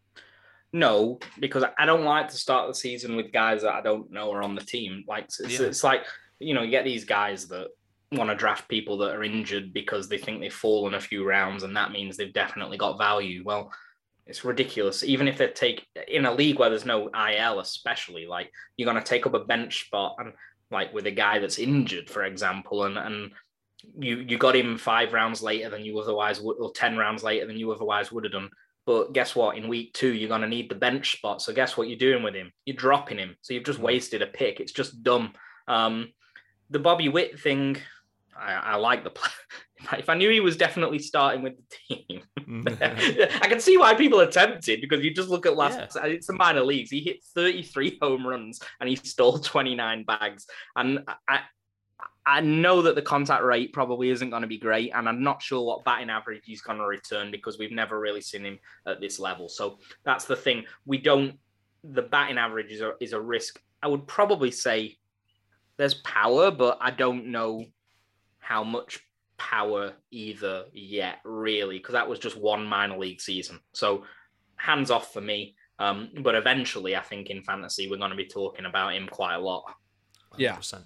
no, 0.73 1.19
because 1.39 1.64
I 1.77 1.85
don't 1.85 2.03
like 2.03 2.30
to 2.30 2.35
start 2.35 2.68
the 2.68 2.73
season 2.76 3.15
with 3.15 3.31
guys 3.31 3.61
that 3.61 3.73
I 3.73 3.81
don't 3.81 4.11
know 4.11 4.31
are 4.34 4.44
on 4.44 4.56
the 4.56 4.61
team. 4.61 5.03
Like 5.07 5.26
it's, 5.26 5.39
Yeah. 5.39 5.68
it's 5.68 5.84
like 5.84 6.06
you 6.39 6.53
know, 6.53 6.61
you 6.61 6.69
get 6.69 6.84
these 6.85 7.03
guys 7.03 7.48
that 7.48 7.69
want 8.11 8.30
to 8.30 8.35
draft 8.35 8.68
people 8.69 8.98
that 8.98 9.15
are 9.15 9.23
injured 9.23 9.73
because 9.73 10.07
they 10.07 10.18
think 10.19 10.39
they've 10.39 10.53
fallen 10.53 10.94
a 10.94 10.99
few 10.99 11.26
rounds, 11.27 11.64
and 11.64 11.76
that 11.76 11.91
means 11.91 12.15
they've 12.15 12.34
definitely 12.34 12.77
got 12.77 12.98
value. 12.98 13.41
Well, 13.44 13.72
it's 14.27 14.45
ridiculous. 14.45 15.03
Even 15.03 15.27
if 15.27 15.37
they 15.37 15.47
take 15.47 15.85
in 16.07 16.25
a 16.25 16.33
league 16.33 16.59
where 16.59 16.69
there's 16.69 16.85
no 16.85 17.09
IL, 17.09 17.59
especially 17.59 18.25
like 18.25 18.51
you're 18.75 18.91
going 18.91 19.01
to 19.01 19.09
take 19.09 19.25
up 19.25 19.33
a 19.33 19.45
bench 19.45 19.85
spot 19.85 20.15
and 20.19 20.33
like 20.71 20.93
with 20.93 21.07
a 21.07 21.11
guy 21.11 21.39
that's 21.39 21.59
injured, 21.59 22.09
for 22.09 22.23
example, 22.23 22.83
and 22.83 22.97
and 22.97 23.31
you 23.97 24.17
you 24.17 24.37
got 24.37 24.55
him 24.55 24.77
five 24.77 25.13
rounds 25.13 25.41
later 25.41 25.69
than 25.69 25.83
you 25.83 25.97
otherwise 25.99 26.41
would, 26.41 26.57
or 26.57 26.71
ten 26.71 26.97
rounds 26.97 27.23
later 27.23 27.47
than 27.47 27.57
you 27.57 27.71
otherwise 27.71 28.11
would 28.11 28.23
have 28.23 28.33
done. 28.33 28.49
But 28.85 29.13
guess 29.13 29.35
what? 29.35 29.57
In 29.57 29.67
week 29.67 29.93
two, 29.93 30.13
you're 30.13 30.29
going 30.29 30.41
to 30.41 30.47
need 30.47 30.69
the 30.69 30.75
bench 30.75 31.11
spot. 31.17 31.41
So 31.41 31.53
guess 31.53 31.75
what 31.75 31.89
you're 31.89 31.97
doing 31.97 32.23
with 32.23 32.33
him? 32.33 32.53
You're 32.65 32.77
dropping 32.77 33.17
him. 33.17 33.35
So 33.41 33.53
you've 33.53 33.65
just 33.65 33.79
wasted 33.79 34.21
a 34.21 34.27
pick. 34.27 34.61
It's 34.61 34.71
just 34.71 35.03
dumb. 35.03 35.33
Um, 35.67 36.13
the 36.69 36.79
Bobby 36.79 37.09
Witt 37.09 37.37
thing, 37.37 37.77
I, 38.37 38.53
I 38.53 38.75
like 38.75 39.03
the 39.03 39.09
play. 39.09 39.29
If 39.97 40.09
I 40.09 40.15
knew 40.15 40.30
he 40.30 40.39
was 40.39 40.57
definitely 40.57 40.99
starting 40.99 41.41
with 41.41 41.53
the 41.57 41.95
team, 41.95 42.22
mm. 42.39 43.41
I 43.41 43.47
can 43.47 43.59
see 43.59 43.77
why 43.77 43.93
people 43.95 44.19
are 44.19 44.31
tempted 44.31 44.81
because 44.81 45.03
you 45.03 45.14
just 45.14 45.30
look 45.30 45.45
at 45.45 45.55
last. 45.55 45.95
Uh, 45.95 46.01
it's 46.05 46.27
the 46.27 46.34
minor 46.34 46.61
leagues. 46.61 46.91
He 46.91 47.01
hit 47.01 47.23
33 47.35 47.97
home 48.01 48.27
runs 48.27 48.61
and 48.80 48.89
he 48.89 48.95
stole 48.95 49.39
29 49.39 50.03
bags. 50.03 50.47
And 50.76 50.99
I, 51.27 51.41
I 52.26 52.41
know 52.41 52.81
that 52.81 52.95
the 52.95 53.01
contact 53.01 53.43
rate 53.43 53.72
probably 53.72 54.09
isn't 54.09 54.30
going 54.30 54.41
to 54.41 54.47
be 54.47 54.57
great, 54.57 54.91
and 54.93 55.07
I'm 55.07 55.23
not 55.23 55.41
sure 55.41 55.65
what 55.65 55.85
batting 55.85 56.09
average 56.09 56.41
he's 56.43 56.61
going 56.61 56.77
to 56.77 56.85
return 56.85 57.31
because 57.31 57.57
we've 57.57 57.72
never 57.72 57.99
really 57.99 58.22
seen 58.22 58.45
him 58.45 58.59
at 58.85 58.99
this 58.99 59.18
level. 59.19 59.47
So 59.47 59.80
that's 60.03 60.26
the 60.26 60.35
thing. 60.35 60.65
We 60.85 60.97
don't. 60.97 61.39
The 61.84 62.01
batting 62.01 62.38
average 62.38 62.72
is 62.72 62.81
a 62.81 62.93
is 62.99 63.14
a 63.14 63.22
risk. 63.22 63.61
I 63.81 63.88
would 63.88 64.07
probably 64.07 64.51
say 64.51 64.97
there's 65.77 65.93
power, 65.93 66.51
but 66.51 66.77
I 66.81 66.91
don't 66.91 67.27
know 67.27 67.65
how 68.39 68.64
much 68.64 69.06
power 69.38 69.93
either 70.11 70.65
yet, 70.73 71.18
really, 71.23 71.77
because 71.77 71.93
that 71.93 72.07
was 72.07 72.19
just 72.19 72.38
one 72.38 72.65
minor 72.65 72.97
league 72.97 73.22
season. 73.22 73.59
So 73.73 74.03
hands 74.55 74.91
off 74.91 75.14
for 75.14 75.22
me. 75.22 75.55
Um, 75.80 76.09
but 76.22 76.35
eventually, 76.35 76.95
I 76.95 77.01
think 77.01 77.30
in 77.30 77.43
fantasy 77.43 77.89
we're 77.89 77.97
going 77.97 78.11
to 78.11 78.18
be 78.18 78.26
talking 78.26 78.65
about 78.65 78.93
him 78.95 79.07
quite 79.07 79.35
a 79.35 79.39
lot. 79.39 79.64
Yeah. 80.38 80.55
100%. 80.55 80.84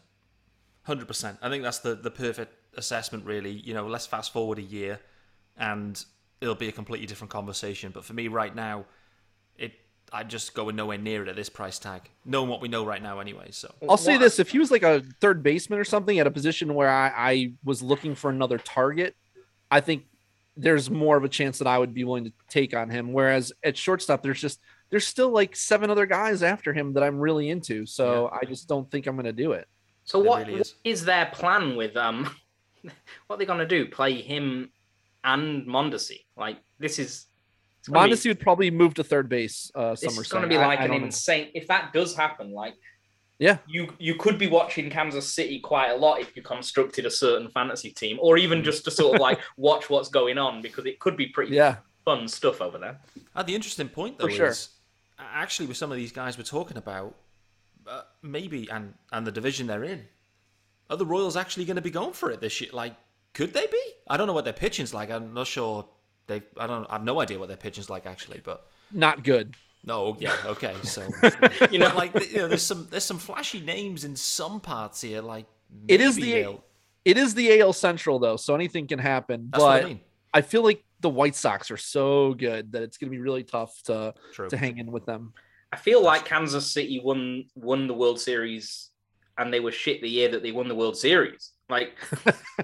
100%. 0.88 1.38
I 1.42 1.50
think 1.50 1.64
that's 1.64 1.80
the, 1.80 1.96
the 1.96 2.12
perfect 2.12 2.54
assessment, 2.78 3.26
really. 3.26 3.52
You 3.52 3.74
know, 3.74 3.88
let's 3.88 4.06
fast 4.06 4.34
forward 4.34 4.60
a 4.60 4.64
year 4.64 5.00
and 5.58 6.04
it'll 6.42 6.56
be 6.56 6.68
a 6.68 6.72
completely 6.72 7.08
different 7.08 7.32
conversation. 7.32 7.92
But 7.94 8.04
for 8.04 8.14
me, 8.14 8.28
right 8.28 8.54
now, 8.54 8.86
it 9.58 9.74
I'm 10.14 10.28
just 10.28 10.54
going 10.54 10.76
nowhere 10.76 10.98
near 10.98 11.24
it 11.24 11.30
at 11.30 11.36
this 11.36 11.50
price 11.50 11.80
tag, 11.80 12.02
knowing 12.26 12.50
what 12.50 12.62
we 12.62 12.68
know 12.68 12.86
right 12.86 13.02
now, 13.02 13.20
anyway. 13.20 13.48
So, 13.52 13.74
I'll 13.90 13.96
say 13.98 14.18
this: 14.18 14.40
if 14.40 14.50
he 14.50 14.60
was 14.60 14.70
like 14.72 14.84
a 14.84 15.02
third 15.22 15.42
baseman 15.42 15.80
or 15.80 15.86
something 15.86 16.20
at 16.20 16.28
a 16.28 16.32
position 16.32 16.74
where 16.74 16.90
I, 16.90 17.08
I 17.16 17.54
was 17.64 17.82
looking 17.82 18.16
for 18.16 18.30
another 18.30 18.58
target, 18.58 19.16
I 19.70 19.80
think 19.80 20.04
there's 20.58 20.90
more 20.90 21.16
of 21.16 21.24
a 21.24 21.30
chance 21.30 21.60
that 21.60 21.68
I 21.68 21.78
would 21.78 21.94
be 21.94 22.04
willing 22.04 22.26
to 22.26 22.34
take 22.50 22.76
on 22.76 22.90
him. 22.90 23.14
Whereas 23.14 23.54
at 23.64 23.78
shortstop, 23.78 24.22
there's 24.22 24.42
just 24.42 24.60
there's 24.90 25.08
still 25.08 25.30
like 25.30 25.56
seven 25.56 25.90
other 25.90 26.06
guys 26.06 26.44
after 26.44 26.74
him 26.74 26.94
that 26.94 27.04
I'm 27.04 27.18
really 27.18 27.50
into. 27.50 27.86
So 27.86 28.30
I 28.34 28.44
just 28.46 28.68
don't 28.68 28.90
think 28.92 29.08
I'm 29.08 29.16
going 29.16 29.26
to 29.26 29.32
do 29.32 29.54
it. 29.54 29.66
So 30.04 30.20
It 30.20 30.28
what 30.28 30.40
really 30.42 30.52
what 30.54 30.62
is. 30.62 30.76
is 30.84 31.06
their 31.06 31.28
plan 31.28 31.78
with 31.78 31.96
um 31.96 32.30
what 33.28 33.36
are 33.36 33.38
they 33.38 33.46
gonna 33.46 33.66
do? 33.68 33.86
Play 33.86 34.22
him 34.22 34.72
and 35.24 35.66
Mondesi? 35.66 36.26
Like 36.36 36.58
this 36.80 37.00
is 37.00 37.00
It's 37.00 37.14
gonna 37.14 37.22
be- 37.22 37.31
Mondesi 37.90 38.28
would 38.28 38.40
probably 38.40 38.70
move 38.72 38.94
to 38.96 39.04
third 39.04 39.28
base. 39.30 39.72
Uh, 39.76 39.96
It's 40.00 40.30
going 40.30 40.44
to 40.44 40.48
be 40.50 40.58
like 40.58 40.80
I 40.80 40.84
an 40.86 40.92
don't 40.92 41.00
know. 41.02 41.06
insane. 41.08 41.50
If 41.54 41.68
that 41.68 41.94
does 41.94 42.16
happen, 42.16 42.52
like 42.52 42.76
Yeah. 43.40 43.58
you 43.68 43.94
you 43.98 44.16
could 44.16 44.38
be 44.38 44.48
watching 44.48 44.90
Kansas 44.90 45.32
City 45.34 45.60
quite 45.60 45.90
a 45.90 45.96
lot 45.96 46.20
if 46.22 46.36
you 46.36 46.44
constructed 46.44 47.06
a 47.06 47.12
certain 47.12 47.50
fantasy 47.50 47.92
team, 47.92 48.18
or 48.22 48.36
Mm. 48.36 48.40
even 48.42 48.64
just 48.64 48.84
to 48.86 48.92
sort 48.92 49.16
of 49.16 49.22
like 49.22 49.40
watch 49.58 49.90
what's 49.90 50.10
going 50.10 50.38
on 50.38 50.62
because 50.62 50.86
it 50.86 51.00
could 51.00 51.18
be 51.18 51.28
pretty 51.28 51.56
Yeah, 51.56 51.78
fun 52.06 52.28
stuff 52.28 52.62
over 52.62 52.78
there. 52.78 53.00
Uh, 53.36 53.44
the 53.44 53.56
interesting 53.56 53.90
point, 53.90 54.20
though, 54.20 54.28
For 54.30 54.46
is 54.48 54.70
uh, 55.18 55.24
actually 55.34 55.68
with 55.68 55.78
some 55.78 55.92
of 55.92 55.98
these 55.98 56.12
guys 56.12 56.38
we're 56.38 56.44
talking 56.44 56.78
about, 56.78 57.16
uh, 57.88 58.04
maybe 58.22 58.70
and 58.70 58.94
and 59.12 59.26
the 59.26 59.32
division 59.32 59.66
they're 59.68 59.84
in, 59.84 60.08
are 60.92 60.98
the 60.98 61.06
Royals 61.06 61.36
actually 61.36 61.66
going 61.66 61.78
to 61.78 61.82
be 61.82 61.90
going 61.92 62.14
for 62.14 62.30
it 62.30 62.42
this 62.42 62.62
year? 62.62 62.70
Like, 62.74 62.96
could 63.34 63.54
they 63.54 63.66
be? 63.66 63.84
I 64.08 64.18
don't 64.18 64.28
know 64.28 64.34
what 64.34 64.44
their 64.44 64.54
pitching's 64.54 64.94
like. 64.94 65.10
I'm 65.10 65.34
not 65.34 65.48
sure. 65.48 65.88
They, 66.32 66.42
I 66.58 66.68
don't. 66.68 66.86
I 66.90 66.94
have 66.94 67.04
no 67.04 67.20
idea 67.22 67.38
what 67.40 67.48
their 67.48 67.58
pitching's 67.58 67.90
like 67.90 68.06
actually, 68.06 68.42
but 68.44 68.66
not 68.92 69.24
good. 69.24 69.56
no, 69.84 70.16
yeah, 70.20 70.36
okay. 70.46 70.76
So 70.84 71.02
You 71.72 71.80
know, 71.80 71.94
like 71.96 72.14
you 72.32 72.38
know, 72.40 72.48
there's 72.48 72.62
some 72.64 72.88
there's 72.92 73.04
some 73.06 73.20
flashy 73.20 73.60
names 73.62 74.04
in 74.04 74.16
some 74.16 74.60
parts 74.60 75.02
here. 75.02 75.22
Like 75.22 75.46
It 75.88 76.02
is 76.02 76.16
the- 76.16 76.32
they'll- 76.32 76.64
It 77.04 77.18
is 77.18 77.34
the 77.34 77.60
AL 77.62 77.74
Central 77.74 78.20
though, 78.20 78.38
so 78.38 78.54
anything 78.56 78.88
can 78.88 79.00
happen. 79.00 79.50
That's 79.52 79.62
but 79.64 79.68
what 79.68 79.84
I 79.84 79.88
mean. 79.88 80.00
I 80.34 80.42
feel 80.42 80.64
like 80.64 80.84
the 81.02 81.10
White 81.10 81.36
Sox 81.36 81.72
are 81.72 81.78
so 81.78 82.34
good 82.36 82.72
that 82.74 82.84
it's 82.84 82.98
going 82.98 83.10
to 83.12 83.16
be 83.18 83.22
really 83.22 83.44
tough 83.44 83.74
to 83.86 84.14
True. 84.34 84.50
to 84.50 84.56
hang 84.58 84.78
in 84.78 84.92
with 84.92 85.06
them. 85.06 85.34
I 85.74 85.78
feel 85.78 86.04
like 86.04 86.26
Kansas 86.26 86.68
City 86.72 87.02
won 87.04 87.46
won 87.56 87.88
the 87.88 87.94
World 87.94 88.20
Series, 88.20 88.90
and 89.38 89.52
they 89.54 89.60
were 89.60 89.72
shit 89.72 90.02
the 90.02 90.10
year 90.10 90.30
that 90.30 90.44
they 90.44 90.52
won 90.52 90.68
the 90.68 90.76
World 90.76 90.96
Series. 90.98 91.52
Like, 91.72 91.96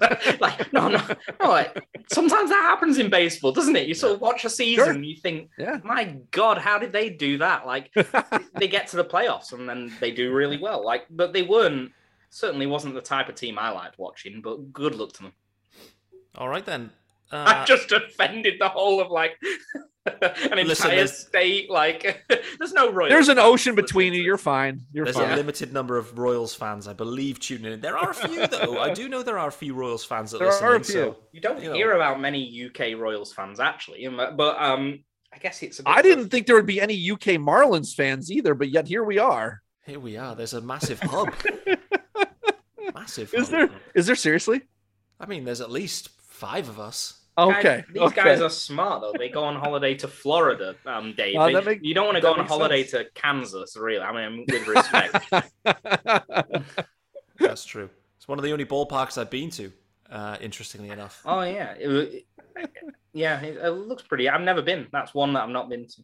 like 0.40 0.72
no, 0.72 0.88
no, 0.88 1.02
no. 1.40 1.48
Like, 1.48 1.76
sometimes 2.12 2.50
that 2.50 2.62
happens 2.62 2.98
in 2.98 3.10
baseball, 3.10 3.50
doesn't 3.50 3.74
it? 3.74 3.88
You 3.88 3.94
sort 3.94 4.12
of 4.14 4.20
watch 4.20 4.44
a 4.44 4.50
season, 4.50 4.84
Sure. 4.84 4.92
and 4.94 5.04
you 5.04 5.16
think, 5.16 5.50
Yeah. 5.58 5.78
my 5.82 6.16
God, 6.30 6.58
how 6.58 6.78
did 6.78 6.92
they 6.92 7.10
do 7.10 7.38
that? 7.38 7.66
Like, 7.66 7.90
they 8.58 8.68
get 8.68 8.86
to 8.88 8.96
the 8.96 9.04
playoffs 9.04 9.52
and 9.52 9.68
then 9.68 9.92
they 9.98 10.12
do 10.12 10.32
really 10.32 10.58
well. 10.58 10.84
Like, 10.84 11.06
but 11.10 11.32
they 11.32 11.42
weren't. 11.42 11.90
Certainly 12.30 12.66
wasn't 12.66 12.94
the 12.94 13.00
type 13.00 13.30
of 13.30 13.34
team 13.34 13.58
I 13.58 13.70
liked 13.70 13.98
watching. 13.98 14.42
But 14.42 14.72
good 14.72 14.94
luck 14.94 15.12
to 15.14 15.22
them. 15.24 15.32
All 16.36 16.48
right 16.48 16.64
then. 16.64 16.90
I 17.30 17.62
Uh, 17.62 17.66
just 17.66 17.92
offended 17.92 18.54
the 18.58 18.68
whole 18.68 19.00
of 19.00 19.10
like 19.10 19.36
an 20.06 20.56
Listen, 20.66 20.90
entire 20.90 21.06
state. 21.06 21.68
Like, 21.70 22.24
there's 22.58 22.72
no 22.72 22.90
Royals 22.90 23.10
There's 23.10 23.28
an 23.28 23.38
ocean 23.38 23.74
between 23.74 24.14
you. 24.14 24.22
You're 24.22 24.38
fine. 24.38 24.80
You're 24.92 25.04
There's 25.04 25.16
fine. 25.16 25.32
a 25.32 25.36
limited 25.36 25.72
number 25.72 25.98
of 25.98 26.18
Royals 26.18 26.54
fans, 26.54 26.88
I 26.88 26.94
believe, 26.94 27.38
tuning 27.40 27.72
in. 27.72 27.80
There 27.82 27.98
are 27.98 28.10
a 28.10 28.14
few, 28.14 28.46
though. 28.46 28.80
I 28.80 28.94
do 28.94 29.08
know 29.10 29.22
there 29.22 29.38
are 29.38 29.48
a 29.48 29.52
few 29.52 29.74
Royals 29.74 30.04
fans 30.04 30.30
that 30.30 30.38
There 30.38 30.48
listen 30.48 30.66
are 30.66 30.74
a 30.76 30.82
few. 30.84 30.92
so 30.94 31.16
You 31.32 31.40
don't 31.42 31.60
You 31.62 31.68
know. 31.70 31.74
hear 31.74 31.92
about 31.92 32.20
many 32.20 32.40
UK 32.70 32.98
Royals 32.98 33.32
fans 33.34 33.60
actually, 33.60 34.06
um, 34.06 34.16
but 34.36 34.56
um, 34.60 35.04
I 35.34 35.36
guess 35.38 35.62
it's. 35.62 35.78
A 35.80 35.82
bit 35.82 35.90
I 35.90 36.00
didn't 36.00 36.30
think 36.30 36.46
there 36.46 36.56
would 36.56 36.64
be 36.64 36.80
any 36.80 37.10
UK 37.10 37.36
Marlins 37.38 37.94
fans 37.94 38.30
either, 38.32 38.54
but 38.54 38.70
yet 38.70 38.88
here 38.88 39.04
we 39.04 39.18
are. 39.18 39.60
here 39.84 40.00
we 40.00 40.16
are. 40.16 40.34
There's 40.34 40.54
a 40.54 40.62
massive 40.62 41.00
hub. 41.00 41.34
massive. 42.94 43.32
Is 43.34 43.50
hub. 43.50 43.68
there? 43.68 43.70
Is 43.94 44.06
there 44.06 44.16
seriously? 44.16 44.62
I 45.20 45.26
mean, 45.26 45.44
there's 45.44 45.60
at 45.60 45.70
least 45.70 46.08
five 46.28 46.68
of 46.68 46.78
us. 46.80 47.17
Guys- 47.38 47.56
Okay. 47.64 47.84
these 47.92 48.02
okay. 48.02 48.24
guys 48.24 48.40
are 48.40 48.50
smart 48.50 49.00
though. 49.00 49.12
They 49.16 49.28
go 49.28 49.44
on 49.44 49.54
holiday 49.56 49.94
to 49.96 50.08
Florida, 50.08 50.74
um, 50.84 51.14
Dave. 51.16 51.36
Oh, 51.38 51.46
They- 51.46 51.60
make- 51.60 51.84
you 51.84 51.94
don't 51.94 52.06
want 52.06 52.16
to 52.16 52.20
go 52.20 52.32
on 52.32 52.38
makes 52.38 52.50
holiday 52.50 52.82
sense. 52.84 53.08
to 53.14 53.20
Kansas, 53.20 53.76
really. 53.76 54.00
I 54.00 54.28
mean, 54.28 54.44
with 54.48 54.66
respect. 54.66 55.24
That's 57.38 57.64
true. 57.64 57.88
It's 58.16 58.26
one 58.26 58.38
of 58.38 58.44
the 58.44 58.52
only 58.52 58.64
ballparks 58.64 59.16
I've 59.18 59.30
been 59.30 59.50
to. 59.50 59.72
Uh, 60.10 60.38
interestingly 60.40 60.88
enough, 60.88 61.20
oh 61.26 61.42
yeah, 61.42 61.74
it, 61.78 61.86
wa- 61.86 62.64
yeah. 63.12 63.40
It, 63.42 63.58
it 63.62 63.70
looks 63.72 64.02
pretty. 64.02 64.26
I've 64.26 64.40
never 64.40 64.62
been. 64.62 64.86
That's 64.90 65.12
one 65.12 65.34
that 65.34 65.42
I've 65.42 65.50
not 65.50 65.68
been 65.68 65.86
to. 65.86 66.02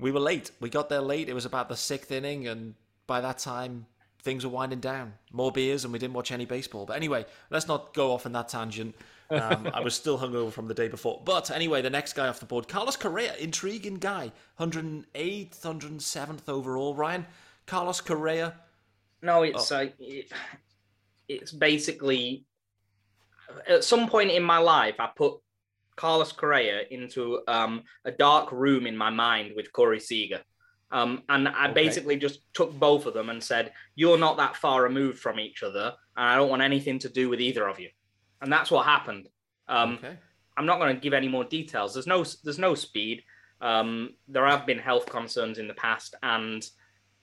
we 0.00 0.10
were 0.10 0.18
late. 0.18 0.50
We 0.58 0.68
got 0.70 0.88
there 0.88 1.00
late. 1.00 1.28
It 1.28 1.34
was 1.34 1.44
about 1.44 1.68
the 1.68 1.76
sixth 1.76 2.10
inning, 2.10 2.48
and 2.48 2.74
by 3.06 3.20
that 3.20 3.38
time, 3.38 3.86
things 4.24 4.44
were 4.44 4.50
winding 4.50 4.80
down. 4.80 5.14
More 5.30 5.52
beers, 5.52 5.84
and 5.84 5.92
we 5.92 6.00
didn't 6.00 6.14
watch 6.14 6.32
any 6.32 6.46
baseball. 6.46 6.84
But 6.84 6.96
anyway, 6.96 7.26
let's 7.48 7.68
not 7.68 7.94
go 7.94 8.10
off 8.10 8.26
in 8.26 8.32
that 8.32 8.48
tangent. 8.48 8.96
Um, 9.30 9.70
I 9.72 9.80
was 9.80 9.94
still 9.94 10.18
hungover 10.18 10.52
from 10.52 10.68
the 10.68 10.74
day 10.74 10.88
before. 10.88 11.22
But 11.24 11.50
anyway, 11.50 11.82
the 11.82 11.90
next 11.90 12.12
guy 12.12 12.28
off 12.28 12.40
the 12.40 12.46
board, 12.46 12.68
Carlos 12.68 12.96
Correa, 12.96 13.34
intriguing 13.36 13.96
guy, 13.96 14.32
108th, 14.60 15.60
107th 15.60 16.48
overall. 16.48 16.94
Ryan, 16.94 17.26
Carlos 17.66 18.00
Correa. 18.00 18.54
No, 19.22 19.42
it's 19.42 19.72
Oh. 19.72 19.76
uh, 19.78 19.86
it, 19.98 20.30
it's 21.28 21.52
basically 21.52 22.44
at 23.68 23.84
some 23.84 24.08
point 24.08 24.30
in 24.30 24.42
my 24.42 24.58
life, 24.58 24.96
I 24.98 25.08
put 25.14 25.34
Carlos 25.96 26.32
Correa 26.32 26.82
into 26.90 27.40
um, 27.46 27.82
a 28.04 28.10
dark 28.10 28.52
room 28.52 28.86
in 28.86 28.96
my 28.96 29.10
mind 29.10 29.52
with 29.56 29.72
Corey 29.72 30.00
Seager. 30.00 30.42
Um, 30.90 31.22
and 31.28 31.48
I 31.48 31.64
Okay. 31.64 31.74
basically 31.74 32.16
just 32.16 32.40
took 32.52 32.72
both 32.78 33.06
of 33.06 33.14
them 33.14 33.30
and 33.30 33.42
said, 33.42 33.72
You're 33.94 34.18
not 34.18 34.36
that 34.36 34.56
far 34.56 34.82
removed 34.82 35.18
from 35.18 35.40
each 35.40 35.62
other, 35.62 35.94
and 36.16 36.26
I 36.28 36.36
don't 36.36 36.50
want 36.50 36.62
anything 36.62 36.98
to 37.00 37.08
do 37.08 37.28
with 37.28 37.40
either 37.40 37.66
of 37.68 37.80
you. 37.80 37.88
And 38.40 38.52
that's 38.52 38.70
what 38.70 38.84
happened. 38.86 39.28
Um, 39.68 39.94
okay. 39.94 40.16
I'm 40.56 40.66
not 40.66 40.78
going 40.78 40.94
to 40.94 41.00
give 41.00 41.12
any 41.14 41.28
more 41.28 41.44
details. 41.44 41.94
There's 41.94 42.06
no 42.06 42.24
there's 42.44 42.58
no 42.58 42.74
speed. 42.74 43.22
Um, 43.60 44.14
there 44.28 44.46
have 44.46 44.66
been 44.66 44.78
health 44.78 45.06
concerns 45.06 45.58
in 45.58 45.66
the 45.68 45.74
past, 45.74 46.14
and 46.22 46.64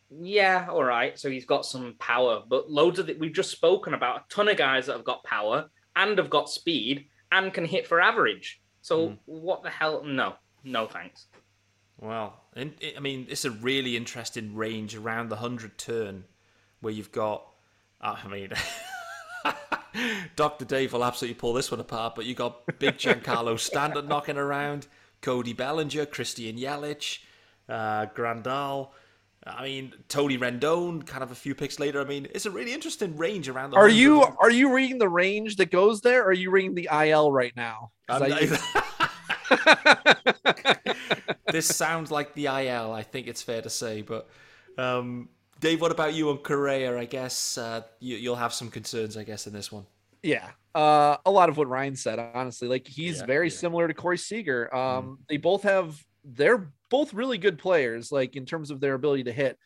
yeah, 0.09 0.67
all 0.69 0.83
right. 0.83 1.17
So 1.19 1.29
he's 1.29 1.45
got 1.45 1.65
some 1.65 1.95
power, 1.99 2.41
but 2.47 2.69
loads 2.69 2.99
of 2.99 3.09
it. 3.09 3.19
We've 3.19 3.31
just 3.33 3.51
spoken 3.51 3.93
about 3.93 4.17
a 4.21 4.23
ton 4.33 4.49
of 4.49 4.57
guys 4.57 4.87
that 4.87 4.95
have 4.95 5.05
got 5.05 5.23
power 5.23 5.69
and 5.95 6.17
have 6.17 6.29
got 6.29 6.49
speed 6.49 7.05
and 7.31 7.53
can 7.53 7.65
hit 7.65 7.87
for 7.87 8.01
average. 8.01 8.61
So 8.81 9.09
Mm. 9.09 9.17
what 9.25 9.63
the 9.63 9.69
hell? 9.69 10.03
No, 10.03 10.35
no 10.63 10.87
thanks. 10.87 11.27
Well, 11.97 12.41
in, 12.55 12.73
I 12.97 12.99
mean, 12.99 13.27
it's 13.29 13.45
a 13.45 13.51
really 13.51 13.95
interesting 13.95 14.55
range 14.55 14.95
around 14.95 15.29
the 15.29 15.35
100 15.35 15.77
turn 15.77 16.25
where 16.81 16.91
you've 16.93 17.11
got, 17.11 17.45
I 18.01 18.27
mean, 18.27 18.51
Dr. 20.35 20.65
Dave 20.65 20.93
will 20.93 21.03
absolutely 21.03 21.35
pull 21.35 21.53
this 21.53 21.71
one 21.71 21.79
apart, 21.79 22.15
but 22.15 22.25
you 22.25 22.35
got 22.35 22.65
Big 22.79 22.97
Giancarlo 22.97 23.59
Stanton 23.59 24.07
knocking 24.07 24.37
around, 24.37 24.87
Cody 25.21 25.53
Bellinger, 25.53 26.05
Christian 26.05 26.57
Yelich, 26.57 27.19
uh, 27.69 28.07
Grandal. 28.07 28.89
I 29.45 29.63
mean, 29.63 29.93
Tony 30.07 30.37
Rendon, 30.37 31.05
kind 31.05 31.23
of 31.23 31.31
a 31.31 31.35
few 31.35 31.55
picks 31.55 31.79
later. 31.79 31.99
I 31.99 32.05
mean, 32.05 32.27
it's 32.33 32.45
a 32.45 32.51
really 32.51 32.73
interesting 32.73 33.17
range 33.17 33.49
around 33.49 33.71
the 33.71 33.77
Are 33.77 33.87
100. 33.87 33.99
you 33.99 34.21
are 34.21 34.51
you 34.51 34.73
reading 34.73 34.99
the 34.99 35.09
range 35.09 35.55
that 35.55 35.71
goes 35.71 36.01
there? 36.01 36.21
Or 36.21 36.27
are 36.27 36.33
you 36.33 36.51
reading 36.51 36.75
the 36.75 36.87
IL 36.91 37.31
right 37.31 37.53
now? 37.55 37.91
This 41.51 41.75
sounds 41.75 42.11
like 42.11 42.33
the 42.33 42.45
IL. 42.45 42.91
I 42.91 43.03
think 43.03 43.27
it's 43.27 43.41
fair 43.41 43.61
to 43.61 43.69
say. 43.69 44.01
But 44.01 44.29
um, 44.77 45.29
Dave, 45.61 45.79
what 45.79 45.91
about 45.91 46.15
you 46.15 46.29
on 46.31 46.39
Correa? 46.39 46.97
I 46.97 47.05
guess 47.05 47.57
uh, 47.57 47.81
you, 47.99 48.17
you'll 48.17 48.35
have 48.35 48.51
some 48.51 48.69
concerns, 48.69 49.15
I 49.15 49.23
guess, 49.23 49.45
in 49.45 49.53
this 49.53 49.71
one. 49.71 49.85
Yeah. 50.23 50.49
Uh, 50.73 51.17
a 51.23 51.31
lot 51.31 51.49
of 51.49 51.57
what 51.57 51.69
Ryan 51.69 51.95
said, 51.95 52.17
honestly. 52.19 52.67
Like 52.67 52.87
he's 52.87 53.19
Yeah, 53.19 53.25
very 53.27 53.47
yeah. 53.47 53.55
similar 53.55 53.87
to 53.87 53.93
Corey 53.93 54.17
Seager. 54.17 54.73
Um, 54.75 55.19
they 55.29 55.37
both 55.37 55.63
have 55.63 56.03
they're 56.23 56.71
both 56.89 57.13
really 57.13 57.37
good 57.37 57.59
players, 57.59 58.11
like 58.11 58.35
in 58.35 58.45
terms 58.45 58.71
of 58.71 58.79
their 58.79 58.95
ability 58.95 59.23
to 59.25 59.31
hit. 59.31 59.57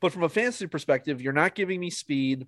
But 0.00 0.12
from 0.12 0.24
a 0.24 0.28
fantasy 0.28 0.66
perspective, 0.66 1.22
you're 1.22 1.32
not 1.32 1.54
giving 1.54 1.78
me 1.80 1.90
speed. 1.90 2.46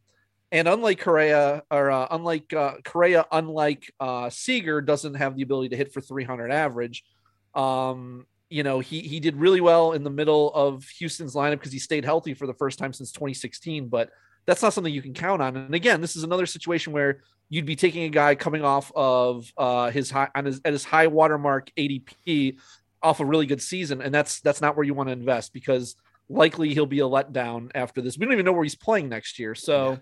And 0.50 0.66
unlike 0.68 1.00
Correa, 1.00 1.62
or 1.70 1.90
uh, 1.90 2.08
unlike 2.10 2.52
uh, 2.52 2.74
Correa, 2.84 3.24
unlike 3.30 3.92
uh, 4.00 4.30
Seager, 4.30 4.80
doesn't 4.80 5.14
have 5.14 5.36
the 5.36 5.42
ability 5.42 5.70
to 5.70 5.76
hit 5.76 5.92
for 5.92 6.00
300 6.00 6.50
average. 6.50 7.04
Um, 7.54 8.26
you 8.48 8.62
know, 8.62 8.80
he 8.80 9.00
he 9.00 9.20
did 9.20 9.36
really 9.36 9.60
well 9.60 9.92
in 9.92 10.04
the 10.04 10.10
middle 10.10 10.52
of 10.54 10.84
Houston's 10.98 11.34
lineup 11.34 11.52
because 11.52 11.72
he 11.72 11.78
stayed 11.78 12.04
healthy 12.04 12.34
for 12.34 12.46
the 12.46 12.54
first 12.54 12.78
time 12.78 12.92
since 12.92 13.10
2016. 13.12 13.88
But 13.88 14.10
that's 14.46 14.62
not 14.62 14.72
something 14.72 14.92
you 14.92 15.02
can 15.02 15.14
count 15.14 15.42
on. 15.42 15.56
And 15.56 15.74
again, 15.74 16.00
this 16.00 16.16
is 16.16 16.22
another 16.22 16.46
situation 16.46 16.92
where 16.92 17.22
you'd 17.48 17.66
be 17.66 17.76
taking 17.76 18.04
a 18.04 18.08
guy 18.08 18.34
coming 18.34 18.64
off 18.64 18.92
of 18.94 19.52
uh, 19.56 19.90
his 19.90 20.10
high 20.10 20.28
on 20.34 20.44
his 20.44 20.60
at 20.64 20.72
his 20.72 20.84
high 20.84 21.08
watermark 21.08 21.70
ADP 21.76 22.58
off 23.02 23.20
a 23.20 23.24
really 23.24 23.46
good 23.46 23.62
season, 23.62 24.00
and 24.00 24.14
that's 24.14 24.40
that's 24.40 24.60
not 24.60 24.76
where 24.76 24.84
you 24.84 24.94
want 24.94 25.08
to 25.08 25.12
invest 25.12 25.52
because 25.52 25.96
likely 26.28 26.72
he'll 26.74 26.86
be 26.86 27.00
a 27.00 27.04
letdown 27.04 27.70
after 27.74 28.00
this. 28.00 28.16
We 28.16 28.24
don't 28.24 28.32
even 28.32 28.44
know 28.44 28.52
where 28.52 28.64
he's 28.64 28.76
playing 28.76 29.08
next 29.08 29.38
year, 29.38 29.54
so 29.54 29.98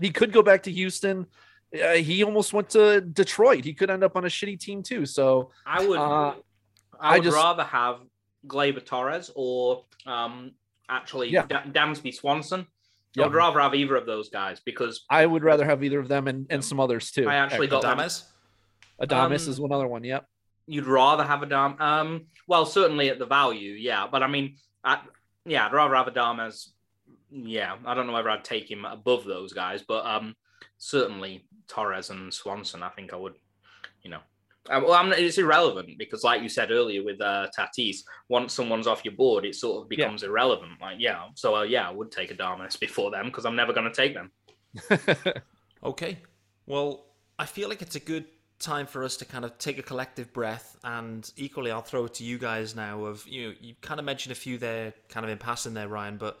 he 0.00 0.10
could 0.10 0.32
go 0.32 0.42
back 0.42 0.62
to 0.64 0.72
Houston. 0.72 1.26
Uh, 1.74 1.94
he 1.94 2.24
almost 2.24 2.54
went 2.54 2.70
to 2.70 3.02
Detroit. 3.02 3.64
He 3.64 3.74
could 3.74 3.90
end 3.90 4.02
up 4.02 4.16
on 4.16 4.24
a 4.24 4.28
shitty 4.28 4.58
team 4.58 4.82
too. 4.82 5.04
So 5.04 5.50
I 5.66 5.86
would. 5.86 5.98
Uh, 5.98 6.34
I 7.00 7.12
I 7.12 7.14
would 7.14 7.24
just- 7.24 7.36
rather 7.36 7.64
have 7.64 8.00
Gleyber 8.46 8.84
Torres 8.84 9.30
or 9.34 9.84
um, 10.06 10.52
actually 10.88 11.30
Yeah. 11.30 11.46
Da- 11.46 11.64
Dansby 11.64 12.14
Swanson. 12.14 12.66
I 13.18 13.22
would 13.22 13.34
rather 13.34 13.58
have 13.60 13.74
either 13.74 13.96
of 13.96 14.06
those 14.06 14.28
guys 14.28 14.60
because 14.60 15.04
I 15.10 15.26
would 15.26 15.42
rather 15.42 15.64
have 15.64 15.82
either 15.82 15.98
of 15.98 16.06
them 16.06 16.28
and, 16.28 16.46
and 16.50 16.64
some 16.64 16.78
others 16.78 17.10
too. 17.10 17.28
I 17.28 17.34
actually 17.36 17.66
got 17.66 17.82
them. 17.82 17.98
Adames? 17.98 18.24
Adamas 19.02 19.24
um, 19.24 19.32
is 19.32 19.58
another 19.58 19.88
one. 19.88 20.04
Yep. 20.04 20.26
You'd 20.66 20.86
rather 20.86 21.24
have 21.24 21.42
a 21.42 21.46
Dam. 21.46 21.80
Um, 21.80 22.26
well, 22.46 22.66
certainly 22.66 23.08
at 23.08 23.18
the 23.18 23.26
value, 23.26 23.72
yeah. 23.72 24.06
But 24.06 24.22
I 24.22 24.28
mean, 24.28 24.56
I, 24.84 25.00
yeah, 25.44 25.66
I'd 25.66 25.72
rather 25.72 25.94
have 25.96 26.06
a 26.06 26.12
Damas. 26.12 26.74
Yeah, 27.30 27.76
I 27.84 27.94
don't 27.94 28.06
know 28.06 28.12
whether 28.12 28.30
I'd 28.30 28.44
take 28.44 28.70
him 28.70 28.84
above 28.84 29.24
those 29.24 29.52
guys, 29.52 29.82
but 29.86 30.04
um, 30.06 30.34
certainly 30.76 31.46
Torres 31.66 32.10
and 32.10 32.32
Swanson. 32.32 32.82
I 32.82 32.90
think 32.90 33.12
I 33.12 33.16
would, 33.16 33.34
you 34.02 34.10
know. 34.10 34.20
Uh, 34.70 34.80
well, 34.84 34.92
I'm, 34.92 35.12
it's 35.12 35.38
irrelevant 35.38 35.98
because, 35.98 36.24
like 36.24 36.42
you 36.42 36.48
said 36.48 36.70
earlier 36.70 37.02
with 37.02 37.20
uh, 37.20 37.48
Tatis, 37.56 37.98
once 38.28 38.52
someone's 38.52 38.86
off 38.86 39.04
your 39.04 39.14
board, 39.14 39.44
it 39.44 39.54
sort 39.54 39.82
of 39.82 39.88
becomes 39.88 40.22
irrelevant. 40.22 40.72
Like, 40.80 40.96
yeah, 40.98 41.24
so 41.34 41.56
uh, 41.56 41.62
yeah, 41.62 41.88
I 41.88 41.92
would 41.92 42.10
take 42.10 42.36
Adames 42.36 42.78
before 42.80 43.10
them 43.10 43.26
because 43.26 43.46
I'm 43.46 43.56
never 43.56 43.72
going 43.72 43.90
to 43.90 43.94
take 43.94 44.14
them. 44.14 44.30
Okay. 45.82 46.18
Well, 46.66 47.04
I 47.38 47.46
feel 47.46 47.68
like 47.68 47.82
it's 47.82 47.96
a 47.96 48.00
good 48.00 48.24
time 48.58 48.86
for 48.86 49.04
us 49.04 49.16
to 49.18 49.24
kind 49.24 49.44
of 49.44 49.56
take 49.58 49.78
a 49.78 49.82
collective 49.82 50.32
breath 50.32 50.76
and 50.82 51.30
equally 51.36 51.70
I'll 51.70 51.80
throw 51.80 52.06
it 52.06 52.14
to 52.14 52.24
you 52.24 52.38
guys 52.38 52.74
now 52.74 53.04
of 53.04 53.26
you 53.28 53.48
know, 53.48 53.54
you 53.60 53.74
kind 53.80 54.00
of 54.00 54.06
mentioned 54.06 54.32
a 54.32 54.34
few 54.34 54.58
there 54.58 54.92
kind 55.08 55.24
of 55.24 55.30
in 55.30 55.38
passing 55.38 55.74
there 55.74 55.86
Ryan 55.86 56.16
but 56.16 56.40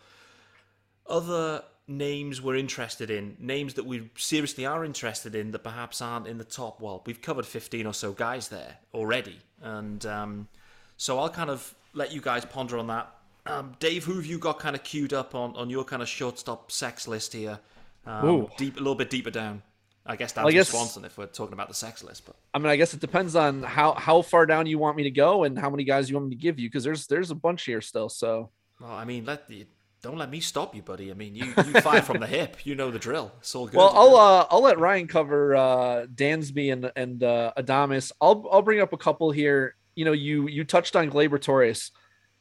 other 1.08 1.62
names 1.88 2.42
we're 2.42 2.56
interested 2.56 3.10
in 3.10 3.34
names 3.40 3.74
that 3.74 3.86
we 3.86 4.10
seriously 4.16 4.66
are 4.66 4.84
interested 4.84 5.34
in 5.34 5.50
that 5.52 5.60
perhaps 5.60 6.02
aren't 6.02 6.26
in 6.26 6.36
the 6.36 6.44
top 6.44 6.82
well 6.82 7.02
we've 7.06 7.22
covered 7.22 7.46
15 7.46 7.86
or 7.86 7.94
so 7.94 8.12
guys 8.12 8.48
there 8.48 8.76
already. 8.92 9.38
And 9.62 10.04
um, 10.06 10.48
so 10.96 11.18
I'll 11.18 11.30
kind 11.30 11.50
of 11.50 11.74
let 11.94 12.12
you 12.12 12.20
guys 12.20 12.44
ponder 12.44 12.78
on 12.78 12.86
that. 12.88 13.12
Um, 13.46 13.74
Dave 13.80 14.04
who 14.04 14.14
have 14.16 14.26
you 14.26 14.38
got 14.38 14.58
kind 14.58 14.76
of 14.76 14.82
queued 14.82 15.14
up 15.14 15.34
on 15.34 15.56
on 15.56 15.70
your 15.70 15.84
kind 15.84 16.02
of 16.02 16.08
shortstop 16.08 16.70
sex 16.70 17.08
list 17.08 17.32
here? 17.32 17.58
Um, 18.06 18.48
deep 18.56 18.76
a 18.76 18.78
little 18.78 18.94
bit 18.94 19.10
deeper 19.10 19.30
down. 19.30 19.62
I 20.04 20.16
guess 20.16 20.32
that's 20.32 20.46
I 20.46 20.52
guess- 20.52 20.68
Swanson 20.70 21.04
if 21.04 21.18
we're 21.18 21.26
talking 21.26 21.52
about 21.52 21.68
the 21.68 21.74
sex 21.74 22.02
list, 22.02 22.24
but 22.26 22.36
I 22.54 22.58
mean, 22.58 22.68
I 22.68 22.76
guess 22.76 22.94
it 22.94 23.00
depends 23.00 23.36
on 23.36 23.62
how 23.62 23.94
how 23.94 24.22
far 24.22 24.46
down 24.46 24.66
you 24.66 24.78
want 24.78 24.96
me 24.96 25.02
to 25.04 25.10
go 25.10 25.44
and 25.44 25.58
how 25.58 25.68
many 25.70 25.84
guys 25.84 26.08
you 26.08 26.16
want 26.16 26.28
me 26.28 26.36
to 26.36 26.40
give 26.40 26.58
you 26.58 26.68
because 26.68 26.84
there's 26.84 27.06
there's 27.06 27.30
a 27.30 27.34
bunch 27.34 27.64
here 27.64 27.80
still. 27.80 28.08
So. 28.08 28.50
Well, 28.80 28.92
I 28.92 29.04
mean, 29.04 29.24
let 29.24 29.48
the 29.48 29.66
don't 30.02 30.16
let 30.16 30.30
me 30.30 30.40
stop 30.40 30.74
you, 30.74 30.82
buddy. 30.82 31.10
I 31.10 31.14
mean, 31.14 31.34
you 31.34 31.46
you 31.46 31.80
fire 31.80 32.02
from 32.02 32.20
the 32.20 32.26
hip. 32.38 32.58
You 32.64 32.74
know 32.74 32.90
the 32.90 32.98
drill. 32.98 33.32
It's 33.40 33.54
all 33.54 33.66
good. 33.66 33.76
well, 33.76 33.92
I'll 33.94 34.16
uh, 34.16 34.46
I'll 34.50 34.62
let 34.62 34.78
Ryan 34.78 35.08
cover 35.08 35.56
uh, 35.56 36.06
Dansby 36.06 36.72
and 36.72 36.92
and 36.94 37.22
uh, 37.22 37.52
Adames. 37.56 38.12
I'll 38.20 38.46
I'll 38.50 38.62
bring 38.62 38.80
up 38.80 38.92
a 38.92 38.96
couple 38.96 39.30
here. 39.30 39.74
You 39.94 40.04
know, 40.04 40.12
you 40.12 40.46
you 40.46 40.64
touched 40.64 40.94
on 40.94 41.10
Gleyber 41.10 41.40
Torres. 41.40 41.90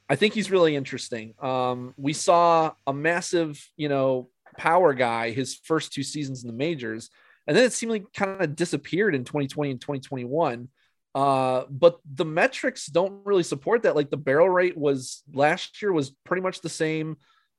I 0.10 0.16
think 0.16 0.34
he's 0.34 0.52
really 0.52 0.76
interesting. 0.76 1.34
Um, 1.42 1.94
we 1.98 2.14
saw 2.14 2.74
a 2.86 2.94
massive, 2.94 3.68
you 3.76 3.90
know, 3.90 4.30
power 4.58 4.94
guy 4.94 5.32
his 5.32 5.56
first 5.56 5.92
two 5.92 6.04
seasons 6.04 6.44
in 6.44 6.48
the 6.48 6.56
majors, 6.56 7.10
and 7.48 7.58
then 7.58 7.66
it 7.66 7.74
seemingly 7.74 8.06
kind 8.16 8.42
of 8.42 8.56
disappeared 8.56 9.16
in 9.16 9.24
2020 9.24 9.72
and 9.72 9.82
2021. 9.82 10.70
Uh, 11.16 11.64
but 11.72 12.00
the 12.14 12.24
metrics 12.26 12.86
don't 12.86 13.26
really 13.26 13.42
support 13.42 13.82
that. 13.84 13.96
Like 13.96 14.12
the 14.12 14.18
barrel 14.18 14.50
rate 14.50 14.78
was 14.78 15.24
last 15.34 15.82
year 15.82 15.92
was 15.92 16.12
pretty 16.24 16.44
much 16.44 16.62
the 16.62 16.70
same. 16.70 17.18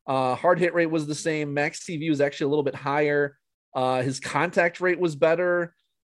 Uh, 0.08 0.34
hard 0.34 0.58
hit 0.58 0.72
rate 0.72 0.90
was 0.90 1.06
the 1.06 1.14
same. 1.14 1.52
Max 1.52 1.88
EV 1.88 2.08
was 2.08 2.22
actually 2.22 2.46
a 2.46 2.48
little 2.48 2.64
bit 2.64 2.74
higher. 2.74 3.36
Uh, 3.74 4.02
his 4.02 4.18
contact 4.18 4.80
rate 4.80 4.98
was 4.98 5.14
better. 5.14 5.74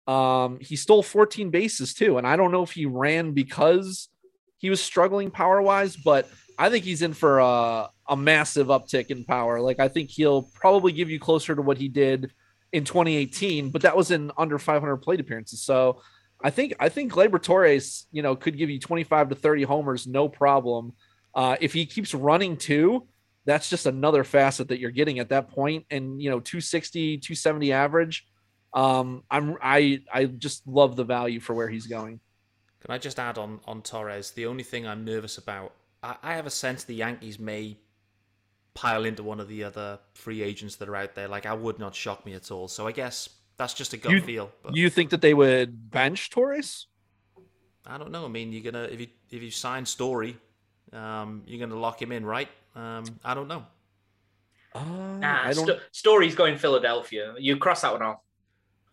Um, 0.07 0.59
he 0.61 0.77
stole 0.77 1.03
14 1.03 1.49
bases 1.49 1.93
too, 1.93 2.17
and 2.17 2.25
I 2.25 2.37
don't 2.37 2.51
know 2.51 2.63
if 2.63 2.71
he 2.71 2.85
ran 2.85 3.33
because 3.33 4.07
he 4.57 4.69
was 4.69 4.81
struggling 4.81 5.29
power 5.29 5.61
wise, 5.61 5.97
but 5.97 6.29
I 6.57 6.69
think 6.69 6.85
he's 6.85 7.01
in 7.01 7.13
for 7.13 7.39
a, 7.39 7.89
a 8.07 8.15
massive 8.15 8.67
uptick 8.67 9.07
in 9.07 9.25
power. 9.25 9.59
Like 9.59 9.79
I 9.79 9.89
think 9.89 10.09
he'll 10.09 10.43
probably 10.43 10.91
give 10.91 11.09
you 11.09 11.19
closer 11.19 11.55
to 11.55 11.61
what 11.61 11.77
he 11.77 11.89
did 11.89 12.31
in 12.71 12.85
2018, 12.85 13.69
but 13.69 13.81
that 13.81 13.97
was 13.97 14.11
in 14.11 14.31
under 14.37 14.57
500 14.57 14.97
plate 14.97 15.19
appearances. 15.19 15.61
So 15.61 16.01
I 16.43 16.49
think 16.49 16.73
I 16.79 16.89
think 16.89 17.11
Gleyber 17.11 17.41
Torres, 17.41 18.07
you 18.11 18.21
know, 18.21 18.35
could 18.35 18.57
give 18.57 18.69
you 18.69 18.79
25 18.79 19.29
to 19.29 19.35
30 19.35 19.63
homers, 19.63 20.07
no 20.07 20.29
problem. 20.29 20.93
Uh, 21.35 21.57
if 21.59 21.73
he 21.73 21.85
keeps 21.85 22.13
running 22.13 22.57
too, 22.57 23.07
that's 23.45 23.69
just 23.69 23.85
another 23.85 24.23
facet 24.23 24.67
that 24.67 24.79
you're 24.79 24.91
getting 24.91 25.19
at 25.19 25.29
that. 25.29 25.49
And 25.89 26.21
you 26.21 26.29
know, 26.29 26.39
260, 26.39 27.17
270 27.17 27.71
average. 27.71 28.27
Um, 28.73 29.23
I'm 29.29 29.57
I 29.61 30.01
I 30.13 30.25
just 30.25 30.65
love 30.67 30.95
the 30.95 31.03
value 31.03 31.39
for 31.39 31.53
where 31.53 31.67
he's 31.69 31.87
going. 31.87 32.19
Can 32.81 32.91
I 32.91 32.97
just 32.97 33.19
add 33.19 33.37
on 33.37 33.59
on 33.65 33.81
Torres? 33.81 34.31
The 34.31 34.45
only 34.45 34.63
thing 34.63 34.87
I'm 34.87 35.03
nervous 35.03 35.37
about, 35.37 35.73
I, 36.01 36.15
I 36.23 36.33
have 36.35 36.45
a 36.45 36.51
sense 36.51 36.83
the 36.83 36.95
Yankees 36.95 37.37
may 37.39 37.77
pile 38.73 39.03
into 39.05 39.23
one 39.23 39.39
of 39.39 39.47
the 39.49 39.63
other 39.63 39.99
free 40.13 40.41
agents 40.41 40.77
that 40.77 40.87
are 40.87 40.95
out 40.95 41.13
there. 41.13 41.27
Like, 41.27 41.45
I 41.45 41.53
would 41.53 41.77
not 41.77 41.93
shock 41.93 42.25
me 42.25 42.33
at 42.33 42.49
all. 42.51 42.69
So 42.69 42.87
I 42.87 42.93
guess 42.93 43.27
that's 43.57 43.73
just 43.73 43.93
a 43.93 43.97
gut 43.97 44.13
You- 44.13 44.21
feel. 44.21 44.51
But 44.63 44.75
You 44.75 44.89
think 44.89 45.09
that 45.09 45.21
they 45.21 45.33
would 45.33 45.91
bench 45.91 46.29
Torres? 46.29 46.87
I 47.85 47.97
don't 47.97 48.11
know. 48.11 48.25
I 48.25 48.29
mean, 48.29 48.53
you're 48.53 48.71
gonna 48.71 48.85
if 48.85 49.01
you 49.01 49.07
if 49.29 49.41
you 49.41 49.51
sign 49.51 49.85
Story, 49.85 50.37
um, 50.93 51.43
you're 51.45 51.59
gonna 51.59 51.79
lock 51.79 52.01
him 52.01 52.11
in, 52.11 52.25
right? 52.25 52.47
Um, 52.75 53.03
I 53.23 53.33
don't 53.33 53.47
know. 53.47 53.65
Uh, 54.73 54.79
Nah, 55.19 55.41
I 55.43 55.53
don't. 55.53 55.65
Sto- 55.65 55.79
Story's 55.91 56.35
going 56.35 56.57
Philadelphia. 56.57 57.33
You 57.37 57.57
cross 57.57 57.81
that 57.81 57.91
one 57.93 58.01
off. 58.01 58.19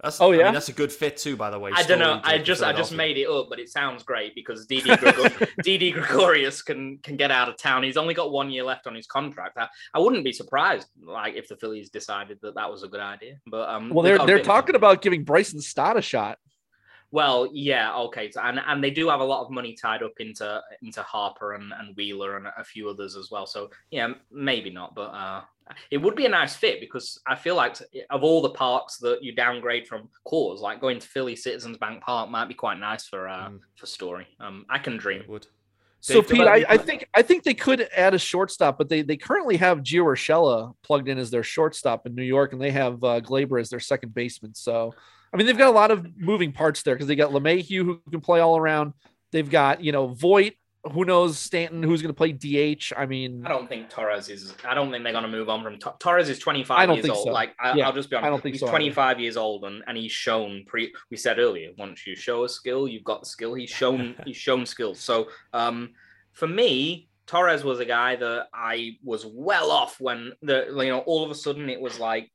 That's, 0.03 0.21
Oh, 0.21 0.31
I 0.33 0.37
yeah? 0.37 0.45
mean, 0.45 0.55
that's 0.55 0.69
a 0.69 0.73
good 0.73 0.93
fit 0.93 1.17
too, 1.17 1.37
by 1.37 1.51
the 1.51 1.59
way. 1.59 1.73
I 1.75 1.83
don't 1.83 1.99
know. 1.99 2.21
I 2.23 2.39
just 2.39 2.63
I 2.63 2.73
just 2.73 2.93
made 2.93 3.17
it 3.19 3.29
up, 3.29 3.49
but 3.51 3.59
it 3.59 3.69
sounds 3.69 4.05
great 4.05 4.33
because 4.35 4.65
Didi 4.67 4.95
Gregor- 4.97 5.49
Didi 5.63 5.91
Gregorius 5.91 6.63
can 6.63 6.99
can 6.99 7.17
get 7.17 7.33
out 7.33 7.49
of 7.49 7.57
town. 7.57 7.83
He's 7.83 7.97
only 7.97 8.15
got 8.15 8.31
one 8.31 8.49
year 8.51 8.63
left 8.63 8.87
on 8.87 8.95
his 8.95 9.07
contract. 9.09 9.57
I, 9.59 9.67
I 9.95 9.99
wouldn't 9.99 10.23
be 10.25 10.33
surprised 10.33 10.87
like 11.03 11.35
if 11.35 11.49
the 11.49 11.57
Phillies 11.57 11.91
decided 11.91 12.39
that 12.43 12.55
that 12.55 12.71
was 12.71 12.85
a 12.85 12.89
good 12.89 13.01
idea. 13.01 13.39
But 13.47 13.69
um, 13.71 13.91
well, 13.91 14.05
they 14.05 14.17
they're 14.17 14.27
they're 14.27 14.43
talking 14.43 14.77
about 14.77 15.03
giving 15.03 15.25
Bryson 15.25 15.61
Stott 15.61 15.97
a 15.97 16.03
shot. 16.03 16.39
Well, 17.11 17.49
yeah, 17.53 17.97
okay, 17.97 18.31
so, 18.31 18.43
and 18.43 18.61
and 18.67 18.85
they 18.85 18.91
do 18.91 19.09
have 19.09 19.21
a 19.21 19.25
lot 19.25 19.43
of 19.43 19.51
money 19.51 19.75
tied 19.75 20.03
up 20.03 20.13
into 20.21 20.61
into 20.83 21.03
Harper 21.03 21.55
and, 21.55 21.73
and 21.79 21.97
Wheeler 21.97 22.37
and 22.37 22.47
a 22.57 22.65
few 22.65 22.89
others 22.91 23.17
as 23.17 23.31
well. 23.31 23.47
So 23.47 23.71
yeah, 23.91 24.09
maybe 24.31 24.71
not, 24.71 24.95
but 24.95 25.11
uh, 25.15 25.43
it 25.91 25.99
would 25.99 26.17
be 26.17 26.27
a 26.27 26.29
nice 26.29 26.55
fit 26.55 26.81
because 26.81 27.19
I 27.27 27.35
feel 27.35 27.55
like 27.55 27.77
of 28.11 28.23
all 28.23 28.43
the 28.43 28.51
parks 28.51 28.99
that 28.99 29.23
you 29.23 29.35
downgrade 29.35 29.87
from 29.87 30.11
Coors, 30.27 30.61
like 30.61 30.81
going 30.83 30.99
to 30.99 31.09
Philly 31.09 31.35
Citizens 31.35 31.79
Bank 31.79 32.03
Park 32.03 32.29
might 32.31 32.49
be 32.49 32.55
quite 32.55 32.79
nice 32.79 33.07
for 33.07 33.27
uh, 33.27 33.49
Mm. 33.49 33.61
for 33.77 33.87
Story. 33.87 34.27
Um, 34.41 34.67
I 34.69 34.79
can 34.79 34.99
dream. 34.99 35.23
It 35.23 35.29
would. 35.29 35.47
So 36.01 36.21
Dave, 36.21 36.29
Pete, 36.29 36.47
I, 36.47 36.65
I 36.69 36.77
think 36.77 37.09
I 37.15 37.23
think 37.23 37.43
they 37.43 37.55
could 37.55 37.89
add 37.97 38.15
a 38.15 38.19
shortstop, 38.19 38.79
but 38.79 38.89
they 38.89 39.03
they 39.03 39.17
currently 39.17 39.57
have 39.57 39.79
Gio 39.79 40.05
Urshela 40.05 40.75
plugged 40.83 41.09
in 41.09 41.19
as 41.19 41.31
their 41.31 41.43
shortstop 41.43 42.07
in 42.07 42.15
New 42.15 42.23
York, 42.23 42.53
and 42.53 42.61
they 42.61 42.71
have 42.71 43.03
uh, 43.03 43.21
Gleyber 43.21 43.61
as 43.61 43.71
their 43.71 43.81
second 43.81 44.15
baseman. 44.15 44.55
So 44.55 44.95
I 45.33 45.37
mean, 45.37 45.47
they've 45.47 45.59
got 45.59 45.69
a 45.69 45.73
lot 45.73 45.91
of 45.91 46.07
moving 46.17 46.53
parts 46.53 46.83
there 46.83 46.95
because 46.95 47.07
they 47.07 47.17
got 47.17 47.33
LeMahieu 47.33 47.85
who 47.85 48.01
can 48.11 48.21
play 48.21 48.41
all 48.41 48.57
around. 48.57 48.95
They've 49.31 49.49
got 49.49 49.83
you 49.83 49.93
know 49.93 50.09
Voit, 50.09 50.55
who 50.93 51.05
knows 51.05 51.39
Stanton 51.39 51.83
who's 51.83 52.03
going 52.03 52.15
to 52.15 52.17
play 52.17 52.33
DH. 52.33 52.93
I 52.97 53.07
mean, 53.07 53.45
I 53.45 53.49
don't 53.49 53.69
think 53.69 53.91
Torres 53.91 54.29
is. 54.29 54.55
I 54.67 54.75
don't 54.75 54.91
think 54.91 55.05
they're 55.05 55.13
going 55.13 55.25
to 55.25 55.31
move 55.31 55.49
on 55.49 55.63
from 55.63 55.79
Tor- 55.79 55.97
Torres. 55.99 56.29
Is 56.29 56.39
twenty 56.39 56.65
I 56.71 56.87
don't 56.87 56.97
years 56.97 57.07
think 57.07 57.17
old. 57.17 57.27
so. 57.27 57.33
Like 57.33 57.55
I, 57.61 57.75
Yeah, 57.75 57.87
I'll 57.87 57.93
just 57.93 58.11
be 58.11 58.17
honest. 58.17 58.27
I 58.27 58.31
don't 58.31 58.43
think 58.43 58.55
he's 58.55 58.61
so 58.61 58.67
either. 58.67 58.73
twenty 58.73 58.91
five 58.91 59.21
years 59.21 59.37
old, 59.37 59.65
and 59.65 59.83
and 59.87 59.97
he's 59.97 60.13
shown. 60.13 60.65
Pre. 60.67 60.93
We 61.11 61.17
said 61.17 61.39
earlier, 61.39 61.71
once 61.77 62.07
you 62.07 62.17
show 62.17 62.45
a 62.45 62.49
skill, 62.49 62.89
you've 62.89 63.05
got 63.05 63.21
the 63.21 63.27
skill. 63.27 63.55
He's 63.55 63.71
shown. 63.71 64.15
he's 64.25 64.37
shown 64.37 64.65
skills. 64.67 64.99
So 65.01 65.29
um, 65.53 65.91
for 66.33 66.49
me, 66.49 67.09
Torres 67.27 67.65
was 67.65 67.81
a 67.81 67.85
guy 67.85 68.17
that 68.17 68.47
I 68.55 68.97
was 69.05 69.27
well 69.27 69.71
off 69.71 70.01
when 70.01 70.33
the 70.43 70.67
you 70.71 70.89
know 70.91 71.01
all 71.01 71.25
of 71.25 71.31
a 71.31 71.35
sudden 71.35 71.69
it 71.69 71.81
was 71.81 71.99
like 72.01 72.31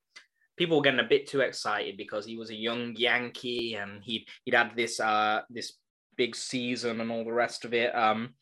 people 0.58 0.78
were 0.78 0.84
getting 0.84 1.00
a 1.00 1.04
bit 1.04 1.28
too 1.28 1.42
excited 1.42 1.98
because 1.98 2.26
he 2.26 2.38
was 2.38 2.50
a 2.50 2.56
young 2.56 2.96
Yankee 2.96 3.76
and 3.76 4.04
he'd 4.04 4.26
he'd 4.46 4.54
had 4.54 4.76
this 4.76 5.00
uh 5.00 5.42
this 5.50 5.74
big 6.16 6.36
season 6.36 7.02
and 7.02 7.12
all 7.12 7.24
the 7.24 7.32
rest 7.32 7.66
of 7.66 7.74
it. 7.74 7.96
Um, 7.96 8.36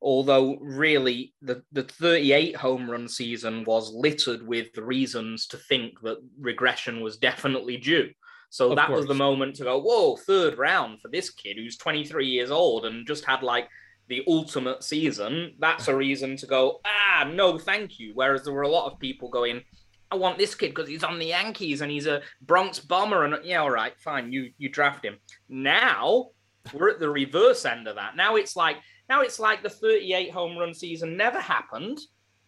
although 0.00 0.56
really 0.60 1.34
the 1.42 1.62
the 1.72 1.82
38 1.82 2.56
home 2.56 2.90
run 2.90 3.08
season 3.08 3.64
was 3.64 3.92
littered 3.92 4.46
with 4.46 4.76
reasons 4.76 5.46
to 5.48 5.56
think 5.56 6.00
that 6.02 6.18
regression 6.38 7.00
was 7.00 7.16
definitely 7.16 7.76
due. 7.76 8.10
So 8.50 8.70
Of 8.70 8.76
that 8.76 8.90
was 8.90 9.06
the 9.06 9.14
moment 9.14 9.56
to 9.56 9.64
go, 9.64 9.78
whoa, 9.78 10.16
third 10.16 10.56
round 10.56 11.02
for 11.02 11.08
this 11.08 11.28
kid 11.28 11.58
who's 11.58 11.76
23 11.76 12.26
years 12.26 12.50
old 12.50 12.86
and 12.86 13.06
just 13.06 13.24
had 13.26 13.42
like 13.42 13.68
the 14.08 14.24
ultimate 14.26 14.82
season. 14.82 15.54
That's 15.58 15.88
a 15.88 15.96
reason 15.96 16.36
to 16.38 16.46
go, 16.46 16.80
ah, 16.86 17.30
no, 17.30 17.58
thank 17.58 17.98
you. 17.98 18.12
Whereas 18.14 18.44
there 18.44 18.54
were 18.54 18.62
a 18.62 18.68
lot 18.68 18.90
of 18.90 18.98
people 18.98 19.28
going, 19.28 19.62
I 20.10 20.16
want 20.16 20.38
this 20.38 20.54
kid 20.54 20.68
because 20.74 20.88
he's 20.88 21.04
on 21.04 21.18
the 21.18 21.26
Yankees 21.26 21.80
and 21.82 21.90
he's 21.90 22.06
a 22.06 22.22
Bronx 22.40 22.78
bomber. 22.78 23.24
And 23.24 23.36
yeah, 23.44 23.60
all 23.60 23.70
right, 23.70 23.92
fine, 23.98 24.32
you 24.32 24.50
you 24.58 24.68
draft 24.68 25.04
him. 25.04 25.16
Now 25.48 26.28
we're 26.72 26.90
at 26.90 26.98
the 27.00 27.10
reverse 27.10 27.64
end 27.64 27.86
of 27.88 27.96
that. 27.96 28.16
Now 28.16 28.36
it's 28.36 28.56
like 28.56 28.76
now 29.08 29.22
it's 29.22 29.38
like 29.38 29.62
the 29.62 29.70
38 29.70 30.30
home 30.32 30.56
run 30.58 30.74
season 30.74 31.16
never 31.16 31.40
happened. 31.40 31.98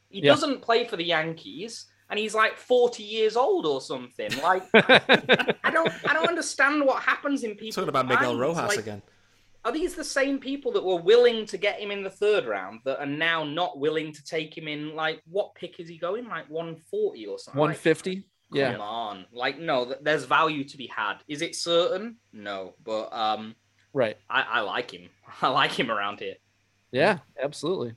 He 0.08 0.20
Yeah. 0.20 0.32
doesn't 0.32 0.62
play 0.62 0.86
for 0.86 0.96
the 0.96 1.04
Yankees, 1.04 1.86
and 2.10 2.18
he's 2.18 2.34
like 2.34 2.56
40 2.56 3.02
years 3.02 3.36
old 3.36 3.66
or 3.66 3.80
something. 3.80 4.30
Like 4.42 4.62
I 4.74 5.70
don't 5.72 5.92
I 6.08 6.12
don't 6.14 6.28
understand 6.28 6.84
what 6.84 7.02
happens 7.02 7.44
in 7.44 7.54
people. 7.56 7.82
Talking 7.82 7.88
about 7.90 8.08
Miguel 8.08 8.36
Rojas 8.38 8.68
like, 8.68 8.78
again. 8.78 9.02
Are 9.64 9.72
these 9.72 9.94
the 9.94 10.04
same 10.04 10.38
people 10.38 10.72
that 10.72 10.84
were 10.84 10.96
willing 11.00 11.44
to 11.46 11.58
get 11.58 11.78
him 11.80 11.90
in 11.90 12.02
the 12.02 12.10
third 12.10 12.46
round 12.46 12.80
that 12.84 12.98
are 12.98 13.06
now 13.06 13.44
not 13.44 13.78
willing 13.78 14.12
to 14.12 14.24
take 14.24 14.56
him 14.56 14.66
in? 14.68 14.94
Like, 14.94 15.20
what 15.26 15.54
pick 15.54 15.78
is 15.80 15.88
he 15.88 15.98
going? 15.98 16.26
Like 16.28 16.48
140 16.48 17.26
or 17.26 17.38
something? 17.38 17.58
Like, 17.58 17.68
150. 17.76 18.24
Yeah. 18.52 18.72
Come 18.72 18.80
on. 18.80 19.26
Like, 19.32 19.58
no, 19.58 19.94
there's 20.00 20.24
value 20.24 20.64
to 20.64 20.76
be 20.76 20.86
had. 20.86 21.18
Is 21.28 21.42
it 21.42 21.54
certain? 21.54 22.16
No, 22.32 22.74
but 22.84 23.12
um, 23.12 23.54
Right. 23.92 24.16
I, 24.28 24.42
I 24.42 24.60
like 24.60 24.90
him. 24.90 25.08
I 25.42 25.48
like 25.48 25.72
him 25.72 25.90
around 25.90 26.20
here. 26.20 26.34
Yeah, 26.92 27.18
absolutely. 27.40 27.94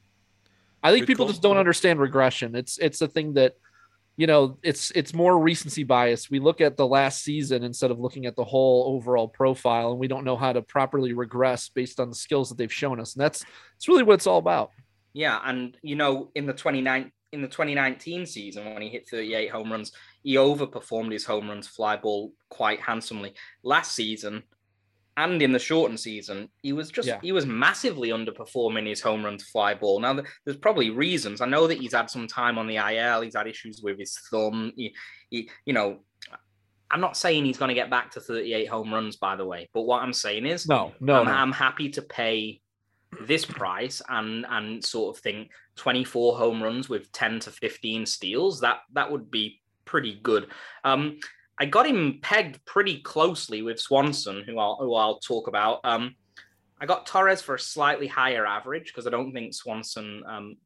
I 0.83 0.91
think 0.91 1.03
Good 1.03 1.13
people 1.13 1.25
call. 1.25 1.31
just 1.31 1.41
don't 1.41 1.57
understand 1.57 1.99
regression. 1.99 2.55
It's 2.55 2.77
it's 2.77 3.01
a 3.01 3.07
thing 3.07 3.33
that 3.35 3.55
you 4.15 4.27
know, 4.27 4.57
it's 4.61 4.91
it's 4.91 5.13
more 5.13 5.39
recency 5.39 5.83
bias. 5.83 6.29
We 6.29 6.39
look 6.39 6.61
at 6.61 6.77
the 6.77 6.87
last 6.87 7.23
season 7.23 7.63
instead 7.63 7.89
of 7.89 7.99
looking 7.99 8.25
at 8.25 8.35
the 8.35 8.43
whole 8.43 8.95
overall 8.95 9.27
profile, 9.27 9.91
and 9.91 9.99
we 9.99 10.07
don't 10.07 10.23
know 10.23 10.37
how 10.37 10.53
to 10.53 10.61
properly 10.61 11.13
regress 11.13 11.69
based 11.69 11.99
on 11.99 12.09
the 12.09 12.15
skills 12.15 12.49
that 12.49 12.57
they've 12.57 12.71
shown 12.71 12.99
us. 12.99 13.15
And 13.15 13.21
that's 13.21 13.43
it's 13.75 13.87
really 13.87 14.03
what 14.03 14.13
it's 14.13 14.27
all 14.27 14.37
about. 14.37 14.71
Yeah, 15.13 15.39
and 15.43 15.75
you 15.81 15.95
know, 15.95 16.29
in 16.35 16.45
the 16.45 16.53
29 16.53 17.11
in 17.31 17.41
the 17.41 17.47
2019 17.47 18.27
season 18.27 18.73
when 18.73 18.83
he 18.83 18.89
hit 18.89 19.09
38 19.09 19.49
home 19.49 19.71
runs, 19.71 19.91
he 20.21 20.35
overperformed 20.35 21.11
his 21.11 21.25
home 21.25 21.49
runs 21.49 21.67
fly 21.67 21.95
ball 21.95 22.31
quite 22.49 22.79
handsomely. 22.79 23.33
Last 23.63 23.93
season, 23.93 24.43
and 25.17 25.41
in 25.41 25.51
the 25.51 25.59
shortened 25.59 25.99
season, 25.99 26.49
he 26.61 26.73
was 26.73 26.89
just 26.89 27.07
yeah. 27.07 27.19
he 27.21 27.31
was 27.31 27.45
massively 27.45 28.09
underperforming 28.09 28.87
his 28.87 29.01
home 29.01 29.23
run 29.23 29.37
to 29.37 29.45
fly 29.45 29.73
ball. 29.73 29.99
Now 29.99 30.19
there's 30.45 30.57
probably 30.57 30.89
reasons. 30.89 31.41
I 31.41 31.45
know 31.45 31.67
that 31.67 31.77
he's 31.77 31.93
had 31.93 32.09
some 32.09 32.27
time 32.27 32.57
on 32.57 32.67
the 32.67 32.77
IL. 32.77 33.21
He's 33.21 33.35
had 33.35 33.47
issues 33.47 33.81
with 33.83 33.99
his 33.99 34.17
thumb. 34.31 34.71
He, 34.75 34.95
he 35.29 35.49
you 35.65 35.73
know, 35.73 35.99
I'm 36.89 37.01
not 37.01 37.15
saying 37.15 37.45
he's 37.45 37.57
going 37.57 37.69
to 37.69 37.75
get 37.75 37.89
back 37.89 38.11
to 38.11 38.19
38 38.19 38.65
home 38.65 38.93
runs, 38.93 39.17
by 39.17 39.35
the 39.35 39.45
way. 39.45 39.69
But 39.73 39.81
what 39.81 40.01
I'm 40.01 40.13
saying 40.13 40.45
is, 40.45 40.67
no, 40.67 40.93
no, 40.99 41.19
I'm, 41.19 41.25
no. 41.25 41.31
I'm 41.31 41.51
happy 41.51 41.89
to 41.89 42.01
pay 42.01 42.61
this 43.21 43.45
price 43.45 44.01
and 44.09 44.45
and 44.49 44.83
sort 44.83 45.15
of 45.15 45.21
think 45.21 45.51
24 45.75 46.37
home 46.37 46.63
runs 46.63 46.89
with 46.89 47.11
10 47.11 47.41
to 47.41 47.51
15 47.51 48.05
steals. 48.07 48.61
That 48.61 48.79
that 48.93 49.11
would 49.11 49.29
be 49.29 49.61
pretty 49.85 50.19
good. 50.23 50.47
Um, 50.83 51.19
I 51.59 51.65
got 51.65 51.87
him 51.87 52.19
pegged 52.21 52.63
pretty 52.65 52.99
closely 53.01 53.61
with 53.61 53.79
Swanson, 53.79 54.43
who 54.45 54.57
I'll 54.59 54.77
who 54.79 54.95
I'll 54.95 55.19
talk 55.19 55.47
about. 55.47 55.81
Um, 55.83 56.15
I 56.81 56.85
got 56.85 57.05
Torres 57.05 57.41
for 57.41 57.55
a 57.55 57.59
slightly 57.59 58.07
higher 58.07 58.45
average 58.45 58.87
because 58.87 59.07
I 59.07 59.11
don't 59.11 59.31
think 59.33 59.53
Swanson 59.53 60.23
um, 60.27 60.57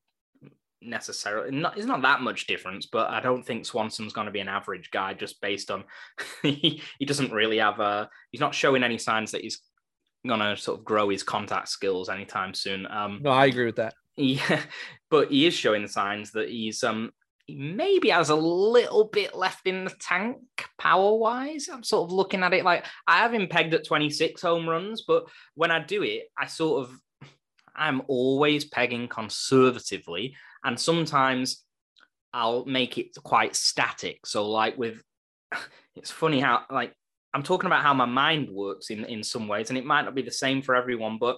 necessarily 0.81 1.51
not 1.51 1.77
it's 1.77 1.85
not 1.85 2.01
that 2.03 2.22
much 2.22 2.47
difference, 2.47 2.85
but 2.85 3.09
I 3.09 3.19
don't 3.19 3.45
think 3.45 3.65
Swanson's 3.65 4.14
going 4.14 4.26
to 4.26 4.31
be 4.31 4.39
an 4.39 4.47
average 4.47 4.91
guy 4.91 5.14
just 5.14 5.41
based 5.41 5.72
on 5.72 5.84
he, 6.41 6.81
he 6.99 7.05
doesn't 7.05 7.31
really 7.31 7.57
have 7.57 7.80
a 7.80 8.09
he's 8.31 8.41
not 8.41 8.55
showing 8.55 8.84
any 8.84 8.97
signs 8.97 9.31
that 9.31 9.41
he's 9.41 9.59
going 10.26 10.39
to 10.39 10.57
sort 10.57 10.80
of 10.80 10.85
grow 10.85 11.09
his 11.09 11.23
contact 11.23 11.69
skills 11.69 12.09
anytime 12.09 12.53
soon. 12.53 12.88
Um, 12.89 13.19
no, 13.22 13.31
I 13.31 13.45
agree 13.45 13.65
with 13.65 13.77
that. 13.77 13.93
Yeah, 14.19 14.64
but 15.11 15.30
he 15.30 15.45
is 15.45 15.53
showing 15.53 15.84
the 15.84 15.88
signs 15.88 16.31
that 16.31 16.49
he's 16.49 16.84
um 16.84 17.11
maybe 17.49 18.10
has 18.10 18.30
a 18.30 18.36
little 18.36 19.06
bit 19.06 19.36
left 19.36 19.68
in 19.68 19.86
the 19.86 19.95
tank 19.99 20.38
power 20.78 21.15
wise. 21.15 21.69
I'm 21.72 21.84
sort 21.84 22.06
of 22.06 22.11
looking 22.11 22.44
at 22.44 22.53
it 22.53 22.65
like 22.65 22.86
I 23.07 23.18
have 23.19 23.34
him 23.34 23.48
pegged 23.48 23.74
at 23.74 23.86
26 23.86 24.41
home 24.41 24.68
runs, 24.68 25.03
but 25.07 25.26
when 25.56 25.72
I 25.72 25.84
do 25.84 26.03
it, 26.03 26.24
I 26.38 26.48
sort 26.48 26.84
of 26.84 26.99
I'm 27.76 28.02
always 28.07 28.65
pegging 28.65 29.07
conservatively, 29.07 30.36
and 30.64 30.80
sometimes 30.80 31.64
I'll 32.34 32.65
make 32.65 32.98
it 32.98 33.15
quite 33.24 33.56
static. 33.56 34.26
So, 34.26 34.49
like 34.49 34.78
with 34.78 35.02
it's 35.95 36.11
funny 36.11 36.40
how 36.40 36.64
like 36.69 36.94
I'm 37.34 37.44
talking 37.44 37.68
about 37.68 37.84
how 37.84 37.94
my 37.94 38.06
mind 38.06 38.49
works 38.49 38.90
in 38.90 39.06
in 39.06 39.24
some 39.24 39.48
ways, 39.48 39.69
and 39.69 39.78
it 39.78 39.86
might 39.86 40.03
not 40.03 40.15
be 40.15 40.24
the 40.24 40.32
same 40.32 40.61
for 40.61 40.76
everyone, 40.76 41.18
but 41.19 41.38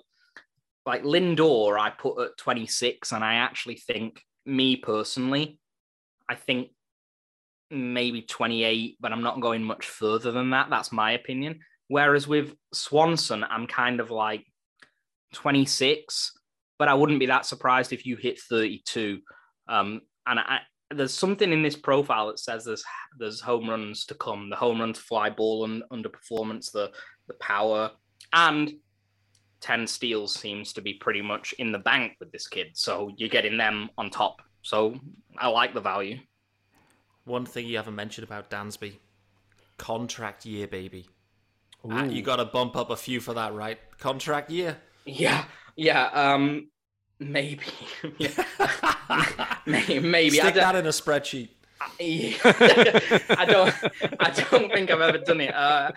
like 0.86 1.04
Lindor, 1.04 1.78
I 1.78 1.92
put 1.92 2.20
at 2.20 2.38
26, 2.38 3.12
and 3.12 3.24
I 3.24 3.36
actually 3.36 3.76
think 3.76 4.24
me 4.46 4.76
personally 4.76 5.60
I 6.30 6.36
think 6.36 6.70
maybe 7.72 8.22
28, 8.22 8.98
but 9.00 9.12
I'm 9.12 9.24
not 9.24 9.42
going 9.42 9.64
much 9.64 9.88
further 9.88 10.32
than 10.32 10.52
that. 10.52 10.70
That's 10.70 10.92
my 10.92 11.12
opinion. 11.12 11.60
Whereas 11.88 12.28
with 12.28 12.54
Swanson, 12.74 13.44
I'm 13.44 13.68
kind 13.68 14.00
of 14.00 14.12
like 14.12 14.46
26, 15.34 16.34
but 16.78 16.88
I 16.88 16.94
wouldn't 16.94 17.20
be 17.20 17.26
that 17.26 17.46
surprised 17.46 17.92
if 17.92 18.06
you 18.06 18.16
hit 18.16 18.40
32. 18.40 19.20
Um, 19.68 20.02
and 20.28 20.40
I, 20.40 20.60
there's 20.92 21.14
something 21.14 21.52
in 21.52 21.64
this 21.64 21.76
profile 21.76 22.28
that 22.28 22.40
says 22.40 22.66
there's 22.66 22.84
there's 23.18 23.42
home 23.42 23.70
runs 23.70 24.06
to 24.06 24.16
come, 24.16 24.50
the 24.50 24.56
home 24.56 24.80
run 24.80 24.94
to 24.94 25.02
fly 25.02 25.30
ball 25.30 25.66
and 25.66 25.84
underperformance, 25.92 26.72
the 26.72 26.92
the 27.28 27.34
power, 27.36 27.92
and 28.34 28.72
10 29.62 29.88
steals 29.88 30.34
seems 30.34 30.74
to 30.74 30.82
be 30.82 30.94
pretty 30.94 31.22
much 31.22 31.54
in 31.60 31.72
the 31.72 31.80
bank 31.80 32.14
with 32.20 32.32
this 32.32 32.48
kid. 32.48 32.68
So 32.74 33.12
you're 33.18 33.30
getting 33.30 33.58
them 33.58 33.90
on 33.98 34.10
top 34.10 34.42
so 34.62 35.00
I 35.38 35.48
like 35.48 35.74
the 35.74 35.82
value. 35.82 36.20
One 37.26 37.46
thing 37.46 37.68
you 37.68 37.78
haven't 37.78 37.96
mentioned 37.96 38.26
about 38.26 38.50
Dansby 38.50 38.96
contract 39.80 40.46
year, 40.46 40.68
baby. 40.68 41.08
Uh, 41.90 42.04
you 42.04 42.22
got 42.22 42.36
to 42.36 42.46
bump 42.46 42.76
up 42.76 42.92
a 42.92 42.96
few 42.96 43.20
for 43.20 43.34
that, 43.34 43.54
right? 43.54 43.80
Contract 43.98 44.52
year. 44.52 44.78
Yeah, 45.06 45.46
yeah. 45.76 46.08
Um, 46.08 46.70
maybe. 47.20 47.64
maybe. 49.66 50.00
maybe. 50.00 50.38
Stick 50.38 50.56
that 50.56 50.76
in 50.76 50.86
a 50.86 50.90
spreadsheet. 50.90 51.50
I 52.02 53.46
don't. 53.50 53.74
I 54.20 54.30
don't 54.32 54.72
think 54.74 54.92
I've 54.92 55.00
ever 55.00 55.18
done 55.20 55.40
it. 55.40 55.56
Uh, 55.56 55.92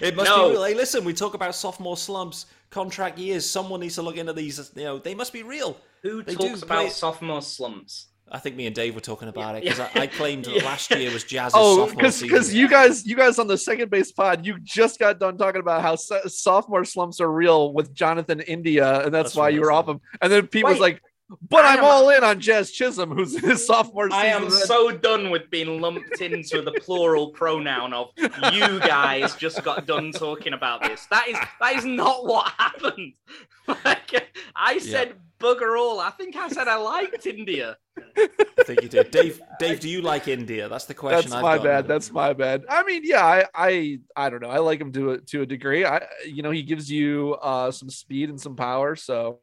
it 0.00 0.16
must 0.16 0.30
no. 0.30 0.50
be. 0.50 0.56
Hey, 0.56 0.74
listen, 0.74 1.04
we 1.04 1.12
talk 1.12 1.34
about 1.34 1.54
sophomore 1.54 1.98
slumps, 1.98 2.46
contract 2.74 3.18
years. 3.18 3.48
Someone 3.48 3.80
needs 3.80 3.94
to 3.94 4.02
look 4.02 4.16
into 4.16 4.32
these. 4.32 4.72
You 4.74 4.84
know, 4.84 4.98
they 4.98 5.14
must 5.14 5.32
be 5.32 5.42
real. 5.42 5.76
Who 6.02 6.22
they 6.22 6.34
talks 6.34 6.62
about 6.62 6.82
play... 6.82 6.90
sophomore 6.90 7.40
slumps? 7.40 8.08
I 8.30 8.38
think 8.38 8.56
me 8.56 8.66
and 8.66 8.74
Dave 8.74 8.94
were 8.94 9.00
talking 9.00 9.28
about 9.28 9.54
yeah, 9.54 9.58
it 9.58 9.62
because 9.62 9.80
I, 9.80 9.90
I, 9.94 10.06
claimed 10.06 10.46
that 10.46 10.64
last 10.64 10.90
year 10.90 11.12
was 11.12 11.24
Jazz's 11.24 11.54
oh, 11.56 11.86
sophomore 11.86 12.10
season. 12.10 12.28
because 12.28 12.54
you 12.54 12.68
guys, 12.68 13.06
you 13.06 13.16
guys 13.16 13.38
on 13.38 13.46
the 13.46 13.56
second 13.56 13.90
base 13.90 14.12
pod, 14.12 14.46
you 14.46 14.58
just 14.60 14.98
got 14.98 15.20
done 15.20 15.36
talking 15.36 15.60
about 15.60 15.82
how 15.82 15.94
so- 15.94 16.22
sophomore 16.26 16.84
slumps 16.84 17.20
are 17.20 17.30
real 17.30 17.72
with 17.74 17.94
Jonathan 17.94 18.40
India, 18.40 19.02
and 19.02 19.14
that's, 19.14 19.28
that's 19.28 19.36
why 19.36 19.50
you 19.50 19.60
were 19.60 19.70
off 19.70 19.86
him. 19.86 20.00
And 20.22 20.32
then 20.32 20.46
Pete 20.46 20.64
Wait, 20.64 20.72
was 20.72 20.80
like, 20.80 21.02
"But 21.48 21.64
I 21.64 21.76
I'm 21.76 21.84
all 21.84 22.08
in 22.10 22.24
on 22.24 22.40
Jazz 22.40 22.70
Chisholm, 22.70 23.10
who's 23.10 23.38
his 23.38 23.66
sophomore 23.66 24.10
season." 24.10 24.24
I 24.24 24.26
am 24.26 24.50
so 24.50 24.90
done 24.90 25.30
with 25.30 25.50
being 25.50 25.80
lumped 25.80 26.20
into 26.20 26.62
the 26.62 26.72
plural 26.72 27.28
pronoun 27.28 27.92
of 27.92 28.10
you 28.52 28.80
guys. 28.80 29.34
Just 29.36 29.62
got 29.62 29.86
done 29.86 30.12
talking 30.12 30.52
about 30.52 30.82
this. 30.82 31.06
That 31.06 31.28
is 31.28 31.36
that 31.60 31.76
is 31.76 31.84
not 31.84 32.24
what 32.24 32.52
happened. 32.58 33.14
like, 33.66 34.28
I 34.54 34.78
said. 34.78 35.08
Yeah 35.08 35.14
bugger 35.44 35.78
all. 35.78 36.00
I 36.00 36.10
think 36.10 36.36
I 36.36 36.48
said 36.48 36.68
I 36.68 36.76
liked 36.76 37.26
India. 37.26 37.76
I 38.16 38.62
think 38.64 38.82
you 38.82 38.88
did, 38.88 39.10
Dave. 39.10 39.40
Dave, 39.58 39.80
do 39.80 39.88
you 39.88 40.00
like 40.00 40.26
India? 40.26 40.68
That's 40.68 40.86
the 40.86 40.94
question. 40.94 41.30
That's 41.30 41.34
I've 41.34 41.42
my 41.42 41.58
bad. 41.58 41.86
That's 41.86 42.10
my 42.10 42.32
bad. 42.32 42.64
I 42.68 42.82
mean, 42.84 43.02
yeah, 43.04 43.24
I, 43.24 43.44
I, 43.54 43.98
I 44.16 44.30
don't 44.30 44.42
know. 44.42 44.48
I 44.48 44.58
like 44.58 44.80
him 44.80 44.92
to 44.92 45.12
a 45.12 45.18
to 45.18 45.42
a 45.42 45.46
degree. 45.46 45.84
I, 45.84 46.06
you 46.26 46.42
know, 46.42 46.50
he 46.50 46.62
gives 46.62 46.90
you 46.90 47.34
uh, 47.42 47.70
some 47.70 47.90
speed 47.90 48.30
and 48.30 48.40
some 48.40 48.56
power. 48.56 48.96
So, 48.96 49.38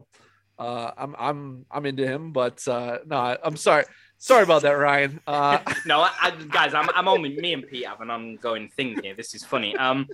uh, 0.61 0.91
I'm, 0.95 1.15
I'm, 1.17 1.65
I'm 1.71 1.85
into 1.85 2.05
him. 2.05 2.31
But 2.31 2.65
uh, 2.67 2.99
no, 3.05 3.37
I'm 3.43 3.57
sorry. 3.57 3.85
Sorry 4.17 4.43
about 4.43 4.61
that, 4.61 4.73
Ryan. 4.73 5.19
Uh, 5.25 5.57
no, 5.87 6.01
I, 6.01 6.11
I, 6.21 6.31
guys, 6.49 6.75
I'm, 6.75 6.87
I'm 6.93 7.07
only 7.07 7.35
me 7.37 7.53
and 7.53 7.67
Pete 7.67 7.87
have 7.87 8.01
an 8.01 8.11
ongoing 8.11 8.69
thing 8.69 8.99
here. 9.01 9.15
This 9.15 9.33
is 9.33 9.43
funny. 9.43 9.75
Um, 9.75 10.07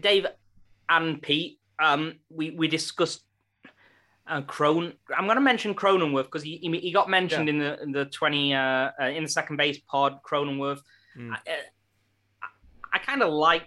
Dave 0.00 0.26
and 0.88 1.20
Pete, 1.20 1.58
um, 1.78 2.14
we 2.30 2.52
we 2.52 2.66
discussed 2.68 3.24
uh, 4.26 4.40
Cron. 4.40 4.94
I'm 5.14 5.26
going 5.26 5.36
to 5.36 5.42
mention 5.42 5.74
Cronenworth 5.74 6.24
because 6.24 6.42
he, 6.42 6.56
he, 6.56 6.78
he 6.78 6.92
got 6.92 7.10
mentioned 7.10 7.48
yeah. 7.48 7.52
in 7.52 7.58
the 7.58 7.82
in 7.82 7.92
the 7.92 8.06
twenty 8.06 8.54
uh, 8.54 8.90
uh, 9.00 9.04
in 9.04 9.24
the 9.24 9.28
second 9.28 9.56
base 9.58 9.78
pod. 9.80 10.20
Cronenworth. 10.22 10.80
Mm. 11.18 11.32
I, 11.32 11.38
I, 12.42 12.46
I 12.94 12.98
kind 12.98 13.22
of 13.22 13.32
like 13.32 13.64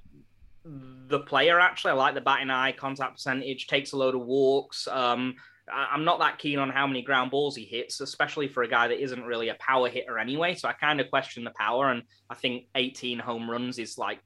the 1.08 1.20
player 1.20 1.60
actually. 1.60 1.92
I 1.92 1.96
like 1.96 2.14
the 2.14 2.22
batting 2.22 2.50
eye, 2.50 2.72
contact 2.72 3.14
percentage, 3.14 3.68
takes 3.68 3.92
a 3.92 3.98
load 3.98 4.16
of 4.16 4.22
walks. 4.22 4.88
Um, 4.88 5.36
I, 5.72 5.94
am 5.94 6.06
not 6.06 6.20
that 6.20 6.38
keen 6.38 6.60
on 6.60 6.70
how 6.70 6.88
many 6.88 7.02
ground 7.02 7.32
balls 7.32 7.56
he 7.56 7.66
hits, 7.66 8.00
especially 8.00 8.48
for 8.48 8.64
a 8.64 8.68
guy 8.68 8.88
that 8.88 9.02
isn't 9.02 9.24
really 9.24 9.50
a 9.50 9.56
power 9.56 9.90
hitter 9.90 10.18
anyway. 10.18 10.56
So 10.56 10.68
I 10.68 10.74
kind 10.74 11.02
of 11.02 11.10
question 11.10 11.44
the 11.44 11.52
power, 11.52 11.90
and 11.90 12.04
I 12.30 12.36
think 12.36 12.66
18 12.76 13.20
home 13.20 13.50
runs 13.50 13.80
is 13.80 13.98
like. 13.98 14.20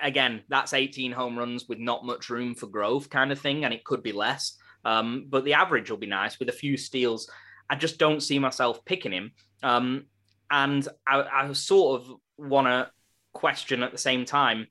Again, 0.00 0.42
that's 0.48 0.74
18 0.74 1.10
home 1.10 1.36
runs 1.36 1.68
with 1.68 1.80
not 1.80 2.06
much 2.06 2.30
room 2.30 2.54
for 2.54 2.68
growth, 2.68 3.10
kind 3.10 3.32
of 3.32 3.40
thing, 3.40 3.64
and 3.64 3.74
it 3.74 3.82
could 3.82 4.00
be 4.00 4.12
less. 4.12 4.56
Um, 4.84 5.26
but 5.28 5.44
the 5.44 5.54
average 5.54 5.90
will 5.90 5.98
be 5.98 6.06
nice 6.06 6.38
with 6.38 6.48
a 6.48 6.52
few 6.52 6.76
steals. 6.76 7.28
I 7.68 7.74
just 7.74 7.98
don't 7.98 8.22
see 8.22 8.38
myself 8.38 8.84
picking 8.84 9.12
him. 9.12 9.32
Um, 9.60 10.06
and 10.52 10.86
I, 11.04 11.22
I, 11.22 11.52
sort 11.52 12.00
of 12.00 12.12
want 12.38 12.68
to 12.68 12.90
question 13.32 13.82
at 13.82 13.90
the 13.90 13.98
same 13.98 14.24
time 14.24 14.68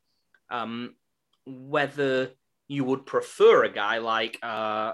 um, 0.52 0.96
whether 1.46 2.32
you 2.68 2.84
would 2.84 3.06
prefer 3.06 3.64
a 3.64 3.74
guy 3.74 3.98
like, 3.98 4.38
uh, 4.44 4.94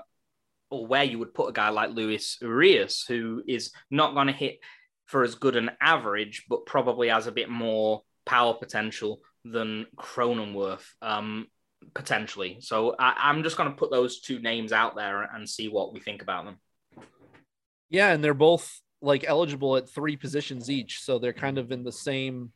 or 0.69 0.87
where 0.87 1.03
you 1.03 1.19
would 1.19 1.33
put 1.33 1.49
a 1.49 1.53
guy 1.53 1.69
like 1.69 1.91
Luis 1.91 2.37
Urias, 2.41 3.05
who 3.07 3.43
is 3.47 3.71
not 3.91 4.13
going 4.13 4.27
to 4.27 4.33
hit 4.33 4.59
for 5.05 5.23
as 5.23 5.35
good 5.35 5.55
an 5.55 5.71
average, 5.81 6.45
but 6.49 6.65
probably 6.65 7.09
has 7.09 7.27
a 7.27 7.31
bit 7.31 7.49
more 7.49 8.03
power 8.25 8.53
potential 8.53 9.21
than 9.45 9.85
Cronenworth. 9.97 10.85
Um, 11.01 11.47
potentially. 11.93 12.57
So 12.59 12.95
I, 12.97 13.29
am 13.29 13.43
just 13.43 13.57
going 13.57 13.69
to 13.69 13.75
put 13.75 13.91
those 13.91 14.19
two 14.19 14.39
names 14.39 14.71
out 14.71 14.95
there 14.95 15.23
and 15.23 15.47
see 15.47 15.67
what 15.67 15.93
we 15.93 15.99
think 15.99 16.21
about 16.21 16.45
them. 16.45 16.57
Yeah, 17.89 18.11
and 18.11 18.23
they're 18.23 18.33
both 18.33 18.81
like 19.01 19.23
eligible 19.25 19.77
at 19.77 19.89
three 19.89 20.17
positions 20.17 20.69
each, 20.69 21.01
so 21.01 21.19
they're 21.19 21.33
kind 21.33 21.57
of 21.57 21.71
in 21.71 21.83
the 21.83 21.91
same, 21.91 22.51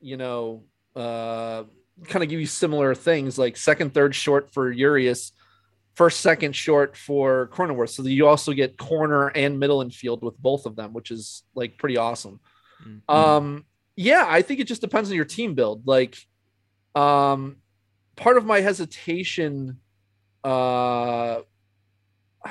you 0.00 0.16
know, 0.16 0.64
uh, 0.96 1.64
kind 2.08 2.22
of 2.22 2.30
give 2.30 2.40
you 2.40 2.46
similar 2.46 2.94
things 2.94 3.38
like 3.38 3.56
second, 3.56 3.94
third 3.94 4.14
short 4.14 4.52
for 4.52 4.70
Urias. 4.70 5.32
first, 5.94 6.20
second 6.20 6.54
short 6.56 6.96
for 6.96 7.48
Cronenworth. 7.52 7.90
So 7.90 8.02
you 8.04 8.26
also 8.26 8.52
get 8.52 8.78
corner 8.78 9.28
and 9.28 9.58
middle 9.58 9.82
infield 9.82 10.22
with 10.22 10.38
both 10.38 10.66
of 10.66 10.76
them, 10.76 10.92
which 10.92 11.10
is 11.10 11.42
like 11.54 11.78
pretty 11.78 11.96
awesome. 11.96 12.40
Mm-hmm. 12.82 13.14
Um, 13.14 13.64
yeah, 13.96 14.24
I 14.26 14.42
think 14.42 14.60
it 14.60 14.66
just 14.66 14.80
depends 14.80 15.10
on 15.10 15.16
your 15.16 15.24
team 15.24 15.54
build. 15.54 15.86
Like, 15.86 16.16
um, 16.94 17.56
part 18.16 18.36
of 18.36 18.46
my 18.46 18.60
hesitation, 18.60 19.78
uh, 20.42 21.40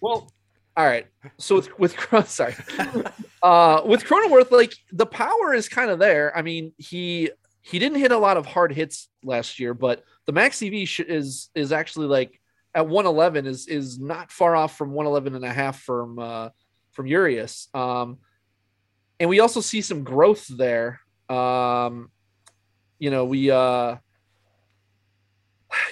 well, 0.00 0.30
all 0.76 0.86
right. 0.86 1.06
So 1.38 1.56
with 1.56 1.78
with 1.78 1.96
sorry, 2.28 2.54
uh, 3.42 3.82
with 3.84 4.04
Cronenworth, 4.04 4.50
like 4.50 4.72
the 4.92 5.06
power 5.06 5.52
is 5.54 5.68
kind 5.68 5.90
of 5.90 5.98
there. 5.98 6.36
I 6.36 6.42
mean, 6.42 6.72
he 6.78 7.30
he 7.62 7.78
didn't 7.78 7.98
hit 7.98 8.12
a 8.12 8.18
lot 8.18 8.36
of 8.36 8.46
hard 8.46 8.72
hits 8.72 9.08
last 9.22 9.58
year, 9.58 9.74
but 9.74 10.04
the 10.26 10.32
max 10.32 10.62
EV 10.62 10.86
sh- 10.86 11.00
is 11.00 11.50
is 11.54 11.72
actually 11.72 12.06
like 12.06 12.40
at 12.74 12.86
111 12.86 13.46
is 13.46 13.66
is 13.66 13.98
not 13.98 14.30
far 14.30 14.56
off 14.56 14.76
from 14.76 14.92
111 14.92 15.34
and 15.34 15.44
a 15.44 15.52
half 15.52 15.80
from 15.80 16.18
uh, 16.18 16.48
from 16.92 17.06
Urias. 17.06 17.68
Um, 17.74 18.18
and 19.20 19.28
we 19.28 19.40
also 19.40 19.60
see 19.60 19.80
some 19.80 20.04
growth 20.04 20.46
there. 20.48 21.00
Um, 21.28 22.10
you 22.98 23.10
know, 23.10 23.24
we 23.24 23.50
uh, 23.50 23.96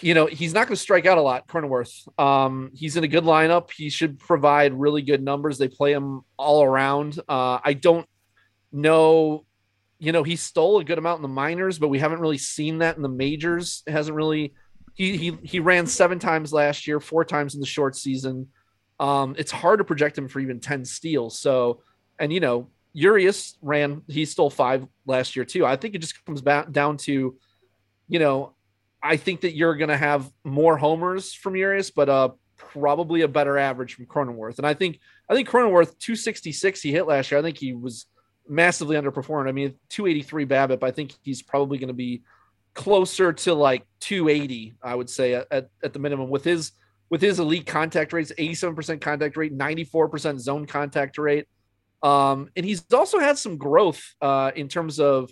you 0.01 0.14
know, 0.14 0.26
he's 0.26 0.55
not 0.55 0.66
going 0.66 0.76
to 0.76 0.80
strike 0.80 1.06
out 1.06 1.18
a 1.18 1.22
lot, 1.22 1.47
Cronenworth. 1.47 2.06
Um, 2.18 2.70
he's 2.74 2.97
in 2.97 3.05
a 3.05 3.09
good 3.09 3.24
lineup. 3.24 3.70
He 3.70 3.90
should 3.90 4.18
provide 4.18 4.72
really 4.74 5.02
good 5.02 5.22
numbers. 5.22 5.59
They 5.59 5.68
play 5.68 5.93
him 5.93 6.22
all 6.36 6.62
around. 6.62 7.18
Uh, 7.28 7.59
I 7.62 7.74
don't 7.74 8.06
know, 8.72 9.44
you 9.98 10.12
know, 10.12 10.23
he 10.23 10.36
stole 10.36 10.78
a 10.78 10.85
good 10.85 10.98
amount 10.98 11.18
in 11.18 11.23
the 11.23 11.28
minors, 11.28 11.78
but 11.78 11.89
we 11.89 11.98
haven't 11.98 12.20
really 12.20 12.39
seen 12.39 12.78
that 12.78 12.97
in 12.97 13.02
the 13.02 13.09
majors. 13.09 13.82
It 13.86 13.93
hasn't 13.93 14.16
really. 14.16 14.55
He 14.94 15.16
he 15.16 15.39
he 15.43 15.60
ran 15.60 15.86
seven 15.86 16.18
times 16.18 16.52
last 16.52 16.86
year, 16.86 17.01
four 17.01 17.24
times 17.24 17.55
in 17.55 17.60
the 17.60 17.66
short 17.66 17.97
season. 17.97 18.48
Um, 18.98 19.35
it's 19.39 19.51
hard 19.51 19.78
to 19.78 19.85
project 19.85 20.16
him 20.16 20.28
for 20.28 20.40
even 20.40 20.60
ten 20.60 20.85
steals. 20.85 21.39
So, 21.39 21.82
and 22.18 22.32
you 22.32 22.40
know, 22.40 22.68
Urias 22.93 23.59
ran. 23.60 24.02
He 24.09 24.24
stole 24.24 24.51
five 24.51 24.86
last 25.06 25.36
year 25.36 25.44
too. 25.44 25.66
I 25.66 25.77
think 25.77 25.94
it 25.94 25.98
just 25.98 26.24
comes 26.24 26.40
back 26.40 26.73
down 26.73 26.97
to, 26.98 27.36
you 28.09 28.18
know, 28.18 28.55
I 29.02 29.18
think 29.18 29.43
that 29.43 29.55
you're 29.55 29.77
going 29.77 29.90
to 29.90 29.97
have 29.97 30.31
more 30.44 30.77
homers 30.78 31.32
from 31.32 31.56
Urias, 31.56 31.90
but 31.90 32.09
uh, 32.09 32.31
probably 32.56 33.20
a 33.20 33.28
better 33.28 33.59
average 33.59 33.94
from 33.94 34.06
Cronenworth. 34.06 34.59
And 34.59 34.66
I 34.66 34.74
think 34.74 35.01
I 35.28 35.35
think 35.35 35.48
Cronenworth 35.48 35.98
266 35.98 36.81
he 36.81 36.93
hit 36.93 37.06
last 37.06 37.31
year. 37.31 37.39
I 37.39 37.43
think 37.43 37.59
he 37.59 37.74
was 37.74 38.06
massively 38.48 38.97
underperformed. 38.97 39.48
I 39.48 39.52
mean, 39.52 39.74
283 39.90 40.47
BABIP. 40.47 40.82
I 40.82 40.90
think 40.90 41.14
he's 41.23 41.43
probably 41.43 41.78
going 41.78 41.89
to 41.89 41.94
be 41.94 42.23
closer 42.74 43.32
to 43.32 43.55
like 43.55 43.86
280. 44.01 44.77
I 44.82 44.94
would 44.94 45.10
say 45.10 45.35
at, 45.35 45.70
at 45.82 45.93
the 45.93 45.98
minimum 45.98 46.31
with 46.31 46.44
his 46.44 46.73
with 47.09 47.23
his 47.23 47.39
elite 47.39 47.66
contact 47.66 48.12
rates, 48.12 48.32
87% 48.36 49.01
contact 49.01 49.36
rate, 49.36 49.56
94% 49.56 50.40
zone 50.40 50.66
contact 50.66 51.18
rate. 51.18 51.47
Um, 52.02 52.51
and 52.56 52.66
he's 52.66 52.85
also 52.93 53.20
had 53.20 53.39
some 53.39 53.56
growth 53.56 54.02
uh, 54.20 54.51
in 54.56 54.66
terms 54.68 54.98
of 54.98 55.31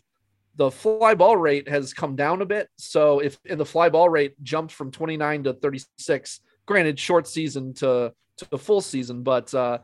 the 0.57 0.71
fly 0.71 1.15
ball 1.15 1.37
rate 1.37 1.69
has 1.69 1.93
come 1.93 2.15
down 2.15 2.43
a 2.43 2.47
bit. 2.47 2.69
So 2.79 3.19
if 3.19 3.39
the 3.43 3.65
fly 3.65 3.89
ball 3.89 4.09
rate 4.09 4.41
jumped 4.43 4.73
from 4.73 4.93
29 4.93 5.45
to 5.45 5.55
36, 5.55 6.41
granted 6.67 6.99
short 6.99 7.27
season 7.27 7.75
to 7.75 8.13
to 8.37 8.51
the 8.51 8.59
full 8.59 8.81
season, 8.81 9.23
but 9.23 9.53
uh, 9.55 9.79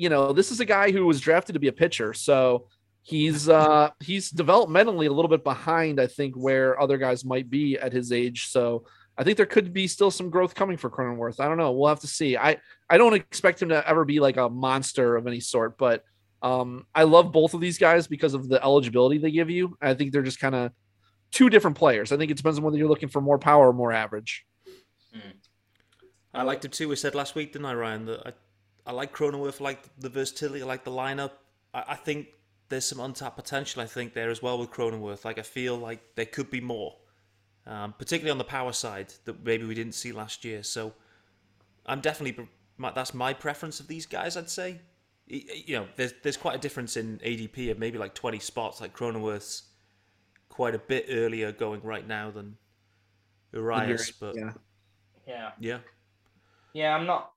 you 0.00 0.08
know 0.08 0.32
this 0.32 0.50
is 0.50 0.60
a 0.60 0.64
guy 0.64 0.90
who 0.90 1.04
was 1.04 1.20
drafted 1.20 1.52
to 1.52 1.60
be 1.60 1.68
a 1.68 1.72
pitcher, 1.72 2.14
so 2.14 2.68
he's 3.02 3.50
uh, 3.50 3.90
he's 4.00 4.32
developmentally 4.32 5.08
a 5.08 5.12
little 5.12 5.28
bit 5.28 5.44
behind, 5.44 6.00
I 6.00 6.06
think, 6.06 6.34
where 6.34 6.80
other 6.80 6.96
guys 6.96 7.22
might 7.22 7.50
be 7.50 7.78
at 7.78 7.92
his 7.92 8.10
age. 8.10 8.48
So 8.48 8.86
I 9.18 9.24
think 9.24 9.36
there 9.36 9.44
could 9.44 9.74
be 9.74 9.86
still 9.86 10.10
some 10.10 10.30
growth 10.30 10.54
coming 10.54 10.78
for 10.78 10.88
Cronenworth. 10.88 11.38
I 11.38 11.48
don't 11.48 11.58
know. 11.58 11.72
We'll 11.72 11.90
have 11.90 12.00
to 12.00 12.06
see. 12.06 12.38
I 12.38 12.56
I 12.88 12.96
don't 12.96 13.12
expect 13.12 13.60
him 13.60 13.68
to 13.68 13.86
ever 13.86 14.06
be 14.06 14.20
like 14.20 14.38
a 14.38 14.48
monster 14.48 15.16
of 15.16 15.26
any 15.26 15.40
sort, 15.40 15.76
but 15.76 16.02
um, 16.40 16.86
I 16.94 17.02
love 17.02 17.30
both 17.30 17.52
of 17.52 17.60
these 17.60 17.76
guys 17.76 18.06
because 18.06 18.32
of 18.32 18.48
the 18.48 18.62
eligibility 18.64 19.18
they 19.18 19.30
give 19.30 19.50
you. 19.50 19.76
I 19.82 19.92
think 19.92 20.12
they're 20.12 20.22
just 20.22 20.40
kind 20.40 20.54
of 20.54 20.72
two 21.30 21.50
different 21.50 21.76
players. 21.76 22.10
I 22.10 22.16
think 22.16 22.30
it 22.30 22.38
depends 22.38 22.58
on 22.58 22.64
whether 22.64 22.78
you're 22.78 22.88
looking 22.88 23.10
for 23.10 23.20
more 23.20 23.38
power 23.38 23.68
or 23.68 23.74
more 23.74 23.92
average. 23.92 24.46
I 26.32 26.42
liked 26.42 26.64
it 26.64 26.72
too. 26.72 26.88
We 26.88 26.96
said 26.96 27.14
last 27.14 27.34
week, 27.34 27.52
didn't 27.52 27.66
I, 27.66 27.74
Ryan? 27.74 28.06
That 28.06 28.26
I, 28.26 28.32
I 28.86 28.92
like 28.92 29.14
Cronenworth, 29.14 29.60
I 29.60 29.64
like 29.64 29.82
the 29.98 30.08
versatility, 30.08 30.62
I 30.62 30.66
like 30.66 30.84
the 30.84 30.90
lineup. 30.90 31.32
I, 31.74 31.84
I 31.88 31.94
think 31.94 32.28
there's 32.68 32.86
some 32.86 33.00
untapped 33.00 33.36
potential, 33.36 33.82
I 33.82 33.86
think, 33.86 34.14
there 34.14 34.30
as 34.30 34.42
well 34.42 34.58
with 34.58 34.70
Cronenworth. 34.70 35.24
Like, 35.24 35.38
I 35.38 35.42
feel 35.42 35.76
like 35.76 36.14
there 36.14 36.26
could 36.26 36.50
be 36.50 36.60
more, 36.60 36.96
um, 37.66 37.94
particularly 37.98 38.30
on 38.30 38.38
the 38.38 38.44
power 38.44 38.72
side 38.72 39.12
that 39.24 39.44
maybe 39.44 39.64
we 39.64 39.74
didn't 39.74 39.94
see 39.94 40.12
last 40.12 40.44
year. 40.44 40.62
So 40.62 40.94
I'm 41.86 42.00
definitely, 42.00 42.48
that's 42.78 43.14
my 43.14 43.32
preference 43.32 43.80
of 43.80 43.88
these 43.88 44.06
guys, 44.06 44.36
I'd 44.36 44.50
say 44.50 44.80
you 45.30 45.76
know, 45.76 45.86
there's 45.96 46.12
there's 46.22 46.36
quite 46.36 46.56
a 46.56 46.58
difference 46.58 46.96
in 46.96 47.18
ADP 47.18 47.70
of 47.70 47.78
maybe 47.78 47.98
like 47.98 48.14
20 48.14 48.38
spots. 48.40 48.80
Like 48.80 48.96
Cronenworth's 48.96 49.62
quite 50.48 50.74
a 50.74 50.78
bit 50.78 51.06
earlier 51.08 51.52
going 51.52 51.82
right 51.82 52.06
now 52.06 52.30
than 52.30 52.56
Urias, 53.52 54.10
but 54.10 54.36
yeah, 54.36 54.52
yeah, 55.26 55.50
yeah, 55.60 55.78
yeah. 56.72 56.96
I'm 56.96 57.06
not. 57.06 57.32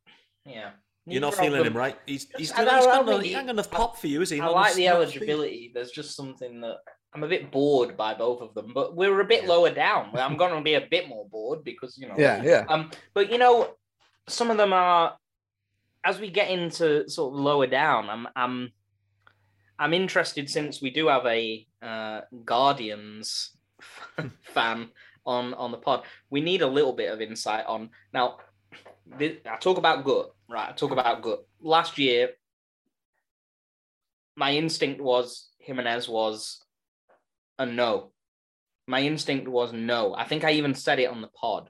Yeah, 0.46 0.72
Neither 0.72 0.83
you're 1.06 1.22
not 1.22 1.36
feeling 1.36 1.66
him, 1.66 1.76
right? 1.76 1.98
He's 2.06 2.28
he's, 2.38 2.50
he's, 2.50 2.52
got, 2.52 2.76
he's 2.76 2.86
got, 2.86 3.08
enough, 3.08 3.22
he, 3.22 3.34
enough 3.34 3.72
pop 3.72 3.98
for 3.98 4.08
you, 4.08 4.22
is 4.22 4.30
he? 4.30 4.40
I 4.40 4.48
like 4.48 4.76
the 4.76 4.88
eligibility. 4.88 5.72
There's 5.74 5.92
just 5.92 6.16
something 6.16 6.62
that 6.62 6.78
I'm 7.14 7.24
a 7.24 7.28
bit 7.28 7.52
bored 7.52 7.96
by 7.98 8.14
both 8.14 8.42
of 8.42 8.54
them, 8.54 8.72
but 8.74 8.96
we're 8.96 9.20
a 9.20 9.26
bit 9.26 9.44
yeah. 9.44 9.50
lower 9.50 9.70
down. 9.70 10.12
I'm 10.16 10.38
going 10.38 10.56
to 10.56 10.62
be 10.62 10.76
a 10.76 10.88
bit 10.90 11.08
more 11.08 11.28
bored 11.28 11.64
because 11.64 11.98
you 11.98 12.08
know. 12.08 12.16
Yeah, 12.18 12.42
yeah. 12.42 12.66
Um, 12.70 12.92
but 13.14 13.32
you 13.32 13.38
know, 13.38 13.76
some 14.28 14.50
of 14.50 14.58
them 14.58 14.74
are 14.74 15.18
as 16.04 16.20
we 16.20 16.30
get 16.30 16.50
into 16.50 17.08
sort 17.10 17.34
of 17.34 17.40
lower 17.40 17.68
down, 17.68 18.10
I'm 18.10 18.28
I'm 18.36 18.72
I'm 19.80 19.94
interested 19.94 20.50
since 20.50 20.82
we 20.82 20.90
do 20.90 21.08
have 21.08 21.26
a 21.26 21.66
uh, 21.82 22.22
Guardians 22.46 23.52
fan 24.42 24.90
on 25.26 25.54
on 25.54 25.72
the 25.72 25.78
pod. 25.78 26.04
We 26.30 26.42
need 26.42 26.62
a 26.62 26.68
little 26.68 26.94
bit 26.94 27.12
of 27.12 27.22
insight 27.22 27.66
on 27.66 27.90
now. 28.14 28.38
I 29.20 29.58
talk 29.60 29.78
about 29.78 30.04
gut, 30.04 30.32
right? 30.50 30.70
I 30.70 30.72
talk 30.74 30.92
about 30.92 31.22
gut. 31.22 31.46
Last 31.62 31.98
year, 31.98 32.30
my 34.36 34.54
instinct 34.54 35.02
was 35.02 35.50
Giménez 35.68 36.10
was 36.10 36.62
a 37.60 37.66
no. 37.66 38.12
My 38.88 39.02
instinct 39.02 39.48
was 39.48 39.72
no. 39.72 40.14
I 40.16 40.26
think 40.26 40.44
I 40.44 40.52
even 40.54 40.74
said 40.74 41.00
it 41.00 41.10
on 41.10 41.22
the 41.22 41.28
pod, 41.28 41.70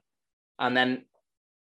and 0.58 0.76
then 0.76 1.04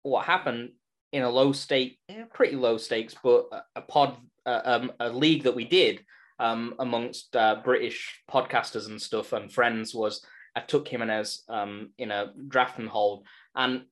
what 0.03 0.25
happened 0.25 0.71
in 1.13 1.23
a 1.23 1.31
low 1.31 1.53
stake, 1.53 1.99
pretty 2.35 2.57
low 2.57 2.77
stakes, 2.77 3.15
but 3.23 3.47
a, 3.75 3.81
pod, 3.81 4.17
uh, 4.45 4.61
um, 4.65 4.93
a 5.01 5.09
league 5.09 5.45
that 5.45 5.55
we 5.55 5.65
did 5.65 6.05
um, 6.39 6.75
amongst 6.79 7.35
uh, 7.35 7.57
British 7.65 8.23
podcasters 8.31 8.89
and 8.89 9.01
stuff 9.01 9.33
and 9.33 9.53
friends 9.53 9.95
was 9.95 10.25
I 10.55 10.61
took 10.61 10.89
Giménez 10.89 11.49
um, 11.49 11.91
in 11.99 12.11
a 12.11 12.33
draft 12.49 12.79
and 12.79 12.89
hold, 12.89 13.27
and 13.55 13.83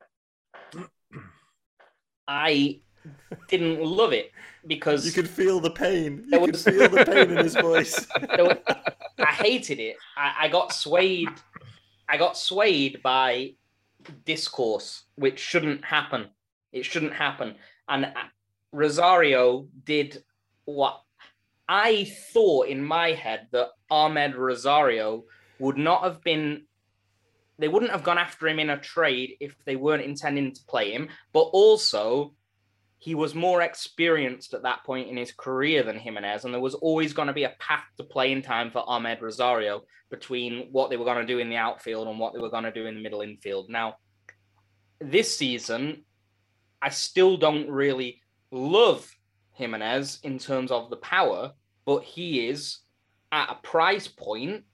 I 2.28 2.80
didn't 3.48 3.82
love 3.82 4.12
it 4.12 4.32
because 4.66 5.06
you 5.06 5.12
could 5.12 5.28
feel 5.28 5.60
the 5.60 5.70
pain. 5.70 6.24
You 6.30 6.40
could 6.40 6.56
feel 6.56 6.88
the 6.88 7.04
pain 7.04 7.30
in 7.30 7.36
his 7.38 7.54
voice. 7.60 8.06
Was, 8.38 8.56
I 9.18 9.26
hated 9.26 9.78
it. 9.78 9.96
I, 10.16 10.34
I 10.42 10.48
got 10.48 10.72
swayed. 10.72 11.28
I 12.08 12.16
got 12.16 12.36
swayed 12.36 13.02
by 13.02 13.54
discourse, 14.24 15.04
which 15.16 15.38
shouldn't 15.38 15.84
happen. 15.84 16.28
It 16.72 16.84
shouldn't 16.84 17.14
happen. 17.14 17.56
And 17.88 18.06
uh, 18.06 18.10
Rosario 18.72 19.68
did 19.84 20.22
what 20.64 21.00
I 21.68 22.12
thought 22.32 22.68
in 22.68 22.84
my 22.84 23.12
head 23.12 23.48
that 23.52 23.70
Amed 23.90 24.36
Rosario 24.36 25.24
would 25.58 25.78
not 25.78 26.02
have 26.04 26.22
been. 26.22 26.64
They 27.58 27.68
wouldn't 27.68 27.92
have 27.92 28.04
gone 28.04 28.18
after 28.18 28.48
him 28.48 28.58
in 28.58 28.70
a 28.70 28.78
trade 28.78 29.36
if 29.40 29.56
they 29.64 29.76
weren't 29.76 30.04
intending 30.04 30.52
to 30.52 30.64
play 30.66 30.92
him. 30.92 31.08
But 31.32 31.40
also, 31.40 32.34
he 32.98 33.14
was 33.14 33.34
more 33.34 33.62
experienced 33.62 34.54
at 34.54 34.62
that 34.62 34.84
point 34.84 35.08
in 35.08 35.16
his 35.16 35.32
career 35.32 35.82
than 35.82 35.98
Giménez, 35.98 36.44
and 36.44 36.52
there 36.52 36.60
was 36.60 36.74
always 36.74 37.12
going 37.12 37.28
to 37.28 37.34
be 37.34 37.44
a 37.44 37.54
path 37.58 37.84
to 37.96 38.04
playing 38.04 38.42
time 38.42 38.70
for 38.70 38.84
Amed 38.86 39.20
Rosario 39.20 39.82
between 40.10 40.68
what 40.72 40.90
they 40.90 40.96
were 40.96 41.04
going 41.04 41.24
to 41.24 41.32
do 41.32 41.38
in 41.38 41.48
the 41.48 41.56
outfield 41.56 42.08
and 42.08 42.18
what 42.18 42.32
they 42.32 42.40
were 42.40 42.50
going 42.50 42.64
to 42.64 42.72
do 42.72 42.86
in 42.86 42.94
the 42.94 43.02
middle 43.02 43.20
infield. 43.20 43.68
Now, 43.68 43.96
this 45.00 45.36
season, 45.36 46.04
I 46.80 46.88
still 46.90 47.36
don't 47.36 47.70
really 47.70 48.22
love 48.50 49.10
Giménez 49.58 50.22
in 50.24 50.38
terms 50.38 50.70
of 50.70 50.90
the 50.90 50.96
power, 50.96 51.52
but 51.84 52.02
he 52.02 52.48
is 52.48 52.78
at 53.32 53.50
a 53.50 53.66
price 53.66 54.08
point 54.08 54.64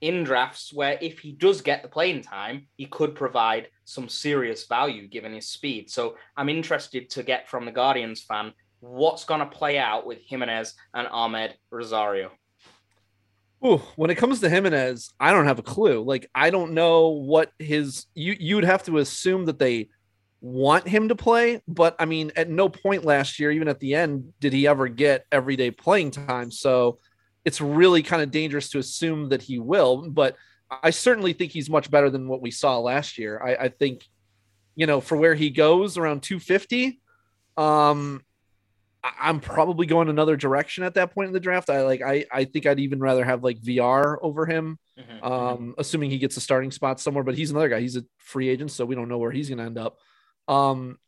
in 0.00 0.24
drafts 0.24 0.72
where 0.72 0.98
if 1.00 1.20
he 1.20 1.32
does 1.32 1.60
get 1.60 1.82
the 1.82 1.88
playing 1.88 2.22
time, 2.22 2.68
he 2.76 2.86
could 2.86 3.14
provide 3.14 3.68
some 3.84 4.08
serious 4.08 4.66
value 4.66 5.08
given 5.08 5.32
his 5.32 5.48
speed. 5.48 5.90
So 5.90 6.16
I'm 6.36 6.48
interested 6.48 7.08
to 7.10 7.22
get 7.22 7.48
from 7.48 7.64
the 7.64 7.72
Guardians 7.72 8.22
fan 8.22 8.52
what's 8.80 9.24
going 9.24 9.40
to 9.40 9.46
play 9.46 9.78
out 9.78 10.06
with 10.06 10.26
Giménez 10.28 10.74
and 10.94 11.08
Amed 11.08 11.54
Rosario. 11.70 12.30
Ooh, 13.64 13.80
when 13.96 14.10
it 14.10 14.16
comes 14.16 14.40
to 14.40 14.48
Giménez, 14.48 15.12
I 15.18 15.32
don't 15.32 15.46
have 15.46 15.58
a 15.58 15.62
clue. 15.62 16.02
Like 16.02 16.28
I 16.34 16.50
don't 16.50 16.72
know 16.72 17.08
what 17.08 17.52
his 17.58 18.06
you 18.14 18.36
you 18.38 18.54
would 18.56 18.64
have 18.64 18.82
to 18.84 18.98
assume 18.98 19.46
that 19.46 19.58
they 19.58 19.88
want 20.42 20.86
him 20.86 21.08
to 21.08 21.16
play, 21.16 21.62
but 21.66 21.96
I 21.98 22.04
mean 22.04 22.32
at 22.36 22.50
no 22.50 22.68
point 22.68 23.04
last 23.04 23.40
year, 23.40 23.50
even 23.50 23.68
at 23.68 23.80
the 23.80 23.94
end, 23.94 24.34
did 24.40 24.52
he 24.52 24.66
ever 24.66 24.88
get 24.88 25.24
everyday 25.32 25.70
playing 25.70 26.10
time. 26.10 26.50
So 26.50 26.98
it's 27.46 27.60
really 27.60 28.02
kind 28.02 28.22
of 28.22 28.30
dangerous 28.30 28.68
to 28.70 28.78
assume 28.78 29.30
that 29.30 29.40
he 29.40 29.58
will, 29.58 30.10
but 30.10 30.36
I 30.82 30.90
certainly 30.90 31.32
think 31.32 31.52
he's 31.52 31.70
much 31.70 31.90
better 31.90 32.10
than 32.10 32.26
what 32.28 32.42
we 32.42 32.50
saw 32.50 32.78
last 32.80 33.18
year. 33.18 33.40
I, 33.42 33.54
I 33.54 33.68
think, 33.68 34.04
you 34.74 34.86
know, 34.86 35.00
for 35.00 35.16
where 35.16 35.34
he 35.36 35.50
goes 35.50 35.96
around 35.96 36.24
250, 36.24 37.00
um, 37.56 38.22
I'm 39.20 39.38
probably 39.38 39.86
going 39.86 40.08
another 40.08 40.36
direction 40.36 40.82
at 40.82 40.94
that 40.94 41.14
point 41.14 41.28
in 41.28 41.32
the 41.32 41.38
draft. 41.40 41.70
I 41.70 41.82
like 41.82 42.02
I 42.02 42.24
I 42.32 42.44
think 42.44 42.66
I'd 42.66 42.80
even 42.80 42.98
rather 42.98 43.24
have 43.24 43.44
like 43.44 43.60
VR 43.62 44.16
over 44.20 44.44
him, 44.46 44.78
Mhm, 44.98 45.24
um, 45.24 45.74
assuming 45.78 46.10
he 46.10 46.18
gets 46.18 46.36
a 46.36 46.40
starting 46.40 46.72
spot 46.72 46.98
somewhere. 46.98 47.22
But 47.22 47.36
he's 47.36 47.52
another 47.52 47.68
guy. 47.68 47.80
He's 47.80 47.96
a 47.96 48.04
free 48.18 48.48
agent, 48.48 48.72
so 48.72 48.84
we 48.84 48.96
don't 48.96 49.08
know 49.08 49.18
where 49.18 49.30
he's 49.30 49.48
going 49.48 49.58
to 49.58 49.64
end 49.64 49.78
up. 49.78 49.98
Um, 50.48 50.98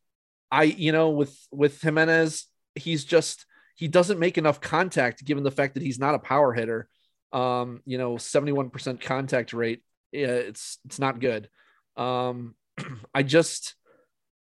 I 0.52 0.64
you 0.64 0.92
know 0.92 1.10
with 1.10 1.36
with 1.50 1.80
Giménez, 1.80 2.44
he's 2.76 3.04
just 3.04 3.44
he 3.78 3.86
doesn't 3.86 4.18
make 4.18 4.36
enough 4.38 4.60
contact 4.60 5.24
given 5.24 5.44
the 5.44 5.52
fact 5.52 5.74
that 5.74 5.84
he's 5.84 6.00
not 6.00 6.16
a 6.16 6.18
power 6.18 6.52
hitter. 6.52 6.88
Um, 7.32 7.80
you 7.84 7.96
know, 7.96 8.14
71% 8.14 9.00
contact 9.00 9.52
rate. 9.52 9.82
It's 10.12 10.78
it's 10.84 10.98
not 10.98 11.20
good. 11.20 11.48
Um, 11.96 12.56
I 13.14 13.22
just 13.22 13.76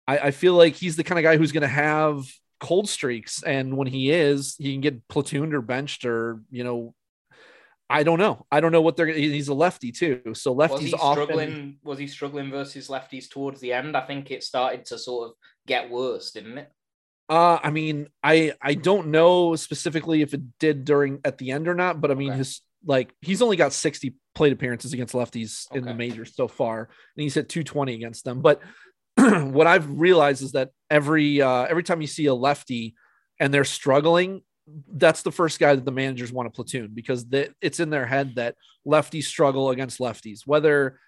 I, 0.07 0.19
I 0.19 0.31
feel 0.31 0.53
like 0.53 0.75
he's 0.75 0.95
the 0.95 1.03
kind 1.03 1.17
of 1.17 1.23
guy 1.23 1.37
who's 1.37 1.51
going 1.51 1.63
to 1.63 1.67
have 1.67 2.23
cold 2.59 2.87
streaks, 2.87 3.41
and 3.41 3.75
when 3.75 3.87
he 3.87 4.11
is, 4.11 4.55
he 4.59 4.73
can 4.73 4.81
get 4.81 5.07
platooned 5.07 5.53
or 5.53 5.61
benched 5.61 6.05
or 6.05 6.41
you 6.51 6.63
know, 6.63 6.93
I 7.89 8.03
don't 8.03 8.19
know. 8.19 8.45
I 8.51 8.59
don't 8.59 8.71
know 8.71 8.81
what 8.81 8.95
they're. 8.95 9.07
He's 9.07 9.47
a 9.47 9.55
lefty 9.55 9.91
too, 9.91 10.21
so 10.33 10.51
Was 10.51 10.69
lefties 10.69 10.79
he 10.81 10.93
often. 10.93 11.23
struggling? 11.23 11.77
Was 11.83 11.97
he 11.97 12.05
struggling 12.05 12.51
versus 12.51 12.89
lefties 12.89 13.27
towards 13.27 13.59
the 13.59 13.73
end? 13.73 13.97
I 13.97 14.05
think 14.05 14.29
it 14.29 14.43
started 14.43 14.85
to 14.85 14.99
sort 14.99 15.29
of 15.29 15.35
get 15.65 15.89
worse, 15.89 16.29
didn't 16.29 16.59
it? 16.59 16.71
Uh, 17.27 17.57
I 17.61 17.71
mean, 17.71 18.07
I 18.23 18.53
I 18.61 18.75
don't 18.75 19.07
know 19.07 19.55
specifically 19.55 20.21
if 20.21 20.33
it 20.33 20.41
did 20.59 20.85
during 20.85 21.19
at 21.25 21.37
the 21.37 21.51
end 21.51 21.67
or 21.67 21.75
not, 21.75 21.99
but 22.01 22.11
I 22.11 22.13
mean, 22.13 22.29
Okay. 22.29 22.37
his 22.39 22.61
like 22.85 23.13
he's 23.21 23.41
only 23.41 23.57
got 23.57 23.73
60 23.73 24.15
plate 24.35 24.53
appearances 24.53 24.93
against 24.93 25.15
lefties 25.15 25.65
in 25.73 25.85
the 25.85 25.93
majors 25.93 26.35
so 26.35 26.47
far, 26.47 26.81
and 26.81 27.23
he's 27.23 27.33
hit 27.33 27.49
220 27.49 27.95
against 27.95 28.25
them. 28.25 28.41
But 28.41 28.61
what 29.17 29.65
I've 29.65 29.89
realized 29.89 30.43
is 30.43 30.51
that 30.51 30.69
every 30.89 31.41
uh, 31.41 31.63
every 31.63 31.83
time 31.83 32.01
you 32.01 32.07
see 32.07 32.27
a 32.27 32.33
lefty 32.33 32.95
and 33.39 33.51
they're 33.53 33.63
struggling, 33.63 34.41
that's 34.93 35.23
the 35.23 35.31
first 35.31 35.59
guy 35.59 35.73
that 35.73 35.85
the 35.85 35.91
managers 35.91 36.31
want 36.31 36.47
to 36.47 36.51
platoon 36.55 36.91
because 36.93 37.25
they, 37.25 37.49
it's 37.61 37.79
in 37.79 37.89
their 37.89 38.05
head 38.05 38.35
that 38.35 38.55
lefties 38.85 39.23
struggle 39.23 39.71
against 39.71 39.99
lefties, 39.99 40.41
whether 40.45 40.99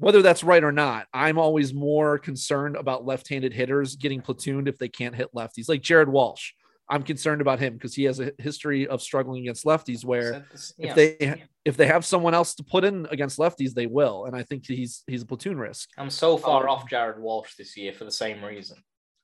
whether 0.00 0.22
that's 0.22 0.42
right 0.42 0.64
or 0.64 0.72
not. 0.72 1.06
I'm 1.12 1.38
always 1.38 1.72
more 1.72 2.18
concerned 2.18 2.76
about 2.76 3.06
left-handed 3.06 3.52
hitters 3.52 3.96
getting 3.96 4.22
platooned 4.22 4.66
if 4.66 4.78
they 4.78 4.88
can't 4.88 5.14
hit 5.14 5.32
lefties, 5.34 5.68
like 5.68 5.82
Jared 5.82 6.08
Walsh. 6.08 6.52
I'm 6.88 7.04
concerned 7.04 7.40
about 7.40 7.60
him 7.60 7.74
because 7.74 7.94
he 7.94 8.04
has 8.04 8.18
a 8.18 8.32
history 8.38 8.88
of 8.88 9.00
struggling 9.00 9.42
against 9.42 9.64
lefties 9.64 10.04
where 10.04 10.44
So 10.54 10.74
if 10.78 10.94
they 10.96 11.44
if 11.64 11.76
they 11.76 11.86
have 11.86 12.04
someone 12.04 12.34
else 12.34 12.54
to 12.56 12.64
put 12.64 12.82
in 12.82 13.06
against 13.12 13.38
lefties, 13.38 13.74
they 13.74 13.86
will. 13.86 14.24
And 14.24 14.34
I 14.34 14.42
think 14.42 14.66
he's 14.66 15.04
he's 15.06 15.22
a 15.22 15.26
platoon 15.26 15.56
risk. 15.56 15.88
I'm 15.96 16.10
so 16.10 16.36
far 16.36 16.64
Um, 16.64 16.70
off 16.70 16.88
Jared 16.88 17.20
Walsh 17.20 17.54
this 17.56 17.76
year 17.76 17.92
for 17.92 18.04
the 18.04 18.10
same 18.10 18.44
reason. 18.44 18.78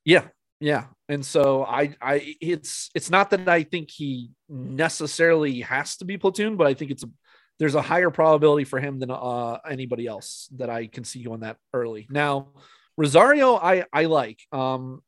Yeah, 0.05 0.29
yeah. 0.61 0.85
And 1.09 1.27
so 1.27 1.65
I 1.65 1.97
I 2.01 2.37
it's 2.41 2.91
it's 2.95 3.11
not 3.11 3.31
that 3.31 3.49
I 3.49 3.65
think 3.65 3.91
he 3.91 4.31
necessarily 4.49 5.63
has 5.63 5.97
to 5.97 6.05
be 6.05 6.19
platoon, 6.19 6.57
but 6.57 6.69
I 6.69 6.75
think 6.75 6.93
it's 6.93 7.03
a 7.03 7.11
there's 7.59 7.75
a 7.75 7.83
higher 7.83 8.11
probability 8.11 8.65
for 8.65 8.81
him 8.81 8.99
than 8.99 9.11
uh 9.11 9.59
anybody 9.69 10.07
else 10.07 10.49
that 10.57 10.71
I 10.71 10.87
can 10.87 11.05
see 11.05 11.23
going 11.23 11.41
that 11.41 11.57
early. 11.73 12.07
Now, 12.11 12.49
Rosario, 12.97 13.57
I 13.57 13.85
I 13.93 14.05
like. 14.05 14.41
Um, 14.53 15.03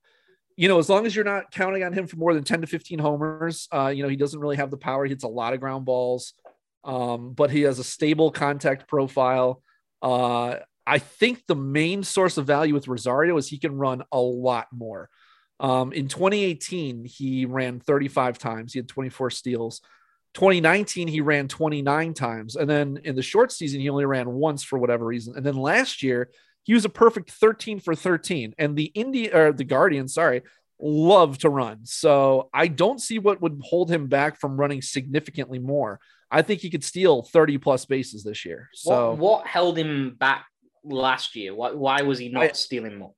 you 0.56 0.66
know, 0.66 0.80
as 0.80 0.88
long 0.88 1.06
as 1.06 1.14
you're 1.14 1.24
not 1.24 1.52
counting 1.52 1.84
on 1.84 1.92
him 1.92 2.08
for 2.08 2.16
more 2.16 2.34
than 2.34 2.42
10 2.42 2.62
to 2.62 2.66
15 2.66 2.98
homers, 2.98 3.68
uh, 3.72 3.92
you 3.94 4.02
know, 4.02 4.08
he 4.08 4.16
doesn't 4.16 4.40
really 4.40 4.56
have 4.56 4.72
the 4.72 4.76
power. 4.76 5.04
He 5.04 5.10
hits 5.10 5.22
a 5.22 5.28
lot 5.28 5.52
of 5.52 5.60
ground 5.60 5.84
balls, 5.84 6.32
um, 6.82 7.32
but 7.32 7.52
he 7.52 7.62
has 7.62 7.78
a 7.78 7.84
stable 7.84 8.32
contact 8.32 8.88
profile. 8.88 9.62
Uh, 10.02 10.56
I 10.84 10.98
think 10.98 11.46
the 11.46 11.54
main 11.54 12.02
source 12.02 12.38
of 12.38 12.46
value 12.46 12.74
with 12.74 12.88
Rosario 12.88 13.36
is 13.36 13.46
he 13.46 13.58
can 13.58 13.76
run 13.76 14.02
a 14.10 14.18
lot 14.18 14.66
more. 14.72 15.08
Um, 15.60 15.92
in 15.92 16.08
2018, 16.08 17.04
he 17.04 17.44
ran 17.46 17.78
35 17.78 18.38
times. 18.38 18.72
He 18.72 18.78
had 18.80 18.88
24 18.88 19.30
steals. 19.30 19.80
2019, 20.38 21.08
he 21.08 21.20
ran 21.20 21.48
29 21.48 22.14
times. 22.14 22.54
And 22.54 22.70
then 22.70 23.00
in 23.02 23.16
the 23.16 23.22
short 23.22 23.50
season, 23.50 23.80
he 23.80 23.90
only 23.90 24.04
ran 24.04 24.30
once 24.30 24.62
for 24.62 24.78
whatever 24.78 25.04
reason. 25.04 25.34
And 25.36 25.44
then 25.44 25.56
last 25.56 26.00
year, 26.00 26.30
he 26.62 26.74
was 26.74 26.84
a 26.84 26.88
perfect 26.88 27.32
13 27.32 27.80
for 27.80 27.96
13. 27.96 28.54
And 28.56 28.76
the 28.76 28.84
India 28.94 29.36
or 29.36 29.52
the 29.52 29.64
Guardians, 29.64 30.14
sorry, 30.14 30.42
love 30.80 31.38
to 31.38 31.50
run. 31.50 31.80
So 31.86 32.50
I 32.54 32.68
don't 32.68 33.00
see 33.00 33.18
what 33.18 33.42
would 33.42 33.60
hold 33.64 33.90
him 33.90 34.06
back 34.06 34.38
from 34.38 34.56
running 34.56 34.80
significantly 34.80 35.58
more. 35.58 35.98
I 36.30 36.42
think 36.42 36.60
he 36.60 36.70
could 36.70 36.84
steal 36.84 37.24
30 37.24 37.58
plus 37.58 37.84
bases 37.86 38.22
this 38.22 38.44
year. 38.44 38.68
So 38.74 39.10
what, 39.10 39.18
what 39.18 39.46
held 39.48 39.76
him 39.76 40.14
back 40.20 40.46
last 40.84 41.34
year? 41.34 41.52
Why, 41.52 41.72
why 41.72 42.02
was 42.02 42.20
he 42.20 42.28
not 42.28 42.44
I- 42.44 42.52
stealing 42.52 42.96
more? 42.96 43.12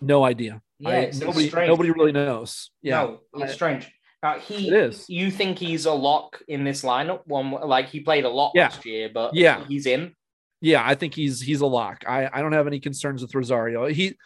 no 0.00 0.24
idea. 0.24 0.60
Yeah, 0.80 0.88
I- 0.90 1.12
nobody, 1.14 1.46
strange. 1.48 1.68
nobody 1.68 1.92
really 1.92 2.10
knows. 2.10 2.72
Yeah. 2.82 3.02
No, 3.02 3.20
it's 3.44 3.54
strange. 3.54 3.92
Uh, 4.24 4.38
he, 4.38 4.68
It 4.68 4.72
is. 4.72 5.04
You 5.08 5.30
think 5.30 5.58
he's 5.58 5.84
a 5.84 5.92
lock 5.92 6.42
in 6.48 6.64
this 6.64 6.82
lineup? 6.82 7.20
One 7.26 7.50
like 7.50 7.88
he 7.90 8.00
played 8.00 8.24
a 8.24 8.28
lot 8.30 8.52
Yeah. 8.54 8.64
last 8.64 8.86
year, 8.86 9.10
but 9.12 9.34
Yeah. 9.34 9.64
he's 9.66 9.84
in. 9.84 10.14
Yeah, 10.62 10.82
I 10.84 10.94
think 10.94 11.14
he's 11.14 11.42
he's 11.42 11.60
a 11.60 11.66
lock. 11.66 12.04
I, 12.08 12.30
I 12.32 12.40
don't 12.40 12.52
have 12.52 12.66
any 12.66 12.80
concerns 12.80 13.20
with 13.20 13.34
Rosario. 13.34 13.84
He 13.86 14.16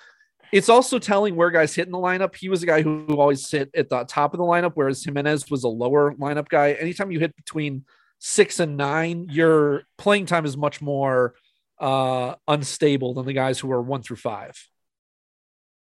it's 0.52 0.68
also 0.68 1.00
telling 1.00 1.34
where 1.34 1.50
guys 1.50 1.74
hit 1.74 1.86
in 1.86 1.92
the 1.92 1.98
lineup. 1.98 2.36
He 2.36 2.48
was 2.48 2.62
a 2.62 2.66
guy 2.66 2.80
who, 2.80 3.06
always 3.18 3.50
hit 3.50 3.70
at 3.74 3.88
the 3.90 4.04
top 4.04 4.32
of 4.34 4.38
the 4.38 4.44
lineup, 4.44 4.72
whereas 4.76 5.04
Giménez 5.04 5.50
was 5.50 5.64
a 5.64 5.68
lower 5.68 6.14
lineup 6.14 6.48
guy. 6.48 6.72
Anytime 6.72 7.10
you 7.10 7.18
hit 7.18 7.34
between 7.36 7.84
six 8.20 8.58
and 8.60 8.76
nine, 8.76 9.26
your 9.30 9.82
playing 9.98 10.26
time 10.26 10.44
is 10.46 10.56
much 10.56 10.80
more 10.80 11.34
uh 11.80 12.36
unstable 12.46 13.14
than 13.14 13.26
the 13.26 13.32
guys 13.32 13.58
who 13.58 13.70
are 13.72 13.82
one 13.82 14.02
through 14.02 14.16
five. 14.16 14.56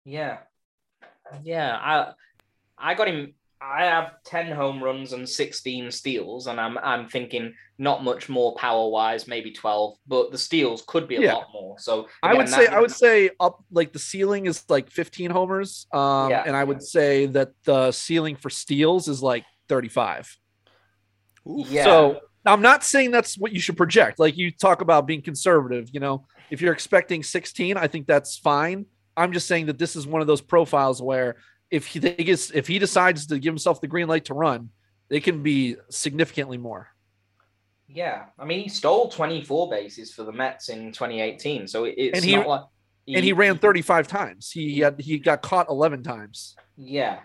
Yeah, 0.05 0.39
yeah. 1.43 1.77
I 1.77 2.12
I 2.78 2.95
got 2.95 3.09
him. 3.09 3.35
I 3.60 3.85
have 3.85 4.12
ten 4.24 4.51
home 4.52 4.82
runs 4.82 5.12
and 5.12 5.28
sixteen 5.28 5.90
steals, 5.90 6.47
and 6.47 6.60
I'm 6.60 6.76
I'm 6.78 7.09
thinking 7.09 7.55
not 7.78 8.05
much 8.05 8.28
more 8.28 8.55
power 8.56 8.89
wise, 8.90 9.26
maybe 9.26 9.52
twelve, 9.52 9.97
but 10.06 10.31
the 10.31 10.39
steals 10.39 10.85
could 10.86 11.09
be 11.09 11.16
a 11.16 11.20
Yeah. 11.22 11.35
lot 11.35 11.47
more. 11.52 11.78
So 11.78 12.09
I 12.22 12.35
would 12.35 12.48
say 12.48 12.66
that- 12.66 12.74
I 12.74 12.81
would 12.81 12.90
say 12.90 13.31
up 13.40 13.64
like 13.70 13.93
the 13.93 13.98
ceiling 13.98 14.47
is 14.47 14.64
like 14.68 14.90
15 14.90 15.31
homers. 15.31 15.86
Um 15.93 16.31
Yeah. 16.31 16.44
and 16.47 16.55
I 16.55 16.62
would 16.64 16.82
say 16.82 17.26
that 17.26 17.51
the 17.64 17.90
ceiling 17.93 18.36
for 18.36 18.51
steals 18.51 19.09
is 19.09 19.22
like 19.22 19.44
35. 19.68 20.36
Oof. 21.48 21.68
Yeah. 21.68 21.85
So 21.85 22.20
I'm 22.47 22.62
not 22.62 22.85
saying 22.85 23.10
that's 23.10 23.39
what 23.39 23.52
you 23.52 23.60
should 23.60 23.76
project. 23.76 24.18
Like 24.18 24.36
you 24.36 24.51
talk 24.51 24.82
about 24.82 25.06
being 25.06 25.22
conservative, 25.22 25.89
you 25.93 26.01
know, 26.01 26.26
if 26.51 26.60
you're 26.60 26.72
expecting 26.74 27.22
16, 27.22 27.76
I 27.76 27.86
think 27.89 28.06
that's 28.06 28.36
fine. 28.39 28.86
I'm 29.16 29.32
just 29.32 29.47
saying 29.48 29.66
that 29.66 29.78
this 29.78 29.97
is 29.97 30.06
one 30.06 30.20
of 30.20 30.26
those 30.26 30.40
profiles 30.43 31.01
where 31.01 31.36
if 31.70 31.86
he 31.86 31.99
they 31.99 32.15
gets, 32.15 32.51
if 32.51 32.66
he 32.66 32.78
decides 32.78 33.27
to 33.27 33.39
give 33.39 33.53
himself 33.53 33.81
the 33.81 33.86
green 33.86 34.09
light 34.09 34.27
to 34.27 34.35
run, 34.35 34.70
they 35.09 35.20
can 35.20 35.43
be 35.43 35.77
significantly 35.91 36.59
more. 36.59 36.89
Yeah, 37.89 38.24
I 38.39 38.45
mean, 38.45 38.61
he 38.62 38.69
stole 38.69 39.09
24 39.09 39.70
bases 39.70 40.12
for 40.12 40.24
the 40.24 40.32
Mets 40.32 40.69
in 40.69 40.93
2018, 40.93 41.69
so 41.69 41.85
it's 41.85 42.16
And 42.16 42.24
he- 42.24 42.36
not 42.36 42.49
like 42.49 42.62
And 43.07 43.24
he 43.24 43.32
ran 43.32 43.59
35 43.59 44.09
times. 44.09 44.51
He 44.51 44.81
had 44.81 44.99
he 45.01 45.19
got 45.19 45.43
caught 45.43 45.69
11 45.69 46.03
times. 46.03 46.57
Yeah, 46.77 47.20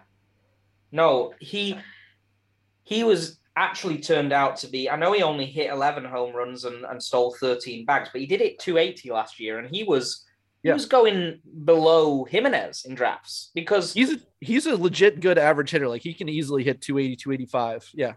no, 0.92 1.34
he 1.40 1.78
he 2.84 3.04
was 3.04 3.40
actually 3.56 4.00
turned 4.00 4.34
out 4.34 4.58
to 4.58 4.68
be. 4.68 4.90
I 4.90 4.96
know 4.96 5.12
he 5.14 5.22
only 5.22 5.46
hit 5.46 5.70
11 5.70 6.06
home 6.06 6.36
runs 6.36 6.66
and, 6.66 6.86
and 6.86 7.02
stole 7.02 7.36
13 7.40 7.86
bags, 7.86 8.10
but 8.12 8.20
he 8.22 8.28
did 8.28 8.42
it 8.42 8.60
280 8.60 9.12
last 9.12 9.40
year, 9.40 9.60
and 9.60 9.74
he 9.74 9.84
was 9.84 10.26
he 10.26 10.29
Yeah. 10.64 10.74
was 10.74 10.86
going 10.86 11.40
below 11.64 12.26
Giménez 12.26 12.86
in 12.86 12.94
drafts 12.96 13.52
because 13.56 13.94
He's 13.94 14.12
a 14.14 14.18
he's 14.42 14.66
a 14.66 14.76
legit 14.76 15.20
good 15.22 15.38
average 15.38 15.72
hitter. 15.72 15.88
Like 15.88 16.02
he 16.02 16.14
can 16.14 16.28
easily 16.30 16.64
hit 16.64 16.82
280, 16.82 17.16
285. 17.16 17.90
Yeah. 17.94 18.14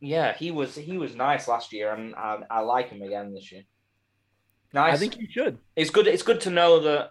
yeah, 0.00 0.34
he 0.34 0.50
was 0.50 0.74
he 0.74 0.98
was 0.98 1.14
nice 1.14 1.46
last 1.48 1.72
year, 1.72 1.92
and 1.92 2.14
I, 2.14 2.38
I 2.50 2.60
like 2.60 2.88
him 2.90 3.02
again 3.02 3.32
this 3.34 3.52
year. 3.52 3.62
Nice. 4.72 4.94
I 4.94 4.96
think 4.96 5.18
you 5.18 5.28
should. 5.30 5.58
it's 5.76 5.90
good. 5.90 6.06
It's 6.08 6.24
good 6.24 6.40
to 6.42 6.50
know 6.50 6.80
that 6.80 7.10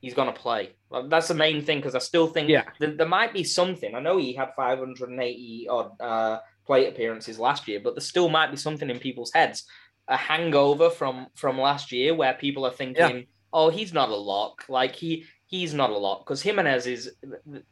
he's 0.00 0.14
gonna 0.14 0.32
play. 0.32 0.70
Like, 0.90 1.08
that's 1.08 1.28
the 1.28 1.34
main 1.34 1.62
thing 1.64 1.78
because 1.78 1.94
I 1.94 2.00
still 2.00 2.26
think 2.26 2.48
Yeah. 2.48 2.64
that 2.80 2.98
there 2.98 3.08
might 3.08 3.32
be 3.32 3.44
something. 3.44 3.94
I 3.94 4.00
know 4.00 4.16
he 4.18 4.32
had 4.32 4.54
580 4.56 5.68
odd 5.70 6.00
uh, 6.00 6.38
plate 6.66 6.88
appearances 6.88 7.38
last 7.38 7.68
year, 7.68 7.80
but 7.82 7.94
there 7.94 8.00
still 8.00 8.28
might 8.28 8.50
be 8.50 8.56
something 8.56 8.90
in 8.90 8.98
people's 8.98 9.32
heads, 9.32 9.64
a 10.08 10.16
hangover 10.16 10.90
from 10.90 11.28
from 11.36 11.58
last 11.60 11.92
year 11.92 12.12
where 12.14 12.34
people 12.34 12.66
are 12.66 12.72
thinking, 12.72 13.26
"Oh, 13.54 13.70
he's 13.70 13.92
not 13.94 14.08
a 14.10 14.16
lock." 14.16 14.64
Like 14.68 14.94
he 14.96 15.24
he's 15.46 15.72
not 15.72 15.90
a 15.90 15.96
lot 15.96 16.16
because 16.24 16.42
Giménez 16.42 16.86
is 16.86 17.02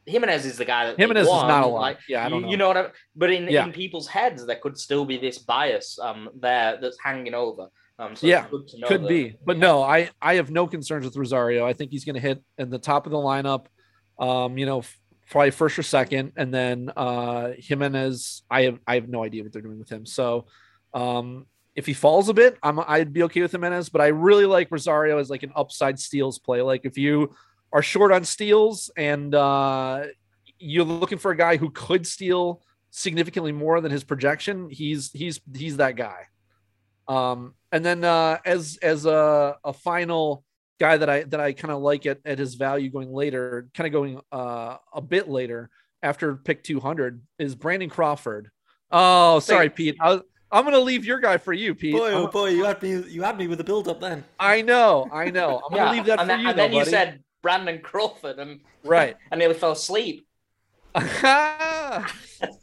Giménez 0.07 0.45
is 0.45 0.57
the 0.57 0.65
guy 0.65 0.85
that 0.87 0.97
Giménez 0.97 1.21
is 1.21 1.27
not 1.27 1.63
a 1.63 1.67
lot. 1.67 1.81
Like, 1.81 1.99
yeah, 2.07 2.25
I 2.25 2.29
don't 2.29 2.41
you, 2.41 2.45
know. 2.45 2.51
you 2.51 2.57
know 2.57 2.67
what 2.69 2.77
I 2.77 2.81
mean? 2.83 2.91
But 3.15 3.29
in, 3.31 3.47
Yeah. 3.49 3.65
in 3.65 3.71
people's 3.73 4.07
heads, 4.07 4.45
there 4.45 4.55
could 4.63 4.77
still 4.77 5.05
be 5.05 5.17
this 5.17 5.37
bias 5.39 5.99
um 5.99 6.29
there 6.39 6.77
that's 6.81 6.97
hanging 7.03 7.33
over. 7.33 7.67
Um, 7.99 8.15
so 8.15 8.25
Yeah, 8.25 8.47
good 8.49 8.67
to 8.69 8.79
know 8.79 8.87
Could 8.87 9.03
that- 9.03 9.09
be, 9.09 9.35
but 9.45 9.57
no, 9.57 9.83
I 9.83 10.09
I 10.21 10.35
have 10.35 10.49
no 10.49 10.65
concerns 10.67 11.05
with 11.05 11.15
Rosario. 11.15 11.65
I 11.65 11.73
think 11.73 11.91
he's 11.91 12.05
going 12.05 12.15
to 12.15 12.21
hit 12.21 12.41
in 12.57 12.69
the 12.69 12.79
top 12.79 13.05
of 13.05 13.11
the 13.11 13.17
lineup. 13.31 13.67
Um, 14.17 14.57
you 14.57 14.65
know, 14.65 14.79
f- 14.79 14.99
probably 15.29 15.51
first 15.51 15.77
or 15.77 15.83
second, 15.83 16.33
and 16.35 16.53
then 16.53 16.91
uh 16.95 17.53
Giménez. 17.59 18.41
I 18.49 18.63
have 18.63 18.79
I 18.87 18.95
have 18.95 19.09
no 19.09 19.23
idea 19.23 19.43
what 19.43 19.51
they're 19.53 19.61
doing 19.61 19.79
with 19.79 19.89
him. 19.91 20.05
So, 20.05 20.45
um, 20.93 21.45
if 21.75 21.85
he 21.85 21.93
falls 21.93 22.29
a 22.29 22.33
bit, 22.33 22.57
I'm 22.61 22.79
I'd 22.79 23.13
be 23.13 23.23
okay 23.23 23.41
with 23.41 23.53
Giménez. 23.53 23.91
But 23.91 24.01
I 24.01 24.07
really 24.07 24.45
like 24.45 24.69
Rosario 24.71 25.17
as 25.17 25.29
like 25.29 25.43
an 25.43 25.51
upside 25.55 25.99
steals 25.99 26.39
play. 26.39 26.61
Like 26.61 26.85
if 26.85 26.97
you 26.97 27.35
are 27.71 27.81
short 27.81 28.11
on 28.11 28.23
steals 28.23 28.91
and 28.95 29.33
uh 29.33 30.05
you're 30.59 30.85
looking 30.85 31.17
for 31.17 31.31
a 31.31 31.37
guy 31.37 31.57
who 31.57 31.69
could 31.69 32.07
steal 32.07 32.61
significantly 32.91 33.51
more 33.51 33.81
than 33.81 33.91
his 33.91 34.03
projection, 34.03 34.69
he's 34.69 35.11
he's 35.11 35.41
he's 35.55 35.77
that 35.77 35.95
guy. 35.95 36.27
Um, 37.07 37.55
and 37.71 37.83
then 37.83 38.03
uh, 38.03 38.37
as 38.45 38.77
as 38.81 39.05
a, 39.05 39.57
a 39.63 39.73
final 39.73 40.43
guy 40.79 40.97
that 40.97 41.09
I 41.09 41.23
that 41.23 41.39
I 41.39 41.53
kind 41.53 41.71
of 41.71 41.81
like 41.81 42.05
at, 42.05 42.19
at 42.23 42.39
his 42.39 42.55
value 42.55 42.89
going 42.89 43.11
later, 43.11 43.67
kind 43.73 43.87
of 43.87 43.93
going 43.93 44.21
uh, 44.31 44.77
a 44.93 45.01
bit 45.01 45.27
later 45.27 45.69
after 46.01 46.35
pick 46.35 46.63
200 46.63 47.21
is 47.39 47.55
Brandon 47.55 47.89
Crawford. 47.89 48.49
Oh, 48.91 49.39
sorry, 49.39 49.69
Pete. 49.69 49.97
I, 49.99 50.21
I'm 50.53 50.63
gonna 50.63 50.79
leave 50.79 51.03
your 51.03 51.19
guy 51.19 51.37
for 51.37 51.51
you, 51.51 51.73
Pete. 51.75 51.93
Boy, 51.93 52.11
oh 52.11 52.27
boy, 52.27 52.49
you 52.49 52.63
had 52.63 52.81
me. 52.81 52.91
You 53.09 53.23
had 53.23 53.37
me 53.37 53.47
with 53.47 53.57
the 53.57 53.63
build 53.63 53.87
up 53.87 53.99
then. 53.99 54.23
I 54.39 54.61
know, 54.61 55.09
I 55.11 55.31
know. 55.31 55.61
I'm 55.69 55.75
Yeah, 55.75 55.85
gonna 55.85 55.97
leave 55.97 56.05
that 56.05 56.19
and 56.19 56.21
for 56.21 56.27
then, 56.27 56.39
you, 56.41 56.49
and 56.49 56.57
though, 56.59 56.63
then 56.63 56.73
you 56.73 56.79
buddy. 56.79 56.91
said 56.91 57.23
Brandon 57.41 57.79
Crawford, 57.81 58.37
and 58.39 58.59
right. 58.83 59.17
I 59.31 59.35
nearly 59.35 59.55
fell 59.55 59.71
asleep. 59.71 60.27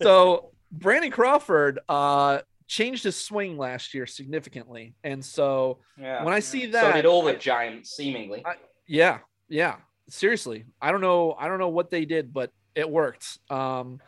so 0.03 0.51
Brandon 0.73 1.11
Crawford 1.11 1.81
uh 1.89 2.41
changed 2.69 3.03
his 3.03 3.17
swing 3.17 3.59
last 3.59 3.95
year 3.95 4.07
significantly, 4.07 4.95
and 5.03 5.25
so 5.25 5.79
Yeah. 5.99 6.23
when 6.23 6.33
I 6.33 6.39
see 6.41 6.67
that, 6.67 6.81
so 6.83 6.89
that, 6.89 6.95
did 6.95 7.07
all 7.07 7.23
the 7.25 7.33
I- 7.33 7.37
Giants, 7.37 7.91
seemingly. 7.91 8.43
I- 8.47 8.55
yeah, 8.87 9.19
yeah. 9.49 9.77
Seriously, 10.09 10.65
I 10.81 10.91
don't 10.93 11.01
know. 11.01 11.35
I 11.39 11.49
don't 11.49 11.59
know 11.59 11.69
what 11.69 11.91
they 11.91 12.05
did, 12.05 12.33
but 12.33 12.53
it 12.75 12.89
worked. 12.89 13.39
Um, 13.51 14.01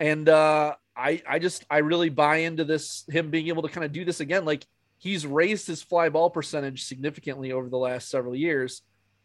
and 0.00 0.28
uh, 0.28 0.74
I, 0.96 1.22
I 1.28 1.38
just, 1.38 1.64
I 1.68 1.78
really 1.78 2.08
buy 2.08 2.36
into 2.38 2.64
this. 2.64 3.04
Him 3.08 3.30
being 3.30 3.48
able 3.48 3.62
to 3.62 3.68
kind 3.68 3.84
of 3.84 3.92
do 3.92 4.04
this 4.04 4.20
again, 4.20 4.44
like 4.44 4.66
he's 4.98 5.26
raised 5.26 5.66
his 5.66 5.82
fly 5.82 6.08
ball 6.08 6.30
percentage 6.30 6.84
significantly 6.84 7.52
over 7.52 7.68
the 7.68 7.76
last 7.76 8.08
several 8.08 8.34
years, 8.34 8.82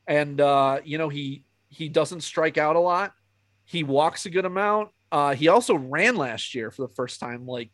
and 0.08 0.42
uh, 0.42 0.80
you 0.84 0.98
know 0.98 1.10
he 1.10 1.44
he 1.70 1.90
doesn't 1.90 2.22
strike 2.22 2.58
out 2.58 2.76
a 2.76 2.80
lot. 2.80 3.14
He 3.66 3.84
walks 3.84 4.26
a 4.26 4.30
good 4.30 4.46
amount. 4.46 4.90
Uh, 5.12 5.34
he 5.34 5.48
also 5.48 5.76
ran 5.76 6.16
last 6.16 6.56
year 6.56 6.72
for 6.72 6.82
the 6.82 6.94
first 6.94 7.20
time, 7.20 7.48
like 7.48 7.72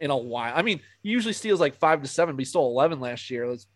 in 0.00 0.10
a 0.10 0.16
while. 0.16 0.52
I 0.56 0.62
mean, 0.62 0.80
he 1.02 1.10
usually 1.10 1.34
steals 1.34 1.60
like 1.60 1.76
five 1.76 2.02
to 2.02 2.08
seven, 2.08 2.34
but 2.36 2.40
he 2.40 2.46
stole 2.46 2.70
eleven 2.70 3.00
last 3.00 3.30
year. 3.30 3.48
That's 3.48 3.66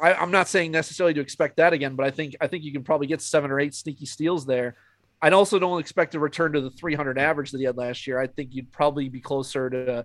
I, 0.00 0.14
I'm 0.14 0.30
not 0.30 0.48
saying 0.48 0.70
necessarily 0.70 1.14
to 1.14 1.20
expect 1.20 1.56
that 1.56 1.72
again, 1.72 1.96
but 1.96 2.06
I 2.06 2.10
think 2.10 2.36
I 2.40 2.46
think 2.46 2.64
you 2.64 2.72
can 2.72 2.84
probably 2.84 3.06
get 3.06 3.20
seven 3.20 3.50
or 3.50 3.60
eight 3.60 3.74
sneaky 3.74 4.06
steals 4.06 4.46
there. 4.46 4.76
I 5.22 5.30
also 5.30 5.58
don't 5.58 5.78
expect 5.78 6.14
a 6.16 6.18
return 6.20 6.52
to 6.54 6.60
the 6.60 6.70
300 6.70 7.16
average 7.18 7.52
that 7.52 7.58
he 7.58 7.64
had 7.64 7.76
last 7.76 8.06
year. 8.06 8.18
I 8.20 8.26
think 8.26 8.54
you'd 8.54 8.72
probably 8.72 9.08
be 9.08 9.20
closer 9.20 9.70
to 9.70 10.04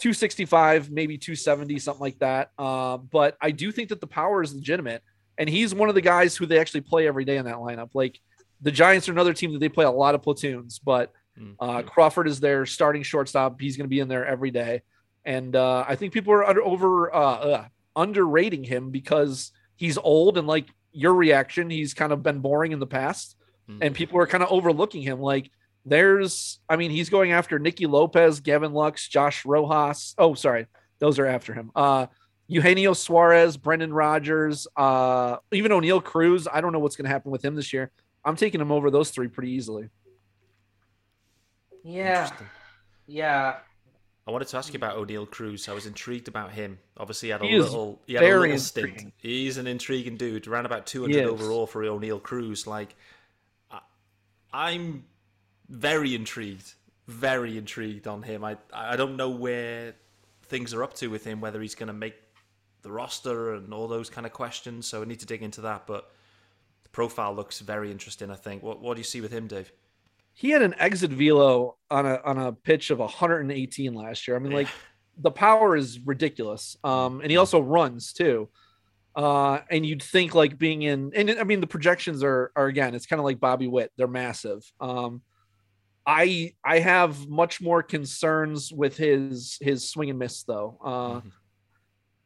265, 0.00 0.90
maybe 0.90 1.16
270, 1.18 1.78
something 1.78 2.00
like 2.00 2.18
that. 2.18 2.50
Uh, 2.58 2.96
but 2.98 3.36
I 3.40 3.50
do 3.50 3.72
think 3.72 3.88
that 3.90 4.00
the 4.00 4.06
power 4.06 4.42
is 4.42 4.54
legitimate, 4.54 5.02
and 5.38 5.48
he's 5.48 5.74
one 5.74 5.88
of 5.88 5.94
the 5.94 6.00
guys 6.00 6.36
who 6.36 6.46
they 6.46 6.58
actually 6.58 6.82
play 6.82 7.06
every 7.06 7.24
day 7.24 7.36
in 7.36 7.44
that 7.46 7.56
lineup. 7.56 7.90
Like 7.94 8.18
the 8.60 8.70
Giants 8.70 9.08
are 9.08 9.12
another 9.12 9.32
team 9.32 9.52
that 9.52 9.58
they 9.58 9.68
play 9.68 9.84
a 9.84 9.90
lot 9.90 10.14
of 10.14 10.22
platoons, 10.22 10.78
but 10.78 11.12
Mm. 11.38 11.54
uh, 11.60 11.82
Crawford 11.82 12.28
is 12.28 12.40
their 12.40 12.64
starting 12.64 13.02
shortstop. 13.02 13.60
He's 13.60 13.76
going 13.76 13.84
to 13.84 13.90
be 13.90 14.00
in 14.00 14.08
there 14.08 14.24
every 14.24 14.50
day, 14.50 14.80
and 15.22 15.54
uh, 15.54 15.84
I 15.86 15.94
think 15.94 16.14
people 16.14 16.32
are 16.32 16.42
under, 16.48 16.62
over 16.62 17.14
uh, 17.14 17.18
uh, 17.18 17.64
underrating 17.94 18.64
him 18.64 18.90
because 18.90 19.52
he's 19.76 19.98
old 19.98 20.38
and 20.38 20.46
like 20.46 20.64
your 20.92 21.12
reaction, 21.12 21.68
he's 21.68 21.92
kind 21.92 22.10
of 22.10 22.22
been 22.22 22.38
boring 22.38 22.72
in 22.72 22.78
the 22.78 22.86
past, 22.86 23.36
Mm. 23.68 23.78
and 23.80 23.94
people 23.94 24.18
are 24.18 24.26
kind 24.26 24.44
of 24.44 24.50
overlooking 24.50 25.02
him. 25.02 25.20
Like 25.20 25.50
there's, 25.84 26.60
I 26.68 26.76
mean, 26.76 26.90
he's 26.90 27.10
going 27.10 27.32
after 27.32 27.58
Nicky 27.58 27.86
Lopez, 27.86 28.40
Gavin 28.40 28.72
Lux, 28.72 29.08
Josh 29.08 29.44
Rojas. 29.44 30.14
Oh, 30.18 30.34
sorry, 30.34 30.66
those 30.98 31.18
are 31.18 31.26
after 31.26 31.52
him. 31.54 31.70
Uh, 31.74 32.06
Eugenio 32.48 32.92
Suarez, 32.92 33.56
Brendan 33.56 33.92
Rodgers, 33.92 34.68
uh, 34.76 35.36
even 35.52 35.72
Oneil 35.72 36.02
Cruz. 36.02 36.46
I 36.52 36.60
don't 36.60 36.72
know 36.72 36.78
what's 36.78 36.96
going 36.96 37.06
to 37.06 37.10
happen 37.10 37.32
with 37.32 37.44
him 37.44 37.56
this 37.56 37.72
year. 37.72 37.90
I'm 38.24 38.36
taking 38.36 38.60
him 38.60 38.70
over 38.70 38.90
those 38.90 39.10
three 39.10 39.28
pretty 39.28 39.50
easily. 39.50 39.88
Yeah, 41.82 42.30
yeah. 43.06 43.56
I 44.26 44.30
wanted 44.32 44.48
to 44.48 44.56
ask 44.56 44.72
you 44.72 44.76
about 44.76 44.96
Oneil 44.96 45.30
Cruz. 45.30 45.68
I 45.68 45.72
was 45.72 45.86
intrigued 45.86 46.26
about 46.26 46.50
him. 46.50 46.78
Obviously, 46.96 47.28
he 47.28 47.30
had 47.30 47.42
a 47.42 47.46
He 47.46 47.54
is 47.54 47.66
little, 47.66 48.00
he 48.06 48.14
had 48.14 48.24
a 48.24 48.26
very 48.26 48.48
little 48.48 48.58
stint. 48.58 49.12
He's 49.18 49.56
an 49.56 49.68
intriguing 49.68 50.16
dude. 50.16 50.48
Ran 50.48 50.66
about 50.66 50.86
200 50.86 51.14
He 51.14 51.24
overall 51.24 51.66
for 51.66 51.82
Oneil 51.82 52.20
Cruz. 52.20 52.66
Like, 52.66 52.90
I, 52.90 52.94
I'm 54.56 55.04
very 55.68 56.14
intrigued, 56.14 56.74
very 57.06 57.58
intrigued 57.58 58.06
on 58.06 58.22
him. 58.22 58.44
I 58.44 58.56
I 58.72 58.96
don't 58.96 59.16
know 59.16 59.30
where 59.30 59.94
things 60.44 60.72
are 60.72 60.82
up 60.82 60.94
to 60.94 61.08
with 61.08 61.24
him, 61.24 61.40
whether 61.40 61.60
he's 61.60 61.74
going 61.74 61.88
to 61.88 61.92
make 61.92 62.14
the 62.82 62.90
roster 62.90 63.54
and 63.54 63.74
all 63.74 63.88
those 63.88 64.08
kind 64.08 64.26
of 64.26 64.32
questions. 64.32 64.86
So 64.86 65.02
I 65.02 65.04
need 65.04 65.20
to 65.20 65.26
dig 65.26 65.42
into 65.42 65.60
that. 65.62 65.86
But 65.86 66.10
the 66.84 66.88
profile 66.88 67.34
looks 67.34 67.60
very 67.60 67.90
interesting. 67.90 68.30
I 68.30 68.36
think. 68.36 68.62
What 68.62 68.80
what 68.80 68.94
do 68.94 69.00
you 69.00 69.04
see 69.04 69.20
with 69.20 69.32
him, 69.32 69.46
Dave? 69.46 69.72
he 70.38 70.50
had 70.50 70.60
an 70.60 70.74
exit 70.78 71.10
velo 71.10 71.76
on 71.90 72.04
a 72.04 72.20
on 72.22 72.36
a 72.36 72.52
pitch 72.52 72.90
of 72.90 72.98
118 72.98 73.94
last 73.94 74.28
year. 74.28 74.36
I 74.36 74.38
mean, 74.40 74.52
like 74.52 74.68
the 75.16 75.30
power 75.30 75.74
is 75.74 75.98
ridiculous. 75.98 76.76
Um, 76.84 77.22
and 77.22 77.30
he 77.30 77.38
also 77.38 77.58
runs 77.58 78.12
too. 78.12 78.50
Uh, 79.16 79.60
and 79.70 79.86
you'd 79.86 80.02
think 80.02 80.34
like 80.34 80.58
being 80.58 80.82
in, 80.82 81.10
and 81.16 81.30
I 81.30 81.44
mean 81.44 81.60
the 81.60 81.66
projections 81.66 82.22
are 82.22 82.52
are 82.54 82.66
again, 82.66 82.94
it's 82.94 83.06
kind 83.06 83.18
of 83.18 83.24
like 83.24 83.40
Bobby 83.40 83.66
Witt. 83.66 83.90
They're 83.96 84.06
massive. 84.06 84.62
Um, 84.78 85.22
I 86.06 86.52
I 86.62 86.80
have 86.80 87.26
much 87.26 87.60
more 87.60 87.82
concerns 87.82 88.70
with 88.72 88.96
his 88.96 89.56
his 89.60 89.88
swing 89.88 90.10
and 90.10 90.18
miss 90.18 90.42
though. 90.42 91.22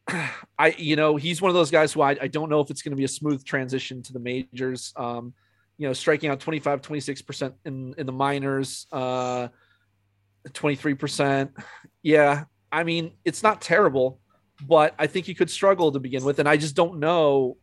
Uh, 0.08 0.26
I 0.58 0.74
you 0.76 0.96
know 0.96 1.14
he's 1.14 1.40
one 1.40 1.48
of 1.50 1.54
those 1.54 1.70
guys 1.70 1.92
who 1.92 2.02
I, 2.02 2.16
I 2.20 2.26
don't 2.26 2.50
know 2.50 2.60
if 2.60 2.70
it's 2.70 2.82
going 2.82 2.92
to 2.92 2.96
be 2.96 3.04
a 3.04 3.08
smooth 3.08 3.44
transition 3.44 4.02
to 4.02 4.12
the 4.12 4.18
majors. 4.18 4.92
Um, 4.96 5.32
you 5.80 5.86
know, 5.86 5.94
striking 5.94 6.28
out 6.28 6.40
25, 6.40 6.82
26% 6.82 7.54
in, 7.64 7.94
in 7.96 8.04
the 8.04 8.12
minors, 8.12 8.86
uh, 8.92 9.48
23%. 10.46 11.48
Yeah. 12.02 12.44
I 12.70 12.84
mean, 12.84 13.12
it's 13.24 13.42
not 13.42 13.62
terrible, 13.62 14.20
but 14.66 14.95
I 14.99 15.07
think 15.07 15.27
he 15.27 15.35
could 15.35 15.51
struggle 15.51 15.93
to 15.93 15.99
begin 16.01 16.24
with. 16.24 16.39
And 16.39 16.49
I 16.49 16.57
just 16.57 16.74
don't 16.74 16.99
know 16.99 17.57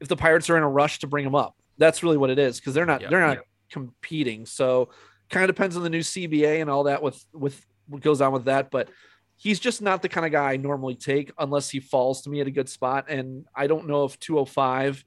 if 0.00 0.08
the 0.08 0.16
Pirates 0.16 0.48
are 0.50 0.56
in 0.56 0.62
a 0.62 0.68
rush 0.68 0.98
to 1.00 1.06
bring 1.06 1.24
him 1.24 1.34
up. 1.34 1.54
That's 1.78 2.02
really 2.02 2.16
what 2.16 2.30
it 2.30 2.38
is. 2.38 2.60
Cause 2.60 2.74
they're 2.74 2.86
not, 2.86 3.00
Yeah. 3.00 3.08
they're 3.10 3.20
not 3.26 3.38
competing. 3.70 4.46
So 4.46 4.90
kind 5.28 5.44
of 5.48 5.54
depends 5.54 5.76
on 5.76 5.82
the 5.82 5.90
new 5.90 6.00
CBA 6.00 6.60
and 6.60 6.68
all 6.70 6.84
that 6.84 7.02
with, 7.02 7.24
with 7.32 7.64
what 7.86 8.02
goes 8.02 8.20
on 8.20 8.32
with 8.32 8.44
that. 8.46 8.70
But 8.70 8.88
he's 9.36 9.60
just 9.60 9.80
not 9.80 10.02
the 10.02 10.08
kind 10.08 10.26
of 10.26 10.32
guy 10.32 10.52
I 10.52 10.56
normally 10.56 10.94
take 10.96 11.32
unless 11.38 11.70
he 11.70 11.80
falls 11.80 12.22
to 12.22 12.30
me 12.30 12.40
at 12.40 12.46
a 12.46 12.50
good 12.50 12.68
spot. 12.68 13.06
And 13.08 13.46
I 13.54 13.66
don't 13.66 13.86
know 13.86 14.04
if 14.04 14.18
205 14.18 15.04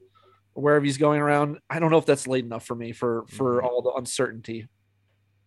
or 0.54 0.62
wherever 0.62 0.84
he's 0.84 0.98
going 0.98 1.20
around, 1.20 1.58
I 1.68 1.78
don't 1.78 1.90
know 1.90 1.98
if 1.98 2.06
that's 2.06 2.26
late 2.26 2.44
enough 2.44 2.64
for 2.64 2.74
me 2.74 2.92
for 2.92 3.24
for 3.28 3.60
Mhm. 3.60 3.64
all 3.64 3.82
the 3.82 3.92
uncertainty. 3.92 4.66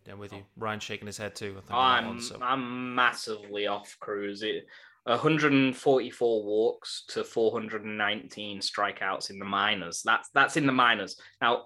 Yeah, 0.05 0.13
I'm 0.13 0.19
with 0.19 0.31
you. 0.33 0.43
Ryan 0.55 0.79
shaking 0.79 1.05
his 1.07 1.17
head 1.17 1.35
too. 1.35 1.55
I 1.57 1.61
think 1.61 1.71
on 1.71 2.03
that 2.03 2.03
I'm 2.03 2.07
one, 2.15 2.21
so. 2.21 2.37
I'm 2.41 2.95
massively 2.95 3.67
off 3.67 3.97
Cruz. 3.99 4.41
It, 4.43 4.65
144 5.07 6.43
walks 6.43 7.03
to 7.09 7.23
419 7.23 8.59
strikeouts 8.59 9.29
in 9.29 9.39
the 9.39 9.45
minors. 9.45 10.01
That's 10.03 10.29
that's 10.29 10.57
in 10.57 10.65
the 10.65 10.73
minors. 10.73 11.19
Now, 11.41 11.65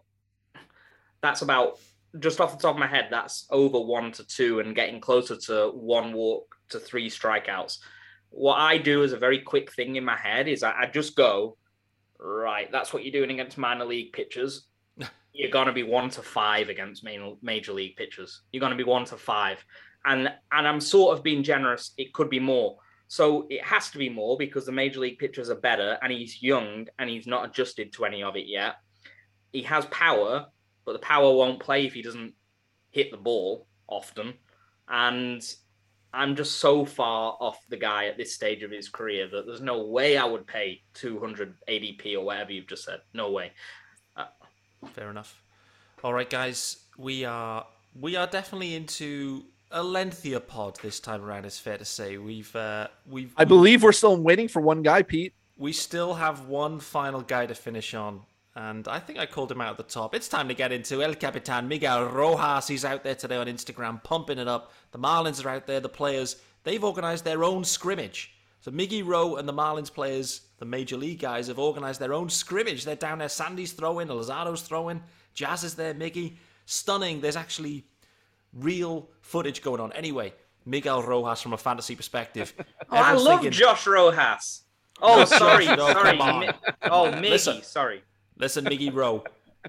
that's 1.22 1.42
about 1.42 1.80
just 2.20 2.40
off 2.40 2.52
the 2.52 2.62
top 2.62 2.76
of 2.76 2.80
my 2.80 2.88
head. 2.88 3.08
That's 3.10 3.48
over 3.50 3.80
one 3.80 4.12
to 4.14 4.26
two 4.26 4.60
and 4.60 4.76
getting 4.76 5.02
closer 5.02 5.36
to 5.36 5.72
one 5.74 6.14
walk 6.14 6.56
to 6.70 6.80
three 6.80 7.10
strikeouts. 7.10 7.80
What 8.30 8.56
I 8.56 8.78
do 8.78 9.04
as 9.04 9.14
a 9.14 9.18
very 9.18 9.40
quick 9.40 9.72
thing 9.74 9.96
in 9.96 10.06
my 10.06 10.18
head 10.18 10.48
is 10.48 10.64
I, 10.64 10.72
I 10.82 10.86
just 10.86 11.16
go 11.16 11.58
right. 12.20 12.72
That's 12.72 12.94
what 12.94 13.04
you're 13.04 13.12
doing 13.12 13.32
against 13.32 13.58
minor 13.58 13.86
league 13.86 14.14
pitchers 14.14 14.68
you're 15.34 15.52
going 15.52 15.68
to 15.68 15.74
be 15.74 15.84
one 15.84 16.10
to 16.12 16.22
five 16.22 16.70
against 16.70 17.04
main, 17.04 17.38
major 17.42 17.74
league 17.74 17.96
pitchers. 17.96 18.42
You're 18.52 18.60
going 18.60 18.72
to 18.72 18.78
be 18.78 18.84
one 18.84 19.06
to 19.06 19.18
five. 19.18 19.64
And 20.06 20.32
and 20.52 20.68
I'm 20.68 20.82
sort 20.82 21.18
of 21.18 21.24
being 21.24 21.44
generous. 21.44 21.94
It 21.98 22.14
could 22.14 22.30
be 22.30 22.40
more. 22.40 22.78
So 23.12 23.46
it 23.50 23.62
has 23.66 23.90
to 23.90 23.98
be 23.98 24.08
more 24.08 24.38
because 24.38 24.66
the 24.66 24.72
major 24.72 25.02
league 25.02 25.20
pitchers 25.20 25.50
are 25.50 25.60
better 25.60 25.98
and 26.02 26.14
he's 26.14 26.42
young 26.42 26.88
and 26.98 27.10
he's 27.10 27.28
not 27.28 27.44
adjusted 27.44 27.92
to 27.92 28.06
any 28.06 28.24
of 28.24 28.38
it 28.38 28.46
yet. 28.48 28.76
He 29.52 29.64
has 29.64 29.86
power, 29.88 30.46
but 30.86 30.94
the 30.94 31.00
power 31.00 31.36
won't 31.36 31.60
play 31.60 31.86
if 31.86 31.94
he 31.94 32.04
doesn't 32.04 32.34
hit 32.92 33.12
the 33.12 33.18
ball 33.18 33.68
often. 33.86 34.36
And 34.88 35.44
I'm 36.14 36.38
just 36.38 36.60
so 36.60 36.86
far 36.86 37.36
off 37.42 37.60
the 37.68 37.76
guy 37.76 38.06
at 38.06 38.16
this 38.16 38.34
stage 38.34 38.64
of 38.64 38.72
his 38.72 38.88
career 38.88 39.28
that 39.28 39.46
there's 39.46 39.60
no 39.60 39.88
way 39.88 40.16
I 40.16 40.24
would 40.24 40.48
pay 40.48 40.82
200 40.94 41.54
ADP 41.68 42.16
or 42.16 42.22
whatever 42.22 42.54
you've 42.54 42.68
just 42.68 42.86
said. 42.86 43.02
No 43.14 43.30
way. 43.30 43.52
Uh, 44.16 44.28
Fair 44.94 45.10
enough. 45.10 45.44
All 46.02 46.14
right, 46.14 46.30
guys, 46.30 46.86
we 46.98 47.26
are 47.26 47.68
we 47.94 48.16
are 48.16 48.28
definitely 48.28 48.74
into 48.74 49.44
a 49.72 49.84
lengthier 49.84 50.40
pod 50.40 50.78
this 50.82 51.00
time 51.00 51.24
around. 51.24 51.46
It's 51.46 51.60
fair 51.60 51.78
to 51.78 51.86
say 51.86 52.18
we've 52.18 52.56
uh, 52.56 52.88
we've 53.10 53.34
I 53.38 53.46
believe 53.46 53.84
we're 53.84 53.92
still 53.92 54.18
waiting 54.18 54.48
for 54.48 54.62
one 54.62 54.82
guy, 54.82 55.02
Pete. 55.02 55.34
we 55.58 55.72
still 55.74 56.16
have 56.16 56.48
one 56.48 56.80
final 56.80 57.22
guy 57.22 57.46
to 57.46 57.56
finish 57.56 57.94
on, 57.94 58.22
and 58.56 58.88
I 58.88 59.00
think 59.00 59.20
I 59.20 59.26
called 59.26 59.52
him 59.52 59.62
out 59.62 59.72
at 59.72 59.78
the 59.78 59.84
top. 59.84 60.14
It's 60.16 60.28
time 60.28 60.48
to 60.48 60.54
get 60.54 60.72
into 60.72 61.02
El 61.04 61.16
Capitan 61.16 61.68
Miguel 61.68 62.06
Rojas. 62.06 62.68
He's 62.68 62.86
out 62.86 63.04
there 63.04 63.16
today 63.16 63.38
on 63.38 63.48
Instagram, 63.48 64.04
pumping 64.04 64.40
it 64.40 64.48
up. 64.48 64.72
The 64.92 65.00
Marlins 65.00 65.44
are 65.44 65.50
out 65.50 65.68
there. 65.68 65.80
The 65.80 65.90
players 65.90 66.38
they've 66.64 66.84
organised 66.84 67.24
their 67.24 67.44
own 67.44 67.64
scrimmage. 67.64 68.34
So 68.60 68.70
Miggy 68.70 69.04
Rowe 69.04 69.38
and 69.38 69.50
the 69.50 69.54
Marlins 69.54 69.92
players, 69.92 70.42
the 70.60 70.66
major 70.66 70.96
league 70.96 71.20
guys, 71.20 71.48
have 71.48 71.58
organised 71.58 72.00
their 72.00 72.14
own 72.14 72.30
scrimmage. 72.30 72.86
They're 72.86 72.96
down 72.96 73.18
there. 73.18 73.28
Sandy's 73.30 73.72
throwing, 73.72 74.08
Luzardo's 74.08 74.62
throwing, 74.62 75.02
Jazz 75.34 75.64
is 75.64 75.74
there, 75.74 75.96
Miggy. 75.96 76.36
Stunning. 76.68 77.22
There's 77.22 77.36
actually 77.36 77.86
real 78.54 79.10
footage 79.22 79.62
going 79.62 79.80
on. 79.82 79.92
Anyway, 79.94 80.34
Miguel 80.66 81.02
Rojas 81.04 81.42
from 81.42 81.54
a 81.54 81.58
fantasy 81.58 81.96
perspective. 81.96 82.54
Oh, 82.94 82.98
I 82.98 83.14
love 83.14 83.40
thinking- 83.42 83.52
Josh 83.52 83.88
Rojas. 83.88 84.64
Oh, 85.04 85.26
sorry, 85.26 85.66
No, 85.66 85.78
sorry. 85.94 86.16
Mi- 86.18 86.50
oh, 86.84 87.10
Miggy, 87.12 87.30
Listen. 87.32 87.64
sorry. 87.64 88.04
Listen, 88.38 88.66
Miggy 88.66 88.94
Rowe. 88.94 89.24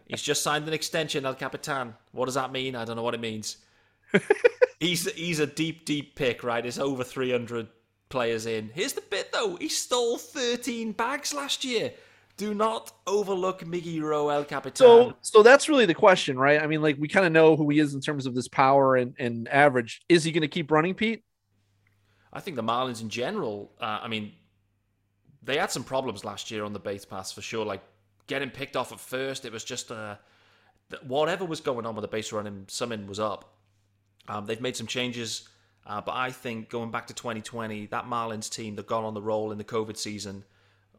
He's 0.07 0.21
just 0.21 0.43
signed 0.43 0.67
an 0.69 0.75
extension, 0.75 1.25
El 1.25 1.35
Capitan. 1.35 1.95
What 2.11 2.27
does 2.27 2.35
that 2.35 2.53
mean? 2.53 2.75
I 2.77 2.85
don't 2.85 2.97
know 2.97 3.03
what 3.03 3.15
it 3.15 3.21
means. 3.21 3.57
he's 4.81 5.11
he's 5.13 5.39
a 5.41 5.47
deep, 5.47 5.85
deep 5.87 6.17
pick, 6.17 6.43
right? 6.45 6.65
It's 6.67 6.79
over 6.79 7.03
300 7.05 7.69
players 8.11 8.45
in. 8.47 8.71
Here's 8.75 8.93
the 8.93 9.01
bit, 9.03 9.33
though. 9.33 9.57
He 9.57 9.69
stole 9.69 10.19
13 10.19 10.93
bags 10.93 11.33
last 11.33 11.65
year. 11.65 11.93
Do 12.43 12.55
not 12.55 12.91
overlook 13.07 13.61
Miggy 13.61 14.03
Rowe, 14.03 14.29
El 14.29 14.45
Capitan. 14.45 14.75
So, 14.75 15.15
so 15.21 15.45
that's 15.45 15.69
really 15.69 15.87
the 15.87 15.95
question, 15.95 16.37
right? 16.37 16.61
I 16.61 16.67
mean, 16.67 16.83
like 16.83 16.97
we 16.99 17.07
kind 17.07 17.25
of 17.25 17.31
know 17.31 17.55
who 17.55 17.71
he 17.71 17.79
is 17.79 17.95
in 17.95 18.01
terms 18.01 18.27
of 18.27 18.35
this 18.35 18.49
power 18.49 18.97
and, 18.97 19.15
and 19.17 19.47
average. 19.47 20.03
Is 20.09 20.25
he 20.25 20.33
going 20.33 20.43
to 20.43 20.49
keep 20.49 20.73
running, 20.73 20.93
Pete? 20.93 21.23
I 22.33 22.41
think 22.41 22.57
the 22.57 22.63
Marlins 22.65 23.01
in 23.01 23.11
general, 23.11 23.71
uh, 23.81 24.01
I 24.03 24.09
mean, 24.09 24.33
they 25.41 25.57
had 25.57 25.71
some 25.71 25.85
problems 25.85 26.25
last 26.25 26.51
year 26.51 26.65
on 26.65 26.73
the 26.73 26.81
base 26.81 27.05
pass 27.05 27.31
for 27.31 27.43
sure. 27.43 27.65
Like 27.65 27.81
getting 28.27 28.51
picked 28.51 28.75
off 28.75 28.91
at 28.91 28.99
first, 28.99 29.45
it 29.45 29.53
was 29.53 29.63
just 29.63 29.93
uh, 29.93 30.17
whatever 31.07 31.45
was 31.45 31.61
going 31.61 31.87
on 31.87 31.95
with 31.95 32.03
the 32.03 32.09
base 32.09 32.33
running, 32.33 32.65
something 32.67 33.07
was 33.07 33.21
up. 33.21 33.55
Um, 34.27 34.47
they've 34.47 34.61
made 34.61 34.77
some 34.77 34.89
changes, 34.89 35.49
uh, 35.87 36.01
but 36.01 36.17
I 36.17 36.33
think 36.33 36.71
going 36.71 36.91
back 36.91 37.07
to 37.07 37.15
2020, 37.15 37.87
that 37.87 38.07
Marlins 38.07 38.51
team 38.51 38.75
that 38.75 38.89
got 38.89 39.05
on 39.05 39.15
the 39.15 39.23
roll 39.23 39.53
in 39.53 39.59
the 39.59 39.65
COVID 39.65 39.97
season, 39.97 40.43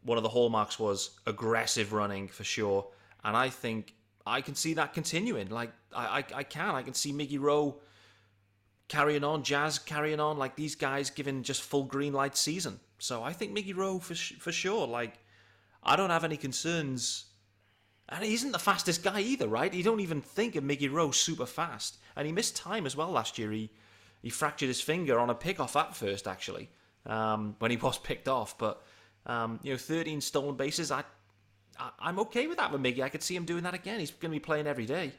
one 0.04 0.18
of 0.18 0.22
the 0.22 0.30
hallmarks 0.30 0.78
was 0.78 1.10
aggressive 1.26 1.92
running 1.92 2.28
for 2.28 2.44
sure. 2.44 2.86
And 3.24 3.36
I 3.36 3.48
think 3.48 3.94
I 4.26 4.40
can 4.40 4.54
see 4.54 4.74
that 4.74 4.94
continuing. 4.94 5.48
Like 5.48 5.72
I, 5.94 6.18
I, 6.18 6.24
I 6.36 6.42
can, 6.42 6.74
I 6.74 6.82
can 6.82 6.94
see 6.94 7.12
Miggy 7.12 7.40
Rowe 7.40 7.80
carrying 8.88 9.24
on, 9.24 9.42
Jazz 9.42 9.78
carrying 9.78 10.20
on, 10.20 10.38
like 10.38 10.56
these 10.56 10.74
guys 10.74 11.10
giving 11.10 11.42
just 11.42 11.62
full 11.62 11.84
green 11.84 12.12
light 12.12 12.36
season. 12.36 12.80
So 12.98 13.22
I 13.22 13.32
think 13.32 13.56
Miggy 13.56 13.76
Rowe 13.76 13.98
for 13.98 14.14
for 14.14 14.52
sure. 14.52 14.86
Like 14.86 15.18
I 15.82 15.96
don't 15.96 16.10
have 16.10 16.24
any 16.24 16.36
concerns. 16.36 17.26
And 18.08 18.22
he 18.22 18.34
isn't 18.34 18.52
the 18.52 18.58
fastest 18.58 19.02
guy 19.02 19.20
either, 19.20 19.48
right? 19.48 19.72
You 19.72 19.82
don't 19.82 20.00
even 20.00 20.20
think 20.20 20.56
of 20.56 20.64
Miggy 20.64 20.92
Rowe 20.92 21.10
super 21.10 21.46
fast, 21.46 21.96
and 22.14 22.26
he 22.26 22.32
missed 22.32 22.54
time 22.54 22.84
as 22.84 22.94
well 22.94 23.10
last 23.10 23.38
year. 23.38 23.50
He 23.50 23.70
he 24.22 24.30
fractured 24.30 24.68
his 24.68 24.80
finger 24.80 25.18
on 25.18 25.30
a 25.30 25.34
pickoff 25.34 25.78
at 25.78 25.96
first, 25.96 26.26
actually, 26.26 26.70
um, 27.06 27.56
when 27.58 27.70
he 27.70 27.76
was 27.88 27.98
picked 27.98 28.28
off. 28.28 28.56
But 28.58 28.82
um, 29.26 29.60
you 29.62 29.72
know, 29.72 29.78
13 29.78 30.20
stolen 30.20 30.56
bases. 30.56 30.90
I, 30.90 31.04
I 31.78 31.90
I'm 31.98 32.18
okay 32.20 32.46
with 32.46 32.58
that 32.58 32.72
with 32.72 32.80
Miggy. 32.80 33.02
I 33.02 33.08
could 33.08 33.22
see 33.22 33.34
him 33.36 33.44
doing 33.44 33.64
that 33.64 33.74
again. 33.74 34.00
He's 34.00 34.10
going 34.10 34.30
to 34.32 34.36
be 34.36 34.40
playing 34.40 34.66
every 34.66 34.86
day. 34.86 35.12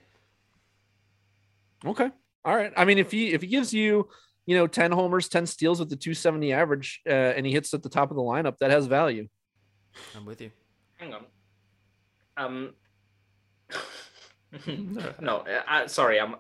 Okay. 1.86 2.10
All 2.44 2.56
right. 2.56 2.72
I 2.78 2.86
mean, 2.86 2.98
if 2.98 3.12
he 3.12 3.34
if 3.34 3.42
he 3.42 3.48
gives 3.48 3.74
you, 3.74 4.08
you 4.46 4.56
know, 4.56 4.68
10 4.68 4.92
homers, 4.92 5.28
10 5.28 5.46
steals 5.48 5.80
with 5.80 5.90
the 5.90 5.96
270 5.96 6.54
average, 6.54 7.02
uh, 7.08 7.10
and 7.10 7.46
he 7.46 7.52
hits 7.52 7.74
at 7.74 7.84
the 7.84 7.90
top 7.90 8.12
of 8.12 8.16
the 8.16 8.24
lineup, 8.24 8.58
that 8.60 8.72
has 8.72 8.86
value. 8.86 9.28
I'm 10.16 10.26
with 10.26 10.42
you. 10.42 10.52
Hang 10.98 11.14
on. 11.14 11.26
Um. 12.38 12.74
no, 15.20 15.44
I, 15.68 15.88
sorry. 15.88 16.20
I'm. 16.20 16.36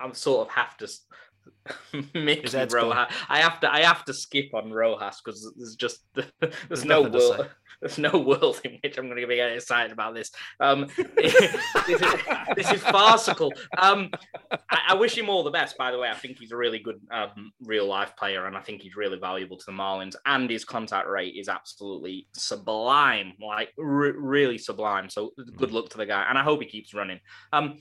I'm 0.00 0.14
sort 0.14 0.46
of 0.46 0.54
have 0.54 0.76
to. 0.78 0.88
Mickey 2.14 2.42
His 2.42 2.52
head's 2.52 2.74
gone. 2.74 2.90
Rojas. 2.90 3.14
I 3.28 3.40
have 3.40 3.60
to. 3.60 3.72
I 3.72 3.80
have 3.80 4.04
to 4.06 4.14
skip 4.14 4.54
on 4.54 4.72
Rojas 4.72 5.20
because 5.24 5.52
there's 5.56 5.76
just 5.76 6.00
there's 6.68 6.84
no 6.84 7.02
world. 7.02 7.48
There's 7.80 7.96
no 7.96 8.18
world 8.18 8.60
in 8.64 8.76
which 8.82 8.98
I'm 8.98 9.06
going 9.06 9.20
to 9.20 9.26
be 9.28 9.36
getting 9.36 9.54
excited 9.54 9.92
about 9.92 10.12
this. 10.12 10.32
Um, 10.58 10.88
this, 11.14 11.32
is, 11.86 12.02
this 12.56 12.72
is 12.72 12.82
farcical. 12.82 13.52
Um, 13.76 14.10
I, 14.68 14.78
I 14.88 14.94
wish 14.94 15.16
him 15.16 15.28
all 15.28 15.44
the 15.44 15.52
best. 15.52 15.78
By 15.78 15.92
the 15.92 15.98
way, 16.00 16.08
I 16.08 16.14
think 16.14 16.38
he's 16.38 16.50
a 16.50 16.56
really 16.56 16.80
good 16.80 17.00
um, 17.12 17.52
real 17.62 17.86
life 17.86 18.16
player, 18.16 18.46
and 18.46 18.56
I 18.56 18.62
think 18.62 18.82
he's 18.82 18.96
really 18.96 19.16
valuable 19.16 19.56
to 19.58 19.64
the 19.64 19.70
Marlins. 19.70 20.16
And 20.26 20.50
his 20.50 20.64
contact 20.64 21.06
rate 21.08 21.36
is 21.36 21.48
absolutely 21.48 22.26
sublime, 22.32 23.34
like 23.40 23.72
re- 23.76 24.10
really 24.10 24.58
sublime. 24.58 25.08
So 25.08 25.30
good 25.56 25.70
luck 25.70 25.88
to 25.90 25.98
the 25.98 26.06
guy, 26.06 26.26
and 26.28 26.36
I 26.36 26.42
hope 26.42 26.60
he 26.60 26.66
keeps 26.66 26.94
running. 26.94 27.20
Um, 27.52 27.78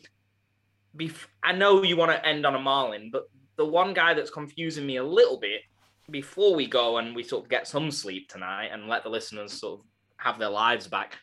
I 1.43 1.53
know 1.53 1.83
you 1.83 1.97
want 1.97 2.11
to 2.11 2.25
end 2.25 2.45
on 2.45 2.55
a 2.55 2.59
Marlin, 2.59 3.09
but 3.11 3.23
the 3.57 3.65
one 3.65 3.93
guy 3.93 4.13
that's 4.13 4.29
confusing 4.29 4.85
me 4.85 4.97
a 4.97 5.03
little 5.03 5.39
bit 5.39 5.61
before 6.09 6.55
we 6.55 6.67
go 6.67 6.97
and 6.97 7.15
we 7.15 7.23
sort 7.23 7.43
of 7.43 7.49
get 7.49 7.67
some 7.67 7.91
sleep 7.91 8.29
tonight 8.29 8.69
and 8.71 8.87
let 8.87 9.03
the 9.03 9.09
listeners 9.09 9.51
sort 9.51 9.79
of 9.79 9.85
have 10.17 10.39
their 10.39 10.49
lives 10.49 10.87
back. 10.87 11.17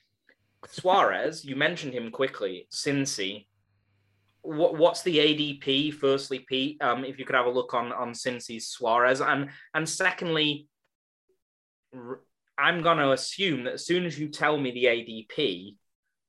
Suarez, 0.67 1.45
you 1.45 1.57
mentioned 1.57 1.95
him 1.95 2.11
quickly. 2.11 2.67
Cincy, 2.71 3.47
what, 4.43 4.77
what's 4.77 5.03
the 5.03 5.19
ADP? 5.19 5.95
Firstly, 5.95 6.41
Pete, 6.41 6.81
um, 6.83 7.05
if 7.05 7.19
you 7.19 7.25
could 7.25 7.37
have 7.37 7.47
a 7.47 7.51
look 7.51 7.75
on 7.75 7.93
on 7.93 8.13
Cincy's 8.13 8.69
Suarez, 8.69 9.21
and 9.21 9.51
and 9.75 9.89
secondly, 9.89 10.69
I'm 12.59 12.83
gonna 12.83 13.11
assume 13.11 13.65
that 13.65 13.75
as 13.75 13.87
soon 13.87 14.05
as 14.05 14.19
you 14.19 14.29
tell 14.29 14.59
me 14.59 14.71
the 14.71 14.85
ADP, 14.85 15.77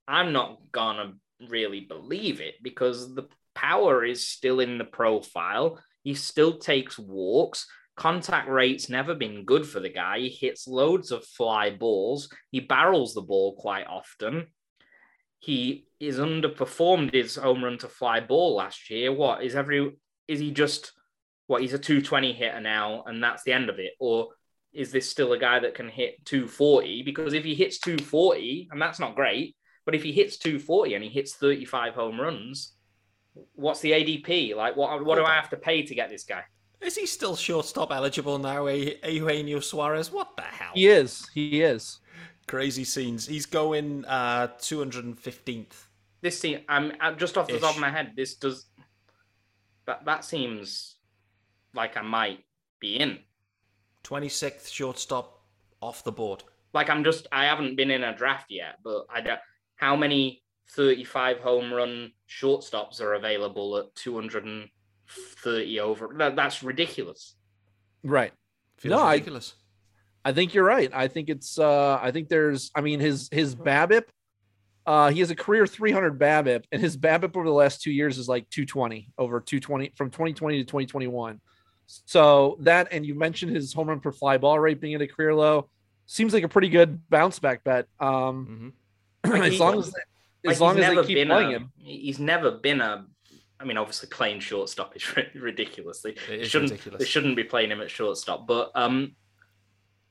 I'm 0.07 0.31
not 0.31 0.59
gonna 0.71 1.13
really 1.49 1.81
believe 1.81 2.39
it 2.41 2.55
because 2.63 3.13
the 3.13 3.27
power 3.53 4.03
is 4.05 4.27
still 4.27 4.59
in 4.59 4.77
the 4.77 4.85
profile. 4.85 5.79
He 6.05 6.13
still 6.13 6.59
takes 6.59 6.99
walks. 6.99 7.67
Contact 7.97 8.47
rate's 8.47 8.89
never 8.89 9.15
been 9.15 9.43
good 9.43 9.65
for 9.65 9.79
the 9.79 9.89
guy. 9.89 10.19
He 10.19 10.29
hits 10.29 10.67
loads 10.67 11.11
of 11.11 11.25
fly 11.25 11.71
balls. 11.71 12.29
He 12.51 12.59
barrels 12.59 13.15
the 13.15 13.23
ball 13.23 13.55
quite 13.55 13.87
often. 13.87 14.45
He 15.39 15.87
is 15.99 16.19
underperformed 16.19 17.13
his 17.13 17.37
home 17.37 17.63
run 17.63 17.79
to 17.79 17.87
fly 17.87 18.19
ball 18.19 18.55
last 18.55 18.91
year. 18.91 19.11
What 19.11 19.43
is 19.43 19.55
every 19.55 19.97
is 20.27 20.39
he 20.39 20.51
just 20.51 20.93
what 21.47 21.61
he's 21.61 21.73
a 21.73 21.79
220 21.79 22.33
hitter 22.33 22.59
now 22.59 23.03
and 23.07 23.23
that's 23.23 23.43
the 23.43 23.53
end 23.53 23.69
of 23.69 23.79
it? 23.79 23.93
Or 23.99 24.29
is 24.73 24.91
this 24.91 25.09
still 25.09 25.33
a 25.33 25.39
guy 25.39 25.59
that 25.59 25.73
can 25.73 25.89
hit 25.89 26.23
240? 26.25 27.01
Because 27.01 27.33
if 27.33 27.43
he 27.43 27.55
hits 27.55 27.79
240, 27.79 28.69
and 28.71 28.79
that's 28.79 28.99
not 28.99 29.15
great, 29.15 29.55
but 29.87 29.95
if 29.95 30.03
he 30.03 30.11
hits 30.11 30.37
240 30.37 30.93
and 30.93 31.03
he 31.03 31.09
hits 31.09 31.33
35 31.33 31.95
home 31.95 32.21
runs, 32.21 32.74
what's 33.55 33.79
the 33.81 33.91
ADP? 33.91 34.55
Like, 34.55 34.75
what 34.75 35.05
what 35.05 35.15
do 35.15 35.23
I 35.23 35.33
have 35.35 35.49
to 35.49 35.57
pay 35.57 35.83
to 35.83 35.95
get 35.95 36.09
this 36.09 36.23
guy? 36.23 36.43
Is 36.81 36.95
he 36.95 37.05
still 37.05 37.35
shortstop 37.35 37.91
eligible 37.91 38.37
now, 38.37 38.67
E- 38.67 38.97
Eugenio 39.03 39.59
Suarez? 39.59 40.11
What 40.11 40.35
the 40.35 40.43
hell? 40.43 40.71
He 40.73 40.87
is. 40.87 41.27
He 41.33 41.61
is. 41.61 41.99
Crazy 42.47 42.83
scenes. 42.83 43.25
He's 43.25 43.45
going 43.45 44.05
uh, 44.05 44.49
215th. 44.59 45.87
This 46.21 46.39
scene, 46.39 46.61
I'm, 46.69 46.91
I'm 46.99 47.17
just 47.17 47.37
off 47.37 47.47
the 47.47 47.59
top 47.59 47.75
of 47.75 47.81
my 47.81 47.89
head. 47.89 48.13
This 48.15 48.35
does 48.35 48.67
that 49.87 50.05
that 50.05 50.25
seems 50.25 50.95
like 51.73 51.97
I 51.97 52.01
might 52.01 52.39
be 52.79 52.97
in. 52.97 53.19
26th 54.03 54.71
shortstop 54.71 55.41
off 55.81 56.03
the 56.03 56.11
board. 56.11 56.43
Like 56.73 56.89
I'm 56.89 57.03
just 57.03 57.27
I 57.31 57.45
haven't 57.45 57.75
been 57.75 57.91
in 57.91 58.03
a 58.03 58.15
draft 58.15 58.47
yet, 58.49 58.75
but 58.83 59.05
I 59.13 59.21
don't. 59.21 59.39
How 59.75 59.95
many 59.95 60.43
35 60.69 61.39
home 61.39 61.73
run 61.73 62.11
shortstops 62.29 62.99
are 63.01 63.13
available 63.13 63.77
at 63.77 63.93
230 63.95 65.79
over? 65.79 66.15
That, 66.17 66.35
that's 66.35 66.63
ridiculous. 66.63 67.35
Right. 68.03 68.33
Feels 68.77 68.91
No, 68.91 68.99
I- 68.99 69.13
ridiculous. 69.13 69.55
I 70.23 70.33
think 70.33 70.55
you're 70.55 70.63
right. 70.65 70.89
I 70.91 71.07
think 71.07 71.29
it's 71.29 71.59
uh 71.59 71.99
I 72.01 72.09
think 72.09 72.29
there's 72.29 72.71
I 72.75 72.81
mean 72.81 72.99
his 72.99 73.29
his 73.31 73.55
BABIP 73.55 74.05
uh 74.87 75.11
he 75.11 75.19
has 75.19 75.29
a 75.29 75.35
career 75.35 75.67
300 75.67 76.17
BABIP 76.19 76.63
and 76.71 76.81
his 76.81 76.97
BABIP 76.97 77.37
over 77.37 77.45
the 77.45 77.53
last 77.53 77.83
2 77.83 77.91
years 77.91 78.17
is 78.17 78.27
like 78.27 78.49
220 78.49 79.11
over 79.19 79.39
220 79.39 79.91
from 79.95 80.09
2020 80.09 80.57
to 80.57 80.63
2021. 80.63 81.39
So 81.85 82.57
that 82.61 82.87
and 82.91 83.05
you 83.05 83.13
mentioned 83.13 83.55
his 83.55 83.71
home 83.71 83.89
run 83.89 83.99
per 83.99 84.11
fly 84.11 84.39
ball 84.39 84.57
rate 84.59 84.81
being 84.81 84.95
at 84.95 85.01
a 85.03 85.07
career 85.07 85.35
low 85.35 85.69
seems 86.07 86.33
like 86.33 86.43
a 86.43 86.49
pretty 86.49 86.69
good 86.69 87.07
bounce 87.07 87.37
back 87.37 87.63
bet. 87.63 87.85
Um 87.99 88.73
hmm 89.23 89.31
as 89.43 89.59
long 89.59 89.77
as 89.77 89.93
Like, 89.93 90.03
as 90.51 90.61
long 90.61 90.75
he's 90.75 90.85
as 90.85 90.89
never 90.89 91.01
they 91.01 91.07
keep 91.07 91.17
been 91.17 91.27
playing 91.29 91.49
a, 91.49 91.57
him. 91.57 91.71
He's 91.77 92.19
never 92.19 92.51
been 92.51 92.81
a. 92.81 93.05
I 93.59 93.63
mean, 93.63 93.77
obviously 93.77 94.09
playing 94.09 94.41
shortstop 94.41 94.95
is 94.95 95.15
ri- 95.15 95.29
ridiculous. 95.35 96.01
They 96.01 96.11
It 96.11 96.41
is 96.41 96.47
shouldn't. 96.49 96.71
ridiculous. 96.71 96.99
They 96.99 97.05
shouldn't 97.05 97.35
be 97.35 97.43
playing 97.45 97.71
him 97.71 97.81
at 97.81 97.89
shortstop. 97.89 98.45
But 98.47 98.71
um, 98.75 99.15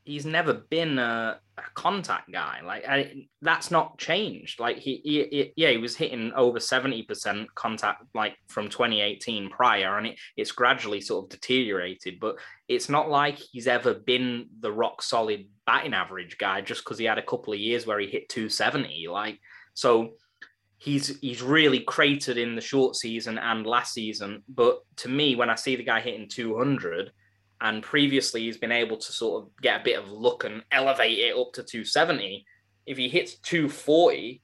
he's 0.04 0.24
never 0.26 0.54
been 0.54 0.98
a, 0.98 1.38
a 1.58 1.62
contact 1.74 2.32
guy. 2.32 2.60
Like 2.64 2.84
I, 2.88 3.26
that's 3.42 3.70
not 3.70 3.98
changed. 3.98 4.60
Like 4.60 4.78
he, 4.78 5.00
he, 5.04 5.24
he, 5.30 5.52
yeah, 5.56 5.70
he 5.70 5.76
was 5.76 5.94
hitting 5.94 6.32
over 6.34 6.58
seventy 6.58 7.02
percent 7.02 7.54
contact 7.54 8.04
like 8.14 8.34
from 8.48 8.68
2018 8.70 9.50
prior, 9.50 9.98
and 9.98 10.06
it, 10.08 10.18
it's 10.36 10.52
gradually 10.52 11.00
sort 11.02 11.24
of 11.26 11.30
deteriorated. 11.30 12.18
But 12.20 12.36
it's 12.68 12.88
not 12.88 13.10
like 13.10 13.38
he's 13.38 13.66
ever 13.68 13.92
been 13.94 14.46
the 14.60 14.72
rock 14.72 15.02
solid 15.02 15.46
batting 15.66 15.94
average 15.94 16.38
guy 16.38 16.62
just 16.62 16.82
because 16.82 16.98
he 16.98 17.04
had 17.04 17.18
a 17.18 17.22
couple 17.22 17.52
of 17.52 17.58
years 17.58 17.86
where 17.86 17.98
he 18.00 18.06
hit 18.06 18.30
270. 18.30 19.06
Like 19.08 19.38
so. 19.74 20.14
He's 20.78 21.18
he's 21.20 21.42
really 21.42 21.80
cratered 21.80 22.36
in 22.36 22.54
the 22.54 22.60
short 22.60 22.96
season 22.96 23.38
and 23.38 23.66
last 23.66 23.94
season, 23.94 24.42
but 24.48 24.80
to 24.96 25.08
me, 25.08 25.34
when 25.34 25.50
I 25.50 25.54
see 25.54 25.76
the 25.76 25.82
guy 25.82 26.00
hitting 26.00 26.28
200, 26.28 27.10
and 27.60 27.82
previously 27.82 28.42
he's 28.42 28.58
been 28.58 28.72
able 28.72 28.98
to 28.98 29.12
sort 29.12 29.42
of 29.42 29.50
get 29.62 29.80
a 29.80 29.84
bit 29.84 29.98
of 29.98 30.10
luck 30.10 30.44
and 30.44 30.62
elevate 30.70 31.18
it 31.18 31.36
up 31.36 31.52
to 31.54 31.62
270. 31.62 32.44
If 32.86 32.98
he 32.98 33.08
hits 33.08 33.36
240, 33.36 34.42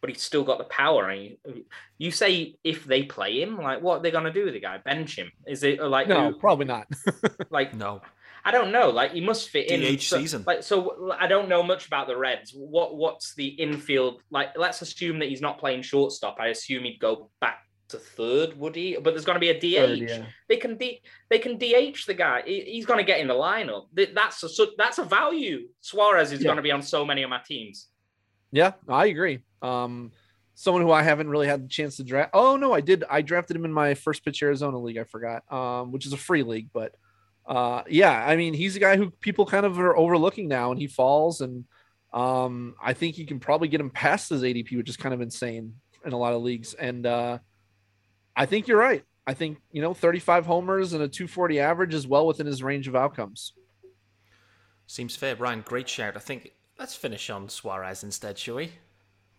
but 0.00 0.10
he's 0.10 0.22
still 0.22 0.44
got 0.44 0.58
the 0.58 0.64
power, 0.64 1.08
and 1.08 1.22
you, 1.22 1.64
you 1.98 2.10
say 2.10 2.56
if 2.62 2.84
they 2.84 3.02
play 3.02 3.42
him, 3.42 3.56
like 3.56 3.82
what 3.82 3.98
are 3.98 4.02
they 4.02 4.10
going 4.10 4.24
to 4.24 4.32
do 4.32 4.44
with 4.44 4.54
the 4.54 4.60
guy? 4.60 4.78
Bench 4.78 5.16
him? 5.16 5.32
Is 5.46 5.62
it 5.64 5.82
like 5.82 6.06
no, 6.06 6.32
probably 6.32 6.66
not. 6.66 6.86
like 7.50 7.74
No. 7.74 8.02
I 8.44 8.50
don't 8.50 8.72
know. 8.72 8.90
Like 8.90 9.12
he 9.12 9.20
must 9.20 9.50
fit 9.50 9.70
in. 9.70 9.80
DH 9.80 10.00
so, 10.02 10.18
season. 10.18 10.44
Like 10.46 10.62
so, 10.62 11.12
I 11.18 11.26
don't 11.26 11.48
know 11.48 11.62
much 11.62 11.86
about 11.86 12.06
the 12.08 12.16
Reds. 12.16 12.52
What 12.54 12.96
what's 12.96 13.34
the 13.34 13.46
infield 13.46 14.22
like? 14.30 14.50
Let's 14.56 14.82
assume 14.82 15.18
that 15.20 15.28
he's 15.28 15.40
not 15.40 15.58
playing 15.58 15.82
shortstop. 15.82 16.38
I 16.40 16.48
assume 16.48 16.84
he'd 16.84 16.98
go 16.98 17.30
back 17.40 17.60
to 17.88 17.98
third, 17.98 18.58
would 18.58 18.74
he? 18.74 18.96
But 19.00 19.10
there's 19.14 19.24
going 19.24 19.36
to 19.36 19.40
be 19.40 19.50
a 19.50 19.54
DH. 19.54 19.76
Third, 19.86 19.98
yeah. 19.98 20.24
They 20.48 20.56
can 20.56 20.76
D, 20.76 21.00
they 21.30 21.38
can 21.38 21.56
DH 21.56 22.06
the 22.06 22.14
guy. 22.14 22.42
He's 22.44 22.86
going 22.86 22.98
to 22.98 23.04
get 23.04 23.20
in 23.20 23.28
the 23.28 23.34
lineup. 23.34 23.86
That's 24.14 24.42
a 24.42 24.48
so- 24.48 24.72
that's 24.76 24.98
a 24.98 25.04
value. 25.04 25.68
Suarez 25.80 26.32
is 26.32 26.40
Yeah. 26.40 26.46
going 26.46 26.56
to 26.56 26.62
be 26.62 26.72
on 26.72 26.82
so 26.82 27.04
many 27.04 27.22
of 27.22 27.30
my 27.30 27.40
teams. 27.46 27.88
Yeah, 28.50 28.72
I 28.88 29.06
agree. 29.06 29.40
Um, 29.62 30.12
someone 30.54 30.82
who 30.82 30.90
I 30.90 31.02
haven't 31.02 31.28
really 31.28 31.46
had 31.46 31.64
the 31.64 31.68
chance 31.68 31.96
to 31.96 32.04
draft. 32.04 32.30
Oh 32.34 32.56
no, 32.56 32.72
I 32.72 32.80
did. 32.80 33.04
I 33.08 33.22
drafted 33.22 33.56
him 33.56 33.64
in 33.64 33.72
my 33.72 33.94
first 33.94 34.24
pitch 34.24 34.42
Arizona 34.42 34.78
league. 34.78 34.98
I 34.98 35.04
forgot, 35.04 35.50
um, 35.52 35.92
which 35.92 36.06
is 36.06 36.12
a 36.12 36.18
free 36.18 36.42
league. 36.42 36.68
But 36.72 36.94
uh, 37.46 37.82
yeah, 37.88 38.24
I 38.26 38.36
mean, 38.36 38.54
he's 38.54 38.76
a 38.76 38.80
guy 38.80 38.96
who 38.96 39.10
people 39.10 39.46
kind 39.46 39.66
of 39.66 39.78
are 39.78 39.96
overlooking 39.96 40.48
now, 40.48 40.70
and 40.70 40.80
he 40.80 40.86
falls, 40.86 41.40
and 41.40 41.64
um, 42.12 42.74
I 42.82 42.92
think 42.92 43.18
you 43.18 43.26
can 43.26 43.40
probably 43.40 43.68
get 43.68 43.80
him 43.80 43.90
past 43.90 44.30
his 44.30 44.42
ADP, 44.42 44.76
which 44.76 44.88
is 44.88 44.96
kind 44.96 45.14
of 45.14 45.20
insane 45.20 45.74
in 46.04 46.12
a 46.12 46.18
lot 46.18 46.34
of 46.34 46.42
leagues. 46.42 46.74
And 46.74 47.06
uh, 47.06 47.38
I 48.36 48.46
think 48.46 48.68
you're 48.68 48.78
right. 48.78 49.04
I 49.26 49.34
think 49.34 49.58
you 49.70 49.82
know, 49.82 49.94
35 49.94 50.46
homers 50.46 50.92
and 50.92 51.02
a 51.02 51.08
240 51.08 51.60
average 51.60 51.94
is 51.94 52.06
well 52.06 52.26
within 52.26 52.46
his 52.46 52.62
range 52.62 52.88
of 52.88 52.96
outcomes. 52.96 53.54
Seems 54.86 55.16
fair. 55.16 55.36
Brian, 55.36 55.62
great 55.62 55.88
shout. 55.88 56.16
I 56.16 56.20
think 56.20 56.52
let's 56.78 56.94
finish 56.94 57.30
on 57.30 57.48
Suarez 57.48 58.02
instead, 58.02 58.38
shall 58.38 58.56
we? 58.56 58.72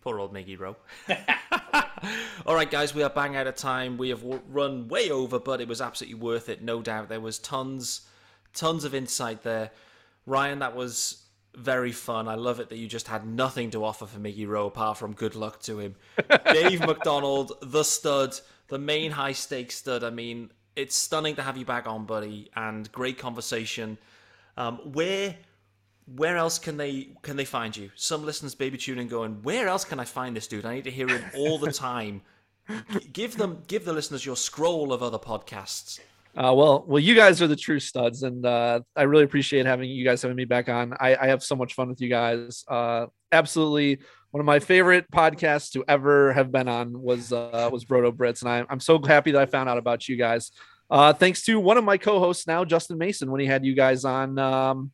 Poor 0.00 0.18
old 0.18 0.32
Miggy 0.34 0.58
Rowe. 0.58 0.76
All 2.46 2.54
right, 2.54 2.70
guys, 2.70 2.94
we 2.94 3.02
are 3.02 3.10
bang 3.10 3.36
out 3.36 3.46
of 3.46 3.56
time. 3.56 3.96
We 3.96 4.10
have 4.10 4.22
w- 4.22 4.42
run 4.48 4.88
way 4.88 5.10
over, 5.10 5.38
but 5.38 5.60
it 5.60 5.68
was 5.68 5.80
absolutely 5.80 6.18
worth 6.20 6.48
it, 6.48 6.62
no 6.62 6.82
doubt. 6.82 7.08
There 7.08 7.20
was 7.20 7.38
tons, 7.38 8.02
tons 8.52 8.84
of 8.84 8.94
insight 8.94 9.42
there. 9.42 9.70
Ryan, 10.26 10.60
that 10.60 10.76
was 10.76 11.24
very 11.54 11.92
fun. 11.92 12.28
I 12.28 12.34
love 12.34 12.60
it 12.60 12.68
that 12.68 12.76
you 12.78 12.88
just 12.88 13.08
had 13.08 13.26
nothing 13.26 13.70
to 13.70 13.84
offer 13.84 14.06
for 14.06 14.18
Miggy 14.18 14.46
Rowe 14.46 14.66
apart 14.66 14.98
from 14.98 15.12
good 15.12 15.34
luck 15.34 15.60
to 15.62 15.78
him. 15.78 15.94
Dave 16.52 16.80
McDonald, 16.80 17.52
the 17.62 17.84
stud, 17.84 18.38
the 18.68 18.78
main 18.78 19.12
high 19.12 19.32
stakes 19.32 19.76
stud. 19.76 20.04
I 20.04 20.10
mean, 20.10 20.50
it's 20.76 20.96
stunning 20.96 21.36
to 21.36 21.42
have 21.42 21.56
you 21.56 21.64
back 21.64 21.86
on, 21.86 22.06
buddy, 22.06 22.50
and 22.56 22.90
great 22.90 23.18
conversation. 23.18 23.98
Um, 24.56 24.78
where 24.92 25.36
where 26.06 26.36
else 26.36 26.58
can 26.58 26.76
they 26.76 27.08
can 27.22 27.36
they 27.36 27.44
find 27.44 27.76
you? 27.76 27.90
Some 27.94 28.24
listeners 28.24 28.54
baby 28.54 28.78
tuning 28.78 29.08
going, 29.08 29.42
where 29.42 29.68
else 29.68 29.84
can 29.84 29.98
I 29.98 30.04
find 30.04 30.36
this 30.36 30.46
dude? 30.46 30.66
I 30.66 30.74
need 30.74 30.84
to 30.84 30.90
hear 30.90 31.08
him 31.08 31.24
all 31.36 31.58
the 31.58 31.72
time. 31.72 32.22
Give 33.12 33.36
them 33.36 33.62
give 33.66 33.84
the 33.84 33.92
listeners 33.92 34.24
your 34.24 34.36
scroll 34.36 34.92
of 34.92 35.02
other 35.02 35.18
podcasts. 35.18 36.00
Uh, 36.36 36.52
well, 36.52 36.84
well, 36.88 36.98
you 36.98 37.14
guys 37.14 37.40
are 37.40 37.46
the 37.46 37.54
true 37.54 37.78
studs, 37.78 38.24
and 38.24 38.44
uh, 38.44 38.80
I 38.96 39.02
really 39.02 39.22
appreciate 39.22 39.66
having 39.66 39.88
you 39.88 40.04
guys 40.04 40.20
having 40.20 40.36
me 40.36 40.44
back 40.44 40.68
on. 40.68 40.92
I, 40.98 41.14
I 41.14 41.26
have 41.28 41.44
so 41.44 41.54
much 41.54 41.74
fun 41.74 41.88
with 41.88 42.00
you 42.00 42.08
guys. 42.08 42.64
Uh, 42.66 43.06
absolutely, 43.30 44.00
one 44.32 44.40
of 44.40 44.44
my 44.44 44.58
favorite 44.58 45.08
podcasts 45.12 45.70
to 45.72 45.84
ever 45.86 46.32
have 46.32 46.50
been 46.50 46.66
on 46.66 47.00
was 47.00 47.32
uh, 47.32 47.68
was 47.70 47.88
Roto 47.88 48.10
Brits, 48.10 48.42
and 48.42 48.50
I, 48.50 48.64
I'm 48.68 48.80
so 48.80 49.00
happy 49.00 49.30
that 49.30 49.42
I 49.42 49.46
found 49.46 49.68
out 49.68 49.78
about 49.78 50.08
you 50.08 50.16
guys. 50.16 50.50
Uh, 50.90 51.12
thanks 51.12 51.44
to 51.44 51.60
one 51.60 51.76
of 51.76 51.84
my 51.84 51.96
co-hosts 51.96 52.46
now, 52.46 52.64
Justin 52.64 52.98
Mason, 52.98 53.30
when 53.30 53.40
he 53.40 53.46
had 53.46 53.64
you 53.64 53.74
guys 53.74 54.04
on. 54.04 54.38
Um, 54.38 54.90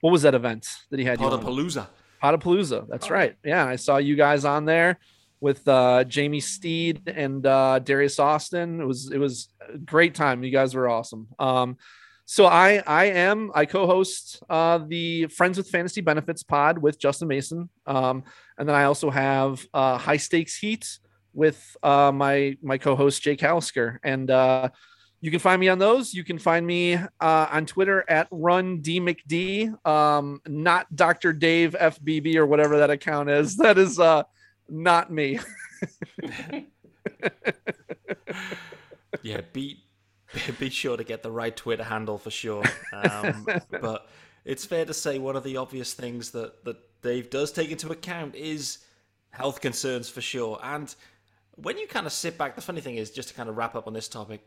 what 0.00 0.10
was 0.10 0.22
that 0.22 0.34
event 0.34 0.66
that 0.90 0.98
he 0.98 1.04
had? 1.04 1.18
Podapalooza. 1.18 1.86
Potapalooza. 2.22 2.86
That's 2.88 3.10
Oh. 3.10 3.14
right. 3.14 3.36
Yeah, 3.44 3.66
I 3.66 3.76
saw 3.76 3.96
you 3.98 4.16
guys 4.16 4.44
on 4.44 4.64
there 4.64 4.98
with 5.40 5.66
uh, 5.68 6.02
Jamie 6.04 6.40
Steed 6.40 7.08
and 7.08 7.46
uh, 7.46 7.78
Darius 7.78 8.18
Austin. 8.18 8.80
It 8.80 8.84
was 8.84 9.10
it 9.12 9.18
was 9.18 9.48
a 9.72 9.78
great 9.78 10.14
time. 10.14 10.42
You 10.42 10.50
guys 10.50 10.74
were 10.74 10.88
awesome. 10.88 11.28
Um, 11.38 11.76
so 12.24 12.46
I 12.46 12.82
I 12.86 13.06
am 13.06 13.50
I 13.54 13.64
co-host 13.64 14.42
uh, 14.50 14.78
the 14.86 15.26
Friends 15.28 15.56
with 15.58 15.68
Fantasy 15.70 16.00
Benefits 16.00 16.42
pod 16.42 16.78
with 16.78 16.98
Justin 17.00 17.28
Mason, 17.28 17.70
um, 17.86 18.24
and 18.58 18.68
then 18.68 18.74
I 18.76 18.84
also 18.84 19.10
have 19.10 19.64
uh, 19.72 19.96
High 19.96 20.18
Stakes 20.18 20.56
Heat 20.58 20.98
with 21.32 21.76
uh, 21.82 22.10
my 22.12 22.56
my 22.62 22.76
co-host 22.78 23.22
Jake 23.22 23.38
Hallisker, 23.40 23.98
and 24.02 24.30
uh, 24.30 24.68
you 25.20 25.30
can 25.30 25.40
find 25.40 25.60
me 25.60 25.68
on 25.68 25.78
those. 25.78 26.14
You 26.14 26.24
can 26.24 26.38
find 26.38 26.66
me 26.66 26.94
uh, 26.94 27.08
on 27.20 27.66
Twitter 27.66 28.04
at 28.08 28.28
Run 28.30 28.80
D 28.80 29.00
McD, 29.00 29.86
um, 29.86 30.40
not 30.46 30.94
Dr. 30.94 31.32
Dave 31.32 31.74
FBB 31.78 32.36
or 32.36 32.46
whatever 32.46 32.78
that 32.78 32.90
account 32.90 33.30
is. 33.30 33.56
That 33.56 33.78
is 33.78 33.98
uh, 33.98 34.22
not 34.68 35.12
me. 35.12 35.40
Yeah, 39.22 39.40
be 39.52 39.84
be 40.58 40.70
sure 40.70 40.96
to 40.96 41.04
get 41.04 41.22
the 41.22 41.30
right 41.30 41.56
Twitter 41.56 41.84
handle 41.84 42.18
for 42.18 42.30
sure. 42.30 42.64
Um, 42.92 43.46
but 43.70 44.08
it's 44.44 44.64
fair 44.64 44.84
to 44.84 44.94
say 44.94 45.18
one 45.18 45.36
of 45.36 45.44
the 45.44 45.56
obvious 45.56 45.94
things 45.94 46.30
that 46.32 46.64
that 46.64 46.76
Dave 47.02 47.30
does 47.30 47.52
take 47.52 47.70
into 47.70 47.90
account 47.90 48.34
is 48.34 48.78
health 49.30 49.60
concerns 49.60 50.08
for 50.08 50.20
sure. 50.20 50.58
And 50.62 50.94
when 51.54 51.78
you 51.78 51.86
kind 51.86 52.06
of 52.06 52.12
sit 52.12 52.38
back, 52.38 52.54
the 52.54 52.60
funny 52.60 52.80
thing 52.80 52.96
is, 52.96 53.10
just 53.10 53.28
to 53.28 53.34
kind 53.34 53.48
of 53.48 53.56
wrap 53.56 53.74
up 53.74 53.86
on 53.86 53.92
this 53.92 54.08
topic, 54.08 54.46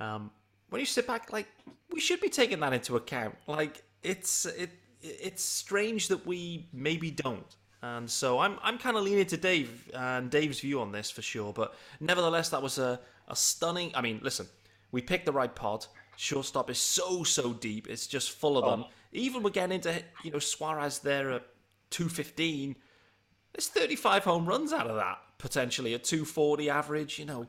um, 0.00 0.30
when 0.70 0.80
you 0.80 0.86
sit 0.86 1.06
back, 1.06 1.32
like 1.32 1.48
we 1.92 2.00
should 2.00 2.20
be 2.20 2.28
taking 2.28 2.60
that 2.60 2.72
into 2.72 2.96
account. 2.96 3.36
Like 3.46 3.82
it's 4.02 4.46
it 4.46 4.70
it's 5.02 5.42
strange 5.42 6.08
that 6.08 6.26
we 6.26 6.68
maybe 6.72 7.10
don't. 7.10 7.56
And 7.82 8.10
so 8.10 8.38
I'm 8.38 8.58
I'm 8.62 8.78
kind 8.78 8.96
of 8.96 9.04
leaning 9.04 9.26
to 9.26 9.36
Dave 9.36 9.90
and 9.94 10.30
Dave's 10.30 10.60
view 10.60 10.80
on 10.80 10.92
this 10.92 11.10
for 11.10 11.22
sure. 11.22 11.52
But 11.52 11.74
nevertheless, 12.00 12.48
that 12.50 12.62
was 12.62 12.78
a, 12.78 13.00
a 13.28 13.36
stunning. 13.36 13.92
I 13.94 14.00
mean, 14.00 14.20
listen, 14.22 14.46
we 14.90 15.00
picked 15.00 15.26
the 15.26 15.32
right 15.32 15.54
pod. 15.54 15.86
Shortstop 16.16 16.70
is 16.70 16.78
so 16.78 17.22
so 17.22 17.52
deep. 17.52 17.88
It's 17.88 18.06
just 18.06 18.32
full 18.32 18.58
of 18.58 18.64
them. 18.64 18.86
Even 19.12 19.42
we're 19.42 19.50
getting 19.50 19.76
into 19.76 20.02
you 20.24 20.30
know 20.30 20.40
Suarez 20.40 20.98
there 20.98 21.30
at 21.32 21.46
215. 21.90 22.76
There's 23.52 23.68
35 23.68 24.24
home 24.24 24.46
runs 24.46 24.72
out 24.72 24.88
of 24.88 24.96
that 24.96 25.18
potentially 25.38 25.94
a 25.94 25.98
240 25.98 26.68
average. 26.68 27.18
You 27.18 27.24
know, 27.24 27.46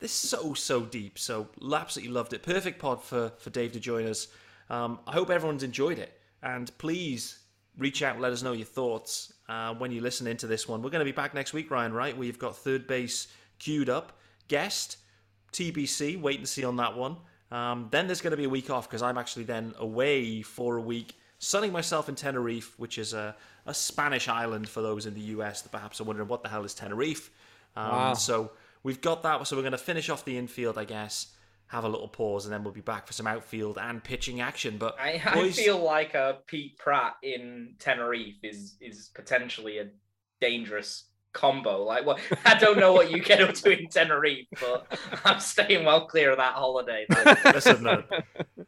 this 0.00 0.10
is 0.10 0.30
so 0.30 0.54
so 0.54 0.82
deep. 0.82 1.18
So 1.18 1.48
absolutely 1.72 2.12
loved 2.12 2.32
it. 2.32 2.42
Perfect 2.42 2.78
pod 2.78 3.02
for 3.02 3.32
for 3.38 3.50
Dave 3.50 3.72
to 3.72 3.80
join 3.80 4.06
us. 4.06 4.28
Um, 4.70 4.98
I 5.06 5.12
hope 5.12 5.30
everyone's 5.30 5.62
enjoyed 5.62 5.98
it, 5.98 6.18
and 6.42 6.76
please 6.78 7.38
reach 7.76 8.02
out 8.02 8.20
let 8.20 8.32
us 8.32 8.42
know 8.42 8.52
your 8.52 8.66
thoughts 8.66 9.32
uh, 9.48 9.74
when 9.74 9.90
you 9.90 10.00
listen 10.00 10.26
into 10.26 10.46
this 10.46 10.68
one. 10.68 10.80
We're 10.82 10.90
going 10.90 11.00
to 11.04 11.04
be 11.04 11.12
back 11.12 11.34
next 11.34 11.52
week, 11.52 11.70
Ryan. 11.70 11.92
Right? 11.92 12.16
We've 12.16 12.38
got 12.38 12.56
third 12.56 12.86
base 12.86 13.28
queued 13.58 13.88
up. 13.88 14.18
Guest 14.48 14.98
TBC. 15.52 16.20
Wait 16.20 16.38
and 16.38 16.48
see 16.48 16.64
on 16.64 16.76
that 16.76 16.96
one. 16.96 17.16
Um, 17.50 17.88
then 17.90 18.06
there's 18.06 18.20
going 18.20 18.32
to 18.32 18.36
be 18.36 18.44
a 18.44 18.48
week 18.48 18.70
off 18.70 18.88
because 18.88 19.02
I'm 19.02 19.16
actually 19.16 19.44
then 19.44 19.74
away 19.78 20.42
for 20.42 20.76
a 20.76 20.80
week, 20.80 21.14
sunning 21.38 21.72
myself 21.72 22.08
in 22.08 22.14
Tenerife, 22.16 22.76
which 22.78 22.98
is 22.98 23.12
a, 23.12 23.36
a 23.66 23.72
Spanish 23.72 24.28
island 24.28 24.68
for 24.68 24.82
those 24.82 25.06
in 25.06 25.14
the 25.14 25.20
US 25.20 25.62
that 25.62 25.70
perhaps 25.70 26.00
are 26.00 26.04
wondering 26.04 26.28
what 26.28 26.42
the 26.42 26.48
hell 26.48 26.64
is 26.64 26.74
Tenerife. 26.74 27.30
Um, 27.76 27.88
Wow. 27.90 28.14
So 28.14 28.50
we've 28.84 29.00
got 29.00 29.24
that. 29.24 29.44
So 29.48 29.56
we're 29.56 29.62
going 29.62 29.72
to 29.72 29.78
finish 29.78 30.08
off 30.08 30.24
the 30.24 30.38
infield, 30.38 30.78
I 30.78 30.84
guess. 30.84 31.34
Have 31.68 31.82
a 31.82 31.88
little 31.88 32.08
pause, 32.08 32.44
and 32.44 32.52
then 32.52 32.62
we'll 32.62 32.74
be 32.74 32.82
back 32.82 33.06
for 33.06 33.14
some 33.14 33.26
outfield 33.26 33.78
and 33.78 34.04
pitching 34.04 34.40
action. 34.40 34.76
But 34.78 34.96
I, 35.00 35.20
I 35.24 35.34
boys, 35.34 35.56
feel 35.56 35.82
like 35.82 36.14
a 36.14 36.38
Pete 36.46 36.78
Pratt 36.78 37.14
in 37.22 37.74
Tenerife 37.80 38.36
is 38.44 38.76
is 38.80 39.10
potentially 39.14 39.78
a 39.78 39.86
dangerous 40.40 41.08
combo. 41.32 41.82
Like, 41.82 42.06
well, 42.06 42.18
I 42.44 42.58
don't 42.58 42.78
know 42.78 42.92
what 42.92 43.10
you 43.10 43.20
get 43.20 43.40
up 43.40 43.54
to 43.54 43.78
in 43.78 43.88
Tenerife, 43.88 44.46
but 44.60 44.86
I'm 45.24 45.40
staying 45.40 45.84
well 45.84 46.06
clear 46.06 46.30
of 46.30 46.36
that 46.36 46.52
holiday. 46.52 47.06
listen, 47.46 47.82
the, 47.82 48.04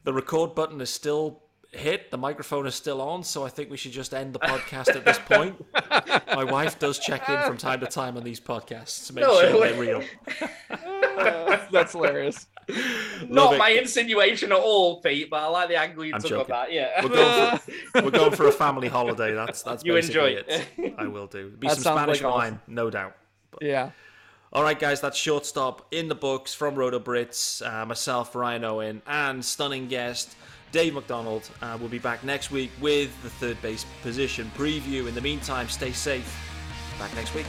the 0.03 0.13
record 0.13 0.55
button 0.55 0.81
is 0.81 0.91
still 0.91 1.43
hit. 1.79 2.11
The 2.11 2.19
microphone 2.19 2.67
is 2.67 2.75
still 2.75 3.01
on, 3.01 3.23
so 3.23 3.45
I 3.45 3.49
think 3.49 3.71
we 3.71 3.77
should 3.77 3.93
just 3.93 4.15
end 4.15 4.33
the 4.33 4.39
podcast 4.39 4.95
at 4.95 5.05
this 5.05 5.19
point. 5.19 5.65
My 6.35 6.45
wife 6.45 6.79
does 6.79 6.99
check 6.99 7.29
in 7.29 7.41
from 7.43 7.57
time 7.57 7.81
to 7.81 7.87
time 7.87 8.17
on 8.17 8.25
these 8.25 8.41
podcasts 8.41 9.07
to 9.07 9.15
make 9.15 9.25
no, 9.25 9.41
sure 9.41 9.61
they're 9.61 9.81
real. 9.81 10.03
uh, 10.71 11.67
that's 11.71 11.93
hilarious. 11.93 12.47
Not 13.29 13.59
my 13.59 13.71
insinuation 13.71 14.53
at 14.53 14.59
all, 14.59 15.01
Pete, 15.01 15.31
but 15.31 15.43
I 15.43 15.47
like 15.47 15.69
the 15.69 15.77
angle 15.77 16.05
you 16.05 16.15
I'm 16.15 16.21
took 16.21 16.31
joking. 16.31 16.47
about. 16.47 16.73
Yeah, 16.73 17.03
we're 17.03 17.11
going, 17.11 17.59
for, 17.59 17.73
we're 18.03 18.11
going, 18.11 18.33
for, 18.33 18.49
a 18.49 18.53
family 18.53 18.89
holiday. 18.89 19.35
That's 19.35 19.63
that's 19.63 19.85
you 19.85 19.97
enjoy 19.97 20.31
it. 20.31 20.95
I 20.99 21.07
will 21.07 21.27
do. 21.27 21.51
Be 21.51 21.69
that 21.69 21.79
some 21.79 21.97
Spanish 21.97 22.23
like 22.23 22.35
wine, 22.35 22.53
awesome. 22.55 22.75
no 22.75 22.91
doubt. 22.91 23.17
But. 23.51 23.63
Yeah. 23.63 23.91
All 24.53 24.63
right, 24.63 24.79
guys, 24.79 25.01
that's 25.01 25.19
shortstop 25.19 25.87
in 25.91 26.09
the 26.09 26.15
books 26.15 26.55
from 26.55 26.77
Roto 26.77 26.99
Brits. 26.99 27.65
Uh, 27.65 27.85
myself, 27.85 28.35
Ryan 28.35 28.65
Owen, 28.65 29.03
and 29.07 29.45
stunning 29.45 29.87
guest 29.87 30.35
Dave 30.73 30.95
McDonald. 30.95 31.49
Uh, 31.63 31.77
we'll 31.79 31.89
be 31.89 31.99
back 31.99 32.25
next 32.25 32.51
week 32.51 32.71
with 32.81 33.11
the 33.23 33.31
third 33.31 33.61
base 33.63 33.87
position 34.03 34.51
preview. 34.57 35.09
In 35.09 35.15
the 35.15 35.21
meantime, 35.21 35.69
stay 35.69 35.93
safe. 35.93 36.35
Back 36.99 37.15
next 37.15 37.35
week. 37.35 37.47